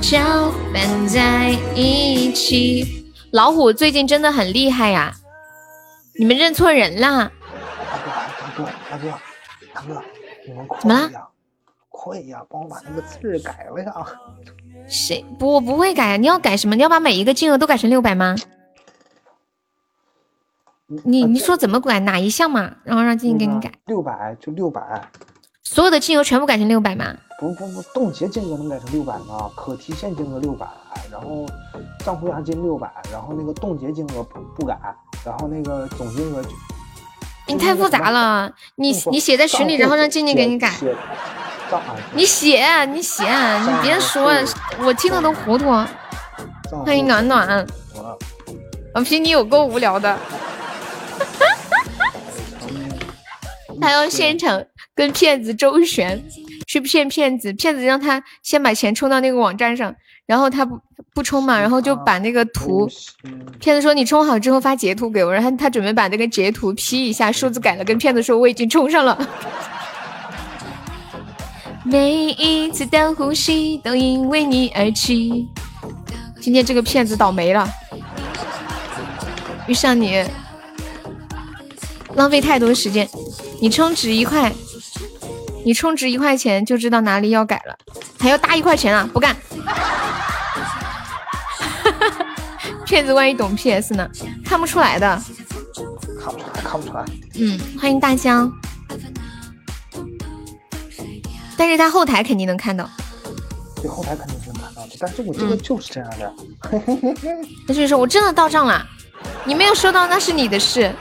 [0.00, 3.12] 搅拌在一起。
[3.32, 5.14] 老虎最近真的很厉害呀！
[6.18, 7.30] 你们认错人了。
[7.90, 9.18] 大哥，大哥，大哥，
[10.46, 11.30] 你们怎么了？
[11.88, 14.06] 快呀，帮我把那个字改了呀！
[14.86, 15.54] 谁不？
[15.54, 16.16] 我不会改呀。
[16.16, 16.76] 你要改什么？
[16.76, 18.36] 你要把每一个金额都改成六百吗？
[20.86, 21.98] 你你说怎么改？
[22.00, 22.76] 哪一项嘛？
[22.84, 23.72] 然后让静静给你改。
[23.86, 25.08] 六百就六百。
[25.64, 27.16] 所有的金额全部改成六百吗？
[27.40, 29.50] 不不不，冻结金额能改成六百吗？
[29.56, 30.66] 可提现金额六百，
[31.10, 31.44] 然后
[32.04, 34.78] 账户押金六百，然后那个冻结金额不不改，
[35.24, 36.50] 然后那个总金额就……
[37.46, 40.72] 你太复杂了，你你写在群里，然后让静静给你改。
[42.14, 44.32] 你写你写，你别说，
[44.80, 45.70] 我听的都糊涂。
[46.84, 47.66] 欢迎暖暖，
[48.94, 50.18] 我凭你有够无聊的。
[53.80, 54.64] 他要现场。
[54.96, 56.24] 跟骗子周旋，
[56.66, 59.94] 去骗骗子，骗子让他先把钱充到那个网站上，
[60.26, 60.80] 然后他不
[61.14, 62.88] 不充嘛，然后就把那个图，
[63.60, 69.16] 骗子说你充好之后发截图给我，然后他准备把那个截图 P 一下，数字改了，跟骗子说我已经充上了。
[71.84, 75.48] 每一次的呼吸都因为你而起，
[76.40, 77.68] 今天这个骗子倒霉了，
[79.68, 80.24] 遇上你，
[82.16, 83.08] 浪费太多时间，
[83.60, 84.52] 你充值一块。
[85.66, 87.76] 你充值一块钱就知道哪里要改了，
[88.20, 89.10] 还要搭一块钱啊！
[89.12, 89.36] 不干！
[92.86, 94.08] 骗子万一懂 PS 呢？
[94.44, 95.20] 看不出来的。
[96.20, 97.04] 看不出来，看不出来。
[97.34, 98.48] 嗯，欢迎大江。
[101.56, 102.88] 但是他后台肯定能看到。
[103.82, 104.90] 对，后台肯定是能看到的。
[105.00, 106.32] 但是我这个就是这样的。
[107.66, 108.86] 那就是说我真的到账了，
[109.44, 110.94] 你没有收到那是你的事。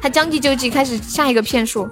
[0.00, 1.88] 他将计就计，开始下一个骗术。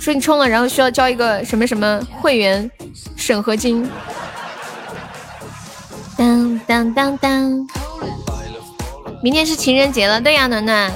[0.00, 2.68] 说你充了，然后需要交一个什么什么会员
[3.16, 3.86] 审核金。
[6.16, 7.68] 当当当当，
[9.22, 10.90] 明天是情人节了，对呀，暖暖，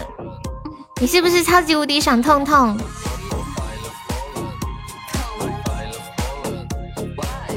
[1.03, 2.79] 你是不是超级无敌想痛痛？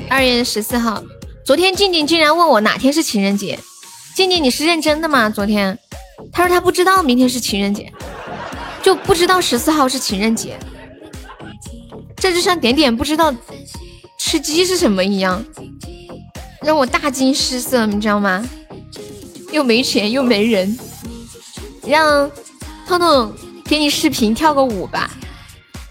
[0.10, 1.02] 二月十四号，
[1.46, 3.58] 昨天静静竟然问我哪天是情人节，
[4.16, 5.30] 静静你是认真的吗？
[5.30, 5.80] 昨天
[6.32, 7.92] 他说他不知道明天是情人节，
[8.82, 10.58] 就不知道十四号是情人节。
[12.18, 13.34] 这就像点点不知道
[14.18, 15.44] 吃鸡是什么一样，
[16.62, 18.44] 让我大惊失色，你知道吗？
[19.52, 20.78] 又没钱又没人，
[21.86, 22.30] 让
[22.86, 23.34] 彤彤
[23.64, 25.10] 给你视频跳个舞吧。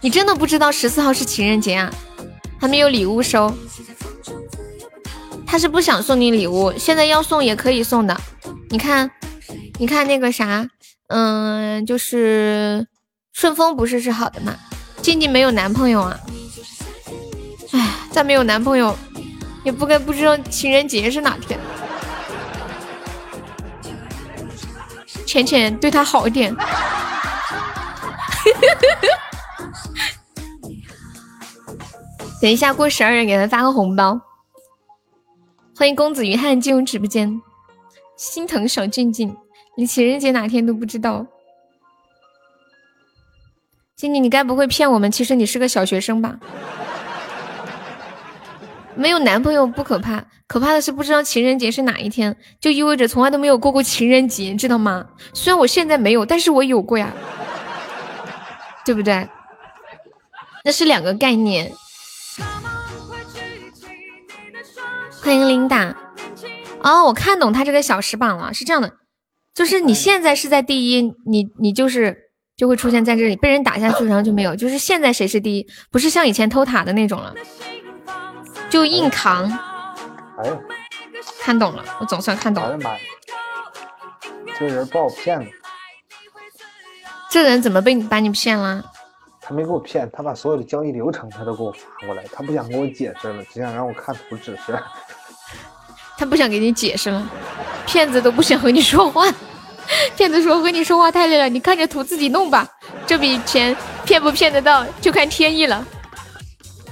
[0.02, 1.92] 你真的不知道十四号是情人节啊？
[2.60, 3.52] 还没有礼物收，
[5.46, 8.20] 他是不想送你礼物，现在要送也可以送的。
[8.68, 9.10] 你看，
[9.78, 10.68] 你看那个啥，
[11.08, 12.86] 嗯，就是
[13.32, 14.54] 顺丰不是是好的吗？
[15.06, 16.18] 静静没有男朋友啊，
[17.70, 18.98] 哎，再没有男朋友，
[19.62, 21.56] 也不该不知道情人节是哪天。
[25.24, 26.52] 浅浅对他好一点。
[32.42, 34.20] 等一下过十二点给他发个红包。
[35.76, 37.40] 欢迎公子于汉进入直播间，
[38.16, 39.36] 心疼小静静，
[39.76, 41.24] 你情人节哪天都不知道。
[43.96, 45.10] 静静，你该不会骗我们？
[45.10, 46.38] 其实你是个小学生吧？
[48.94, 55.06] 没有男朋友不可怕，可怕的是不知道情人节是哪一天，就意味着从来都没有过过情人节，知道吗？
[55.32, 57.10] 虽然我现在没有，但是我有过呀，
[58.84, 59.26] 对不对？
[60.62, 61.72] 那是两个概念。
[65.22, 65.96] 欢迎琳达。
[66.82, 68.92] 哦，我看懂他这个小时榜了，是这样的，
[69.54, 72.25] 就是你现在是在第一，你你就是
[72.56, 77.34] 就会出现在这里，被人打下去，然后就没有，就是现在谁是第一，不是像以前偷塔的那种了，
[78.70, 79.44] 就硬扛。
[80.38, 80.58] 哎呀，
[81.40, 82.70] 看懂了，我总算看懂了。
[82.70, 82.98] 哎呀妈呀，
[84.58, 85.46] 这人把我骗了。
[87.30, 88.82] 这人怎么被你把你骗了？
[89.42, 94.76] 他没给我骗，他把所有的交易流程他都给我发过来，他不想跟我解释了，只想让我看图指示。
[96.16, 97.30] 他不想给你解释了，
[97.84, 99.26] 骗子都不想和你说话。
[100.16, 102.68] 骗子说和你说话太累了，你看着图自己弄吧。
[103.06, 105.86] 这笔钱骗不骗得到，就看天意了。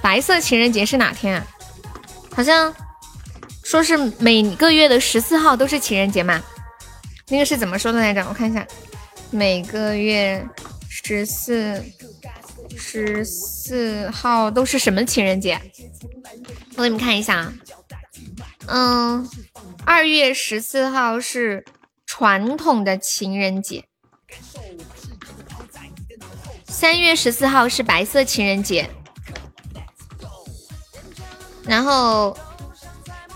[0.01, 1.47] 白色情人节是哪天啊？
[2.35, 2.75] 好像
[3.63, 6.43] 说是每个月的十四号都是情人节嘛。
[7.29, 8.25] 那个是怎么说的来着？
[8.29, 8.67] 我看一下，
[9.31, 10.47] 每个月
[10.91, 11.83] 十四
[12.77, 15.59] 十四号都是什么情人节？
[16.77, 17.53] 我给你们看一下啊。
[18.67, 19.29] 嗯，
[19.85, 21.65] 二月十四号是
[22.17, 23.87] 传统的情人节，
[26.65, 28.89] 三月十四号是白色情人节，
[31.65, 32.39] 然后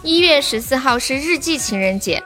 [0.05, 2.23] 一月十四号是日记情人节。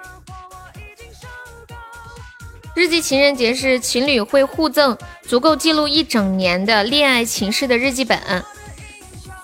[2.74, 8.44] 日记情人节是情侣会互赠足够记录一整年的恋爱情事的日记本。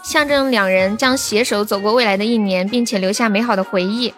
[0.04, 4.12] 象征两人将携手走过未来的一年，并且留下美好的回忆。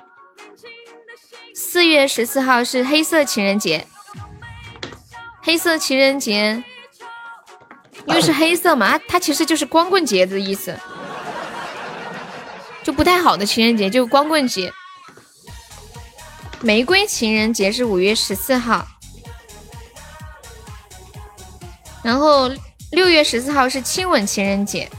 [1.72, 3.86] 四月十四号是黑色情人节，
[5.40, 6.64] 黑色情人节
[8.06, 10.76] 因为是黑色嘛，它其实就是光棍节的意思，
[12.82, 14.72] 就不太好的情人节，就光棍节。
[16.60, 18.84] 玫瑰情人节是五月十四号，
[22.02, 22.50] 然后
[22.90, 24.90] 六月十四号是亲吻情人节。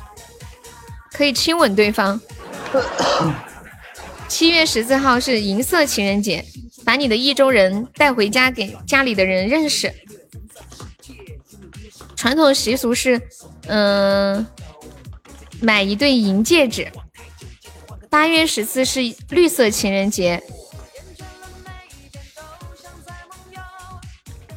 [1.11, 2.19] 可以亲吻对方。
[4.31, 6.45] 七月十四号是银色情人节，
[6.85, 9.93] 把你的意中人带回家给家里的人认识。
[12.15, 13.21] 传统习俗是，
[13.67, 14.47] 嗯，
[15.59, 16.89] 买一对银戒指。
[18.09, 20.41] 八月十四是绿色情人节，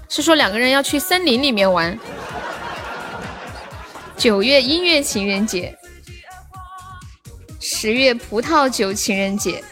[0.08, 1.98] 是说两个人要去森林里面玩。
[4.16, 5.76] 九月音乐情人节。
[7.66, 9.64] 十月葡萄酒情人节，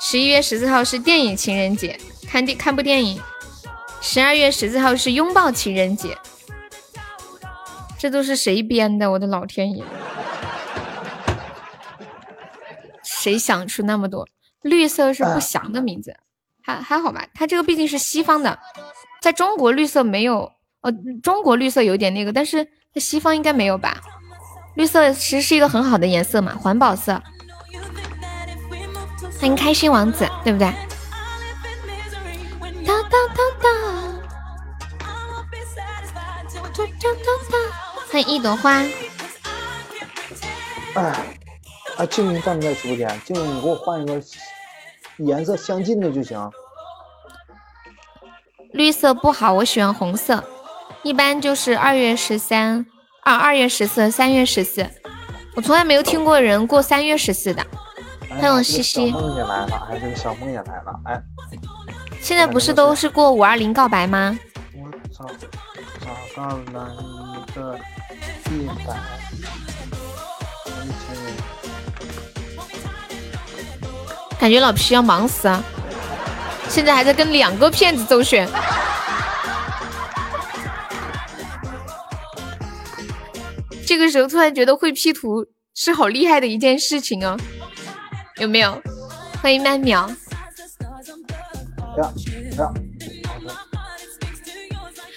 [0.00, 3.20] 十一月十四号是电影情人节，看电看部电影。
[4.00, 6.16] 十二月十四号是拥抱情人节，
[7.98, 9.10] 这都是谁编的？
[9.10, 9.82] 我的老天爷，
[13.02, 14.28] 谁想出那么多？
[14.62, 16.14] 绿色是不祥的名字，
[16.62, 17.26] 还还好吧？
[17.34, 18.56] 它这个毕竟是西方的，
[19.20, 22.64] 在中国绿色没有，呃，中国绿色有点那个，但是
[22.94, 24.00] 在西方应该没有吧？
[24.78, 27.20] 绿色其实是一个很好的颜色嘛，环保色。
[29.40, 30.68] 欢迎开心王子，对不对？
[32.86, 33.68] 哒哒哒哒。
[38.08, 38.84] 欢迎一朵花。
[40.94, 41.02] 哎，
[41.96, 43.20] 啊，静静在不在直播间？
[43.24, 44.22] 静静，你给我换一个
[45.16, 46.48] 颜色相近的就行。
[48.70, 50.44] 绿色不好，我喜欢红色。
[51.02, 52.86] 一般就是二月十三。
[53.28, 54.88] 二二月十四，三月十四，
[55.54, 57.62] 我从来没有听过人过三月十四的。
[58.30, 59.10] 欢迎西西。
[59.10, 61.22] 小梦也来了，哎，这个小梦也来了，哎。
[62.22, 64.38] 现在不是都是过五二零告白吗？
[64.72, 65.26] 我找
[66.00, 67.78] 找到了一个
[68.50, 68.96] 一百
[74.40, 75.62] 感觉老皮要忙死啊！
[76.70, 78.48] 现在还在跟两个骗子周旋。
[83.88, 87.38] 这个时候突然觉得会 P 图是好厉害的一件事情哦，
[88.38, 88.82] 有没有？
[89.40, 90.14] 欢迎曼淼。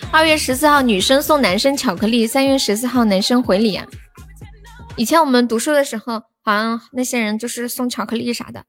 [0.09, 3.85] 二月十四号女生送男生巧克力，三月十四号男生回礼啊。
[4.95, 8.63] 以前我们读书的时候，好像那些人就是送巧克力啥的。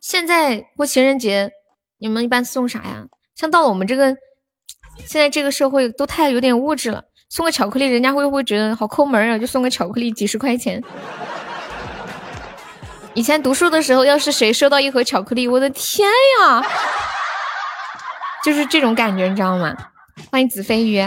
[0.00, 1.50] 现在过情人节，
[1.98, 3.08] 你们一般送啥呀？
[3.34, 4.16] 像到了我们这个
[5.04, 7.04] 现在这个社会，都太有点物质了。
[7.34, 9.36] 送个巧克力，人家会不会觉得好抠门啊？
[9.36, 10.80] 就送个巧克力，几十块钱。
[13.12, 16.08] 以前读书的时候，要是谁收到一盒巧克力，我的天
[16.40, 16.64] 呀，
[18.44, 19.76] 就是这种感觉，你知道吗？
[20.30, 21.02] 欢迎子飞鱼，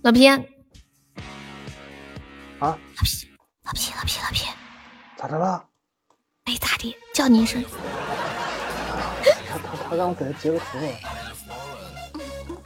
[0.00, 0.26] 老皮。
[0.26, 0.40] 啊？
[2.60, 3.28] 老皮，
[3.66, 4.46] 老皮，老皮，老皮，
[5.18, 5.62] 咋的了？
[6.46, 7.62] 没咋的，叫你一声。
[9.22, 10.64] 他他他让我给他截个图。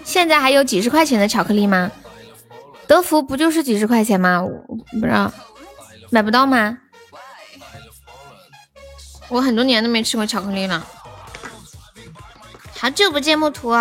[0.09, 1.91] 现在还有几十块钱的巧克力吗？
[2.87, 4.43] 德芙不就是几十块钱吗？
[4.43, 5.31] 我不知道，
[6.09, 6.79] 买不到吗？
[9.29, 10.87] 我很多年都没吃过巧克力了。
[12.75, 13.75] 好久不见，木图，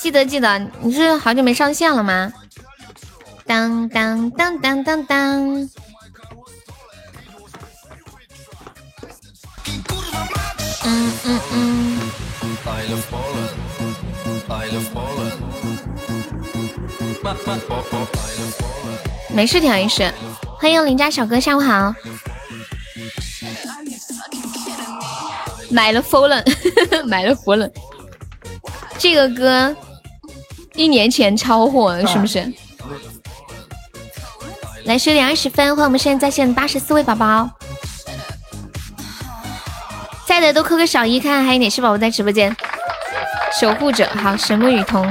[0.00, 2.32] 记得记得，你是好久没上线了吗？
[3.44, 5.70] 当当当当当当。
[10.84, 12.00] 嗯嗯嗯。
[19.30, 20.12] 没事，调音师，
[20.58, 21.94] 欢迎邻家小哥，下午好。
[25.68, 26.42] 买了疯了
[27.06, 27.68] 买了疯了
[28.98, 29.74] 这个歌
[30.74, 32.52] 一年前超火，是不是？
[34.84, 37.50] 来，十点二十分，欢迎我们现在在线的八十四位宝宝，
[40.24, 42.56] 在的都扣个小一，看看还有哪些宝宝在直播间。
[43.58, 45.02] 守护者，好，神木雨桐。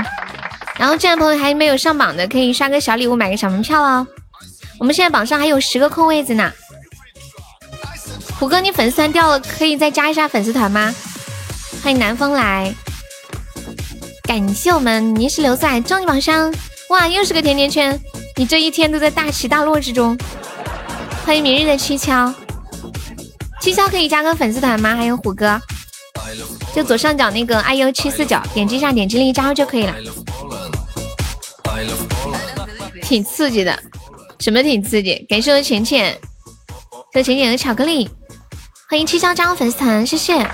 [0.78, 4.06] 然后，这样朋友还没有上榜的，可以刷个小礼物，买个小门票哦。
[4.78, 6.52] 我们现在榜上还有十个空位子呢。
[8.38, 10.94] 虎哥，你粉丝团掉了，可以再加一下粉丝团吗？
[11.82, 12.74] 欢迎南风来，
[14.24, 16.54] 感谢我们泥石流在终极榜上。
[16.90, 18.00] 哇，又是个甜甜圈！
[18.36, 20.16] 你这一天都在大起大落之中。
[21.26, 22.32] 欢迎明日的七跷，
[23.62, 24.96] 七跷可以加个粉丝团吗？
[24.96, 25.60] 还有虎哥，
[26.76, 29.96] 就左上角那个 iu 七四九，点击一下，点击立即加入就可以了。
[33.02, 33.80] 挺刺激的，
[34.42, 35.26] 什么挺刺激？
[35.30, 36.20] 感谢我浅浅，
[37.14, 38.10] 谢浅浅的巧克力。
[38.90, 40.46] 欢迎七霄加入粉丝团，谢谢。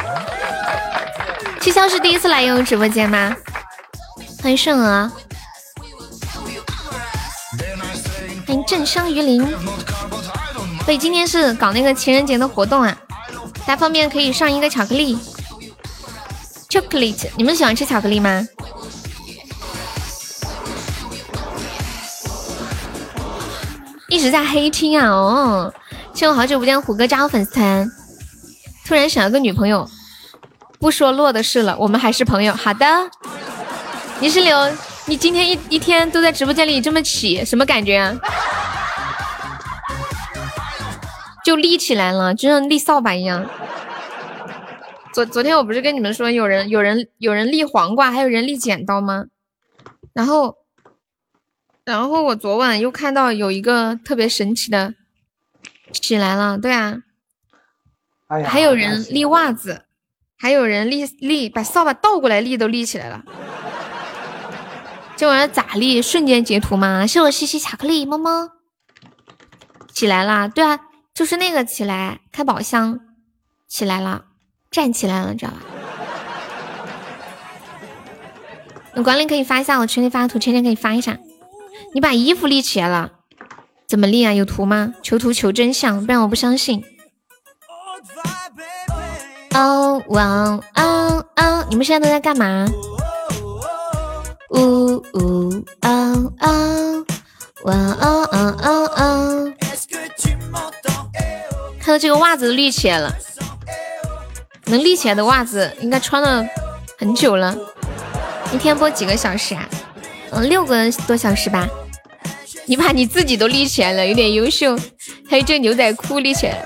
[1.60, 3.36] 七霄是第一次来悠悠直播间吗？
[4.44, 5.12] 欢迎顺娥，
[8.46, 9.44] 欢迎正生鱼鳞。
[10.86, 12.96] 对，今天是搞那个情人节的活动啊，
[13.66, 15.18] 大家方便可以上一个巧克力
[16.72, 17.30] ，chocolate。
[17.36, 18.48] 你们喜欢吃巧克力吗？
[24.08, 25.74] 一直在黑听啊，哦，
[26.14, 27.90] 谢我好久不见虎哥加我粉丝团。
[28.86, 29.90] 突然想要个女朋友，
[30.80, 32.54] 不说落的事了，我们还是朋友。
[32.54, 32.86] 好的，
[34.20, 34.58] 你是刘，
[35.06, 38.16] 你今天一一天都在直播间里这么起，什么感觉啊？
[41.46, 43.46] 就立起来了，就像立扫把一样。
[45.14, 49.26] 昨昨天我不是跟你们说，有人有人有人立黄瓜，还有人立剪刀吗？
[50.14, 50.58] 然后，
[51.84, 54.94] 然后我昨晚又看到有一个特别神奇的
[55.92, 57.04] 起来了，对啊。
[58.46, 59.84] 还有人立袜子，
[60.38, 63.26] 还有人立立把扫把倒过来立都立起来了，
[65.18, 66.02] 这玩意儿咋立？
[66.02, 67.06] 瞬间截图吗？
[67.06, 68.52] 谢我西西巧克力么么，
[69.92, 70.48] 起来啦！
[70.48, 70.80] 对啊，
[71.14, 73.02] 就是那个起来开宝箱，
[73.68, 74.28] 起来了，
[74.72, 75.58] 站起来了，知道吧？
[78.96, 81.18] 有管理可以发一下，我群里发的图，圈圈可以发一下。
[81.94, 83.12] 你把衣服立起来了，
[83.86, 84.34] 怎么立啊？
[84.34, 84.94] 有图吗？
[85.04, 86.82] 求图求真相，不然我不相信。
[89.54, 91.68] 哦哇哦哦！
[91.70, 92.66] 你们现在都在干嘛？
[94.52, 97.06] 呜呜哦哦
[97.64, 99.54] 哇哦哦哦哦！
[101.82, 103.14] 看到这个袜子都立起来了，
[104.72, 106.46] 能立起来的袜子应该穿了
[106.98, 107.54] 很久了。
[108.54, 109.68] 一天播几个小时啊？
[110.32, 111.68] 嗯，六个多小时吧。
[112.66, 114.78] 你把你自己都立起来了，有点优秀。
[115.30, 116.64] 还有这牛仔裤立起来。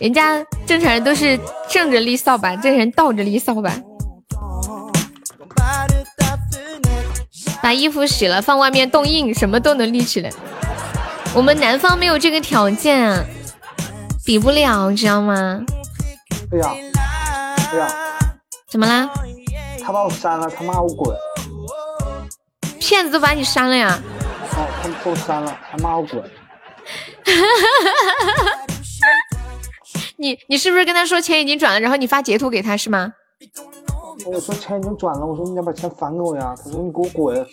[0.00, 3.72] 人家正常人都是正着立扫把，这人倒着立扫把。
[7.62, 10.30] 把衣服洗了放外面冻硬，什么都能立起来。
[11.32, 13.24] 我们南方没有这个条件，
[14.24, 15.62] 比不了，知道吗？
[16.52, 16.74] 哎呀，
[17.72, 17.88] 哎呀，
[18.68, 19.08] 怎么啦？
[19.82, 21.16] 他把我删了，他骂我滚。
[22.80, 23.98] 骗子都把你删了呀？
[24.56, 26.22] 哦，他把我删了，还骂我滚。
[30.16, 33.12] 你你是不是跟他说钱已经转了，然后你发截图给他是吗？
[34.26, 36.54] 我说钱已经转了，我说你要把钱返给我呀。
[36.56, 37.46] 他说你给我滚。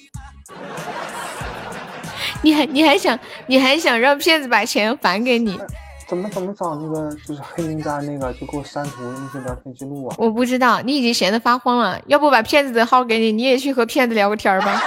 [2.42, 5.60] 你还你还想你还想让骗子把钱返给你？
[6.08, 10.16] 怎么怎么找那个就是 黑名单那个就给我删除那些聊天记录啊？
[10.18, 12.00] 我不知道，你已经闲得发慌了。
[12.08, 14.82] 要不把骗子的号给你，你也去和骗子聊个天吧。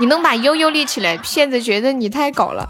[0.00, 2.66] 你能把悠悠立起来，骗子觉得你太搞了。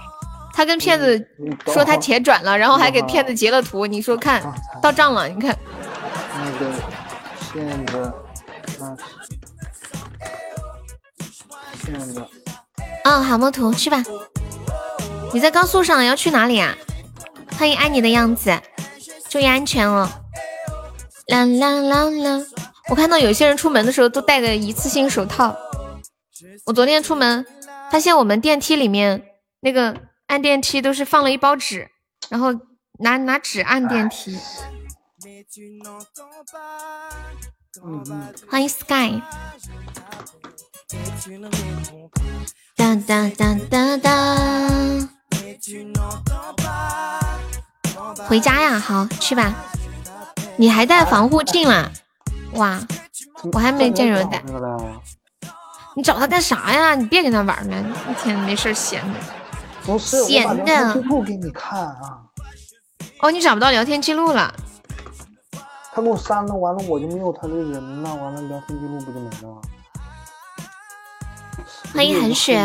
[0.55, 1.25] 他跟骗子
[1.67, 3.86] 说他钱转了，然后还给骗子截了图。
[3.86, 4.43] 你说看
[4.83, 5.57] 到账了，你看。
[6.35, 6.73] 那个
[7.52, 8.12] 骗子，
[11.85, 12.27] 骗子。
[13.05, 14.02] 嗯，好摸图去吧。
[15.33, 16.77] 你在高速上要去哪里啊？
[17.59, 18.61] 欢迎爱你的样子，
[19.29, 20.09] 注意安全哦。
[21.27, 22.47] 啦啦啦啦！
[22.89, 25.55] 我看到有些人出门的时候都戴个一次性手套。
[26.65, 27.45] 我昨天出门，
[27.91, 29.23] 发现我们电梯里面
[29.61, 29.95] 那个
[30.27, 31.91] 按电梯都是放了一包纸，
[32.31, 32.53] 然后
[33.01, 34.39] 拿拿纸按电梯。
[38.49, 39.21] 欢迎 Sky。
[42.77, 45.09] 哒哒哒哒哒。
[48.28, 49.55] 回家呀，好去吧。
[50.57, 51.91] 你还带防护镜啦？
[52.55, 52.81] 哇，
[53.52, 54.43] 我还没见人带。
[55.94, 56.94] 你找他干啥呀？
[56.94, 57.77] 你别跟他玩了，
[58.09, 59.20] 一天没事闲的。
[59.85, 60.93] 不是，闲的。
[60.94, 62.23] 记录给你看啊。
[63.20, 64.55] 哦，你找不到聊天记录了。
[65.93, 69.60] 他给我删了，完了我就没有他的人了，完了聊天记录不就没了？
[71.94, 72.60] 欢迎韩雪。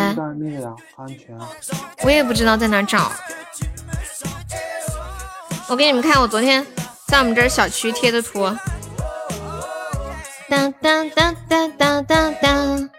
[2.03, 3.11] 我也不知道在哪找。
[5.69, 6.65] 我给你们看，我昨天
[7.07, 8.43] 在我们这儿小区贴的图。
[10.49, 12.89] 当当当当当当当。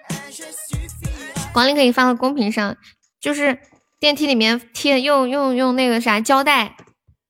[1.52, 2.76] 管理可以发到公屏上，
[3.20, 3.60] 就是
[4.00, 6.74] 电梯里面贴用用用那个啥胶带，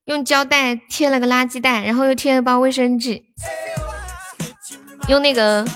[0.06, 3.22] 用胶带贴了个垃圾袋，然后又贴了包卫生纸，
[5.08, 5.66] 用那个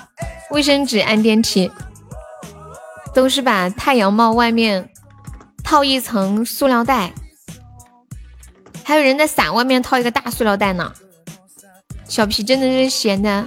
[0.50, 1.70] 卫生纸按电梯。
[3.18, 4.88] 都是把太阳帽外面
[5.64, 7.12] 套一层塑料袋，
[8.84, 10.92] 还有人在伞外面套一个大塑料袋呢。
[12.06, 13.44] 小皮真的是闲的。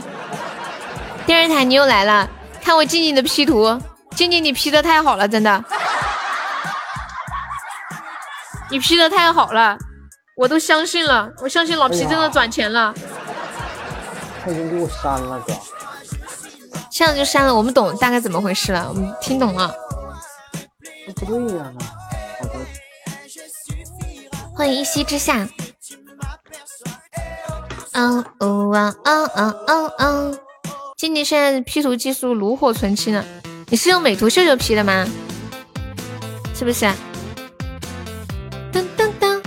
[1.26, 2.30] 电视台你又来了，
[2.62, 3.82] 看我静静的 P 图，
[4.14, 5.64] 静静你 P 的太好了，真的，
[8.70, 9.78] 你 P 的太好了，
[10.36, 12.94] 我都相信了，我相信老皮真的转钱了。
[14.44, 15.54] 他已经给我删了哥。
[16.92, 19.74] 这样就删了，我们懂大概怎么回事了，我们听懂了。
[21.06, 21.72] 不对呀，
[22.40, 22.54] 好的。
[24.54, 25.48] 欢迎一夕之下。
[27.94, 30.32] 嗯哦啊啊啊啊啊！
[30.98, 33.26] 静静现在 P 图技术炉火纯青了，
[33.68, 35.06] 你是用美图秀秀 P 的吗？
[36.56, 36.86] 是不是？
[38.72, 39.42] 噔噔噔。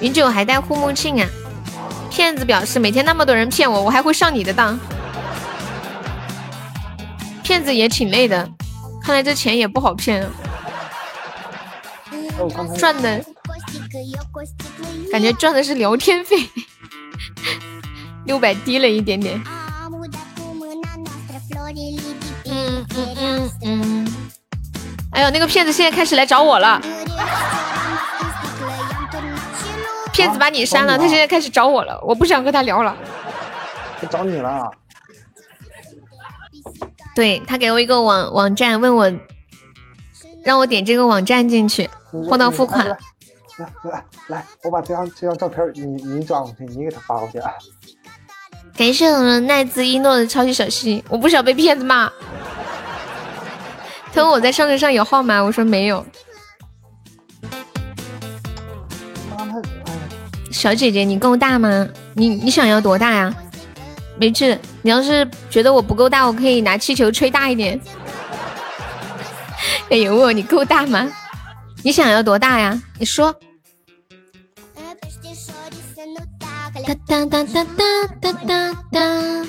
[0.00, 1.28] 云九还戴护目镜啊？
[2.10, 4.78] 骗子表示每天那么多人骗我，我还会上你的当。
[7.44, 8.48] 骗子也挺累的，
[9.02, 10.30] 看来这钱也不好骗啊。
[12.76, 13.22] 赚的，
[15.12, 16.36] 感觉赚的是聊天费，
[18.24, 19.40] 六百低了一点点。
[22.46, 24.12] 嗯嗯嗯嗯。
[25.12, 26.80] 哎呦，那个骗子现在开始来找我了。
[30.12, 32.96] 骗子把你删了，他现在开始找我了，我不想和他聊了。
[34.00, 34.70] 他找你了。
[37.14, 39.12] 对他给我一个网网站，问我
[40.42, 41.88] 让我点这个网站进去，
[42.28, 42.86] 货到付款。
[42.86, 42.96] 来
[43.84, 47.52] 来来，我把这张这张照片你你转过去，你给他发过去啊。
[48.76, 52.10] 感谢我们奈兹一诺的超级小心，我不想被骗子骂。
[54.12, 55.40] 他问我在商城上有号吗？
[55.40, 56.04] 我说没有。
[60.50, 61.88] 小姐姐，你够大吗？
[62.14, 63.32] 你你想要多大呀？
[64.18, 67.80] 没事，你要是觉得我不够大我可以拿气球吹大一点。
[69.88, 71.10] 哎呦你够大吗？
[71.82, 72.78] 你想要多大呀？
[72.98, 73.34] 你说。
[76.86, 79.46] 哒哒哒哒哒哒哒哒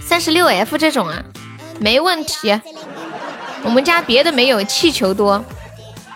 [0.00, 1.20] 三十六 f 这种啊？
[1.80, 2.60] 没问题。
[3.64, 5.44] 我们家别的没有气球多。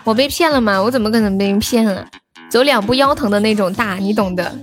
[0.05, 0.81] 我被骗了吗？
[0.81, 2.07] 我怎么可能被人骗了
[2.49, 4.57] 走两步腰疼的那种大你懂的。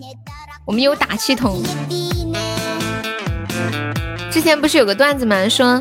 [0.65, 1.63] 我们有打气筒。
[4.35, 5.49] 之前不是有个段子吗？
[5.49, 5.81] 说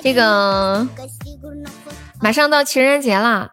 [0.00, 0.86] 这个
[2.20, 3.50] 马上到情人节了，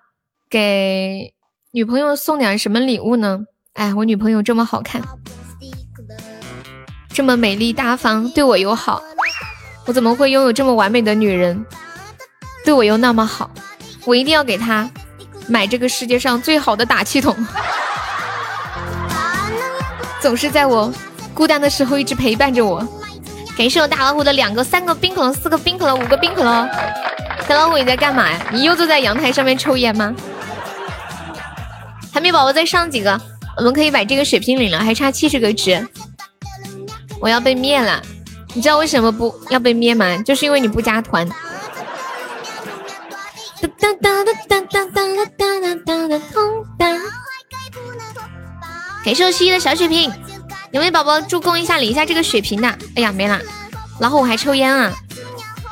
[0.48, 1.33] 给
[1.72, 3.40] 女朋友送点什么礼物呢？
[3.74, 5.01] 哎，我女朋友这么好看，
[7.09, 9.01] 这么美丽大方，对我又好，
[9.88, 11.66] 我怎么会拥有这么完美的女人？
[12.64, 13.49] 对我又那么好，
[14.06, 14.88] 我一定要给她
[15.48, 17.35] 买这个世界上最好的打气筒，
[20.22, 20.93] 总是在我
[21.33, 22.88] 孤单的时候一直陪伴着我。
[23.57, 26.69] 感谢我大老虎的两个、三个冰可乐、四个冰可乐、五个冰可乐。
[27.47, 28.39] 大老虎你在干嘛呀？
[28.51, 30.13] 你又坐在阳台上面抽烟吗？
[32.13, 33.19] 海绵宝宝再上几个，
[33.57, 35.87] 我们可以把这个水瓶领了，还差七十个值。
[37.19, 37.99] 我要被灭了，
[38.53, 40.15] 你知道为什么不要被灭吗？
[40.17, 41.27] 就是因为你不加团。
[43.59, 45.03] 哒哒哒哒哒哒哒
[45.35, 46.19] 哒哒哒
[46.77, 46.85] 哒。
[49.03, 50.11] 感谢我西西的小血瓶。
[50.77, 52.67] 有没有宝宝助攻一下领一下这个血瓶的？
[52.95, 53.41] 哎呀，没了。
[53.99, 54.93] 老虎还抽烟啊？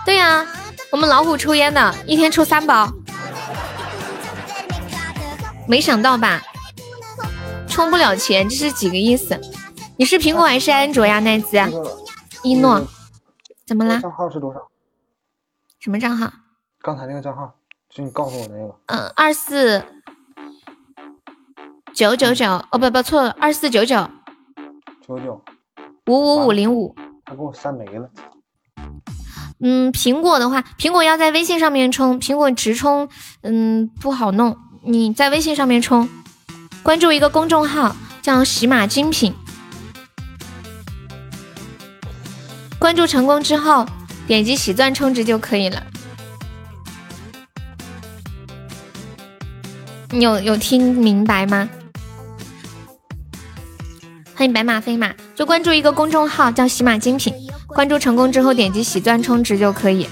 [0.03, 0.43] 对呀，
[0.91, 2.91] 我们老虎抽烟的，一天抽三包。
[5.67, 6.41] 没想到吧？
[7.69, 9.39] 充不了钱，这是几个意思？
[9.95, 11.55] 你是苹果还是安卓呀，奈子？
[12.41, 12.81] 一诺，
[13.67, 13.99] 怎么啦？
[13.99, 14.59] 账号是多少？
[15.79, 16.33] 什么账号？
[16.81, 17.53] 刚才那个账号，
[17.91, 18.75] 就你告诉我那个。
[18.87, 19.85] 嗯，二四
[21.93, 22.47] 九九九。
[22.71, 24.09] 哦，不不，错了，二四九九。
[25.07, 25.39] 九九
[26.07, 28.09] 五五五零五，他给我删没了。
[29.59, 33.07] 嗯，苹果的话，苹果要在微信上面充，苹果直充，
[33.41, 34.57] 嗯，不好弄。
[34.81, 36.09] 你在微信上面充，
[36.81, 39.33] 关注一个公众号叫喜马精品，
[42.79, 43.85] 关注成功之后，
[44.25, 45.83] 点击喜钻充值就可以了。
[50.09, 51.69] 你有有听明白吗？
[54.37, 57.33] 欢迎白马飞马，就关注一个公众号叫喜马精品，
[57.67, 60.09] 关注成功之后点击喜钻充值就可以。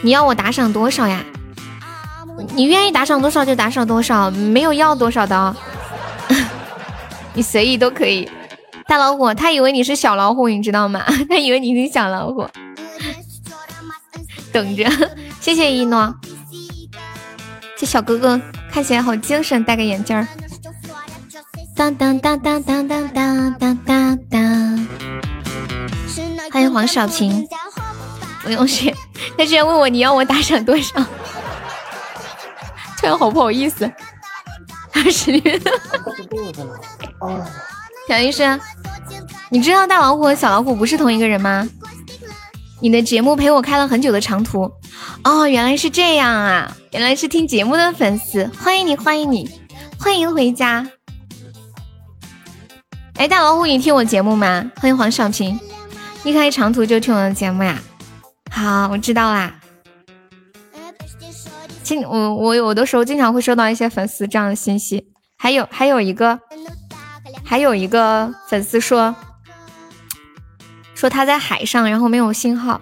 [0.00, 1.22] 你要我打赏多少呀？
[2.54, 5.54] 你愿意打赏多少就打赏多少，没有要多少的哦。
[7.34, 8.26] 你随意都可以。
[8.88, 11.04] 大老虎，他以为你是小老虎，你知道吗？
[11.28, 12.48] 他以为你是小老虎。
[14.50, 14.90] 等着，
[15.40, 16.14] 谢谢一诺。
[17.76, 18.40] 这小哥哥
[18.72, 20.26] 看起来好精神，戴个眼镜儿。
[21.76, 24.88] 当当当当当当当当当当！
[26.50, 27.46] 欢迎黄小平，
[28.42, 28.96] 不用谢。
[29.36, 30.98] 他居然问我你要我打赏多少，
[32.96, 33.84] 突然好不好意思。
[34.94, 35.60] 二十元。
[38.08, 38.58] 小医生，
[39.50, 41.68] 你知道大老虎和小老虎不是同一个人吗？
[42.80, 44.72] 你的节目陪我开了很久的长途。
[45.24, 46.74] 哦，原来是这样啊！
[46.92, 49.60] 原来是听节目的粉丝，欢迎你，欢迎你，
[49.98, 50.86] 欢迎回家。
[53.18, 54.70] 哎，大老虎，你听我节目吗？
[54.76, 55.58] 欢迎黄小平，
[56.22, 57.80] 一开长途就听我的节目呀？
[58.50, 59.58] 好，我知道啦。
[61.82, 66.38] 经我我有的时候经常会收到一些粉丝这样的信息，还有还有一个
[67.42, 69.16] 还有一个粉丝说
[70.94, 72.78] 说他在海上，然后没有信号，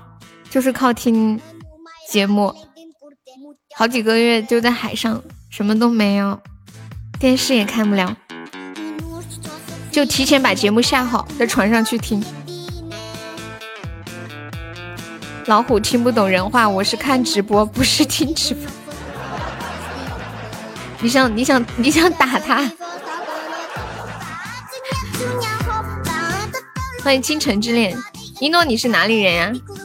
[0.50, 1.40] 就是靠听
[2.10, 2.52] 节目，
[3.76, 6.40] 好几个月就在海上，什么都没有，
[7.20, 8.16] 电视也看不了。
[9.94, 12.20] 就提前把节目下好，在船上去听。
[15.46, 18.66] 老虎听不懂人话，我是看直播，不是听直播。
[20.98, 22.68] 你想，你想，你想打他？
[27.04, 27.96] 欢迎倾城之恋，
[28.40, 29.52] 一诺，你是哪里人呀？
[29.64, 29.76] 轰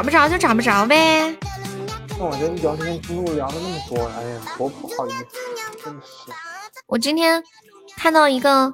[0.00, 1.36] 找不着就找不着呗。
[2.18, 5.26] 那我这聊天记录聊了那么多，哎呀，多不好意思，
[5.84, 6.32] 真的是。
[6.86, 7.44] 我今天
[7.98, 8.72] 看到一个，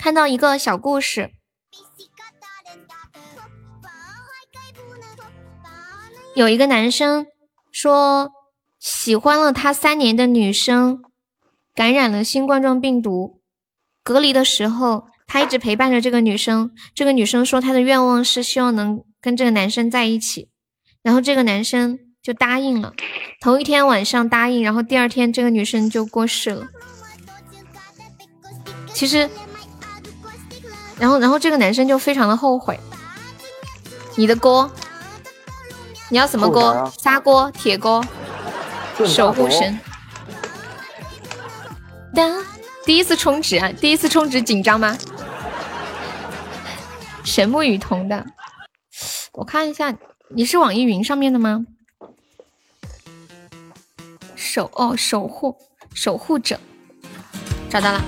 [0.00, 1.30] 看到一个小故事，
[6.34, 7.28] 有一个男生
[7.70, 8.32] 说
[8.80, 11.04] 喜欢了他三年的女生。
[11.72, 13.40] 感染了新冠状病毒，
[14.02, 16.72] 隔离的时候，他一直陪伴着这个女生。
[16.96, 20.48] 这个女生说，她的愿望是希望能跟这个男生在一起，
[21.02, 22.92] 然后这个男生就答应了。
[23.40, 26.66] 头一天晚上答应，然后第二天这个女生就过世了。
[28.92, 29.30] 其实，
[30.98, 32.78] 然后然后这个男生就非常的后悔。
[34.16, 34.70] 你的锅，
[36.10, 36.92] 你要什么锅？
[37.00, 38.04] 砂锅、铁锅。
[39.06, 39.78] 守护神。
[42.14, 42.44] 当
[42.84, 44.98] 第一次充值啊，第一次充值紧张吗？
[47.24, 48.26] 神木雨桐的，
[49.32, 49.96] 我看一下，
[50.28, 51.64] 你是网易云上面的吗？
[54.36, 55.56] 守哦，守护
[55.94, 56.60] 守护者，
[57.70, 58.04] 找到了。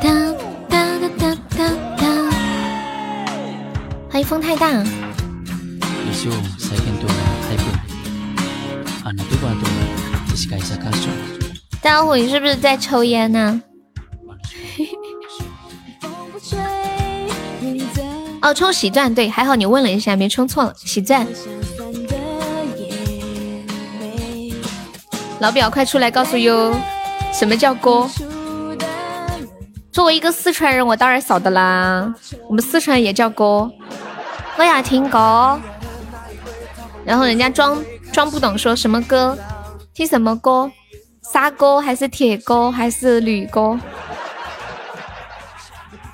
[0.00, 0.08] 哒
[0.68, 2.30] 哒哒哒哒哒，
[4.08, 4.84] 欢迎风太大。
[11.82, 13.60] 大老虎，你是不是在抽烟呢？
[18.40, 21.26] 哦，充喜钻，对，还好你问了一下，没充错了，喜钻。
[25.40, 26.74] 老表，快出来告诉哟，
[27.32, 28.08] 什么叫歌？
[29.92, 32.14] 作为一个四川人，我当然晓得啦，
[32.48, 33.70] 我们四川也叫歌。
[34.56, 35.60] 我要听歌。
[37.04, 39.36] 然后人家装装不懂，说什么歌？
[39.94, 40.70] 听什么歌？
[41.32, 43.78] 沙歌还是铁歌还是铝歌？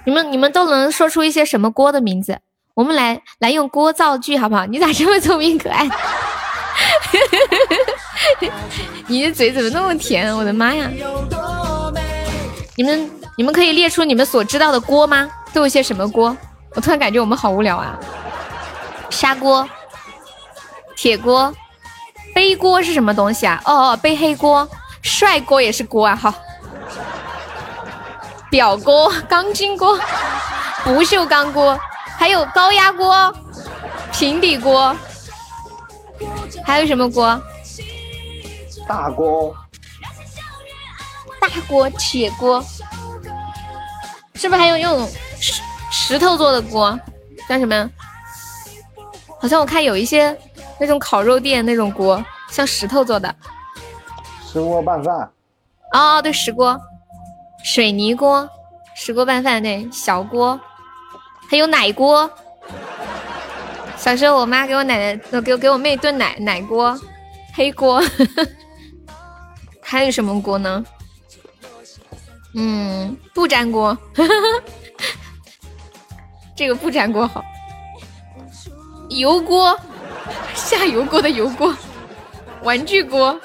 [0.04, 2.38] 你们你们都能说出一些什么锅的名字？
[2.74, 4.66] 我们来来用锅造句好不好？
[4.66, 5.88] 你咋这么聪明可爱？
[9.06, 10.36] 你的嘴怎么那么甜？
[10.36, 10.90] 我的妈呀！
[12.76, 15.30] 你们你们可以列出你们所知道的锅吗？
[15.52, 16.36] 都有些什么锅？
[16.74, 17.98] 我突然感觉我们好无聊啊！
[19.10, 19.68] 砂锅、
[20.96, 21.54] 铁锅、
[22.34, 23.62] 背锅是什么东西啊？
[23.64, 24.68] 哦哦，背黑锅、
[25.00, 26.16] 帅锅也是锅啊！
[26.16, 26.34] 好。
[28.54, 29.98] 表锅、钢筋锅、
[30.84, 31.76] 不锈钢锅，
[32.16, 33.34] 还有高压锅、
[34.12, 34.94] 平底锅，
[36.64, 37.42] 还有什么锅？
[38.86, 39.52] 大锅、
[41.40, 42.64] 大锅、铁锅，
[44.36, 45.04] 是不是还有用
[45.40, 45.60] 石
[45.90, 46.96] 石头做的锅？
[47.48, 47.90] 叫什么？
[49.40, 50.38] 好像我看有一些
[50.78, 53.34] 那种烤肉店那种锅，像石头做的。
[54.46, 55.28] 石锅拌饭。
[55.92, 56.80] 哦，对，石锅。
[57.64, 58.46] 水泥锅，
[58.94, 60.60] 石锅拌饭对，小锅，
[61.50, 62.30] 还有奶锅。
[63.96, 66.96] 小时候我妈给我奶奶，给我给我妹炖奶奶锅，
[67.54, 68.04] 黑锅。
[69.80, 70.84] 还有什么锅呢？
[72.54, 73.96] 嗯，不粘锅。
[76.54, 77.42] 这个不粘锅好。
[79.08, 79.78] 油锅，
[80.54, 81.74] 下油锅的油锅，
[82.62, 83.40] 玩具锅。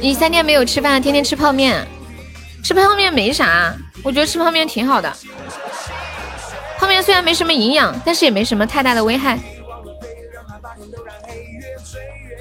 [0.00, 1.86] 你三天没有吃饭，天天吃泡面，
[2.62, 5.12] 吃泡面没啥，我觉得吃泡面挺好的。
[6.78, 9.38] 泡面虽然没什么营养，但是也没什么太大的危害。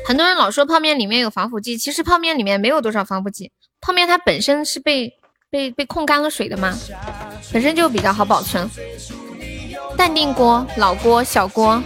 [0.05, 3.51] 很多人老说泡面里面有防腐剂，其实泡面里面没有多少防腐剂。
[3.81, 5.13] 泡面它本身是被
[5.49, 6.77] 被被控干了水的嘛，
[7.51, 8.69] 本身就比较好保存。
[9.97, 11.81] 淡定锅、老锅、小锅。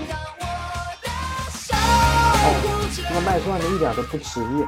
[3.13, 4.65] 那卖蒜的一点都不吃力。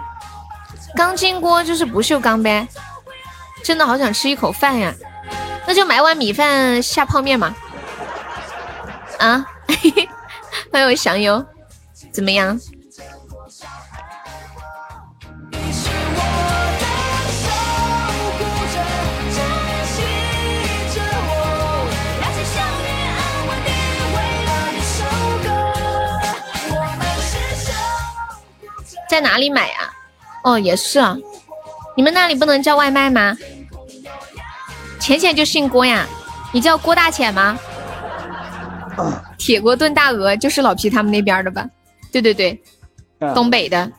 [0.96, 2.68] 钢筋锅就是不锈钢呗，
[3.64, 4.94] 真的好想吃一口饭呀，
[5.66, 7.56] 那就买碗米饭下泡面嘛。
[9.20, 9.46] 啊，
[10.72, 11.46] 欢迎我祥友，
[12.12, 12.60] 怎么样？
[29.14, 29.94] 在哪里买呀？
[30.44, 31.16] 哦，也是啊，
[31.96, 33.38] 你们那里不能叫外卖吗？
[35.00, 36.08] 浅浅就姓郭呀，
[36.52, 37.56] 你叫郭大浅吗？
[39.38, 41.64] 铁锅炖大鹅就是老皮他们那边的吧？
[42.12, 42.60] 对对对，
[43.36, 43.92] 东北的。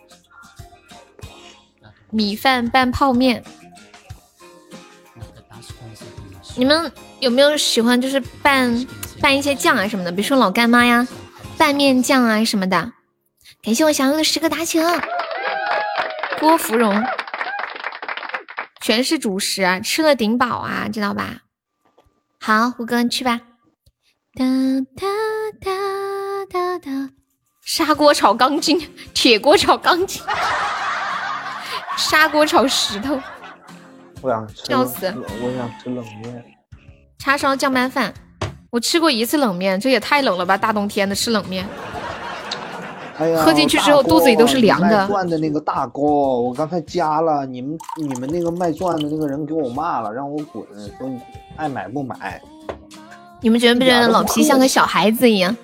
[2.10, 3.40] 米饭拌泡面，
[6.56, 8.84] 你们有没有喜欢就是拌
[9.20, 10.10] 拌一些酱啊什么的？
[10.10, 11.06] 比如说老干妈呀，
[11.56, 12.90] 拌面酱啊什么的。
[13.64, 15.02] 感谢我小优的十个打赏。
[16.38, 17.02] 郭芙蓉，
[18.82, 21.38] 全是主食，吃了顶饱啊，知道吧？
[22.38, 23.40] 好，胡哥你去吧。
[24.34, 24.44] 哒
[24.94, 25.06] 哒
[25.62, 25.70] 哒
[26.50, 27.10] 哒哒，
[27.64, 30.22] 砂锅炒钢筋，铁锅炒钢筋，
[31.96, 33.18] 砂锅炒石头。
[34.20, 35.06] 我想吃，笑死！
[35.40, 36.44] 我想吃冷面，
[37.18, 38.12] 叉烧酱拌饭。
[38.72, 40.58] 我吃过一次冷面，这也太冷了吧！
[40.58, 41.66] 大冬天的吃冷面。
[43.16, 44.88] 喝进去之后肚子里都是凉的。
[44.88, 50.64] 卖钻的那个大锅，我刚才加了，你们你们那个卖钻的那个人给我骂了，让我滚，
[50.98, 51.20] 说你
[51.56, 52.42] 爱买不买。
[53.40, 55.56] 你们觉不觉得老皮像个小孩子一样？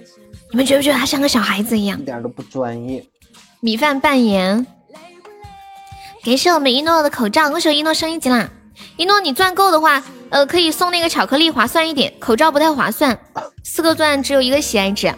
[0.50, 1.98] 你们觉不觉得他像个小孩子一样？
[1.98, 3.04] 一点都不专业。
[3.60, 4.66] 米饭拌盐。
[6.22, 8.50] 感谢我们一诺的口罩，恭喜一诺升一级啦！
[8.96, 12.12] 一诺你钻够的话，呃，可以送那个巧克力，划算一点。
[12.18, 13.18] 口罩不太划算，
[13.64, 15.12] 四个钻只有一个喜爱值。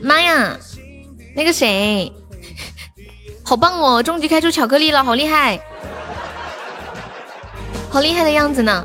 [0.00, 0.56] 妈呀，
[1.34, 2.12] 那个谁，
[3.44, 4.02] 好棒哦！
[4.02, 5.60] 终极开出巧克力了，好厉害，
[7.90, 8.84] 好厉害的样子呢。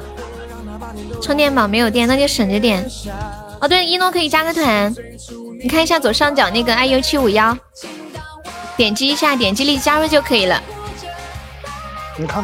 [1.22, 2.84] 充电宝没有电，那就省着点。
[3.62, 4.94] 哦，对，一诺可以加个团，
[5.62, 7.56] 你看一下左上角那个 iu 七五幺，
[8.76, 10.62] 点击一下，点击立即加入就可以了。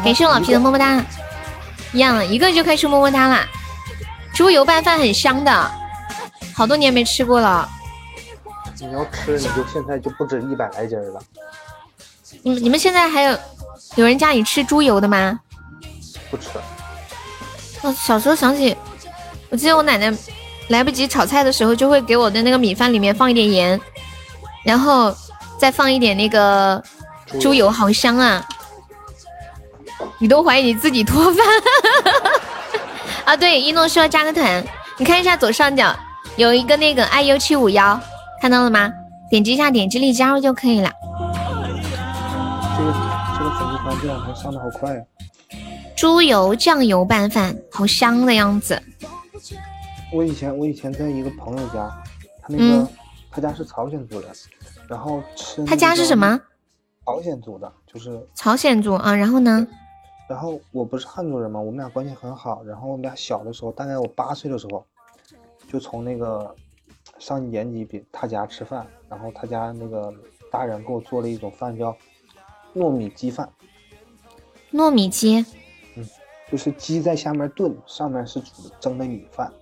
[0.04, 1.04] 感谢我老皮的么么哒，
[1.92, 3.44] 一样一个就开始么么哒啦。
[4.32, 5.70] 猪油拌饭很香的，
[6.54, 7.68] 好多年没吃过了。
[8.80, 11.20] 你要吃，你就现在就不止一百来斤了。
[12.42, 13.38] 你们你们现在还有
[13.96, 15.40] 有人家里吃猪油的吗？
[16.30, 16.50] 不吃。
[17.82, 18.76] 我小时候想起，
[19.48, 20.12] 我记得我奶奶
[20.68, 23.80] 来不及炒菜的时候，就会给我的那个米饭里面放一点盐，
[24.64, 25.14] 然后
[25.58, 26.82] 再放一点那个
[27.40, 28.44] 猪油，好香啊！
[30.18, 31.42] 你都怀疑你自己脱发
[33.32, 33.36] 啊？
[33.36, 34.64] 对，一诺说要加个团，
[34.98, 35.94] 你看一下左上角
[36.36, 37.98] 有一个那个 iu 七五幺，
[38.40, 38.92] 看到了吗？
[39.30, 40.90] 点击一下，点击立即加入就可以了。
[42.78, 42.92] 这个
[43.38, 45.02] 这个粉丝团这两天上的好快呀！
[45.96, 48.80] 猪油酱油拌饭，好香的样子。
[50.12, 51.88] 我以前我以前在一个朋友家，
[52.40, 52.88] 他那个
[53.30, 54.28] 他家是朝鲜族的，
[54.88, 56.40] 然后吃他家是什么？
[57.04, 59.14] 朝鲜族的，就是朝鲜族啊。
[59.14, 59.66] 然后呢？
[60.28, 62.62] 然后我不是汉族人嘛，我们俩关系很好。
[62.64, 64.84] 然后我们俩小的时候，大概我八岁的时候，
[65.68, 66.54] 就从那个
[67.18, 70.12] 上年级比他家吃饭，然后他家那个
[70.50, 71.96] 大人给我做了一种饭叫
[72.74, 73.48] 糯米鸡饭。
[74.72, 75.44] 糯米鸡。
[75.96, 76.06] 嗯
[76.48, 79.52] 就是鸡在下面炖，上面是煮蒸的米饭，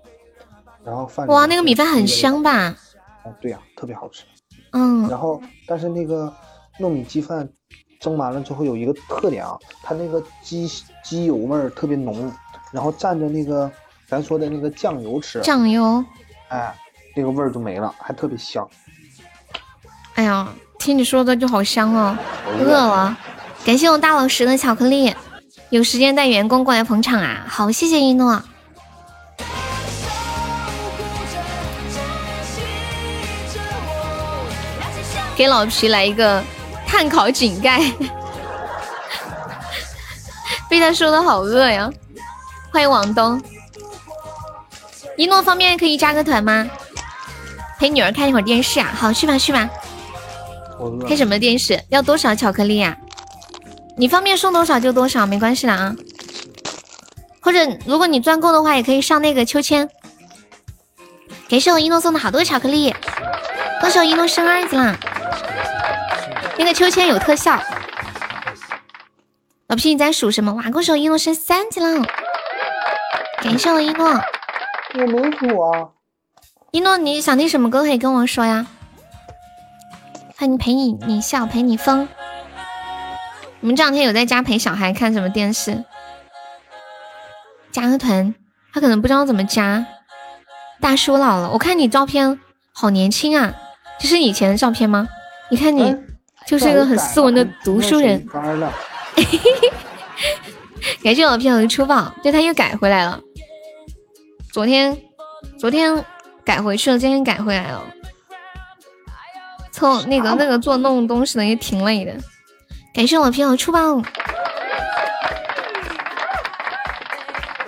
[0.85, 2.77] 然后饭哇，那个米饭很香吧？
[3.25, 4.27] 哦，对呀，特别好吃。
[4.73, 6.31] 嗯，然后但是那个
[6.79, 7.49] 糯米鸡饭
[7.99, 10.69] 蒸完了之后有一个特点啊，它那个鸡
[11.03, 12.31] 鸡油味儿特别浓，
[12.71, 13.73] 然后蘸着那个
[14.07, 16.05] 咱说的那个酱油吃，酱油，
[16.49, 16.77] 哎，
[17.15, 18.69] 那个味儿就没了，还特别香。
[20.15, 22.17] 哎呀，听你说的就好香哦，
[22.61, 23.17] 饿了。
[23.65, 25.15] 感谢我大老师的巧克力。
[25.71, 27.45] 有时间带员工过来捧场啊！
[27.49, 28.41] 好，谢谢一诺。
[35.35, 36.41] 给老皮来一个
[36.87, 37.81] 碳烤井盖，
[40.71, 41.91] 被他说的好饿呀！
[42.71, 43.43] 欢迎王东，
[45.17, 46.69] 一诺方便可以加个团吗？
[47.85, 48.91] 陪女儿看一会儿电视啊！
[48.97, 49.69] 好，去吧去吧。
[51.07, 51.79] 看什么电视？
[51.91, 52.97] 要多少巧克力呀？
[53.99, 55.95] 你方便送多少就多少，没关系的啊。
[57.43, 59.87] 或者如果你赚够的话，也可以上那个秋千。
[61.47, 62.95] 感谢我一诺送的好多巧克力，
[63.83, 64.97] 恭喜我一诺升二级啦！
[66.57, 67.61] 那个秋千有特效。
[69.69, 70.55] 老皮你在数什么？
[70.55, 72.03] 哇，恭喜我一诺升三级了！
[73.43, 74.09] 感谢我一诺。
[74.95, 75.91] 我没数啊。
[76.75, 78.67] 一诺你想听什么歌可以跟我说呀？
[80.37, 82.09] 欢迎陪你你笑陪你疯。
[83.61, 85.85] 你们这两天有在家陪小孩看什么电视？
[87.71, 88.35] 加个团，
[88.73, 89.87] 他可能不知道怎么加。
[90.81, 92.41] 大叔老了，我看你照片
[92.73, 93.55] 好年轻啊，
[94.01, 95.07] 这是以前的照片吗？
[95.51, 95.97] 你看你
[96.45, 98.27] 就是一个很斯文的读书人。
[101.05, 103.21] 感谢老皮的出宝，对他又改回来了。
[104.53, 105.01] 昨天
[105.57, 106.05] 昨天
[106.45, 107.83] 改回去了，今天改回来了。
[109.73, 112.13] 从那个那个做弄东西的也挺累的。
[112.95, 114.01] 感谢我皮友出宝。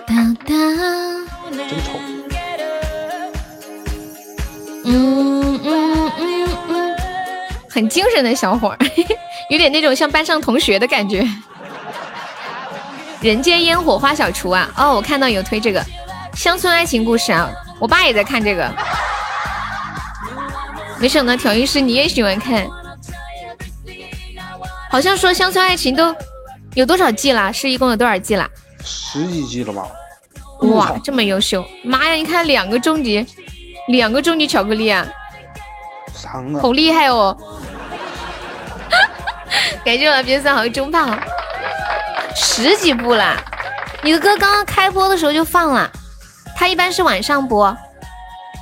[0.05, 0.13] 哒
[0.45, 0.53] 哒，
[1.51, 1.91] 真丑。
[4.85, 6.95] 嗯嗯嗯嗯，
[7.69, 8.77] 很精神的小伙儿，
[9.49, 11.27] 有点那种像班上同学的感觉。
[13.19, 14.71] 人间烟火花小厨啊！
[14.77, 15.83] 哦，我看到有推这个
[16.35, 18.71] 乡村爱情故事啊，我爸也在看这个。
[20.99, 22.67] 没想到调音师你也喜欢看。
[24.89, 26.15] 好像说乡村爱情都
[26.73, 27.51] 有多少季了？
[27.53, 28.49] 是一共有多少季了？
[28.83, 29.85] 十几季了吧？
[30.61, 31.63] 哇，这么优秀！
[31.83, 33.23] 妈呀，你看两个终极，
[33.89, 35.05] 两个终极巧克力啊！
[36.15, 37.37] 三个，好厉害哦！
[39.85, 41.15] 感谢我别三好中炮，
[42.35, 43.35] 十几部啦！
[44.01, 45.91] 你的歌刚刚开播的时候就放了，
[46.57, 47.77] 他一般是晚上播，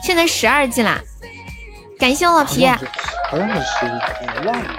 [0.04, 1.00] 现在十二季啦！
[1.98, 4.70] 感谢我老皮，好像是十几季，忘了。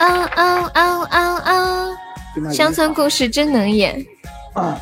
[0.00, 1.96] 嗯嗯嗯嗯
[2.36, 4.04] 嗯，乡村故事真能演。
[4.52, 4.78] 啊，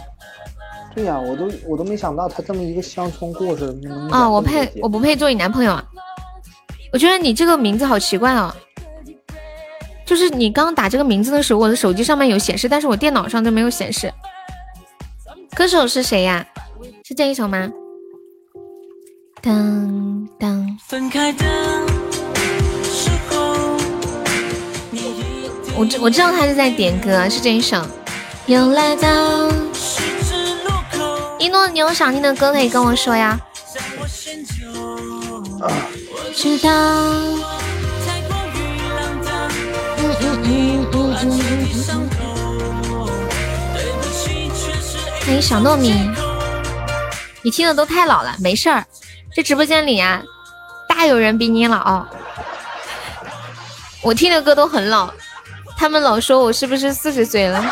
[0.96, 4.10] 对呀，我都我都没想到他这么一个乡村故事能。
[4.10, 5.84] 啊，我配我不配做你男朋友啊？
[6.92, 8.52] 我觉得你这个名字好奇怪哦。
[10.04, 14.12] 就是你刚打这个名字的时候，我的手机上面有显示，但是我电脑上就没有显示。
[15.54, 16.44] 歌手是谁呀？
[17.08, 17.70] 是这一首吗？
[19.40, 20.76] 当当。
[25.76, 27.80] 我知我知道他是在点歌，是这一首。
[28.46, 29.48] 又来到
[31.38, 33.38] 一诺，你有想听的歌可以跟我说呀。
[36.34, 36.68] 知道。
[39.92, 42.10] 嗯嗯嗯嗯嗯。
[45.24, 45.92] 欢迎小糯米，
[47.46, 48.84] 你听的都太老了，没事儿。
[49.32, 50.20] 这直播间里啊，
[50.88, 52.04] 大有人比你老。
[54.02, 55.08] 我听的歌都很老。
[55.78, 57.64] 他们老说我是不是四十岁了？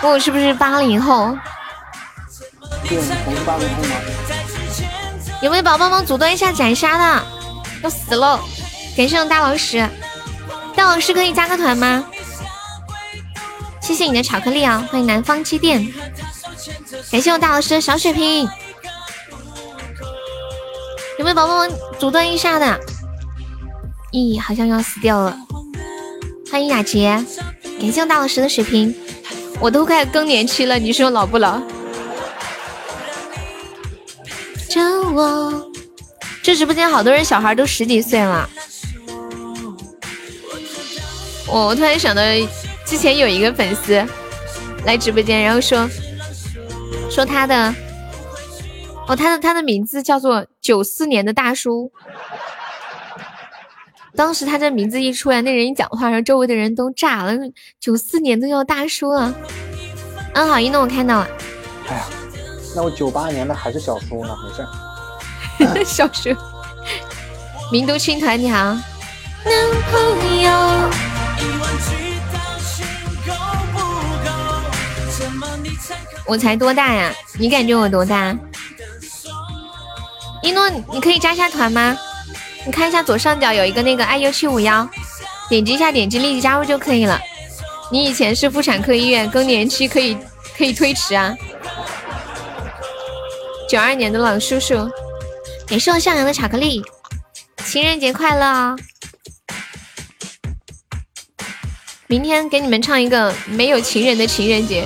[0.00, 1.36] 问我是不是八零后？
[5.42, 7.26] 有没有宝宝帮忙阻断一下斩杀的？
[7.82, 8.38] 要死喽！
[8.96, 9.90] 感谢我大老师，
[10.76, 12.04] 大老师可以加个团吗？
[13.80, 14.86] 谢谢你的巧克力啊！
[14.88, 15.92] 欢迎南方机电，
[17.10, 18.48] 感谢我大老师的小水瓶。
[21.18, 22.80] 有没有宝宝们阻断一下的？
[24.12, 25.36] 咦，好像要死掉了。
[26.50, 27.24] 欢迎雅洁，
[27.80, 28.94] 感谢我大老师的水瓶，
[29.60, 31.60] 我都快更年期了，你说老不老？
[34.68, 34.80] 这
[35.12, 35.70] 我，
[36.42, 38.48] 这直播间好多人小孩都十几岁了。
[41.46, 42.22] 我我突然想到，
[42.84, 44.04] 之前有一个粉丝
[44.84, 45.88] 来直播间，然后说
[47.08, 47.74] 说他的，
[49.06, 51.92] 哦，他的他的名字叫做九四年的大叔。
[54.16, 57.32] 当时他这名字一出来，那人一讲话，然后周围的人都炸了。
[57.80, 59.34] 九四年都要大叔了。
[60.34, 61.28] 嗯，好，一诺我看到了。
[61.88, 62.04] 哎呀，
[62.74, 65.84] 那我九八年的还是小叔呢，没事。
[65.84, 66.34] 小叔，
[67.70, 68.58] 名都青团你好。
[68.58, 69.52] 男
[69.90, 70.50] 朋友
[76.26, 77.12] 我才多大呀？
[77.38, 78.34] 你感觉我多大？
[80.44, 81.96] 一诺，你可以加一下团吗？
[82.66, 84.86] 你看一下左上角有一个那个 iu 七五幺，
[85.48, 87.18] 点击一下，点击立即加入就可以了。
[87.90, 90.14] 你以前是妇产科医院，更年期可以
[90.54, 91.34] 可以推迟啊。
[93.66, 94.86] 九二年的老叔叔，
[95.66, 96.82] 感谢我向阳的巧克力，
[97.64, 98.76] 情人节快乐！
[102.06, 104.84] 明天给你们唱一个没有情人的情人节。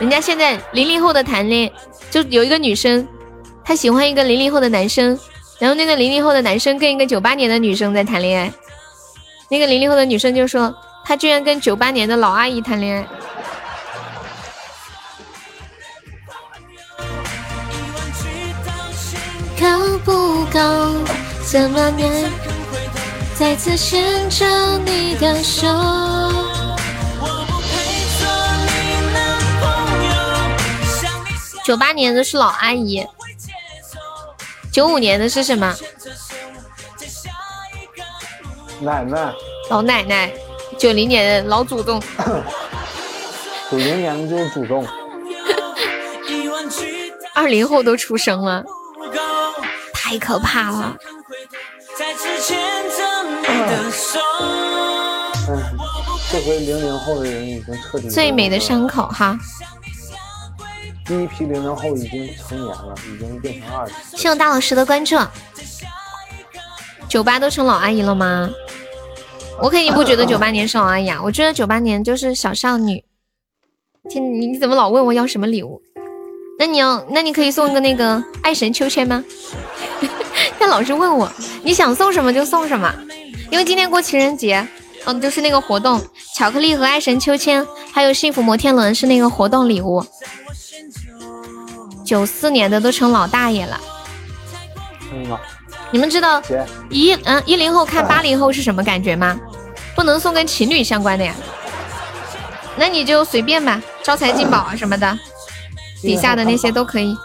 [0.00, 1.70] 人家现在零零后的谈恋，
[2.10, 3.06] 就有一个女生，
[3.64, 5.18] 她喜欢一个零零后的男生。
[5.60, 8.52] 然后那个零零后的男生跟一个九八年的女生在谈恋爱，
[9.48, 13.06] 那个零零后的女生就说，他居然跟九八年的老阿姨谈恋爱。
[19.60, 20.92] 高不高？
[21.46, 22.28] 怎么念？
[23.36, 25.68] 再次牵着你的手。
[31.64, 33.06] 九八年的是老阿姨。
[34.74, 35.72] 九五年的是什么？
[38.80, 39.32] 奶奶。
[39.70, 40.32] 老奶奶。
[40.76, 42.02] 九零年的老祖宗。
[43.70, 44.84] 九零年的就是祖宗。
[47.36, 48.64] 二零后都出生了，
[49.92, 50.96] 太可怕了。
[55.46, 55.62] 嗯，
[56.32, 58.10] 这回零零后的人已经彻底。
[58.10, 59.38] 最美的伤口哈。
[61.06, 63.92] 第一批零零后已经成年了，已经变成二十。
[64.12, 65.16] 谢谢大老师的关注。
[67.08, 68.50] 九八都成老阿姨了吗？
[69.60, 73.04] 我肯定不觉得九八年是老阿姨啊，我觉得九八年就是小少女。
[74.08, 75.80] 天，你你怎么老问我要什么礼物？
[76.58, 79.22] 那你要，那你可以送个那个爱神秋千吗？
[80.58, 81.30] 他老是问我，
[81.62, 82.92] 你想送什么就送什么，
[83.50, 84.66] 因为今天过情人节，
[85.04, 86.00] 嗯，就是那个活动，
[86.34, 90.04] 巧克力和爱神秋千，还有幸福摩天轮是那个活动礼物。
[92.04, 93.80] 九四年的都成老大爷了，
[95.12, 95.38] 嗯
[95.90, 96.42] 你们知道
[96.90, 99.38] 一嗯一零后看八零后是什么感觉吗？
[99.94, 101.32] 不能送跟情侣相关的呀，
[102.76, 105.18] 那你就随便吧，招财进宝啊什么的，
[106.02, 107.16] 底下的那些都可以，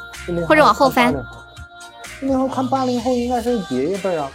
[0.48, 1.12] 或者往后翻。
[2.22, 4.30] 一零后看八零后应该是爷爷辈啊，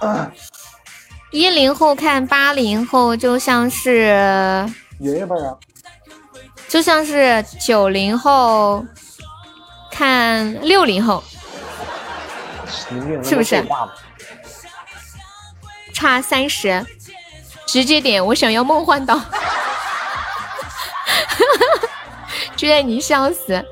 [1.30, 4.68] 一零后看八零后就像是
[4.98, 5.54] 爷爷辈啊，
[6.66, 8.84] 就像是九零后。
[10.00, 11.22] 看六零后，
[13.22, 13.62] 是不是？
[15.92, 16.86] 差三十，
[17.66, 19.14] 直接点我想要梦幻岛，
[22.56, 23.62] 就让你笑死！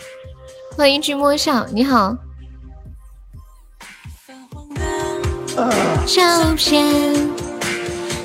[0.76, 2.14] 欢迎君莫笑，你好。
[6.06, 7.30] 照片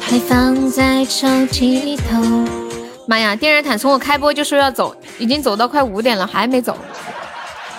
[0.02, 2.22] 还放在抽屉里头。
[3.08, 3.34] 妈呀！
[3.34, 6.78] 电热毯从我开播就说要走，已经走到快五点了，还没走。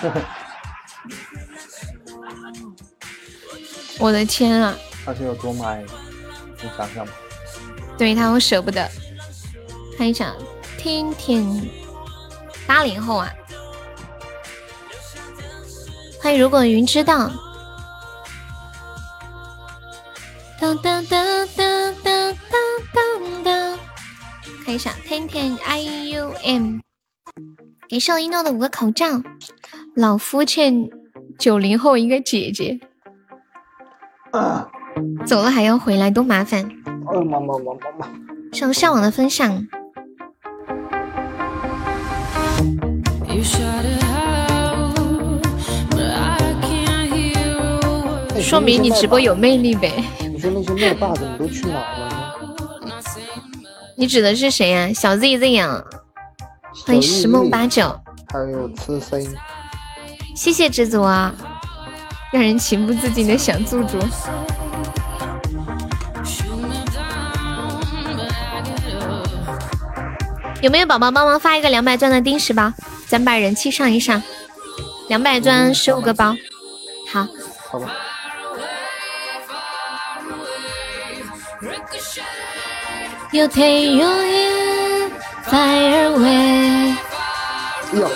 [3.99, 4.75] 我的天啊！
[5.05, 5.87] 他是有多爱你？
[6.63, 7.13] 你想想吧。
[7.97, 8.89] 对他，我舍不得。
[9.97, 10.33] 看一下，
[10.77, 11.45] 天天
[12.67, 13.31] 八零后啊。
[16.21, 17.31] 欢迎，如果云知道。
[20.59, 22.35] 当当当当当
[22.93, 23.79] 当当。
[24.65, 26.79] 看一下，天天 I U M。
[27.87, 29.05] 给我一诺的五个口罩。
[29.95, 30.89] 老夫欠，
[31.37, 32.79] 九零后一个姐姐。
[35.25, 36.63] 走了还要回来，多麻烦。
[37.07, 38.07] 哦，妈妈妈妈妈。
[38.51, 39.67] 上上网的分享。
[48.41, 49.91] 说明你直播有魅力呗。
[50.19, 52.35] 你说那些麦霸怎么都去哪了？
[53.97, 54.91] 你指的是谁呀？
[54.93, 55.83] 小 Z Z 呀？
[56.83, 57.83] 欢迎十梦八九。
[58.31, 58.69] 还有。
[60.35, 61.33] 谢谢知足啊，
[62.33, 63.97] 让人情不自禁的想驻足。
[70.61, 72.73] 有没有宝宝帮忙发一个两百钻的定时包？
[73.07, 74.21] 咱把人气上一上。
[75.07, 76.35] 两百钻十五个包，
[77.11, 77.27] 好。
[77.69, 77.91] 好吧。
[83.31, 84.54] You take your
[85.49, 86.95] fire away。
[87.93, 88.11] 哟。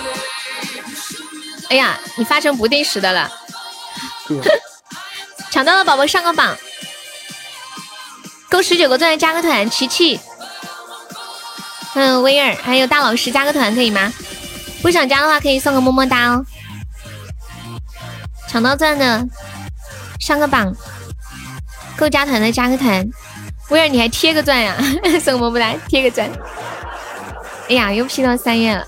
[1.70, 3.30] 哎呀，你发成不定时的了。
[5.50, 6.56] 抢到了宝宝上个榜。
[8.48, 10.20] 够十九个钻加个团，琪琪。
[11.94, 14.12] 嗯，威尔，还有大老师加个团可以吗？
[14.82, 16.44] 不想加的话可以送个么么哒哦。
[18.48, 19.24] 抢到钻的
[20.18, 20.74] 上个榜，
[21.96, 23.08] 够加团的加个团。
[23.68, 24.76] 威尔，你还贴个钻呀？
[25.22, 26.28] 送个么么哒，贴个钻。
[27.70, 28.84] 哎呀，又 P 到三月了。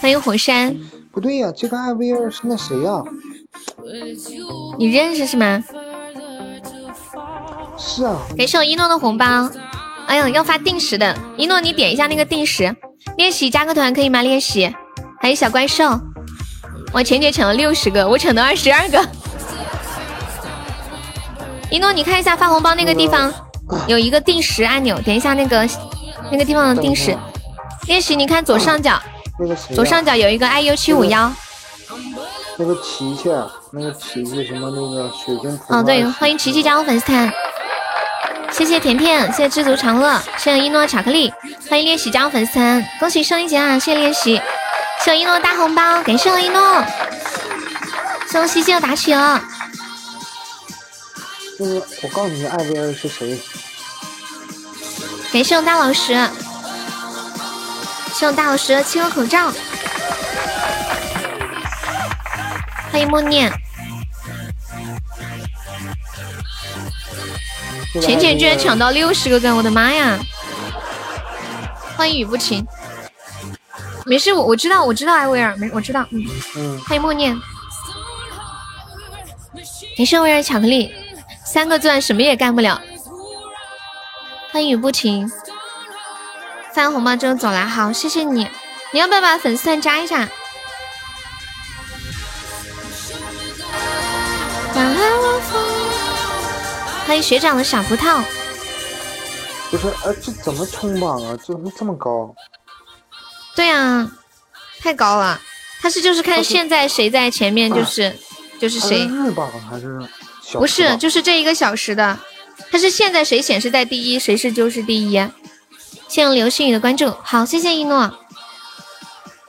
[0.00, 0.74] 欢迎火山。
[1.12, 3.02] 不对呀，这个艾薇儿是那谁呀？
[4.78, 5.62] 你认识是吗？
[7.76, 8.16] 是啊。
[8.34, 9.50] 感谢我一诺的红包。
[10.06, 12.74] 哎呀，要发定时的，一诺你点一下那个定时
[13.18, 14.22] 练习加个团可以吗？
[14.22, 14.74] 练习。
[15.20, 16.00] 还有小怪兽。
[16.94, 19.06] 我前姐抢了六十个，我抢到二十二个。
[21.70, 23.30] 一诺，你看一下发红包那个地方
[23.86, 25.68] 有一个定时按钮，点一下那个
[26.32, 27.14] 那个地方的定时
[27.86, 28.16] 练习。
[28.16, 29.00] 你看左上角，
[29.74, 31.32] 左上角有一个 IU 七五幺。
[32.58, 33.30] 那个琪琪，
[33.72, 35.60] 那个琪琪什么那个水晶。
[35.68, 37.32] 哦，对，欢迎琪琪加入粉丝团。
[38.50, 41.30] 谢谢甜甜，谢谢知足常乐，谢谢一诺巧克力，
[41.68, 43.78] 欢迎练习加入粉丝团，恭喜升一级啊！
[43.78, 44.40] 谢谢练习。
[45.04, 46.82] 谢一诺大红包，感谢我一诺，
[48.30, 49.42] 谢谢西西的打起了。
[51.58, 53.38] 那个，我告诉你，艾薇儿是谁？
[55.32, 56.14] 感谢我大老师，
[58.16, 59.52] 谢我大老师七个口罩。
[62.90, 63.52] 欢迎默念。
[68.00, 70.18] 浅浅居然抢到六十个钻，我的妈呀！
[71.94, 72.66] 欢迎雨不晴。
[74.06, 76.24] 没事，我我知道，我知道艾薇儿，没我知道，嗯
[76.56, 76.80] 嗯。
[76.84, 77.38] 欢迎默念，
[79.94, 80.90] 感谢薇儿巧克力，
[81.44, 82.80] 三个钻什么也干不了。
[84.52, 85.30] 欢迎雨不停，
[86.76, 88.46] 发红包之后走了，好，谢谢你。
[88.92, 90.28] 你要不要把粉丝团加一下？
[97.06, 98.22] 欢迎学长的小葡萄。
[99.70, 101.34] 不是，哎，这怎么冲榜啊？
[101.38, 102.34] 这怎么这么高？
[103.54, 104.12] 对啊，
[104.80, 105.40] 太高了。
[105.80, 108.14] 他是就是看现在谁在前面，就是
[108.60, 109.06] 就是谁。
[109.06, 109.98] 日榜还是？
[110.52, 112.18] 不是，就是这一个小时的。
[112.70, 115.26] 他是现在谁显示在第一，谁是就是第一。
[116.08, 118.12] 谢谢刘诗雨的关注，好，谢谢一诺。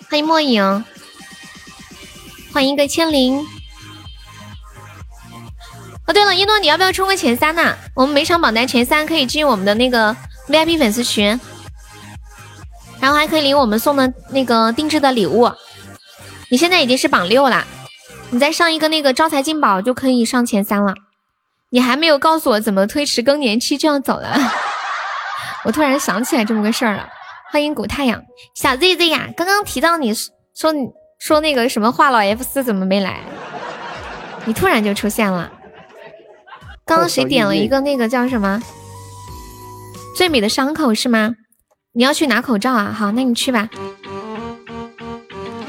[0.10, 0.84] 欢迎墨影，
[2.54, 3.46] 欢迎一个千灵。
[6.06, 7.76] 哦，对了，一诺，你要不要冲个前三呢？
[7.94, 10.16] 我们每场榜单前三可以进我们的那个
[10.48, 11.40] VIP 粉丝群。
[13.00, 15.52] 然后还可以领我们送的那个定制的礼物。
[16.50, 17.66] 你现在已经是榜六了，
[18.32, 20.96] 你再上一个那个招财进宝就可以上前三了。
[21.70, 24.36] 你还没有告诉我怎么推迟更年期就要走了，
[25.68, 27.10] 我突然想起来这么个事儿了。
[27.52, 28.24] 欢迎古太阳
[28.56, 30.14] 小 Z Z 呀，刚刚提到你
[30.56, 30.88] 说你
[31.20, 33.20] 说那个什么话痨 F 四怎么没来？
[34.46, 35.52] 你突然就出现了。
[36.86, 38.64] 刚刚谁点了一个那个叫什么
[40.16, 41.34] 最美的伤口是吗？
[41.92, 42.96] 你要去拿口罩啊？
[42.98, 43.68] 好，那你去吧。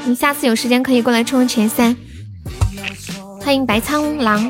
[0.05, 1.97] 你下次有时间可以过来冲前三。
[3.41, 4.49] 欢迎白苍狼。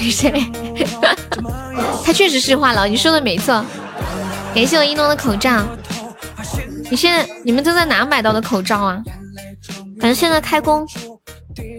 [0.00, 0.32] 谁？
[2.04, 3.64] 他确实是话痨，你说的没错。
[4.54, 5.62] 感谢我一诺的口罩。
[6.90, 9.02] 你现在你们都在哪买到的口罩啊？
[10.00, 10.86] 反正现在开工，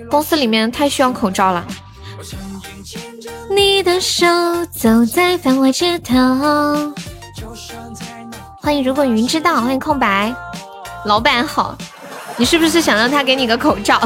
[0.10, 1.66] 公司里面太需要口罩了。
[3.50, 4.26] 你的手
[4.74, 6.16] 走在繁华街头。
[8.62, 10.34] 欢迎，如果云知道，欢迎空白。
[11.06, 11.78] 老板好，
[12.36, 14.02] 你是不是想让他给你个口罩？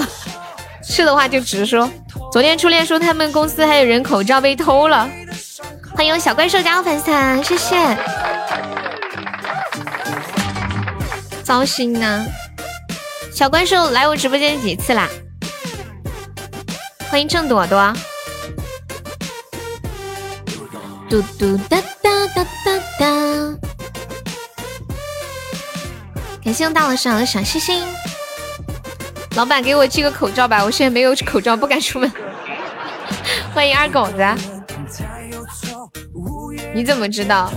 [0.83, 1.89] 是的话就直说。
[2.31, 5.09] 昨天初恋说他们公司还有人口罩被偷了。
[5.95, 7.97] 欢迎小怪兽加入粉丝团，谢谢。
[11.43, 12.25] 糟心呢。
[13.33, 15.09] 小怪兽来我直播间几次啦？
[17.09, 17.93] 欢迎郑朵朵。
[21.09, 23.05] 嘟嘟哒哒哒哒哒。
[26.43, 27.83] 感谢大老师的小心心。
[29.35, 32.11] 老板给我寄个口罩吧，我现在没有口罩，不敢出门。
[33.53, 34.25] 欢迎二狗子。
[36.73, 37.51] 你怎么知道？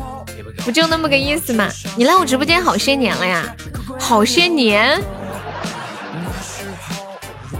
[0.64, 1.68] 不就那么个意思嘛？
[1.96, 3.44] 你来我直播间好些年了呀，
[3.98, 5.02] 好些年。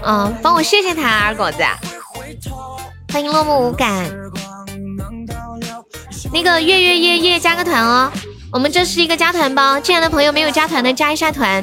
[0.05, 1.59] 嗯，帮我谢谢他二狗子。
[3.13, 4.11] 欢迎落寞无感。
[6.33, 8.11] 那个月月夜夜加个团哦，
[8.53, 11.63] 我们这是一个加团包，进来的朋友没有加团的加一下团，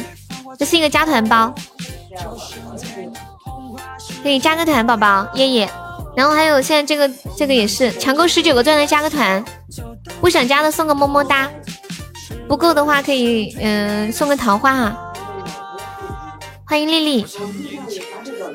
[0.57, 1.53] 这是一个加团包，
[4.23, 5.69] 可以加个团，宝宝夜夜。
[6.15, 9.43] 然后还有现在这个这个也是抢够十九个钻的加个团，
[10.19, 11.49] 不想加的送个么么哒，
[12.47, 14.97] 不够的话可以嗯送个桃花啊。
[16.65, 17.25] 欢迎丽丽。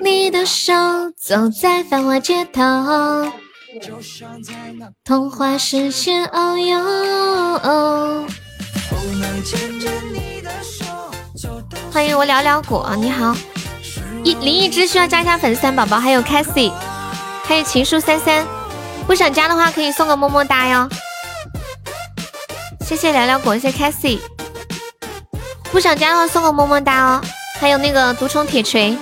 [0.03, 0.73] 你的手
[1.19, 2.63] 走在繁华街头，
[5.05, 8.27] 童话世界哦哟。
[11.95, 13.37] 欢迎我聊聊果，你好。
[14.25, 16.73] 一林一之需要加一下粉丝团，宝宝还有 Cassie。
[17.45, 18.45] 还有情书三三，
[19.07, 20.89] 不想加的话可以送个么么哒哟。
[22.85, 24.19] 谢谢聊聊果，谢谢 Cassie。
[25.71, 27.21] 不想加的话送个么么哒哦。
[27.61, 28.99] 还有那个独宠铁锤，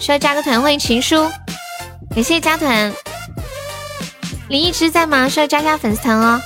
[0.00, 1.30] 需要加个团，欢迎情书，
[2.14, 2.90] 感谢加团。
[4.48, 5.28] 林一之在吗？
[5.28, 6.40] 需要加加粉丝团哦。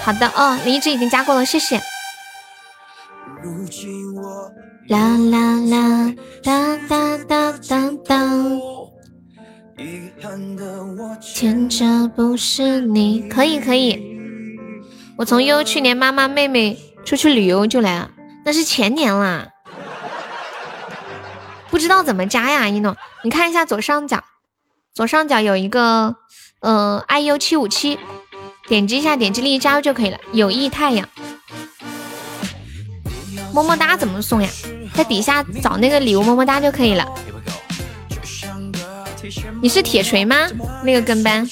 [0.00, 1.78] 好的哦，林一之已经加过了，谢谢。
[4.88, 8.20] 啦啦啦哒哒哒哒哒。
[11.20, 14.18] 牵着不是你，可以可以。
[15.16, 18.10] 我从悠悠去年妈妈妹妹出去旅游就来了，
[18.44, 19.48] 那是前年啦。
[21.70, 24.22] 不知道怎么加呀，一诺，你看一下左上角，
[24.92, 26.16] 左上角有一个
[26.60, 27.98] 呃 iu 七五七，
[28.68, 30.18] 点击一下，点击立即加入就可以了。
[30.32, 31.08] 友谊太阳，
[33.52, 34.48] 么么哒怎么送呀？
[34.94, 37.06] 在底下找那个礼物么么哒就可以了。
[39.62, 40.36] 你是铁锤吗？
[40.82, 41.48] 那个跟班，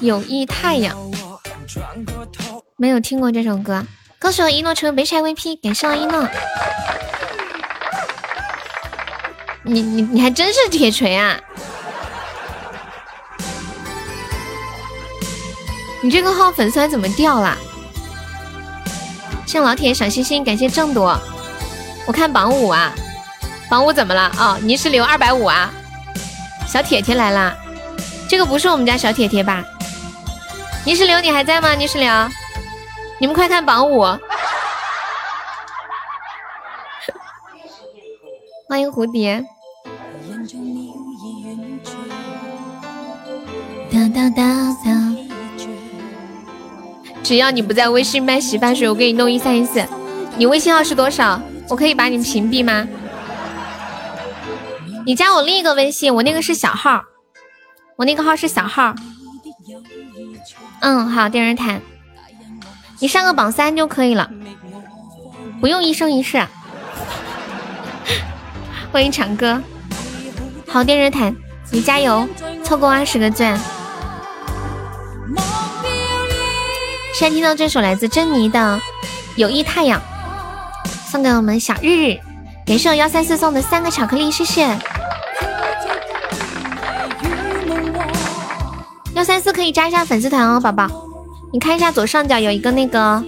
[0.00, 0.96] 友谊太阳，
[2.76, 3.84] 没有听过这首歌。
[4.18, 6.26] 歌手一诺成为梅柴 VP，感谢一诺。
[9.64, 11.38] 你你你还真是铁锤啊！
[16.02, 17.58] 你这个号粉丝团怎么掉了？
[19.46, 21.18] 谢老铁小心心，感谢郑多。
[22.06, 22.92] 我看榜五啊，
[23.68, 24.30] 榜五怎么了？
[24.38, 25.72] 哦，泥石流二百五啊。
[26.66, 27.54] 小铁铁来啦，
[28.28, 29.64] 这个不是我们家小铁铁吧？
[30.84, 31.74] 泥石流你还在吗？
[31.74, 32.10] 泥石流，
[33.18, 34.02] 你们快看榜五，
[38.68, 39.44] 欢迎蝴蝶。
[43.92, 44.42] 哒哒哒
[44.84, 45.13] 哒。
[47.24, 49.82] 只要你不在微信卖洗发水，我给你弄一三一四。
[50.36, 51.40] 你微信号是多少？
[51.70, 52.86] 我可以把你屏蔽吗？
[55.06, 57.02] 你加我另一个微信，我那个是小号，
[57.96, 58.94] 我那个号是小号。
[60.80, 61.80] 嗯，好，电人谈，
[63.00, 64.30] 你上个榜三就可以了，
[65.62, 66.46] 不用一生一世。
[68.92, 69.62] 欢迎长歌，
[70.68, 71.34] 好，电人谈，
[71.70, 72.28] 你加油，
[72.62, 73.58] 凑够二十个钻。
[77.14, 78.58] 现在听到这首来自珍妮的
[79.36, 80.02] 《友谊太阳》，
[81.12, 82.18] 送给我们小日日。
[82.66, 84.76] 感谢我幺三四送的三个巧克力，谢谢。
[89.14, 90.90] 幺三四可以加一下粉丝团哦，宝宝。
[91.52, 93.22] 你看一下左上角有一个那个，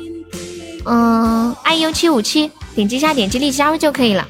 [0.84, 4.26] 嗯，iu 七五七，点击一下，点击立即加入就可以了。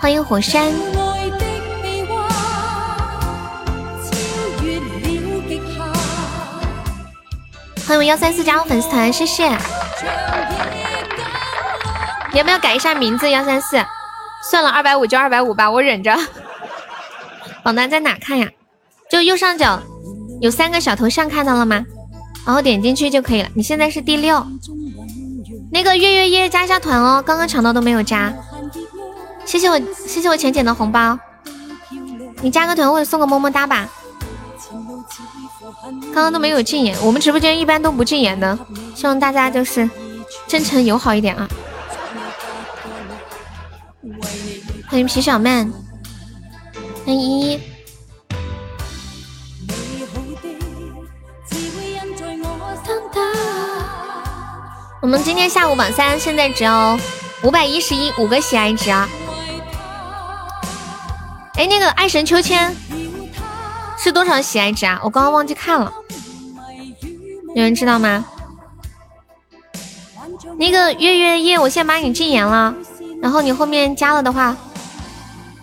[0.00, 0.72] 欢迎火山。
[7.86, 9.48] 欢迎幺三四加入粉丝团，谢谢。
[12.32, 13.28] 你要不要改一下名字？
[13.28, 13.84] 幺三四，
[14.48, 16.16] 算了，二百五就二百五吧，我忍着。
[17.64, 18.48] 榜单在哪看呀？
[19.10, 19.82] 就右上角
[20.40, 21.84] 有三个小头像，看到了吗？
[22.46, 23.48] 然后点进去就可以了。
[23.54, 24.46] 你现在是第六，
[25.72, 28.32] 那个月月夜加一下团哦，刚刚抢到都没有加。
[29.48, 31.18] 谢谢我，谢谢我浅浅的红包。
[32.42, 33.88] 你加个团或者送个么么哒吧。
[36.12, 38.58] 刚刚都没有禁言，我们直播间一般都不禁言的，
[38.94, 39.88] 希望大家就是
[40.46, 41.48] 真诚友好一点啊。
[44.90, 45.72] 欢迎皮小曼，
[47.06, 47.60] 欢迎依依。
[55.00, 56.98] 我们今天下午榜三现在只要
[57.42, 59.08] 五百一十一五个喜爱值啊！
[61.58, 62.72] 哎，那个爱神秋千
[63.98, 65.00] 是多少喜爱值啊？
[65.02, 65.92] 我刚刚忘记看了，
[67.52, 68.24] 有人知道吗？
[70.56, 72.72] 那个月月夜，我先把你禁言了，
[73.20, 74.56] 然后你后面加了的话，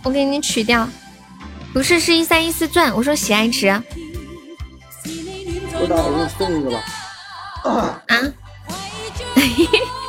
[0.03, 0.85] 我给你取掉。
[1.71, 2.93] 不是，是一三一四钻。
[2.93, 3.81] 我说喜爱值。
[5.79, 6.83] 不打，我给你送一个吧。
[7.63, 8.03] 啊？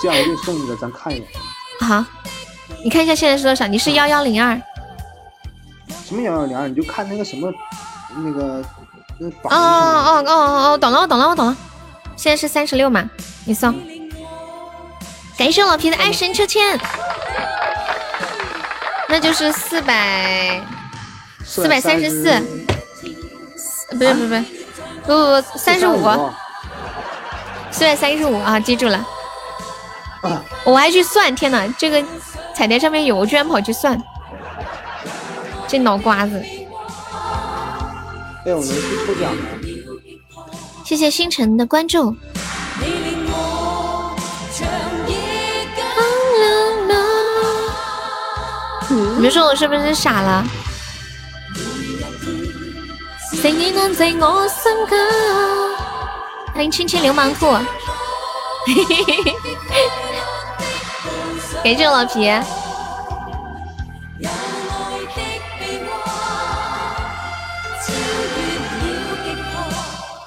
[0.02, 1.26] 这样我给你送一个，咱看一眼。
[1.78, 2.04] 好，
[2.82, 3.68] 你看一下现在是多少？
[3.68, 4.60] 你是幺幺零二。
[6.06, 6.68] 什么幺幺零二？
[6.68, 7.52] 你就看那个什么，
[8.18, 8.64] 那个
[9.18, 9.52] 那榜。
[9.52, 11.56] 哦哦哦哦哦，懂了，我懂了，我懂了。
[12.14, 13.10] 现在是三十六嘛？
[13.44, 13.74] 你送。
[15.36, 16.78] 感谢老皮的爱神秋千，
[19.08, 20.62] 那就是四百
[21.44, 22.40] 四百三十四。
[23.98, 24.44] 不是不是不是
[25.06, 26.30] 不不不三十五。
[27.72, 29.04] 四百三十五啊，记住了。
[30.62, 32.00] 我还去算，天哪，这个
[32.54, 34.00] 彩电上面有，我居然跑去算，
[35.68, 36.42] 这脑瓜子。
[38.44, 38.74] 哎，我们去
[39.06, 39.42] 抽奖吗？
[40.84, 42.16] 谢谢星辰的关注。
[48.88, 50.44] 你们说我是不是傻了？
[56.54, 57.46] 欢迎青青流氓兔，
[61.62, 62.30] 感谢老皮。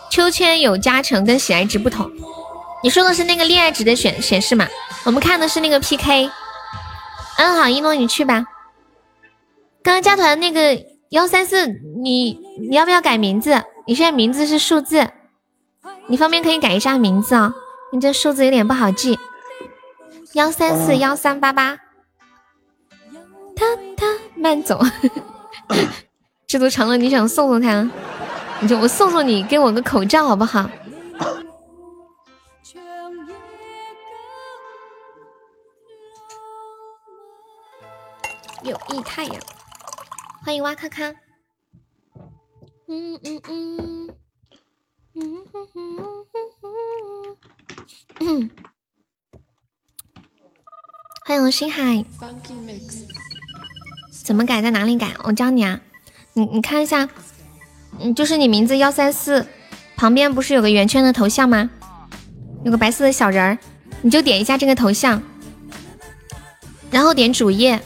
[0.09, 2.09] 秋千有加成跟喜爱值不同，
[2.83, 4.67] 你说的是那个恋爱值的显显示吗？
[5.05, 6.29] 我们看的是那个 PK。
[7.37, 8.45] 嗯，好，一诺你去吧。
[9.81, 10.77] 刚刚加团那个
[11.09, 11.67] 幺三四，
[12.03, 12.37] 你
[12.69, 13.63] 你要不要改名字？
[13.87, 15.07] 你现在名字是数字。
[16.07, 17.53] 你方便可以改一下名字啊，
[17.93, 19.17] 你这数字有点不好记，
[20.33, 21.77] 幺三四幺三八八。
[23.55, 23.65] 他
[23.95, 24.79] 他慢走，
[26.47, 27.89] 这都成了，你想送送他？
[28.61, 30.69] 你就我送送你，给我个口罩好不好？
[38.63, 39.41] 有益太阳，
[40.43, 41.09] 欢迎哇咔咔。
[42.87, 44.09] 嗯嗯嗯。
[48.21, 48.49] 嗯，
[51.25, 52.03] 欢迎星海。
[54.23, 54.61] 怎么改？
[54.61, 55.15] 在哪里改？
[55.23, 55.79] 我教你啊。
[56.33, 57.09] 你你看一下，
[57.99, 59.45] 嗯，就是你名字幺三四
[59.95, 61.69] 旁边不是有个圆圈的头像吗？
[62.63, 63.57] 有个白色的小人儿，
[64.01, 65.21] 你就点一下这个头像，
[66.91, 67.79] 然后点主页，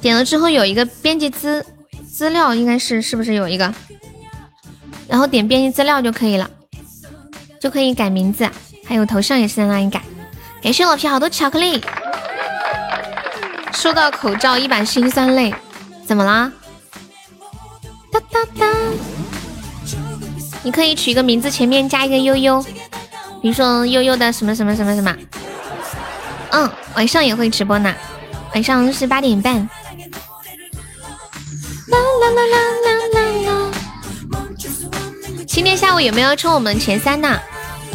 [0.00, 1.64] 点了之后有一个编辑资。
[2.12, 3.72] 资料应该是是不是有一个，
[5.08, 6.50] 然后点编辑资料就可以了，
[7.58, 8.46] 就可以改名字，
[8.84, 10.02] 还有头像也是在那里改。
[10.62, 11.82] 感谢老皮好多巧克力，
[13.72, 15.54] 收到口罩一把辛酸泪，
[16.10, 16.50] 怎么啦？
[18.10, 18.66] 哒哒哒，
[20.64, 22.60] 你可以取一个名字，前面加一个悠悠，
[23.40, 25.16] 比如说悠悠的什么什么什么什么。
[26.50, 27.94] 嗯，晚上也会直播呢，
[28.54, 29.54] 晚上是八点半。
[31.86, 33.70] 啦啦啦啦啦啦啦！
[35.46, 37.38] 今天下午有没有冲我们前三呢？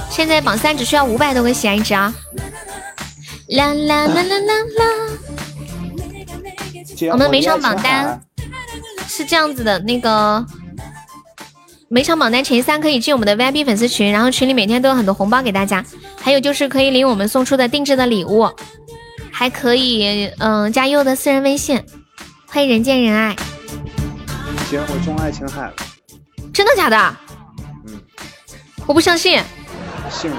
[0.10, 2.14] 现在榜三只需要五百多个喜爱值啊！
[3.50, 4.86] 啦啦啦啦啦啦！
[7.12, 8.22] 我们每场榜单
[9.08, 10.46] 是这样子的，那个
[11.90, 15.84] 每场榜单前三可以进我们的 VIP 粉丝群，然后群里每天都有很多红包给大家，
[16.22, 18.50] 还有就是可以领我们送出的定制的礼物，
[19.32, 21.84] 还可以嗯加优的私人微信，
[22.48, 23.36] 欢迎人见人爱。
[24.70, 25.74] 行，我中爱情海了，
[26.54, 27.18] 真的假的？
[27.88, 28.02] 嗯，
[28.88, 29.42] 我不相信。
[30.10, 30.38] 信了，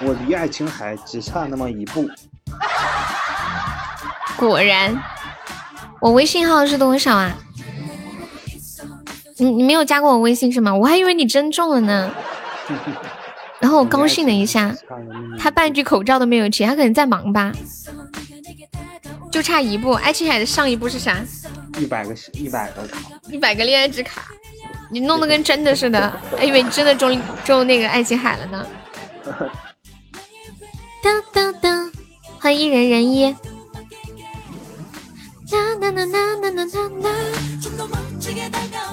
[0.00, 2.08] 我离爱琴海只差那么一步。
[4.36, 5.00] 果然，
[6.04, 7.34] 我微信号是多少啊？
[9.38, 10.74] 你你没有加过我微信是吗？
[10.74, 12.14] 我还以为你真中了呢。
[13.58, 14.76] 然后我高兴了一下，
[15.38, 17.50] 他半句口罩都没有接，他可能在忙吧。
[19.32, 21.24] 就差一步，爱琴海的上一步是啥？
[21.78, 23.00] 一百个一百个卡，
[23.30, 24.26] 一百个恋爱值卡，
[24.90, 28.66] 你弄得跟真的似的，还以为你真的中中那个爱琴海了呢。
[31.02, 31.90] 噔噔噔，
[32.38, 33.34] 欢迎一人人一。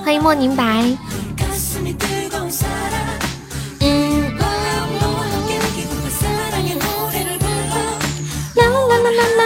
[0.04, 0.98] 欢迎莫宁白。
[3.80, 4.38] 嗯。
[8.58, 9.44] 啦啦啦啦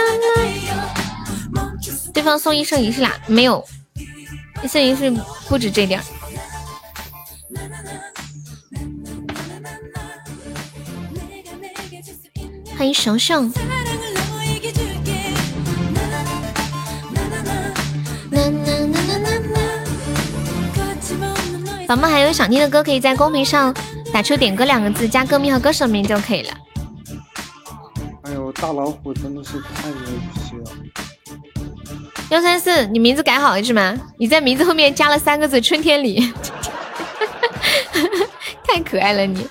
[1.52, 1.72] 啦！
[2.12, 3.64] 对方送一生一世啦，没有，
[4.62, 5.10] 一生一世
[5.48, 6.02] 不止这点。
[12.76, 13.52] 欢迎熊熊。
[21.86, 23.72] 宝宝还有想听的歌，可以在公屏上
[24.12, 26.52] 打出“点歌”两个字，加歌名和歌手名就可以了。
[28.22, 29.98] 哎呦，大老虎真的是太牛
[30.34, 30.72] 逼了！
[32.30, 33.96] 幺三四，你名字改好了是吗？
[34.18, 36.32] 你在名字后面加了三个字“春天里”，
[38.66, 39.46] 太可爱了你！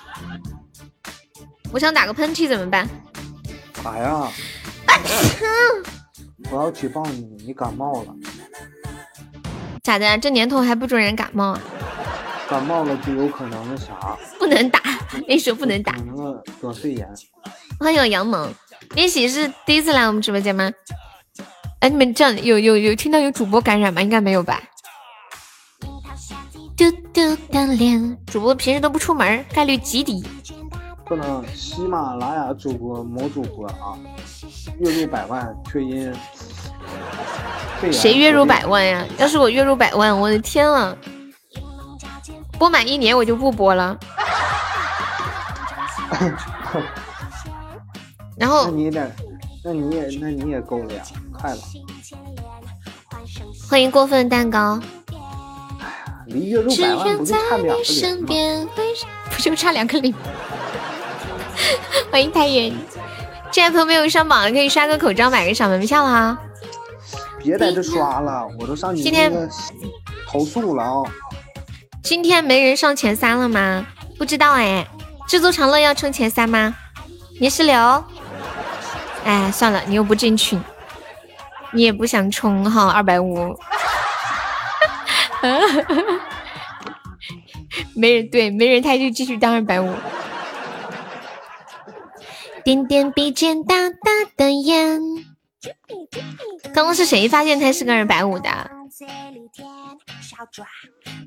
[1.72, 2.86] 我想打个喷嚏怎么办？
[3.82, 4.28] 打呀！
[6.52, 8.14] 我要举报你，你感冒了。
[9.84, 10.18] 咋的？
[10.18, 11.62] 这年头还不准人感冒啊？
[12.48, 14.80] 感冒了就有可能那啥，不能打，
[15.28, 15.96] 那时候不能打。
[16.06, 17.08] 那个得肺炎。
[17.80, 18.54] 欢迎杨萌，
[18.94, 20.72] 练习是第一次来我们直播间吗？
[21.80, 24.02] 哎，你们这样有有有听到有主播感染吗？
[24.02, 24.62] 应该没有吧？
[26.78, 30.24] 嘟嘟的脸，主播平时都不出门，概率极低。
[31.06, 33.98] 不能，喜马拉雅主播某主播啊，
[34.80, 36.14] 月入百万却因
[37.92, 39.06] 谁月入百万呀？
[39.18, 40.96] 要是我月入百万，我的天啊！
[42.58, 43.98] 播满一年我就不播了。
[48.38, 49.12] 然后，那你得，
[49.64, 51.02] 那你也，那你也够了呀，
[51.34, 51.62] 快了。
[53.70, 54.80] 欢迎过分蛋糕。
[55.10, 55.22] 哎呀，
[56.28, 58.70] 离月入百万不就差两个零吗？
[59.32, 60.14] 不就差两个零？
[62.12, 62.74] 欢迎太原，
[63.52, 66.38] 现在朋友没有上榜的可以刷个口罩，买个小门票啊。
[67.40, 69.48] 别在这刷了，我都上你那个
[70.28, 71.04] 投诉了啊。
[72.06, 73.88] 今天没人上前三了吗？
[74.16, 74.88] 不知道哎。
[75.28, 76.76] 知足常乐要冲前三吗？
[77.40, 78.06] 泥石流。
[79.24, 80.62] 哎，算了，你又不进群，
[81.72, 83.58] 你也不想冲哈，二百五。
[87.96, 89.96] 没人对，没人他就继续当二百五。
[92.64, 93.96] 点点鼻尖，大大
[94.38, 95.02] 的眼。
[96.72, 98.70] 刚刚是谁发现他是个二百五的？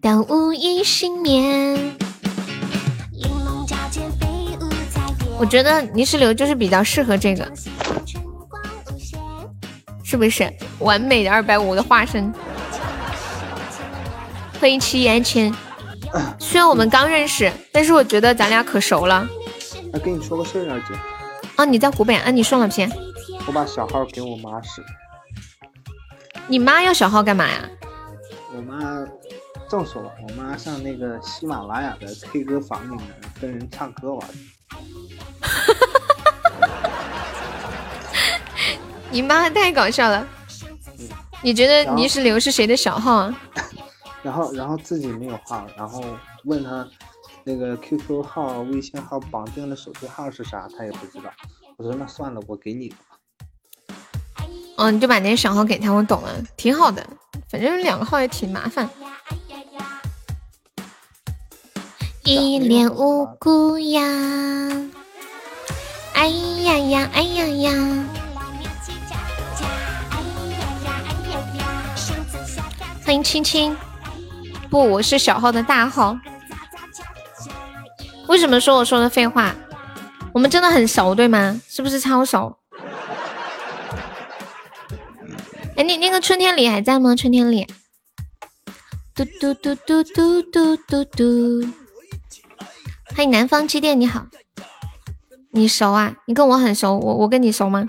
[0.01, 1.97] 当无一幸免。
[5.39, 7.51] 我觉得泥石流就是比较适合这个，
[10.03, 10.53] 是不是？
[10.81, 12.33] 完美的二百五的化身。
[14.61, 15.55] 欢迎七言千。
[16.39, 19.29] 虽然我们刚认识，但是我觉得咱俩可熟了。
[19.93, 20.95] 来跟你说个事儿，二姐。
[21.55, 22.31] 啊，你在湖北啊？
[22.31, 22.91] 你说了片。
[23.47, 24.85] 我把小号给我妈使。
[26.49, 27.69] 你妈要小号干嘛呀？
[28.57, 29.07] 我妈
[29.69, 33.05] 正说，我妈上那个喜马拉雅的 K 歌房里面
[33.41, 34.29] 跟人唱歌玩。
[39.11, 40.27] 你妈太搞笑了。
[41.43, 43.41] 你觉得泥石流是谁的小号啊？
[44.23, 46.03] 然后，然后自己没有号，然后
[46.45, 46.89] 问他
[47.45, 51.31] 那个 QQ 号、微信号绑定的手机号是啥，他也不知道。
[51.77, 52.93] 我说那算了，我给你。
[54.77, 57.07] 哦，你就把那个小号给他，我懂了，挺好的。
[57.51, 58.89] 反正两个号也挺麻烦。
[62.31, 64.03] 一脸无辜呀，
[66.13, 67.47] 哎呀呀，哎呀呀。
[67.47, 67.73] 哎呀
[70.85, 71.65] 呀，哎呀呀
[73.03, 73.75] 欢迎青青，
[74.69, 76.19] 不，我是小号的大号。
[78.27, 79.55] 为什么说我说的废话？
[80.35, 81.59] 我们真的很熟，对吗？
[81.67, 82.59] 是不是超熟？
[85.77, 87.17] 哎，你那个春天里还在吗？
[87.17, 87.67] 春天里，
[89.15, 91.67] 嘟嘟嘟嘟嘟嘟嘟嘟，
[93.19, 94.29] 欢迎南方机电，你好，
[95.51, 96.15] 你熟啊？
[96.27, 97.89] 你跟我很熟，我我跟你熟吗？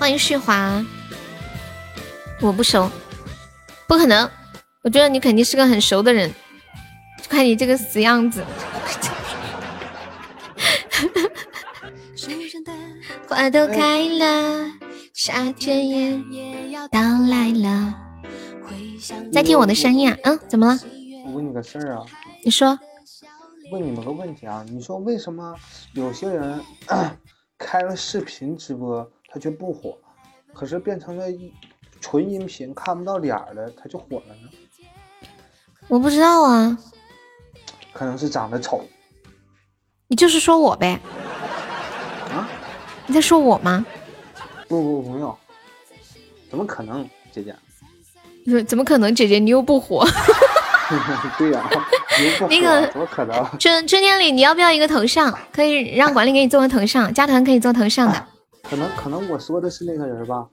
[0.00, 0.84] 欢迎旭华，
[2.40, 2.90] 我不熟，
[3.86, 4.28] 不可能，
[4.82, 6.34] 我觉得你肯定是个很熟的人，
[7.22, 8.44] 就看你这个死样子。
[13.28, 14.66] 花都开了，
[15.14, 15.88] 夏天
[16.32, 18.01] 也到来了。
[19.32, 20.18] 在听我的声音啊？
[20.24, 20.78] 嗯，怎么了？
[21.26, 22.06] 我问你个事儿啊，
[22.44, 22.78] 你说，
[23.72, 25.54] 问你们个问题啊，你说为什么
[25.94, 26.60] 有些人
[27.58, 29.98] 开了视频直播他却不火，
[30.52, 31.52] 可是变成了一
[32.00, 34.48] 纯音频看不到脸的他就火了呢？
[35.88, 36.78] 我不知道啊，
[37.92, 38.84] 可能是长得丑。
[40.06, 41.00] 你就是说我呗？
[42.30, 42.48] 啊？
[43.06, 43.84] 你在说我吗？
[44.68, 45.36] 不不不用，
[46.48, 47.54] 怎么可能，姐姐？
[48.44, 50.06] 你说怎么可能，姐姐你又不火？
[51.38, 51.62] 对呀，
[52.50, 53.58] 那个怎么可能？
[53.58, 55.32] 春春天里你要不要一个头像？
[55.52, 58.26] 可以让管理给你做个头像，加团可以做头像的。
[58.62, 60.44] 可能可能我说的是那个人吧，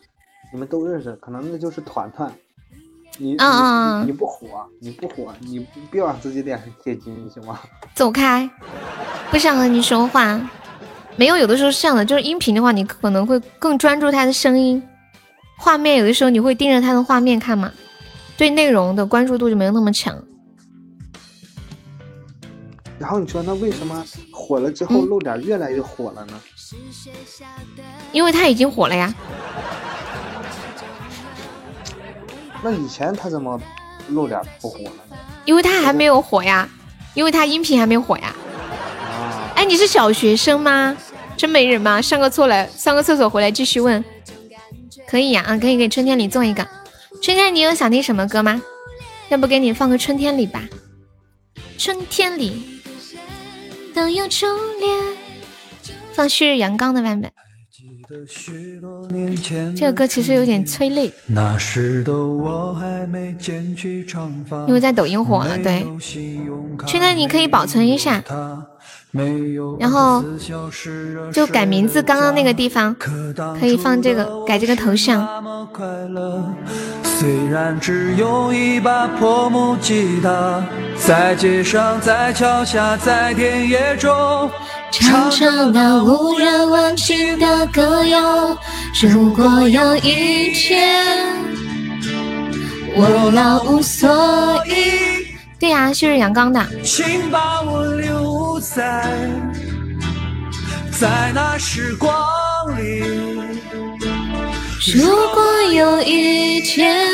[0.54, 2.32] 你们都认识，可能那就是团团。
[3.18, 7.60] 你嗯嗯你不火，你不火，你别往自己脸上贴金，行吗？
[7.94, 8.50] 走开，
[9.30, 10.40] 不想和你说话。
[11.18, 14.82] 没有，有的时候是这样的，就是音频的话，你可能会更专注他的声音，
[15.62, 17.72] 画面有的时候你会盯着他的画面看嘛，
[18.38, 20.18] 对内容的关注度就没有那么强。
[22.98, 26.40] 然后你说那为什么火了之后露脸越来越火了呢？
[28.12, 29.14] 因为他已经火了呀。
[32.64, 33.60] 那以前他怎么
[34.10, 35.18] 露脸不火了呢？
[35.46, 36.68] 因为他还没有火呀，
[37.14, 38.34] 因为他音频还没火呀。
[38.34, 39.52] 啊！
[39.56, 40.96] 哎，你是小学生吗？
[41.38, 42.02] 真没人吗？
[42.02, 44.04] 上个厕来，上个厕所回来继续问。
[45.10, 46.68] 可以呀，啊，可以给春天里做一个。
[47.20, 48.62] 春天，你有想听什么歌吗？
[49.30, 50.64] 要不给你放个春天里吧。
[51.80, 52.80] 春天里
[53.96, 54.46] 都有初
[54.80, 55.18] 恋，
[56.14, 57.32] 放旭日阳刚的版本。
[59.76, 65.58] 这个歌其实有点催泪，那时的我还没剪去长发因为在抖音火了。
[65.60, 65.86] 对，
[66.88, 68.24] 现在你可以保存一下，
[69.80, 70.24] 然后
[71.34, 72.02] 就改名字。
[72.02, 72.96] 刚刚那个地方
[73.60, 75.28] 可以放这个，改这个头像。
[77.04, 80.64] 虽然只有一把破木吉他，
[80.96, 84.50] 在街上，在桥下，在田野中。
[84.92, 88.58] 唱着那无人问津的歌谣。
[89.02, 91.06] 如果有一天
[92.96, 94.10] 我老无所
[94.66, 95.28] 依，
[95.60, 96.66] 对呀，旭日阳刚的。
[96.84, 98.09] 请把我留
[98.60, 99.30] 在
[100.92, 102.12] 在那时光
[102.78, 103.00] 里。
[104.94, 107.08] 如果有一天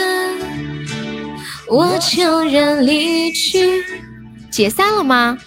[1.67, 3.83] 我悄然离去，
[4.51, 5.37] 解散了吗？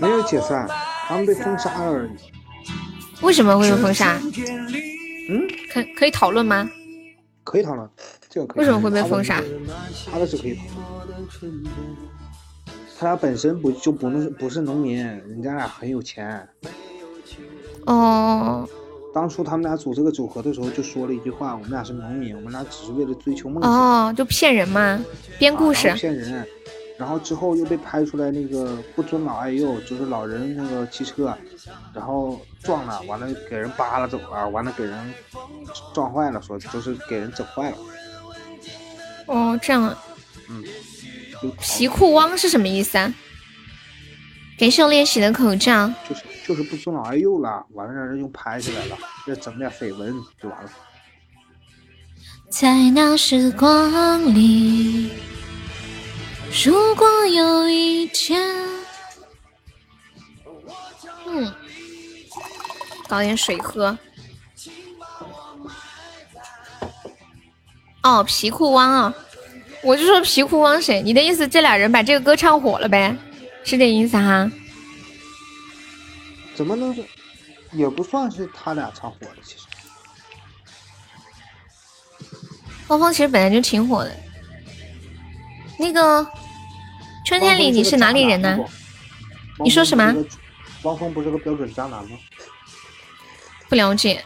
[0.00, 0.68] 没有解散。
[1.06, 2.10] 他们被封杀了而已。
[3.20, 4.18] 为什么会被封杀？
[5.28, 6.68] 嗯，可可以讨论吗？
[7.44, 7.88] 可以讨论，
[8.28, 8.58] 这个可以。
[8.60, 9.42] 为什么会被封杀？
[10.10, 10.62] 他的是可以讨
[11.04, 11.28] 论。
[12.98, 16.48] 他俩本身不就不能不是农民，人家俩很有钱。
[17.86, 18.68] 哦。
[19.12, 25.00] 当初他们俩组这个组合的时候，就说了一句话：“我们俩是农民，我们俩只是为了追求梦想。”哦，就骗人吗？
[25.38, 25.92] 编故事。
[25.92, 26.44] 骗人。
[26.98, 31.36] 然后之后又被拍出来那个不尊老爱幼，就是老人那个汽车，
[31.92, 35.14] 然后撞了，完了给人扒拉走了，完了给人
[35.92, 37.76] 撞坏了，说就是给人整坏了。
[39.26, 40.04] 哦，这样啊。
[40.50, 40.64] 嗯。
[41.60, 43.12] 皮裤汪是什么意思啊？
[44.58, 45.92] 感谢我练习的口罩。
[46.08, 50.70] 就是就是不尊老爱幼了，完了让人又拍起来了，再整点绯闻就完了。
[52.48, 55.10] 在那时光里。
[56.64, 58.40] 如果有一天，
[61.26, 61.52] 嗯，
[63.08, 63.98] 搞点水喝。
[68.04, 69.14] 哦，皮裤汪啊，
[69.84, 71.02] 我就说皮裤汪谁？
[71.02, 73.14] 你的意思这俩人把这个歌唱火了呗？
[73.64, 74.50] 是这意思哈？
[76.54, 77.04] 怎么能是？
[77.72, 79.64] 也不算是他俩唱火的，其实。
[82.88, 84.16] 汪峰其实本来就挺火的，
[85.78, 86.26] 那个。
[87.26, 88.58] 春天里，你是哪里人呢？
[89.64, 90.14] 你说什么？
[90.82, 92.18] 汪峰不是个标准渣男吗？
[93.70, 94.22] 不了解，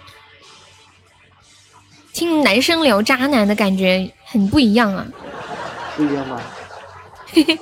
[2.12, 5.06] 听男生聊渣男的感觉很不一样啊。
[5.98, 6.40] 不一样吧？
[7.26, 7.58] 嘿嘿。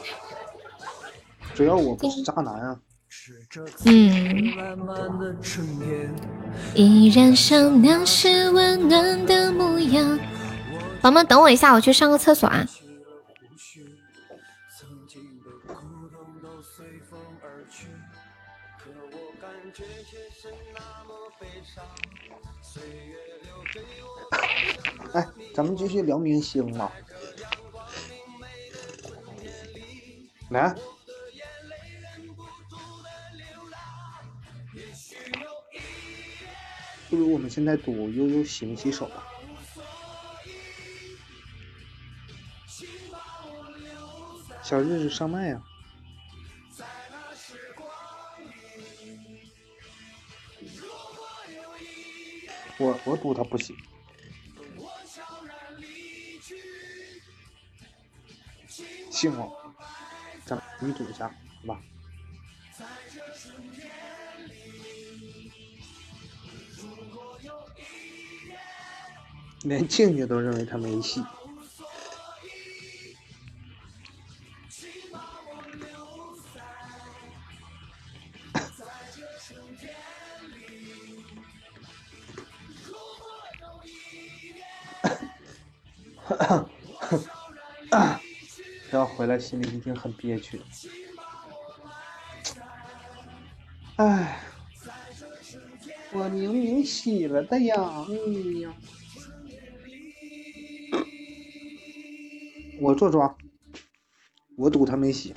[1.55, 2.79] 只要我不是渣男啊。
[3.87, 4.55] 嗯。
[6.75, 10.19] 依然像那时温暖的模样。
[11.01, 12.67] 宝宝们，等我一下，我去上个厕所啊。
[25.15, 26.93] 哎，咱们继续聊明星吧。
[30.51, 30.75] 来，
[37.11, 39.27] 不如我们现在赌悠悠洗没洗手吧。
[44.63, 45.63] 小日子上麦呀。
[52.79, 53.77] 我我赌他不行。
[59.11, 59.66] 信我，
[60.47, 61.29] 咱你赌一下，
[61.67, 61.81] 好吧？
[69.63, 71.21] 连静静都认为他没戏。
[88.91, 90.61] 他要回来，心里一定很憋屈。
[93.97, 94.41] 哎，
[96.13, 97.75] 我明明洗了的呀！
[98.09, 98.15] 哎
[98.61, 98.75] 呀，
[102.79, 103.37] 我坐庄，
[104.57, 105.35] 我赌他没洗。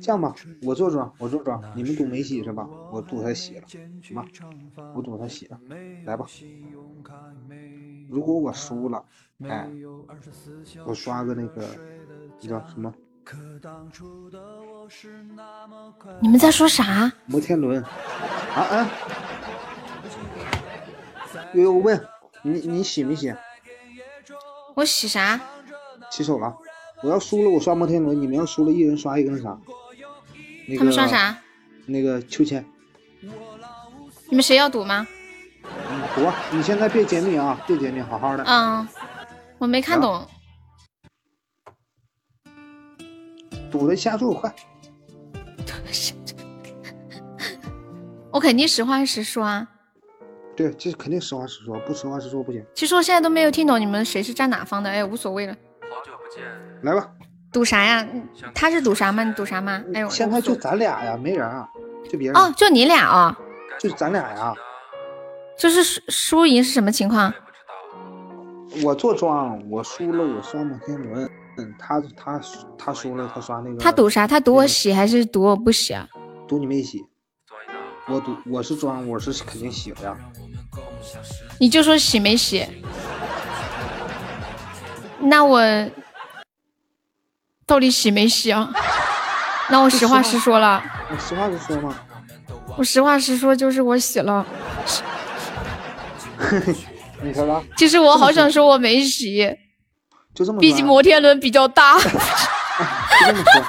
[0.00, 2.68] 这样吧，我做庄，我做庄，你们赌没洗是吧？
[2.92, 4.24] 我赌他洗了，行吧？
[4.94, 5.58] 我赌他洗了，
[6.04, 6.26] 来吧。
[8.08, 9.04] 如果我输了，
[9.44, 9.68] 哎，
[10.86, 11.62] 我刷个那个，
[12.40, 12.92] 叫什么？
[16.20, 17.10] 你们在说啥？
[17.26, 17.82] 摩天轮。
[17.82, 18.90] 啊啊！
[21.54, 21.98] 悠悠问
[22.42, 23.34] 你，你洗没洗？
[24.74, 25.40] 我洗啥？
[26.10, 26.54] 洗手了。
[27.04, 29.58] 我要输了，我刷摩天轮；你们要输了，一人刷一个那啥。
[30.66, 31.38] 那个、他们刷啥？
[31.84, 32.64] 那个秋千。
[34.30, 35.06] 你们谁要赌吗？
[35.64, 36.56] 嗯，赌。
[36.56, 38.44] 你现在别揭秘啊，别揭秘，好好的。
[38.44, 38.88] 嗯，
[39.58, 40.26] 我没看懂。
[43.70, 44.50] 赌的下注快。
[48.32, 49.68] 我肯定实话实说啊。
[50.56, 52.64] 对，这肯定实话实说，不实话实说不行。
[52.72, 55.54] 其实我现在都没有听懂你们谁是站哪方的，哎，无所谓了。
[56.84, 57.08] 来吧，
[57.50, 58.06] 赌啥呀？
[58.54, 59.24] 他是赌啥吗？
[59.24, 59.82] 你赌啥吗？
[59.94, 61.66] 哎呦，现在就咱俩呀，没人啊，
[62.10, 63.36] 就别人哦，就你俩啊，
[63.80, 64.54] 就咱俩呀。
[65.56, 67.32] 就是输输赢是什么情况？
[68.82, 72.40] 我坐庄，我输了我刷摩天轮，嗯，他他
[72.76, 73.76] 他输了他刷那个。
[73.78, 74.26] 他赌啥？
[74.26, 76.06] 他赌我洗还是赌我不洗啊？
[76.46, 77.02] 赌你没洗。
[78.06, 80.16] 我赌我是庄，我是肯定洗了呀。
[81.58, 82.66] 你就说洗没洗？
[85.20, 85.60] 那我
[87.66, 88.70] 到底洗没洗啊？
[89.70, 90.82] 那我实话实说了。
[91.10, 91.94] 我实话实说嘛？
[92.76, 94.44] 我实话实说就是我洗了。
[97.22, 97.62] 你说吧。
[97.76, 99.56] 其实我好想说我没洗。
[100.34, 100.58] 就这么。
[100.58, 101.98] 毕竟摩天轮比较大。
[102.02, 102.06] 就
[103.26, 103.62] 这么说。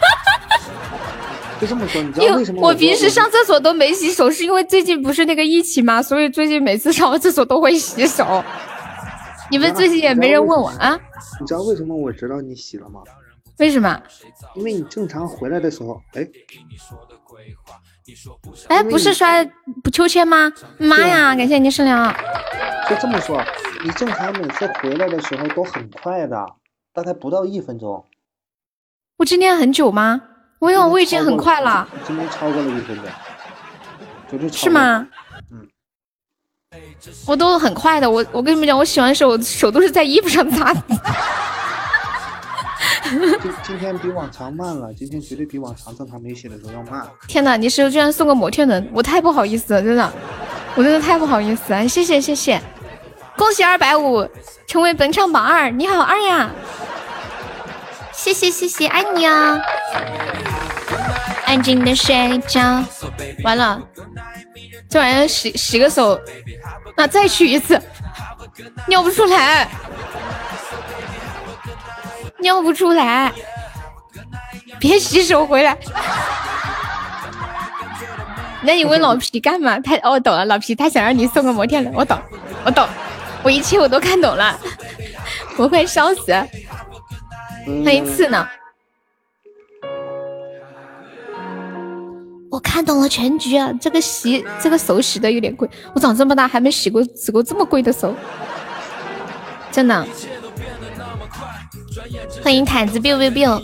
[1.61, 2.61] 就这么说，你知道为什么？
[2.61, 6.01] 我平时上厕所都没洗手，是因为最近不是那个疫情嘛？
[6.03, 8.43] 所以最近每次上完厕所都会洗手。
[9.49, 10.99] 你们最近也没人问我啊？
[11.39, 12.99] 你知道为什么我知道你洗了吗？
[13.59, 14.01] 为什么？
[14.55, 16.27] 因为你正常回来的时候，哎，
[18.67, 19.43] 哎，不是刷
[19.83, 20.51] 不秋千吗？
[20.77, 22.13] 妈呀，感谢您善良。
[22.89, 23.43] 就这么说，
[23.83, 26.45] 你正常每次回来的时候都很快的，
[26.93, 28.05] 大概不到一分钟。
[29.17, 30.21] 我今天很久吗？
[30.59, 31.87] 我有，我已经很快了。
[32.05, 33.05] 今天超过了一分钟。
[34.51, 35.07] 是吗？
[35.51, 35.67] 嗯。
[37.25, 40.81] 我都很快的，我我跟你们讲，我洗完手手都是在衣服上擦的。
[43.41, 47.07] 今今天比往常慢了，今天绝对比往常正常没写的时候要慢。
[47.27, 50.13] 天哪，你是居然送个摩天轮，我太不好意思了，真的，
[50.75, 51.87] 我真的太不好意思了。
[51.87, 52.61] 谢谢谢谢，
[53.37, 54.27] 恭喜二百五
[54.67, 56.49] 成为本场榜二，你好二呀！
[58.11, 59.59] 谢谢谢谢，爱你啊！
[61.45, 62.83] 安静的睡觉，
[63.43, 63.81] 完了，
[64.89, 66.19] 这玩意儿洗洗个手，
[66.97, 67.79] 那再去一次，
[68.87, 69.69] 尿不出来，
[72.45, 73.33] 尿不出来，
[74.79, 75.75] 别洗手回来。
[78.61, 79.79] 那你问老皮干嘛？
[79.79, 82.21] 他哦，我懂了，老皮他想让你送个摩天轮，我懂，
[82.63, 82.87] 我懂，
[83.41, 84.55] 我一切我都看懂了，
[85.57, 86.31] 我快烧死。
[87.83, 88.47] 欢迎次呢。
[92.51, 93.73] 我看懂了全局啊！
[93.81, 98.13] 这个洗这个手洗的有点贵，我长这么大还没洗过洗过这么贵的手，
[99.71, 100.07] 真的。
[102.43, 103.61] 欢迎毯子 biu biu biu。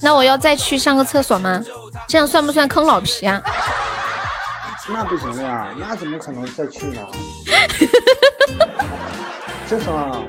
[0.00, 1.62] 那我要再去上个厕所吗？
[2.08, 3.42] 这样算不算坑老皮啊？
[4.88, 7.06] 那不行呀，那怎么可能再去呢？
[9.68, 10.24] 这什么。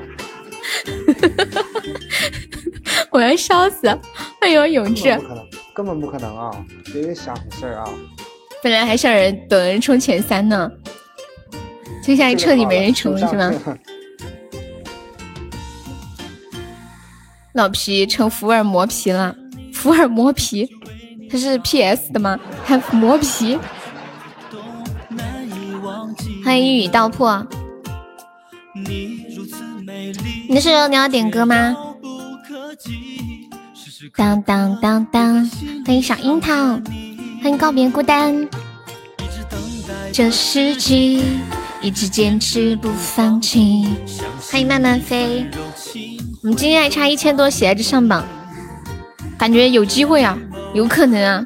[3.10, 3.86] 我要笑死！
[4.40, 6.50] 哎呦，永志，不可能，根本不可能啊！
[6.92, 7.84] 别想事儿啊！
[8.62, 10.70] 本来还想人等人冲前三呢，
[12.02, 13.52] 接下来彻底没人冲是吗？
[17.54, 19.36] 老皮成福尔摩皮了，
[19.72, 20.68] 福尔摩皮，
[21.30, 22.38] 他是 PS 的吗？
[22.64, 23.58] 还磨皮？
[26.44, 27.46] 欢迎一语道破。
[30.48, 31.76] 你是你要点歌吗？
[34.16, 35.48] 当当当当，
[35.86, 36.50] 欢迎小樱桃，
[37.42, 38.48] 欢迎告别孤单。
[40.12, 41.22] 这世纪
[41.82, 43.88] 一直坚持不放弃。
[44.50, 45.44] 欢迎慢慢飞，
[46.42, 48.24] 我们今天还差一千多血这上榜，
[49.36, 50.38] 感觉有机会啊，
[50.72, 51.44] 有可能啊。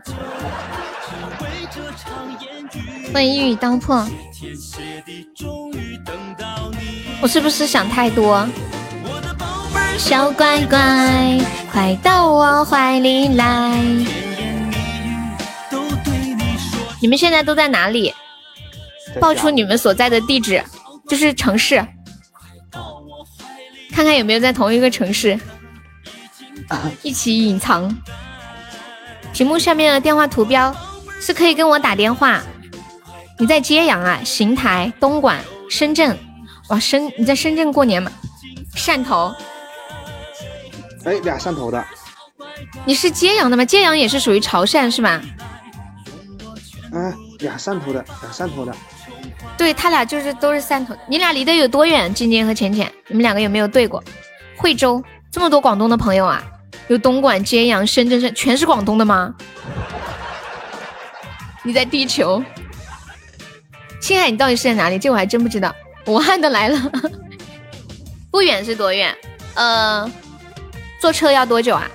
[3.14, 4.06] 欢迎一语道破，
[7.22, 8.46] 我是不是想太多？
[9.96, 11.40] 小乖乖，
[11.72, 13.80] 快到我怀里来。
[17.00, 18.12] 你们现在都在哪里？
[19.20, 20.62] 报出你们所在的地址，
[21.08, 21.76] 就是城市，
[23.92, 25.38] 看看有没有在同一个城市，
[27.02, 27.94] 一起隐藏。
[29.32, 30.74] 屏幕下面的电话图标
[31.20, 32.42] 是可以跟我打电话。
[33.38, 34.18] 你在揭阳啊？
[34.24, 35.38] 邢台、东莞、
[35.68, 36.16] 深圳。
[36.68, 38.10] 哇，深你在深圳过年吗？
[38.74, 39.34] 汕头。
[41.04, 41.84] 哎，俩汕头的。
[42.86, 43.64] 你是揭阳的吗？
[43.64, 45.20] 揭阳也是属于潮汕是吧？
[46.92, 48.74] 嗯，俩汕头的，俩汕头的。
[49.56, 50.94] 对他俩就是都是汕头。
[51.06, 52.12] 你俩离得有多远？
[52.12, 54.02] 晶晶和浅浅，你们两个有没有对过？
[54.56, 56.42] 惠州这么多广东的朋友啊，
[56.88, 59.34] 有东莞、揭阳、深圳，是全是广东的吗？
[61.62, 62.42] 你在地球？
[64.00, 64.98] 青海，你到底是在哪里？
[64.98, 65.74] 这我还真不知道。
[66.06, 66.92] 武汉的来了，
[68.30, 69.16] 不远是多远？
[69.54, 70.10] 呃。
[70.98, 71.88] 坐车要多久啊？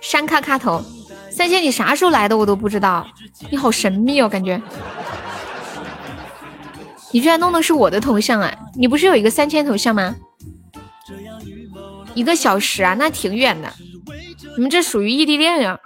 [0.00, 0.82] 山卡卡头，
[1.30, 2.36] 三千，你啥时候来的？
[2.36, 3.06] 我都不知道，
[3.50, 4.60] 你好神秘哦，感觉。
[7.12, 8.52] 你居然弄的是我的头像啊？
[8.74, 10.16] 你不是有一个三千头像吗？
[12.14, 13.72] 一个小时啊，那挺远的。
[14.56, 15.78] 你们这属于异地恋呀？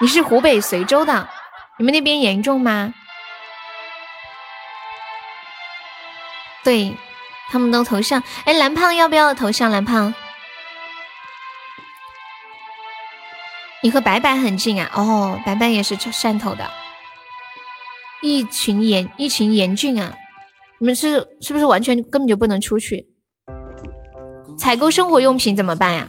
[0.00, 1.28] 你是湖北随州的，
[1.78, 2.92] 你们那边严重吗？
[6.62, 6.96] 对
[7.50, 9.70] 他们都头像，哎，蓝胖要不要头像？
[9.70, 10.12] 蓝胖。
[13.82, 14.90] 你和白白很近啊？
[14.94, 16.68] 哦，白白也是汕头的，
[18.22, 20.14] 疫情严疫情严峻啊！
[20.78, 23.08] 你们是是不是完全根本就不能出去？
[24.58, 26.08] 采购生活用品怎么办呀？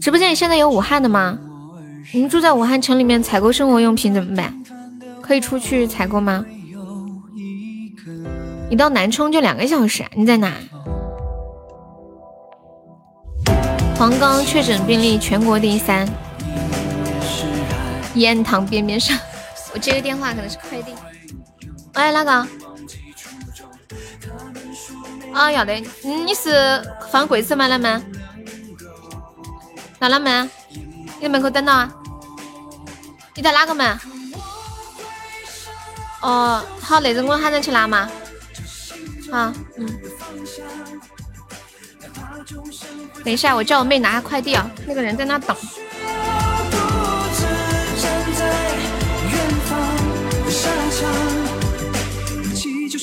[0.00, 1.38] 直播间里现在有武汉的吗？
[2.12, 4.62] 你们住在武汉城里面，采购生活用品怎么办？
[5.20, 6.44] 可以出去采购吗？
[8.70, 10.54] 你到南充就两个小时，你在哪？
[13.96, 16.08] 黄冈确诊病例全国第三，
[18.18, 19.18] 烟塘边边上。
[19.74, 20.94] 我接个电话，可能是快递。
[21.94, 22.30] 喂，哪个？
[25.34, 25.80] 啊，要得。
[26.04, 26.26] 嗯。
[26.26, 27.66] 你是放柜子吗？
[27.66, 28.12] 那门？
[30.00, 30.50] 哪门？
[30.72, 31.92] 你在门口等到啊？
[33.34, 33.98] 你在哪个门？
[36.22, 38.08] 哦，好，那阵我喊人去拿嘛。
[39.30, 40.00] 好，嗯。
[43.24, 44.70] 等一下，我叫我妹拿下快递啊！
[44.86, 45.54] 那个人在那等。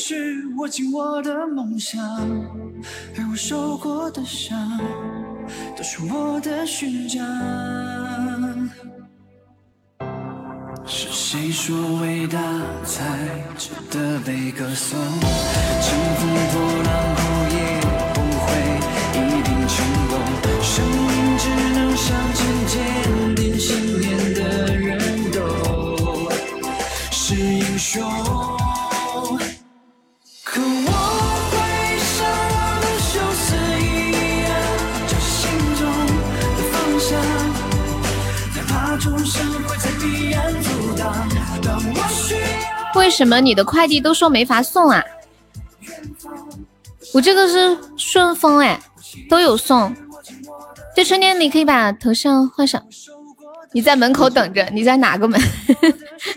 [0.08, 2.00] 是我紧握的梦想
[3.17, 4.80] 而我受过的伤
[5.75, 7.19] 都是我的勋章
[10.85, 12.38] 是谁说伟大
[12.84, 14.95] 才值得被歌颂？
[15.82, 17.44] 乘风破浪后
[43.06, 45.03] 为什么你的快递都说没法送啊？
[47.14, 48.82] 我这个是顺丰哎，
[49.30, 49.95] 都有送。
[50.95, 52.84] 这春天你可以把头像换上。
[53.74, 55.40] 你在门口等着，你在哪个门？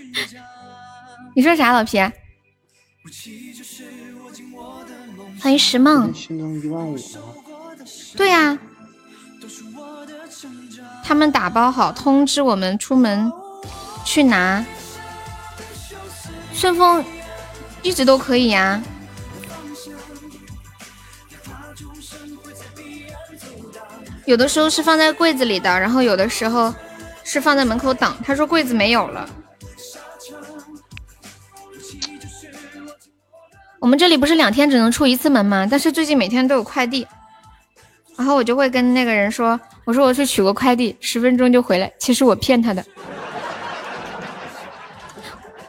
[1.34, 1.98] 你说啥，老皮？
[5.40, 6.12] 欢迎石梦。
[8.14, 8.58] 对呀，
[11.02, 13.32] 他们打包好，通知我们出门
[14.04, 14.62] 去拿。
[16.58, 17.04] 顺丰
[17.84, 18.82] 一直都可以呀。
[24.26, 26.74] 有的时候是放在柜子里的然后有的时候
[27.22, 29.30] 是放在门口等他说柜子没有了。
[33.78, 35.64] 我们这里不是两天只能出一次门吗？
[35.70, 37.06] 但是最近每天都有快递。
[38.16, 41.92] 然后我就会跟那个人说我说我去取个快递十分钟就回来。
[42.00, 42.84] 其实我骗他的。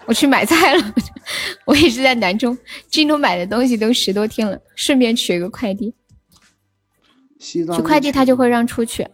[0.10, 0.94] 我去买菜了。
[1.66, 2.58] 我也是在南充，
[2.90, 5.94] 京东买的东西都十多天了，顺便取个快递。
[7.38, 9.08] 西藏取快递他就会让出去。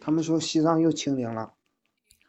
[0.00, 1.50] 他们说西藏又清零了。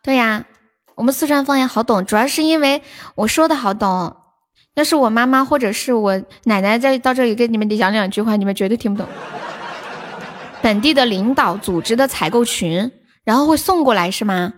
[0.01, 0.47] 对呀，
[0.95, 2.81] 我们四川方言好懂，主要是因为
[3.13, 4.17] 我说的好懂。
[4.73, 9.07] 要是我妈妈或者是我奶奶在到这里跟你们讲两句话，你们绝对听不懂。
[10.63, 12.91] 本地的领导组织的采购群，
[13.23, 14.53] 然后会送过来是吗？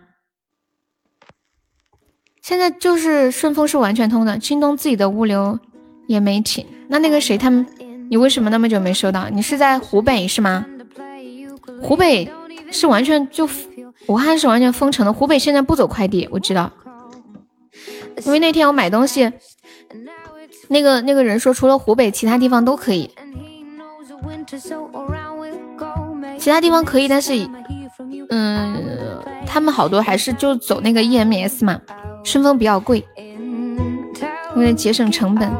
[2.43, 5.57] 现在就是顺丰是完全通的，京东自己的物流
[6.07, 6.65] 也没停。
[6.89, 7.65] 那那个谁他们，
[8.09, 9.29] 你为什么那么久没收到？
[9.29, 10.65] 你是在湖北是吗？
[11.81, 12.29] 湖北
[12.69, 13.47] 是完全就
[14.07, 16.69] 武汉是完全封城的，湖北现在不走快递，我知道。
[18.25, 19.31] 因为那天我买东西。
[20.67, 23.09] 那个那个人说，除了湖北，其他地方都可以。
[26.37, 27.47] 其他地方可以，但是，
[28.29, 28.83] 嗯，
[29.45, 31.79] 他们好多还是就走那个 EMS 嘛，
[32.23, 33.05] 顺丰比较贵，
[34.55, 35.51] 为了节省成本。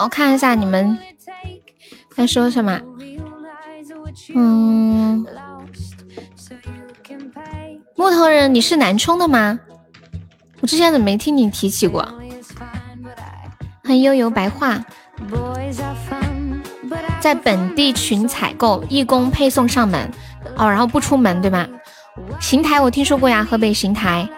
[0.00, 0.96] 我看一下你们
[2.14, 2.80] 在说什么。
[4.34, 5.26] 嗯，
[7.98, 9.58] 木头人，你是南充的吗？
[10.60, 12.00] 我之前怎么没听你提起过？
[13.82, 14.78] 欢迎悠悠白话，
[17.18, 20.08] 在本地群采购，义工配送上门。
[20.56, 21.66] 哦，然后不出门对吗？
[22.38, 24.28] 邢台我听说过呀，河北邢台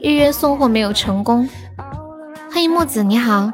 [0.00, 1.48] 预约送货没有成功。
[2.52, 3.50] 欢迎木子，你好。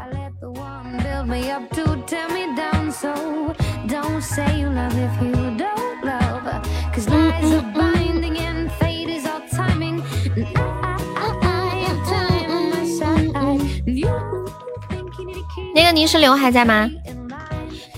[15.75, 16.89] 那个泥石流还在吗？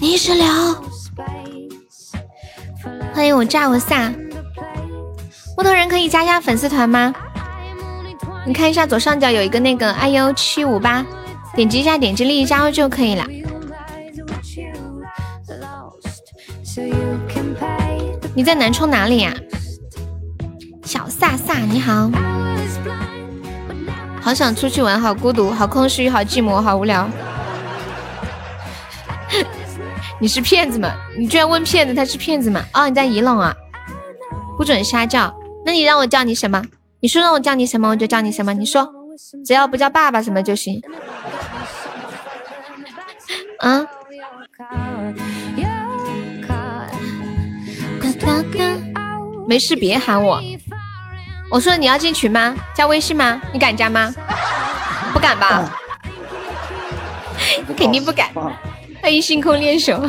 [0.00, 0.46] 泥石流，
[3.12, 4.10] 欢迎我炸我萨。
[5.58, 7.14] 木头人可以加一下粉丝团吗？
[8.46, 11.04] 你看一下左上角有一个那个 iu 七五八，
[11.54, 13.26] 点击一下，点击立即加入就可以了。
[18.34, 19.34] 你在南充哪里呀？
[20.82, 22.10] 小萨萨，你好。
[24.22, 27.06] 好想出去玩，好孤独，好空虚，好寂寞，好无聊。
[30.20, 30.92] 你是骗子吗？
[31.18, 32.64] 你居然问骗子他是骗子吗？
[32.72, 33.54] 哦，你在仪陇啊？
[34.56, 35.34] 不准瞎叫。
[35.64, 36.62] 那你让我叫你什么？
[37.00, 38.52] 你说让我叫你什么，我就叫你什么。
[38.54, 38.88] 你说，
[39.44, 40.80] 只要不叫爸爸什么就行。
[43.60, 43.86] 嗯？
[49.48, 50.42] 没事，别喊我。
[51.50, 52.56] 我说你要进群吗？
[52.74, 53.40] 加微信吗？
[53.52, 54.12] 你敢加吗？
[55.12, 55.70] 不敢吧？
[57.76, 58.30] 肯定不敢。
[59.06, 60.02] 欢迎星空练手。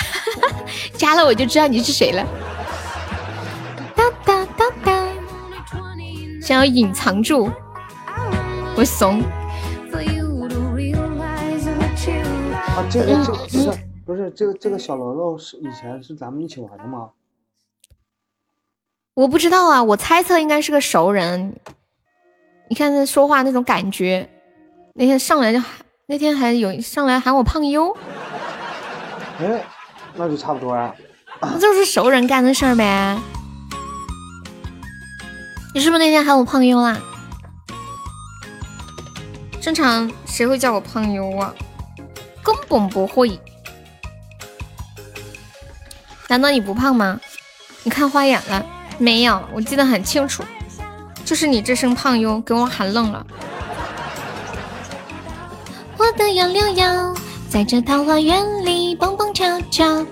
[0.96, 2.26] 加了我就知道你是谁了。
[3.94, 5.06] 哒哒哒哒。
[6.40, 7.52] 想要隐藏住，
[8.74, 9.20] 我怂。
[9.20, 9.26] 啊，
[12.90, 13.70] 这个这是
[14.06, 17.10] 不是这个这个小楼楼是以前是咱们一起玩的吗？
[19.12, 21.60] 我不知道啊，我猜测应该是个熟人。
[22.70, 24.30] 你看他说话那种感觉，
[24.94, 27.90] 那天上来就喊，那天还有上来喊我胖优。
[29.38, 29.64] 哎，
[30.16, 30.94] 那就差不多啊。
[31.40, 33.18] 那就是熟人干的事儿呗。
[35.74, 36.98] 你是不是那天喊我胖优啦？
[39.62, 41.54] 正常谁会叫我胖优啊？
[42.42, 43.40] 根本不会。
[46.28, 47.18] 难道你不胖吗？
[47.82, 48.64] 你看花眼了。
[48.98, 50.44] 没有，我记得很清楚，
[51.24, 53.26] 就是你这声胖优给我喊愣了。
[55.96, 57.14] 我的杨柳腰，
[57.48, 60.04] 在这桃花源里蹦蹦跳跳。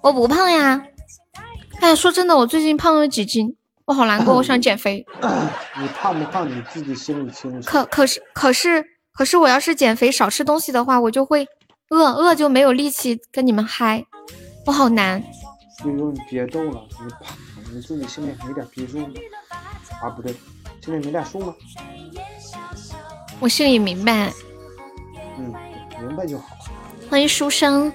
[0.00, 0.82] 我不胖呀，
[1.80, 5.04] 哎呀，说真的，我最近胖了几斤，我好难过，我想减肥。
[5.78, 7.68] 你胖不胖你自己心里清楚。
[7.68, 11.46] 可可是可是可是，我要是减肥少吃东西的话，我就会
[11.90, 14.04] 饿饿就没有力气跟你们嗨，
[14.66, 15.22] 我好难。
[15.84, 17.36] 悠悠，你别逗了，你胖。
[17.70, 19.08] 你自己心里没点逼数吗？
[20.02, 20.34] 啊，不对，
[20.82, 21.54] 心里没点数吗？
[23.40, 24.32] 我心里明白。
[25.38, 25.54] 嗯，
[26.00, 26.44] 明白就好。
[27.08, 27.92] 欢迎书生，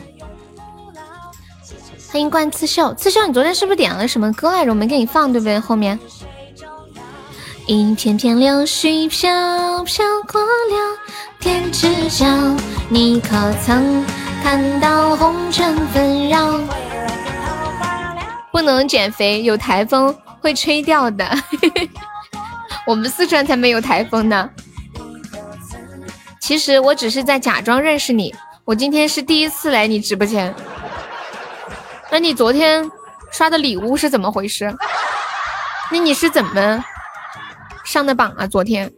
[2.11, 2.93] 欢迎冠刺绣。
[2.93, 4.71] 刺绣，你昨天是不是点了什么歌来着？
[4.71, 5.59] 我没给你放，对不对？
[5.59, 5.99] 后面
[7.67, 10.97] 一片片柳絮飘飘过了
[11.39, 12.25] 天之角，
[12.89, 14.05] 你可曾
[14.41, 16.59] 看到红尘纷扰？
[18.51, 21.29] 不能减肥，有台风会吹掉的。
[22.85, 24.49] 我们四川才没有台风呢。
[26.43, 30.53] 其实我只是在假装认识你，我今天是第一次来你直播间。
[32.11, 32.91] 那你昨天
[33.31, 34.75] 刷的礼物是怎么回事？
[35.89, 36.83] 那你是怎么
[37.85, 38.45] 上的榜啊？
[38.45, 38.91] 昨天？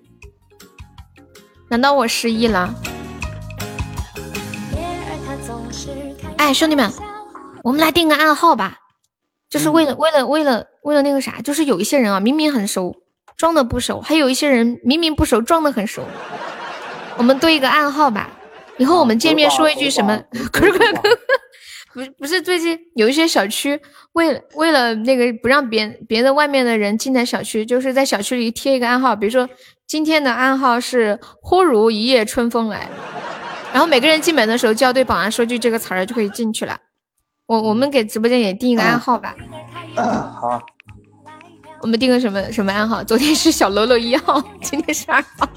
[1.69, 2.74] 难道我失忆了？
[6.38, 6.91] 哎，兄弟们，
[7.64, 8.80] 我们来定个暗号吧，
[9.51, 12.95] 就是为了为了为了为了那个啥，就是有一些人啊，明明很熟，
[13.38, 16.03] 装的不熟；还有一些人明明不熟，装的很熟。
[17.18, 18.30] 我们对一个暗号吧，
[18.77, 20.22] 以后我们见面说一句什么？
[21.94, 23.80] 不 不是最近有一些小区
[24.11, 29.48] 为了为了那个不让别别的外面的人进来小区，就是在小区里贴一个暗号，比如说
[29.88, 32.90] 今天的暗号是忽如一夜春风来，
[33.72, 36.77] 然后每个人进门的时候就要对保安说句这个词儿就可以进去了。
[37.45, 39.34] 我我们给直播间也定一个暗号吧。
[39.95, 40.61] 好，
[41.86, 43.04] 我们定个什么什么暗号？
[43.04, 45.48] 昨天是小喽啰一号， 今天是二号。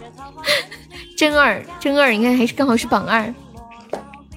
[1.17, 3.35] 真二，真二，应该还是刚好是榜二。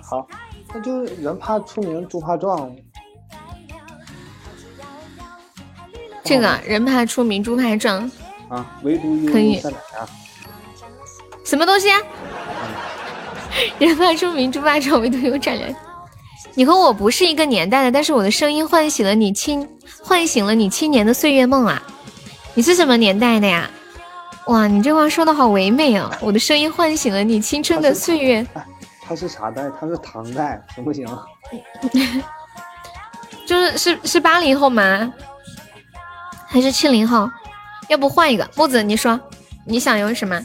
[0.02, 0.26] 好，
[0.74, 2.74] 那就是人怕出名猪怕壮。
[6.24, 8.10] 这个人怕出名猪怕壮
[8.48, 9.58] 啊，唯独可以。
[9.58, 9.70] 啊、
[11.44, 11.90] 什么东西？
[13.80, 15.70] 人怕出名猪怕壮，唯独有善良。
[16.54, 19.68] 你和我不是一个年代的，但是我的声音唤醒了你青，
[20.04, 21.82] 唤醒了你青年的岁月梦啊！
[22.54, 23.70] 你是什么年代的呀？
[24.48, 26.12] 哇，你这话说的好唯美啊！
[26.20, 28.46] 我的声音唤醒了你青春的岁月。
[29.02, 29.64] 他是啥代？
[29.80, 31.08] 他是唐代，行不行？
[33.48, 35.14] 就是是是八零后吗？
[36.48, 37.30] 还是七零后？
[37.88, 38.84] 要不换一个木子？
[38.84, 39.20] 你说
[39.66, 40.42] 你想用什么？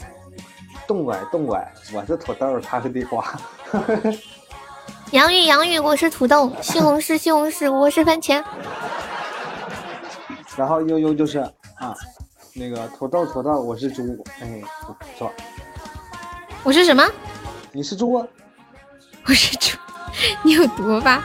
[0.87, 3.25] 冻拐冻拐，我是土豆，他是地瓜。
[5.11, 8.43] 洋芋洋芋，我是土豆；西红柿西红柿，我是番茄。
[10.57, 11.95] 然后悠悠就是啊。
[12.53, 14.03] 那个土豆土豆，我是猪，
[14.41, 15.31] 哎，不错。
[16.63, 17.07] 我是什么？
[17.71, 18.11] 你是猪。
[18.11, 19.77] 我是猪，
[20.43, 21.23] 你有毒吧？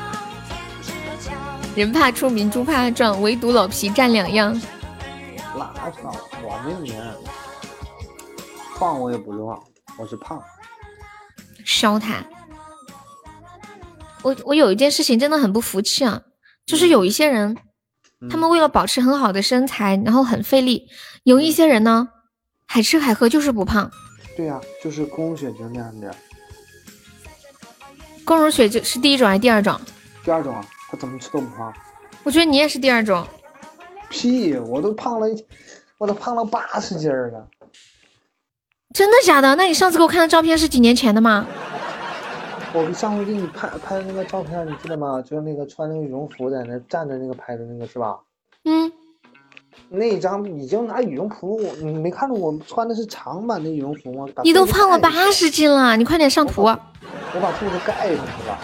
[1.74, 4.52] 人怕出名，猪怕壮，唯独老皮占两样。
[5.56, 6.94] 拉倒，我没名。
[8.78, 9.60] 胖我也不壮，
[9.98, 10.40] 我是胖。
[11.64, 12.22] 烧他！
[14.23, 16.23] 我我有一件事情真的很不服气啊，
[16.65, 17.57] 就是有一些人。
[18.31, 20.86] 他们为了保持很好的身材，然后很费力。
[21.25, 22.09] 有一些人呢，
[22.67, 23.91] 海吃海喝就是不胖。
[24.36, 26.15] 对呀，就是宫如雪就那样的。
[28.25, 29.76] 宫如雪就是第一种还是第二种？
[30.25, 31.75] 第二种啊，她怎么吃都不胖。
[32.23, 33.26] 我觉得你也是第二种。
[34.09, 34.55] 屁！
[34.55, 35.26] 我都胖了，
[35.99, 37.49] 我都胖了八十斤了。
[38.94, 39.57] 真的假的？
[39.57, 41.44] 那你上次给我看的照片是几年前的吗？
[42.75, 45.23] 我上回给你拍拍的那个照片，你记得吗？
[45.23, 48.17] 就是那个穿那个羽绒服在那站着那个拍的那个是吧？
[48.65, 48.91] 嗯，
[49.91, 54.26] 那张已经拿羽绒服，你没看着我穿的是长版的羽绒服吗？
[54.42, 56.62] 你都胖了八十斤了，你快点上图。
[56.62, 58.59] 我把肚子盖上去了。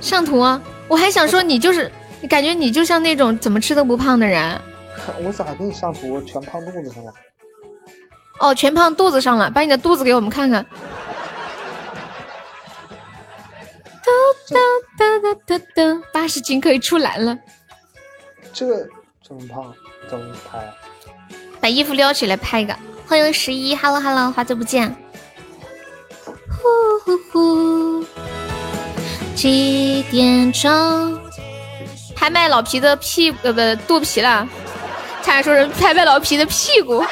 [0.00, 0.38] 上图，
[0.86, 4.60] 我还想说你就是，你感觉你就像那种怎么吃都不胖的人。
[5.24, 6.20] 我咋给你上图？
[6.22, 7.12] 全胖肚子上了。
[8.38, 10.64] 哦，全胖肚子上了，把你的肚子给我们看看。
[14.50, 14.58] 哒
[14.98, 17.38] 哒哒哒哒，八十斤可以出栏了。
[18.52, 18.88] 这个
[19.22, 19.72] 这么胖，
[20.10, 20.74] 怎么拍？
[21.60, 22.76] 把衣服撩起来拍一个。
[23.06, 24.96] 欢迎十一，Hello Hello，好久不见。
[26.24, 28.04] 呼呼呼，
[29.36, 31.20] 几点钟？
[32.16, 34.48] 拍卖老皮的屁呃不肚皮了，
[35.22, 37.04] 差点说人拍卖老皮的屁股。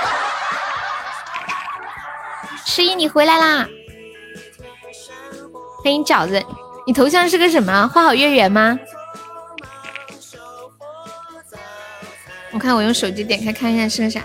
[2.64, 3.68] 十一你回来啦！
[5.82, 6.44] 欢迎饺子。
[6.86, 7.88] 你头像是个什么？
[7.88, 8.78] 花好月圆吗？
[12.52, 14.20] 我看我用手机点开看一下是个啥。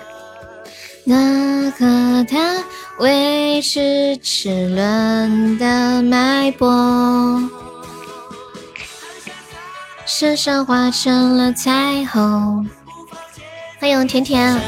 [1.04, 2.64] 那个他
[2.98, 7.40] 维持齿轮的脉搏，
[10.08, 12.68] 身上画成了彩虹。
[13.80, 14.60] 欢迎甜甜。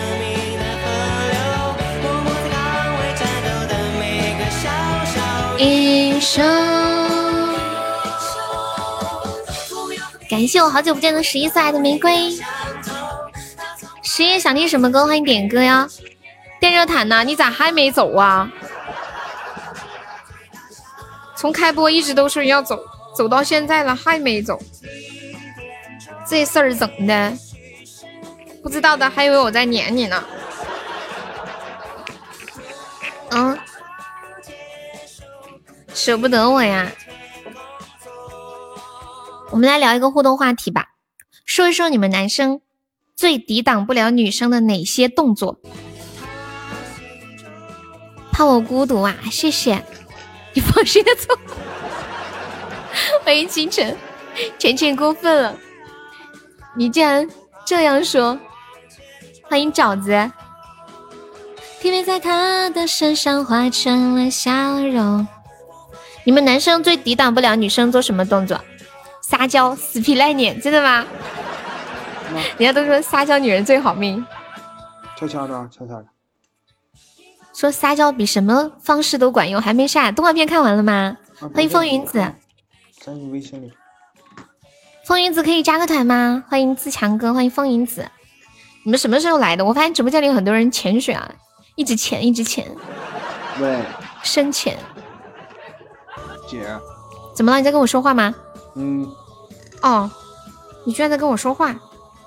[5.57, 6.96] 一生。
[10.29, 12.37] 感谢我好久不见的十一送来的玫瑰。
[14.03, 15.05] 十一想听什么歌？
[15.07, 15.87] 欢迎点歌呀！
[16.59, 17.23] 电热毯呢？
[17.23, 18.51] 你咋还没走啊？
[21.35, 22.77] 从开播一直都说要走，
[23.15, 24.59] 走到现在了还没走，
[26.27, 27.31] 这事儿整的，
[28.61, 30.23] 不知道的还以为我在撵你呢。
[33.29, 33.57] 嗯，
[35.93, 36.91] 舍不得我呀。
[39.51, 40.89] 我们来聊一个互动话题吧，
[41.45, 42.61] 说一说你们男生
[43.15, 45.59] 最抵挡不了女生的哪些动作？
[48.31, 49.15] 怕我孤独啊？
[49.31, 49.83] 谢谢，
[50.53, 51.33] 你放心的走。
[53.23, 53.95] 欢迎清晨，
[54.59, 55.55] 晨晨过分了，
[56.75, 57.27] 你竟然
[57.65, 58.37] 这样说。
[59.43, 60.31] 欢迎饺子。
[61.79, 64.51] 体面在他的身上化成了笑
[64.81, 65.25] 容。
[66.25, 68.59] 你们男生最抵挡不了女生做什么动作？
[69.29, 71.05] 撒娇、死皮赖脸，真的吗？
[72.57, 74.25] 人家都说撒娇女人最好命。
[75.17, 76.05] 悄悄的，悄悄的。
[77.53, 81.17] 说撒娇比什么方式都管用，还没下动画片看完了吗？
[81.53, 82.19] 欢迎风云子。
[83.01, 83.73] 在你微信里。
[85.05, 86.45] 风云子可以加个团吗？
[86.47, 88.09] 欢迎自强哥，欢迎风云子。
[88.85, 89.65] 你们什么时候来的？
[89.65, 91.29] 我发现直播间里有很多人潜水啊。
[91.75, 92.65] 一直潜，一直潜。
[93.59, 93.77] 喂，
[94.23, 94.77] 深潜。
[96.47, 96.65] 姐，
[97.35, 97.57] 怎么了？
[97.57, 98.33] 你在跟我说话吗？
[98.77, 99.11] 嗯。
[99.81, 100.09] 哦，
[100.85, 101.75] 你居然在跟我说话。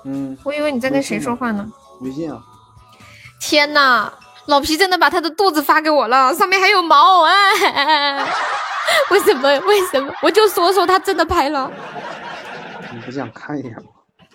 [0.03, 0.37] 嗯。
[0.43, 1.71] 我以为你在跟谁说话呢？
[2.01, 2.43] 微信啊。
[3.39, 4.11] 天呐，
[4.45, 8.25] 老皮真的把他的肚子发给我了，上面还有毛哎！
[9.09, 9.49] 为什么？
[9.61, 10.13] 为什么？
[10.21, 11.71] 我就说说他真的拍了。
[12.93, 13.89] 你不想看一眼吗？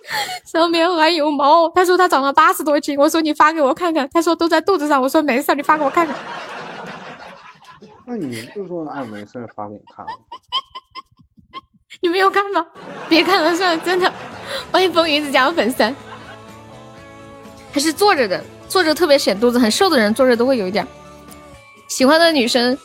[0.46, 6.14] 上面还有毛，他说他长了八十多斤，我说你发给我看看，他说都在肚子上，我说没事，你发给我看看。
[8.06, 10.06] 那你就说哎没事，发给你看。
[12.00, 12.66] 你没有看吗？
[13.08, 14.12] 别看了算了，真的。
[14.70, 15.94] 欢迎风云子加入粉丝。
[17.72, 20.86] 还是坐着的，坐着特别显肚子，很瘦的人坐着都会有一点。
[21.88, 22.76] 喜欢的女生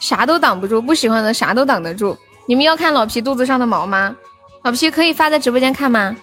[0.00, 2.16] 啥都挡不住，不喜欢的啥都挡得住。
[2.46, 4.16] 你们要看老皮肚子上的毛吗？
[4.62, 6.16] 老皮可以发在直播间看吗？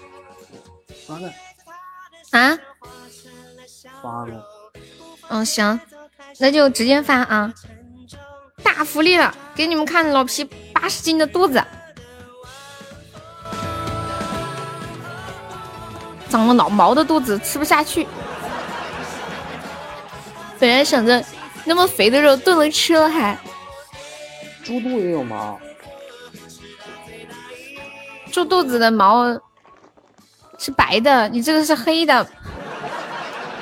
[1.08, 1.32] 发了
[2.32, 2.58] 啊，
[4.02, 4.44] 发了。
[5.30, 5.80] 嗯，行，
[6.40, 7.54] 那就直接发啊！
[8.64, 10.44] 大福利了，给你们看老皮
[10.74, 11.64] 八十斤的肚子，
[16.36, 18.06] 长了老毛的肚子吃不下去。
[20.60, 21.24] 本来想着
[21.64, 23.38] 那么肥的肉炖了吃了还。
[24.62, 25.58] 猪肚也有毛。
[28.30, 29.40] 猪肚子的毛。
[30.58, 32.28] 是白的，你这个是黑的。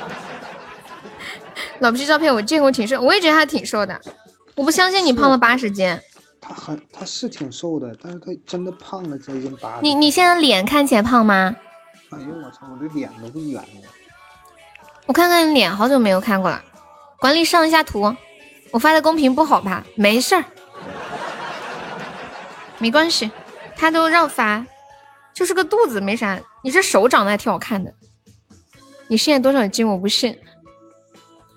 [1.78, 4.00] 老皮照片我见过，挺瘦，我也觉得他挺瘦的。
[4.56, 5.96] 我不相信你胖了八十斤。
[6.40, 9.78] 他很，他是挺瘦的，但是他真的胖了将近八。
[9.80, 11.54] 你你现在脸看起来胖吗？
[12.16, 13.88] 哎呦我操，我这脸都是圆的。
[15.06, 16.62] 我看看脸，好久没有看过了。
[17.18, 18.14] 管理上一下图，
[18.70, 19.84] 我发在公屏不好吧？
[19.96, 20.44] 没事儿，
[22.78, 23.30] 没关系，
[23.76, 24.64] 他都让发，
[25.32, 26.38] 就是个肚子，没啥。
[26.62, 27.92] 你这手长得还挺好看的，
[29.08, 29.86] 你现在多少斤？
[29.88, 30.38] 我不信。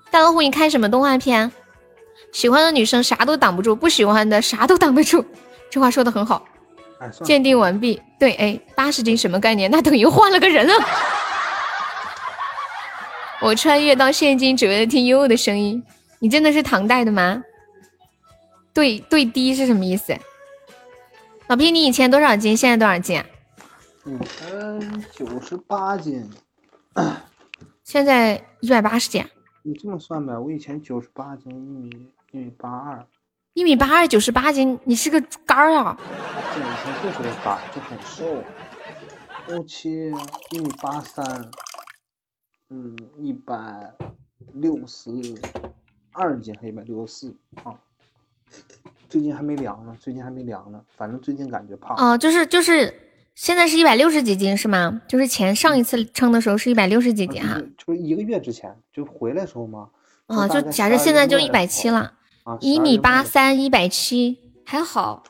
[0.10, 1.52] 大老虎，你看什么动画片？
[2.34, 5.24] 喜欢的女生啥都挡不住，不喜欢的啥都挡得住。
[5.70, 6.46] 这话说的很好。
[7.24, 8.02] 鉴定完毕。
[8.20, 9.70] 对，哎，八十斤什么概念？
[9.70, 10.74] 那等于换了个人啊！
[13.42, 15.84] 我穿越到现今，只为了听悠悠的声音。
[16.20, 17.44] 你真的是唐代的吗？
[18.74, 20.18] 对对，低是什么意思？
[21.48, 22.58] 老皮，你以前多少斤？
[22.58, 23.24] 现在多少斤？
[24.06, 26.30] 以前九十八斤，
[27.84, 29.24] 现在一百八十斤。
[29.64, 31.90] 你这么算呗，我以前九十八斤，一米
[32.32, 33.06] 一米八二，
[33.58, 36.00] 一米八二九十八斤，你是个杆儿啊！
[36.54, 38.44] 这，以前就是个杆，就很瘦。
[39.48, 40.12] 后期
[40.52, 41.50] 一米八三，
[42.70, 43.92] 嗯，一百
[44.54, 45.10] 六十
[46.12, 47.74] 二斤，还一百六十四啊。
[49.10, 51.98] 最近还没量呢，最近还没量呢，反正最近感觉胖。
[51.98, 52.94] 哦，就是就是。
[53.34, 55.02] 现在是一百六十几斤是吗？
[55.08, 59.90] 就是前上一次称的时候是一百六十几斤哈，就是一个月之前就回来时候吗？
[60.26, 62.14] 啊，就假设现在就一百七了，
[62.60, 65.24] 一米八三，一百七还好。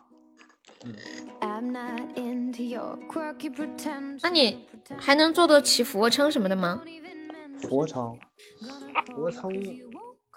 [4.21, 4.65] 那你
[4.97, 6.81] 还能做得起俯卧撑什么的吗？
[7.59, 8.17] 俯卧撑，
[9.07, 9.51] 俯卧撑，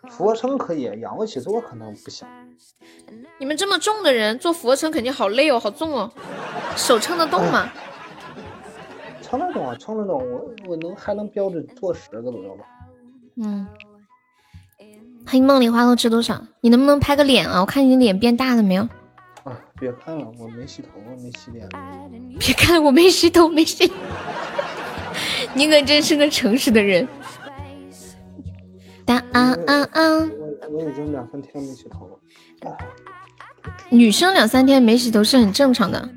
[0.09, 2.27] 俯卧撑可以，仰卧起坐可能不行。
[3.39, 6.11] 你们这么重的人做俯卧撑肯定好累哦，好重哦，
[6.77, 7.71] 手撑得动吗？
[9.23, 12.65] 撑得动啊，撑得动，我我能还能标准做十个左右吧。
[13.37, 13.67] 嗯。
[15.31, 16.43] 欢迎梦里花落知多少？
[16.61, 17.61] 你能不能拍个脸啊？
[17.61, 18.83] 我看你脸变大了没有？
[19.45, 20.89] 啊，别看了，我没洗头，
[21.23, 21.69] 没洗脸。
[22.41, 23.93] 别看了，我没洗头，没洗。
[25.55, 27.07] 你可真是个诚实的人。
[29.05, 30.03] 答啊啊啊！
[30.03, 32.77] 我我已经两三天没洗头了。
[33.89, 36.11] 女生两三天没洗头是很正常的，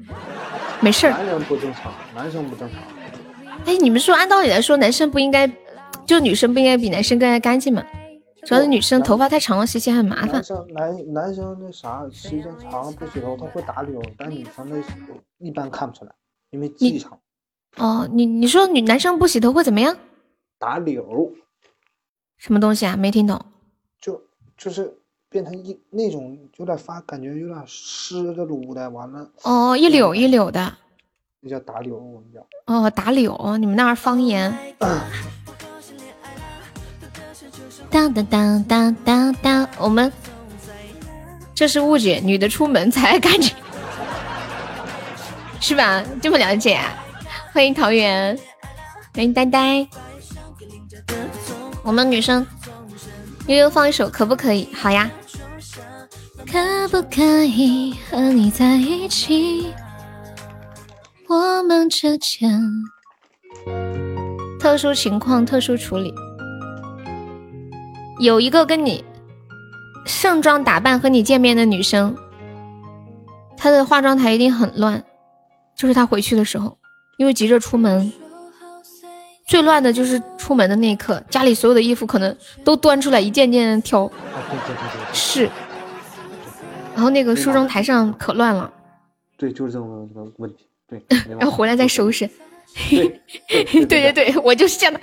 [0.79, 1.11] 没事儿。
[1.11, 2.79] 男人不正常，男生不正常。
[3.65, 5.47] 哎，你们说按道理来说，男生不应该，
[6.07, 7.83] 就女生不应该比男生更加干净吗？
[8.45, 10.33] 主要是女生头发太长了，洗起来很麻烦。
[10.33, 14.75] 男生男男生那啥，时间长了不洗头，他会打绺，但女生那
[15.37, 16.11] 一般看不出来，
[16.51, 17.17] 因为记长。
[17.77, 19.97] 哦，你你说女男生不洗头会怎么样？
[20.59, 21.31] 打绺。
[22.37, 22.97] 什么东西啊？
[22.97, 23.39] 没听懂。
[24.01, 24.21] 就
[24.57, 24.93] 就是
[25.29, 29.29] 变成一那种有点发，感觉有点湿的撸的，完了。
[29.43, 30.73] 哦，一绺一绺的。
[31.39, 32.45] 那叫打绺，我们叫。
[32.65, 34.53] 哦，打绺，你们那儿方言。
[37.93, 40.11] 当当当当当当，我们
[41.53, 43.53] 这是误解，女的出门才干净，
[45.61, 46.03] 是吧？
[46.19, 46.79] 这么了解？
[47.53, 48.35] 欢迎桃园，
[49.13, 49.87] 欢迎呆呆。
[51.83, 52.43] 我们女生
[53.45, 54.67] 悠悠放一首，可不可以？
[54.73, 55.07] 好呀。
[56.51, 59.71] 可不可以和你在一起？
[61.27, 62.59] 我们之间
[64.59, 66.11] 特殊情况，特殊处理。
[68.23, 69.03] 有一个跟你
[70.05, 72.15] 盛装打扮和你见面的女生，
[73.57, 75.03] 她的化妆台一定很乱，
[75.75, 76.77] 就是她回去的时候，
[77.17, 78.13] 因为急着出门，
[79.45, 84.09] 最乱的就是出门的那一刻，家里所有的衣服可能都端出来一件件挑，
[85.11, 85.49] 是，
[86.95, 88.71] 然后那个梳妆台上可乱了，
[89.37, 91.03] 对，就是这种问题，对，
[91.37, 92.29] 然后回来再收拾，
[92.89, 93.21] 对。
[93.73, 94.99] 对对 对，我就是这样的。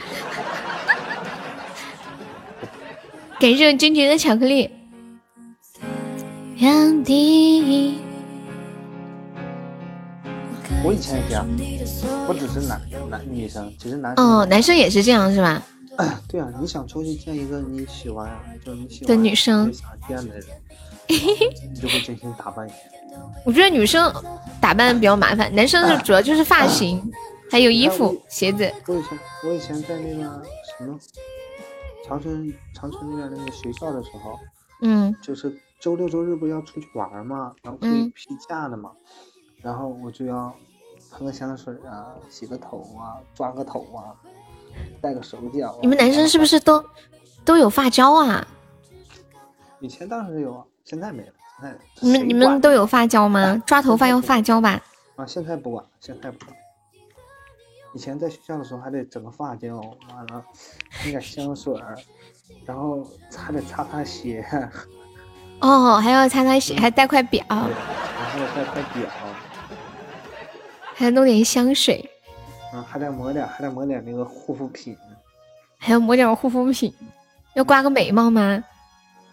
[3.40, 4.70] 感谢君君的巧克力。
[10.84, 11.46] 我以前也这样，
[12.26, 12.78] 不只是男
[13.08, 15.62] 男女生，其实男哦，男生也是这样是吧？
[16.28, 18.30] 对啊，你想出去见一个你喜欢
[18.62, 20.46] 就你喜欢的女生，想见的人，
[21.08, 22.76] 你就会 精心打扮一下。
[23.46, 24.12] 我觉得女生
[24.60, 27.02] 打扮比较麻烦，男生就主要就是发型，
[27.50, 28.70] 还有衣服、鞋子。
[28.86, 30.42] 我以前我以前在那个
[30.78, 30.98] 什么。
[32.10, 34.36] 长春长春那边那个学校的时候，
[34.82, 38.90] 嗯，就是周六周日不要出去玩嘛，然后可以批假的嘛，
[39.62, 40.52] 然后我就要
[41.12, 44.10] 喷个香水啊，洗个头啊，抓个头啊，
[45.00, 45.78] 戴个手脚。
[45.80, 46.84] 你们男生是不是都
[47.44, 48.44] 都有发胶啊？
[49.78, 51.32] 以前当时有，现在没了。
[51.60, 53.56] 现在你们你们都有发胶吗？
[53.64, 54.82] 抓头发用发胶吧？
[55.14, 56.56] 啊，现在不管，现在不管。
[57.92, 60.44] 以前在学校的时候还得整个发胶，完了
[60.90, 61.98] 喷点香水儿，
[62.64, 63.04] 然后
[63.36, 64.46] 还得擦擦鞋。
[65.60, 67.44] 哦，还要擦擦鞋，还带块表。
[67.50, 69.10] 然后带块表，
[70.94, 72.08] 还要弄点香水。
[72.72, 74.96] 嗯，还得抹点，还得抹点那个护肤品。
[75.76, 76.94] 还要抹点护肤品，
[77.54, 78.62] 要刮个眉毛吗？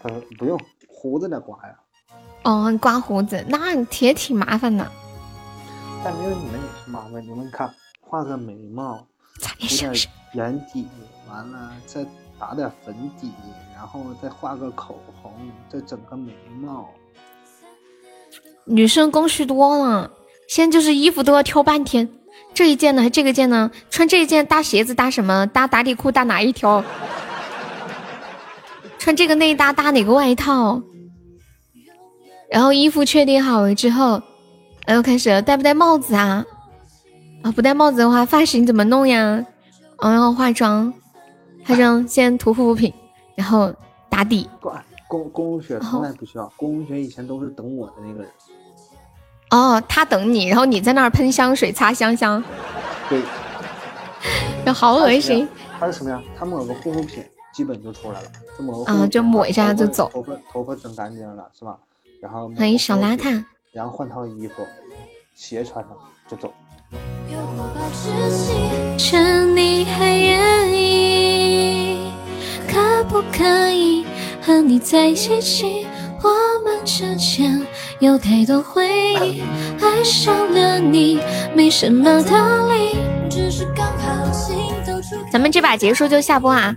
[0.01, 1.75] 呃，不用，胡子得刮呀。
[2.43, 4.89] 哦，刮胡子，那也挺麻烦的。
[6.03, 7.71] 但没有你们也是麻烦，你们看。
[8.09, 9.05] 画个眉毛，
[9.41, 9.93] 涂点
[10.33, 10.87] 眼底，
[11.29, 12.05] 完了再
[12.39, 13.31] 打点粉底，
[13.75, 15.33] 然后再画个口红，
[15.69, 16.89] 再整个眉毛。
[18.65, 20.11] 女生工序多了，
[20.47, 22.09] 现在就是衣服都要挑半天，
[22.53, 23.71] 这一件呢，还这个件呢？
[23.89, 25.45] 穿这一件搭鞋子搭什么？
[25.47, 26.83] 搭打底裤搭哪一条？
[28.97, 30.81] 穿这个内搭搭哪个外套？
[32.49, 34.21] 然后衣服确定好了之后，
[34.85, 36.45] 然后开始戴不戴帽子啊？
[37.43, 39.45] 啊，不戴帽子的话，发型怎么弄呀？
[39.97, 40.93] 嗯，然后化妆，
[41.65, 42.93] 化妆先涂护肤品，
[43.35, 43.73] 然后
[44.09, 44.49] 打底。
[45.07, 48.31] 公公学从来不需要，公学以前都是等我的那个人。
[49.51, 52.43] 哦，他等你，然后你在那儿喷香水、擦香香。
[53.09, 53.21] 对。
[54.65, 55.47] 这好恶心。
[55.79, 56.21] 他是什么呀？
[56.37, 58.27] 他抹个护肤品，基本就出来了。
[58.57, 58.91] 就抹个。
[58.91, 60.09] 啊，就抹一下就走。
[60.11, 61.77] 头发头发整干净了，是吧？
[62.21, 62.49] 然后。
[62.49, 63.41] 欢迎小邋遢。
[63.71, 64.65] 然后换套衣服，
[65.33, 65.95] 鞋穿上
[66.27, 66.53] 就走。
[68.97, 72.11] 趁你还愿意，
[72.67, 74.05] 可不可以
[74.41, 75.85] 和你在一起？
[76.23, 76.29] 我
[76.63, 77.65] 们之间
[77.99, 79.43] 有太多回忆，
[79.81, 81.19] 爱上了你
[81.53, 82.97] 没什么道理，
[83.29, 85.15] 只是刚好心都出。
[85.31, 86.75] 咱们这把结束就下播啊！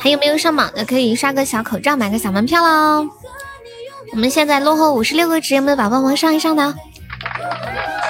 [0.00, 3.06] 还有没有上榜的可以刷个小口罩，买个小门票喽！
[4.12, 6.74] 我们现在落后五十六个值，有没有宝宝帮忙上一上的？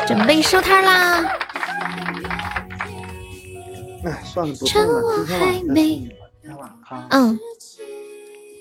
[0.08, 1.22] 准备收摊啦！
[4.06, 5.74] 哎，算了，不送了，今天晚上
[6.40, 7.38] 今天晚上嗯，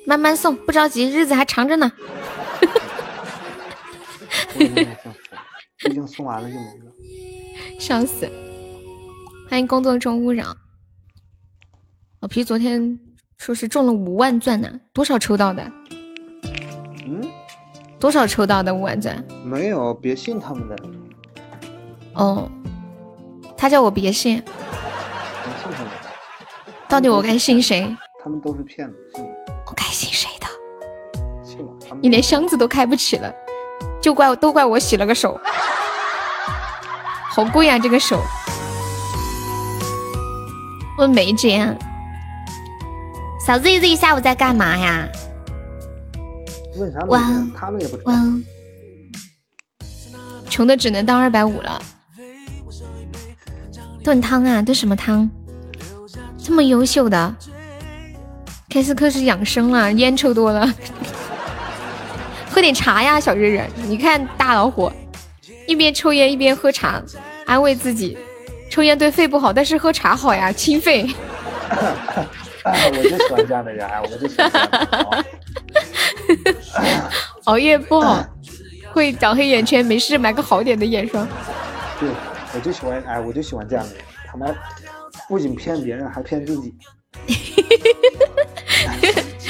[0.06, 1.90] 慢慢送，不着急，日子还长着呢。
[5.78, 6.92] 毕竟送完了就没了。
[7.80, 8.30] 笑死！
[9.50, 10.54] 欢迎工作中勿扰。
[12.20, 13.00] 老皮昨天
[13.38, 15.64] 说是中了五万钻呢，多少抽到的？
[17.06, 17.22] 嗯，
[18.02, 19.24] 多少抽到的五万钻？
[19.46, 20.76] 没有，别信他们的。
[22.18, 22.50] 哦，
[23.56, 24.44] 他叫我别信。
[26.90, 27.96] 到底我该信谁？
[28.24, 28.96] 他们都是骗子。
[29.68, 30.48] 我该信谁的？
[31.44, 31.72] 信了。
[32.02, 33.32] 你连箱子都开不起了，
[34.02, 35.40] 就怪都怪我洗了个手，
[37.30, 38.20] 好贵啊这个手。
[40.98, 41.78] 问梅姐，
[43.46, 45.08] 小 Z Z 下午在干嘛呀？
[46.78, 47.00] 问啥？
[47.56, 48.12] 他们也不知道。
[50.50, 51.80] 穷的只能当二百五了。
[54.08, 55.30] 炖汤啊，炖什么汤？
[56.42, 57.36] 这么优秀的，
[58.70, 60.74] 开斯克是养生了，烟抽多了，
[62.50, 63.62] 喝点茶呀，小日日。
[63.86, 64.90] 你看大老虎，
[65.68, 67.02] 一边抽烟一边喝茶，
[67.46, 68.18] 安慰自己，
[68.72, 71.06] 抽烟对肺不好，但是喝茶好呀，清肺。
[71.70, 75.26] 我就喜欢这样的人，我就喜欢。
[77.44, 78.26] 熬夜不好，
[78.94, 81.28] 会长黑眼圈，没事买个好点的眼霜。
[82.00, 82.10] 对，
[82.54, 84.56] 我就喜欢，哎，我就喜欢这样的人，他们
[85.28, 86.74] 不仅骗别人，还骗自己。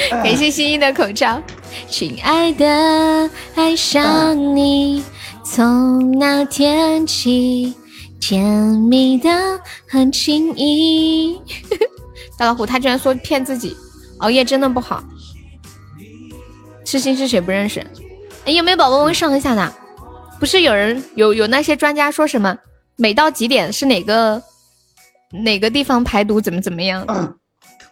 [0.10, 1.42] 感谢心意的口罩，
[1.90, 5.04] 亲爱的，爱上你，
[5.44, 7.74] 从那天起，
[8.20, 9.30] 甜蜜的
[9.88, 11.40] 很轻易。
[12.38, 13.76] 大老虎，他居然说骗自己，
[14.20, 15.04] 熬夜真的不好。
[16.86, 17.86] 痴心是谁不认识？
[18.46, 19.74] 哎，有没有宝宝问上一下的？
[20.40, 22.58] 不是有人有有那些专家说什么？
[22.98, 24.42] 每到几点是哪个
[25.32, 27.06] 哪个地方排毒怎么怎么样？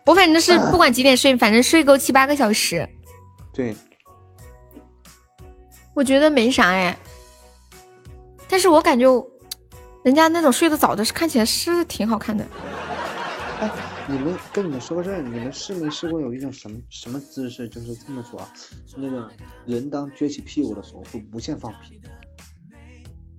[0.06, 2.88] 我反正是不管几点睡，反正睡够七八个小时。
[3.54, 3.76] 对，
[5.94, 6.98] 我觉得没啥哎，
[8.48, 9.08] 但是我感觉
[10.04, 12.46] 人家那种睡得早的，是看起来是挺好看的。
[13.60, 13.72] 哎
[14.08, 17.68] 你们跟你们说个事儿，你们试没试过有一种什么什么姿势？
[17.68, 18.40] 就是这么说，
[18.96, 19.28] 那个
[19.66, 22.00] 人当撅起屁股的时候会无限放屁。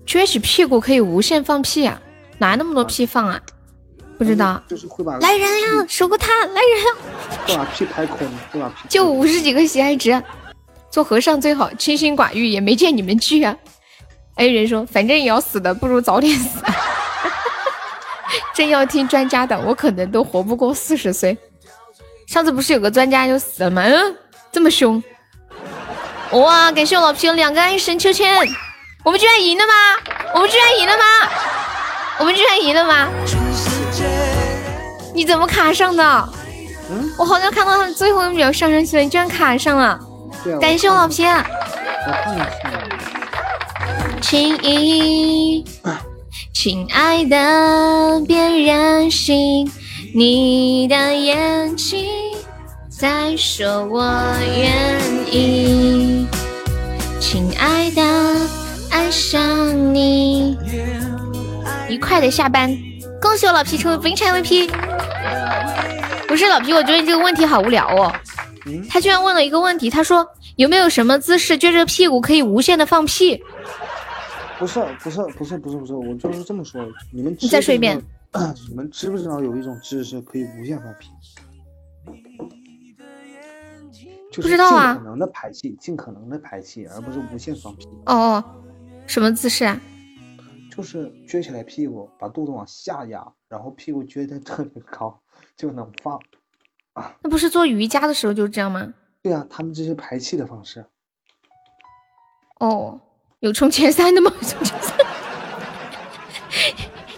[0.06, 2.00] 撅起屁股可以无限放屁啊？
[2.38, 3.40] 哪那么多屁放啊？
[4.18, 4.62] 不知道。
[4.68, 6.44] 就是会把来人呀，守护他！
[6.46, 8.18] 来人把屁排空，
[8.50, 8.88] 会把屁。
[8.88, 10.22] 就五十几个喜爱值，
[10.90, 13.56] 做和尚最好清心寡欲，也没见你们去啊。
[14.36, 16.60] 哎，人说反正也要死的，不如早点死。
[18.54, 21.36] 真要听专家的，我可能都活不过四十岁。
[22.26, 23.82] 上次不是有个专家就死了吗？
[23.82, 24.16] 嗯，
[24.52, 25.02] 这么凶。
[26.32, 28.34] 哇，感谢我老皮有两个爱神秋千，
[29.06, 29.72] 我们居然赢了吗？
[30.34, 31.04] 我们居然赢了吗？
[32.18, 33.06] 我们居然赢了吗？
[35.14, 36.28] 你怎么卡上的？
[36.90, 39.96] 嗯，我好像看到他最后一秒上上去了，你居然卡上了。
[40.60, 41.24] 感谢我老皮。
[44.20, 45.64] 轻易。
[46.52, 49.70] 亲爱的，别任性，
[50.16, 52.08] 你的眼睛
[52.90, 54.02] 在说我
[54.58, 55.00] 愿
[55.32, 56.26] 意。
[57.20, 58.02] 亲爱的，
[58.96, 60.56] 爱上你。
[61.86, 62.74] 愉快的下班，
[63.20, 64.70] 恭喜我老皮成为本场 VP。
[66.26, 68.10] 不是老皮，我觉得你这个问题好无聊哦。
[68.88, 70.26] 他居然问了一个问题，他说
[70.56, 73.38] 有没有什么姿势撅着屁股可以无限的放屁？
[74.58, 76.82] 不是不是不是不是不是，我就是这么说。
[77.12, 78.02] 你们你再说一遍。
[78.70, 81.10] 你们知不知道有一种姿势可以无限放屁？
[84.40, 84.94] 不知道啊。
[84.94, 87.86] 尽可能的排气，尽可能的排气，而不是无限放屁。
[88.06, 88.44] 哦哦，
[89.06, 89.80] 什么姿势啊？
[90.74, 95.20] 就是撅起来屁股，把肚子往下压，然后屁股撅得特别高，
[95.56, 96.20] 就能放。
[96.92, 98.92] 啊，那不是做瑜伽的时候就是这样吗？
[99.22, 100.84] 对啊，他们这是排气的方式。
[102.60, 103.00] 哦。
[103.40, 104.32] 有冲前三的吗？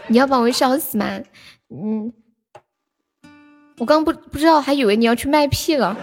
[0.08, 1.06] 你要把我笑死吗？
[1.70, 2.12] 嗯，
[3.78, 5.96] 我刚不不知道，还以为你要去卖屁了。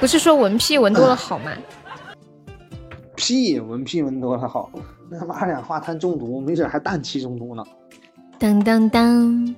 [0.00, 1.52] 不是说闻屁闻多了好吗？
[3.18, 4.70] 屁闻屁闻多了好，
[5.10, 7.64] 那他妈二氧化碳中毒，没准还氮气中毒呢。
[8.38, 9.56] 当当当，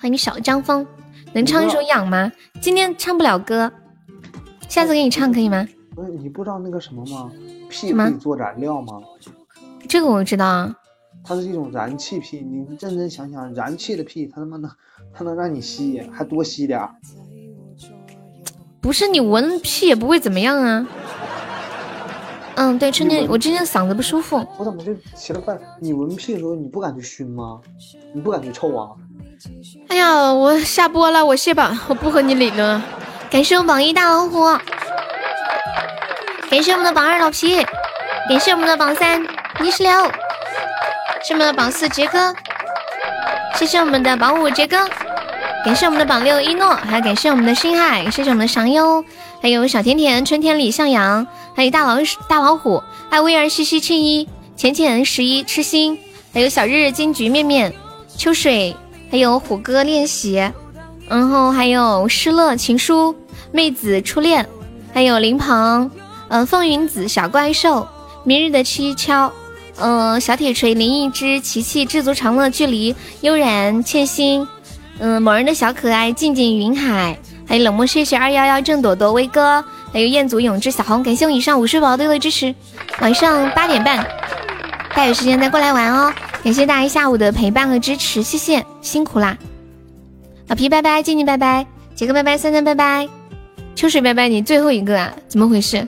[0.00, 0.84] 欢迎小张峰，
[1.32, 2.30] 能唱一首痒吗？
[2.60, 3.72] 今天唱不了歌，
[4.68, 5.64] 下次给你唱可以吗？
[5.94, 7.30] 不是你不知道那个什么吗？
[7.70, 9.00] 屁可以做燃料吗？
[9.88, 10.74] 这个我知道啊。
[11.22, 14.68] 它是一种燃气屁，你认真想想，燃气的屁，它他妈的，
[15.14, 16.80] 它能让你吸，还多吸点。
[18.80, 20.88] 不是你闻屁也不会怎么样啊。
[22.56, 24.44] 嗯，对，春天我今天嗓子不舒服。
[24.58, 25.56] 我怎么就奇了怪？
[25.80, 27.60] 你闻屁的时候你不敢去熏吗？
[28.12, 28.88] 你不敢去臭啊？
[29.88, 32.82] 哎呀，我下播了，我卸榜，我不和你理了。
[33.30, 34.44] 感谢我榜一大老虎。
[36.48, 37.62] 感谢我们的榜二老皮，
[38.28, 39.22] 感谢我们的榜三
[39.60, 39.92] 泥石流，
[41.22, 42.34] 谢我们的榜四杰哥，
[43.56, 44.78] 谢谢我们的榜五杰哥，
[45.64, 49.04] 感谢我们的榜六一诺，还有感谢我们的星海，谢谢我们的赏优，
[49.40, 55.98] 还有小甜甜、春天里向阳，还有大老大老虎，还有威儿西西庆一、浅浅十一痴心，
[56.32, 57.72] 还有小日金桔面面、
[58.16, 58.74] 秋水，
[59.10, 60.34] 还有虎哥练习，
[61.08, 63.14] 然后还有失乐情书、
[63.52, 64.46] 妹子初恋，
[64.92, 65.90] 还有林鹏，
[66.28, 67.86] 嗯，风云子小怪兽、
[68.24, 69.32] 明日的蹊跷。
[69.78, 74.48] 嗯，小铁锤、林一之、琪琪、知足常乐、距离、悠然、欠薪，
[74.98, 82.54] 嗯，某人的小可爱、静静、云海，还有冷漠、谢谢二幺幺、郑朵朵、威哥，还有彦祖、永志、小红，感谢我以上五十宝队的支持。
[83.00, 83.98] 晚上八点半，
[84.90, 86.12] 大家有时间再过来玩哦。
[86.42, 89.36] 感谢大家下午的陪伴和支持，谢谢，辛苦啦。
[90.48, 93.08] 老皮拜拜，静静拜拜，杰哥拜拜，三三拜拜，
[93.74, 95.12] 秋水拜拜，你最后一个啊？
[95.28, 95.86] 怎么回事？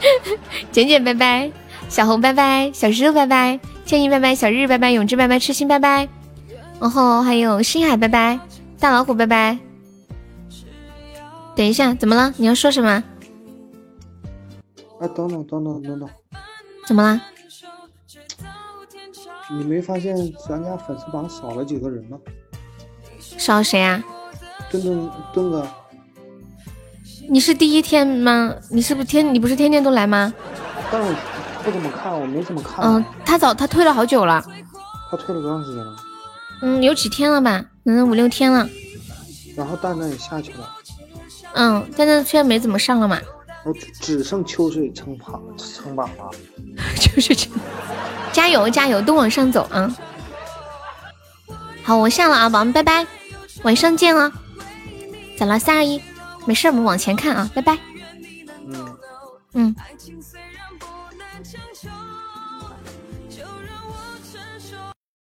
[0.72, 1.50] 简简拜拜。
[1.88, 6.08] 小红拜拜，小石头拜拜，建议拜拜，小日拜拜，永志拜拜，痴心拜拜，
[6.80, 8.38] 然后还有星海拜拜，
[8.80, 9.58] 大老虎拜拜。
[11.54, 12.32] 等一下，怎么了？
[12.38, 12.90] 你要说什么？
[14.98, 16.08] 啊，等等等等等等，
[16.86, 17.20] 怎么了？
[19.50, 20.16] 你没发现
[20.48, 22.16] 咱家粉丝榜少了几个人吗？
[23.20, 24.02] 少谁啊？
[24.70, 25.66] 墩墩墩哥。
[27.28, 28.54] 你是第一天吗？
[28.70, 29.34] 你是不是天？
[29.34, 30.32] 你不是天天都来吗？
[30.90, 31.14] 但是。
[31.62, 32.82] 不怎么看，我没怎么看。
[32.82, 34.42] 嗯，他早他退了好久了。
[35.10, 35.94] 他退了多长时间了？
[36.62, 37.62] 嗯，有几天了吧？
[37.84, 38.68] 嗯，五六天了。
[39.56, 40.76] 然后蛋蛋也下去了。
[41.54, 43.20] 嗯，蛋蛋现在没怎么上了嘛。
[43.64, 46.30] 我只剩秋水称榜称榜了。
[46.96, 47.52] 秋水称，
[48.32, 49.94] 加油加油，都往上走啊！
[51.82, 53.06] 好，我下了啊，宝宝们拜拜，
[53.62, 54.32] 晚上见了。
[55.36, 55.58] 咋了？
[55.58, 56.00] 三二一，
[56.46, 57.78] 没事，我们往前看啊，拜拜。
[58.66, 58.96] 嗯
[59.54, 59.76] 嗯。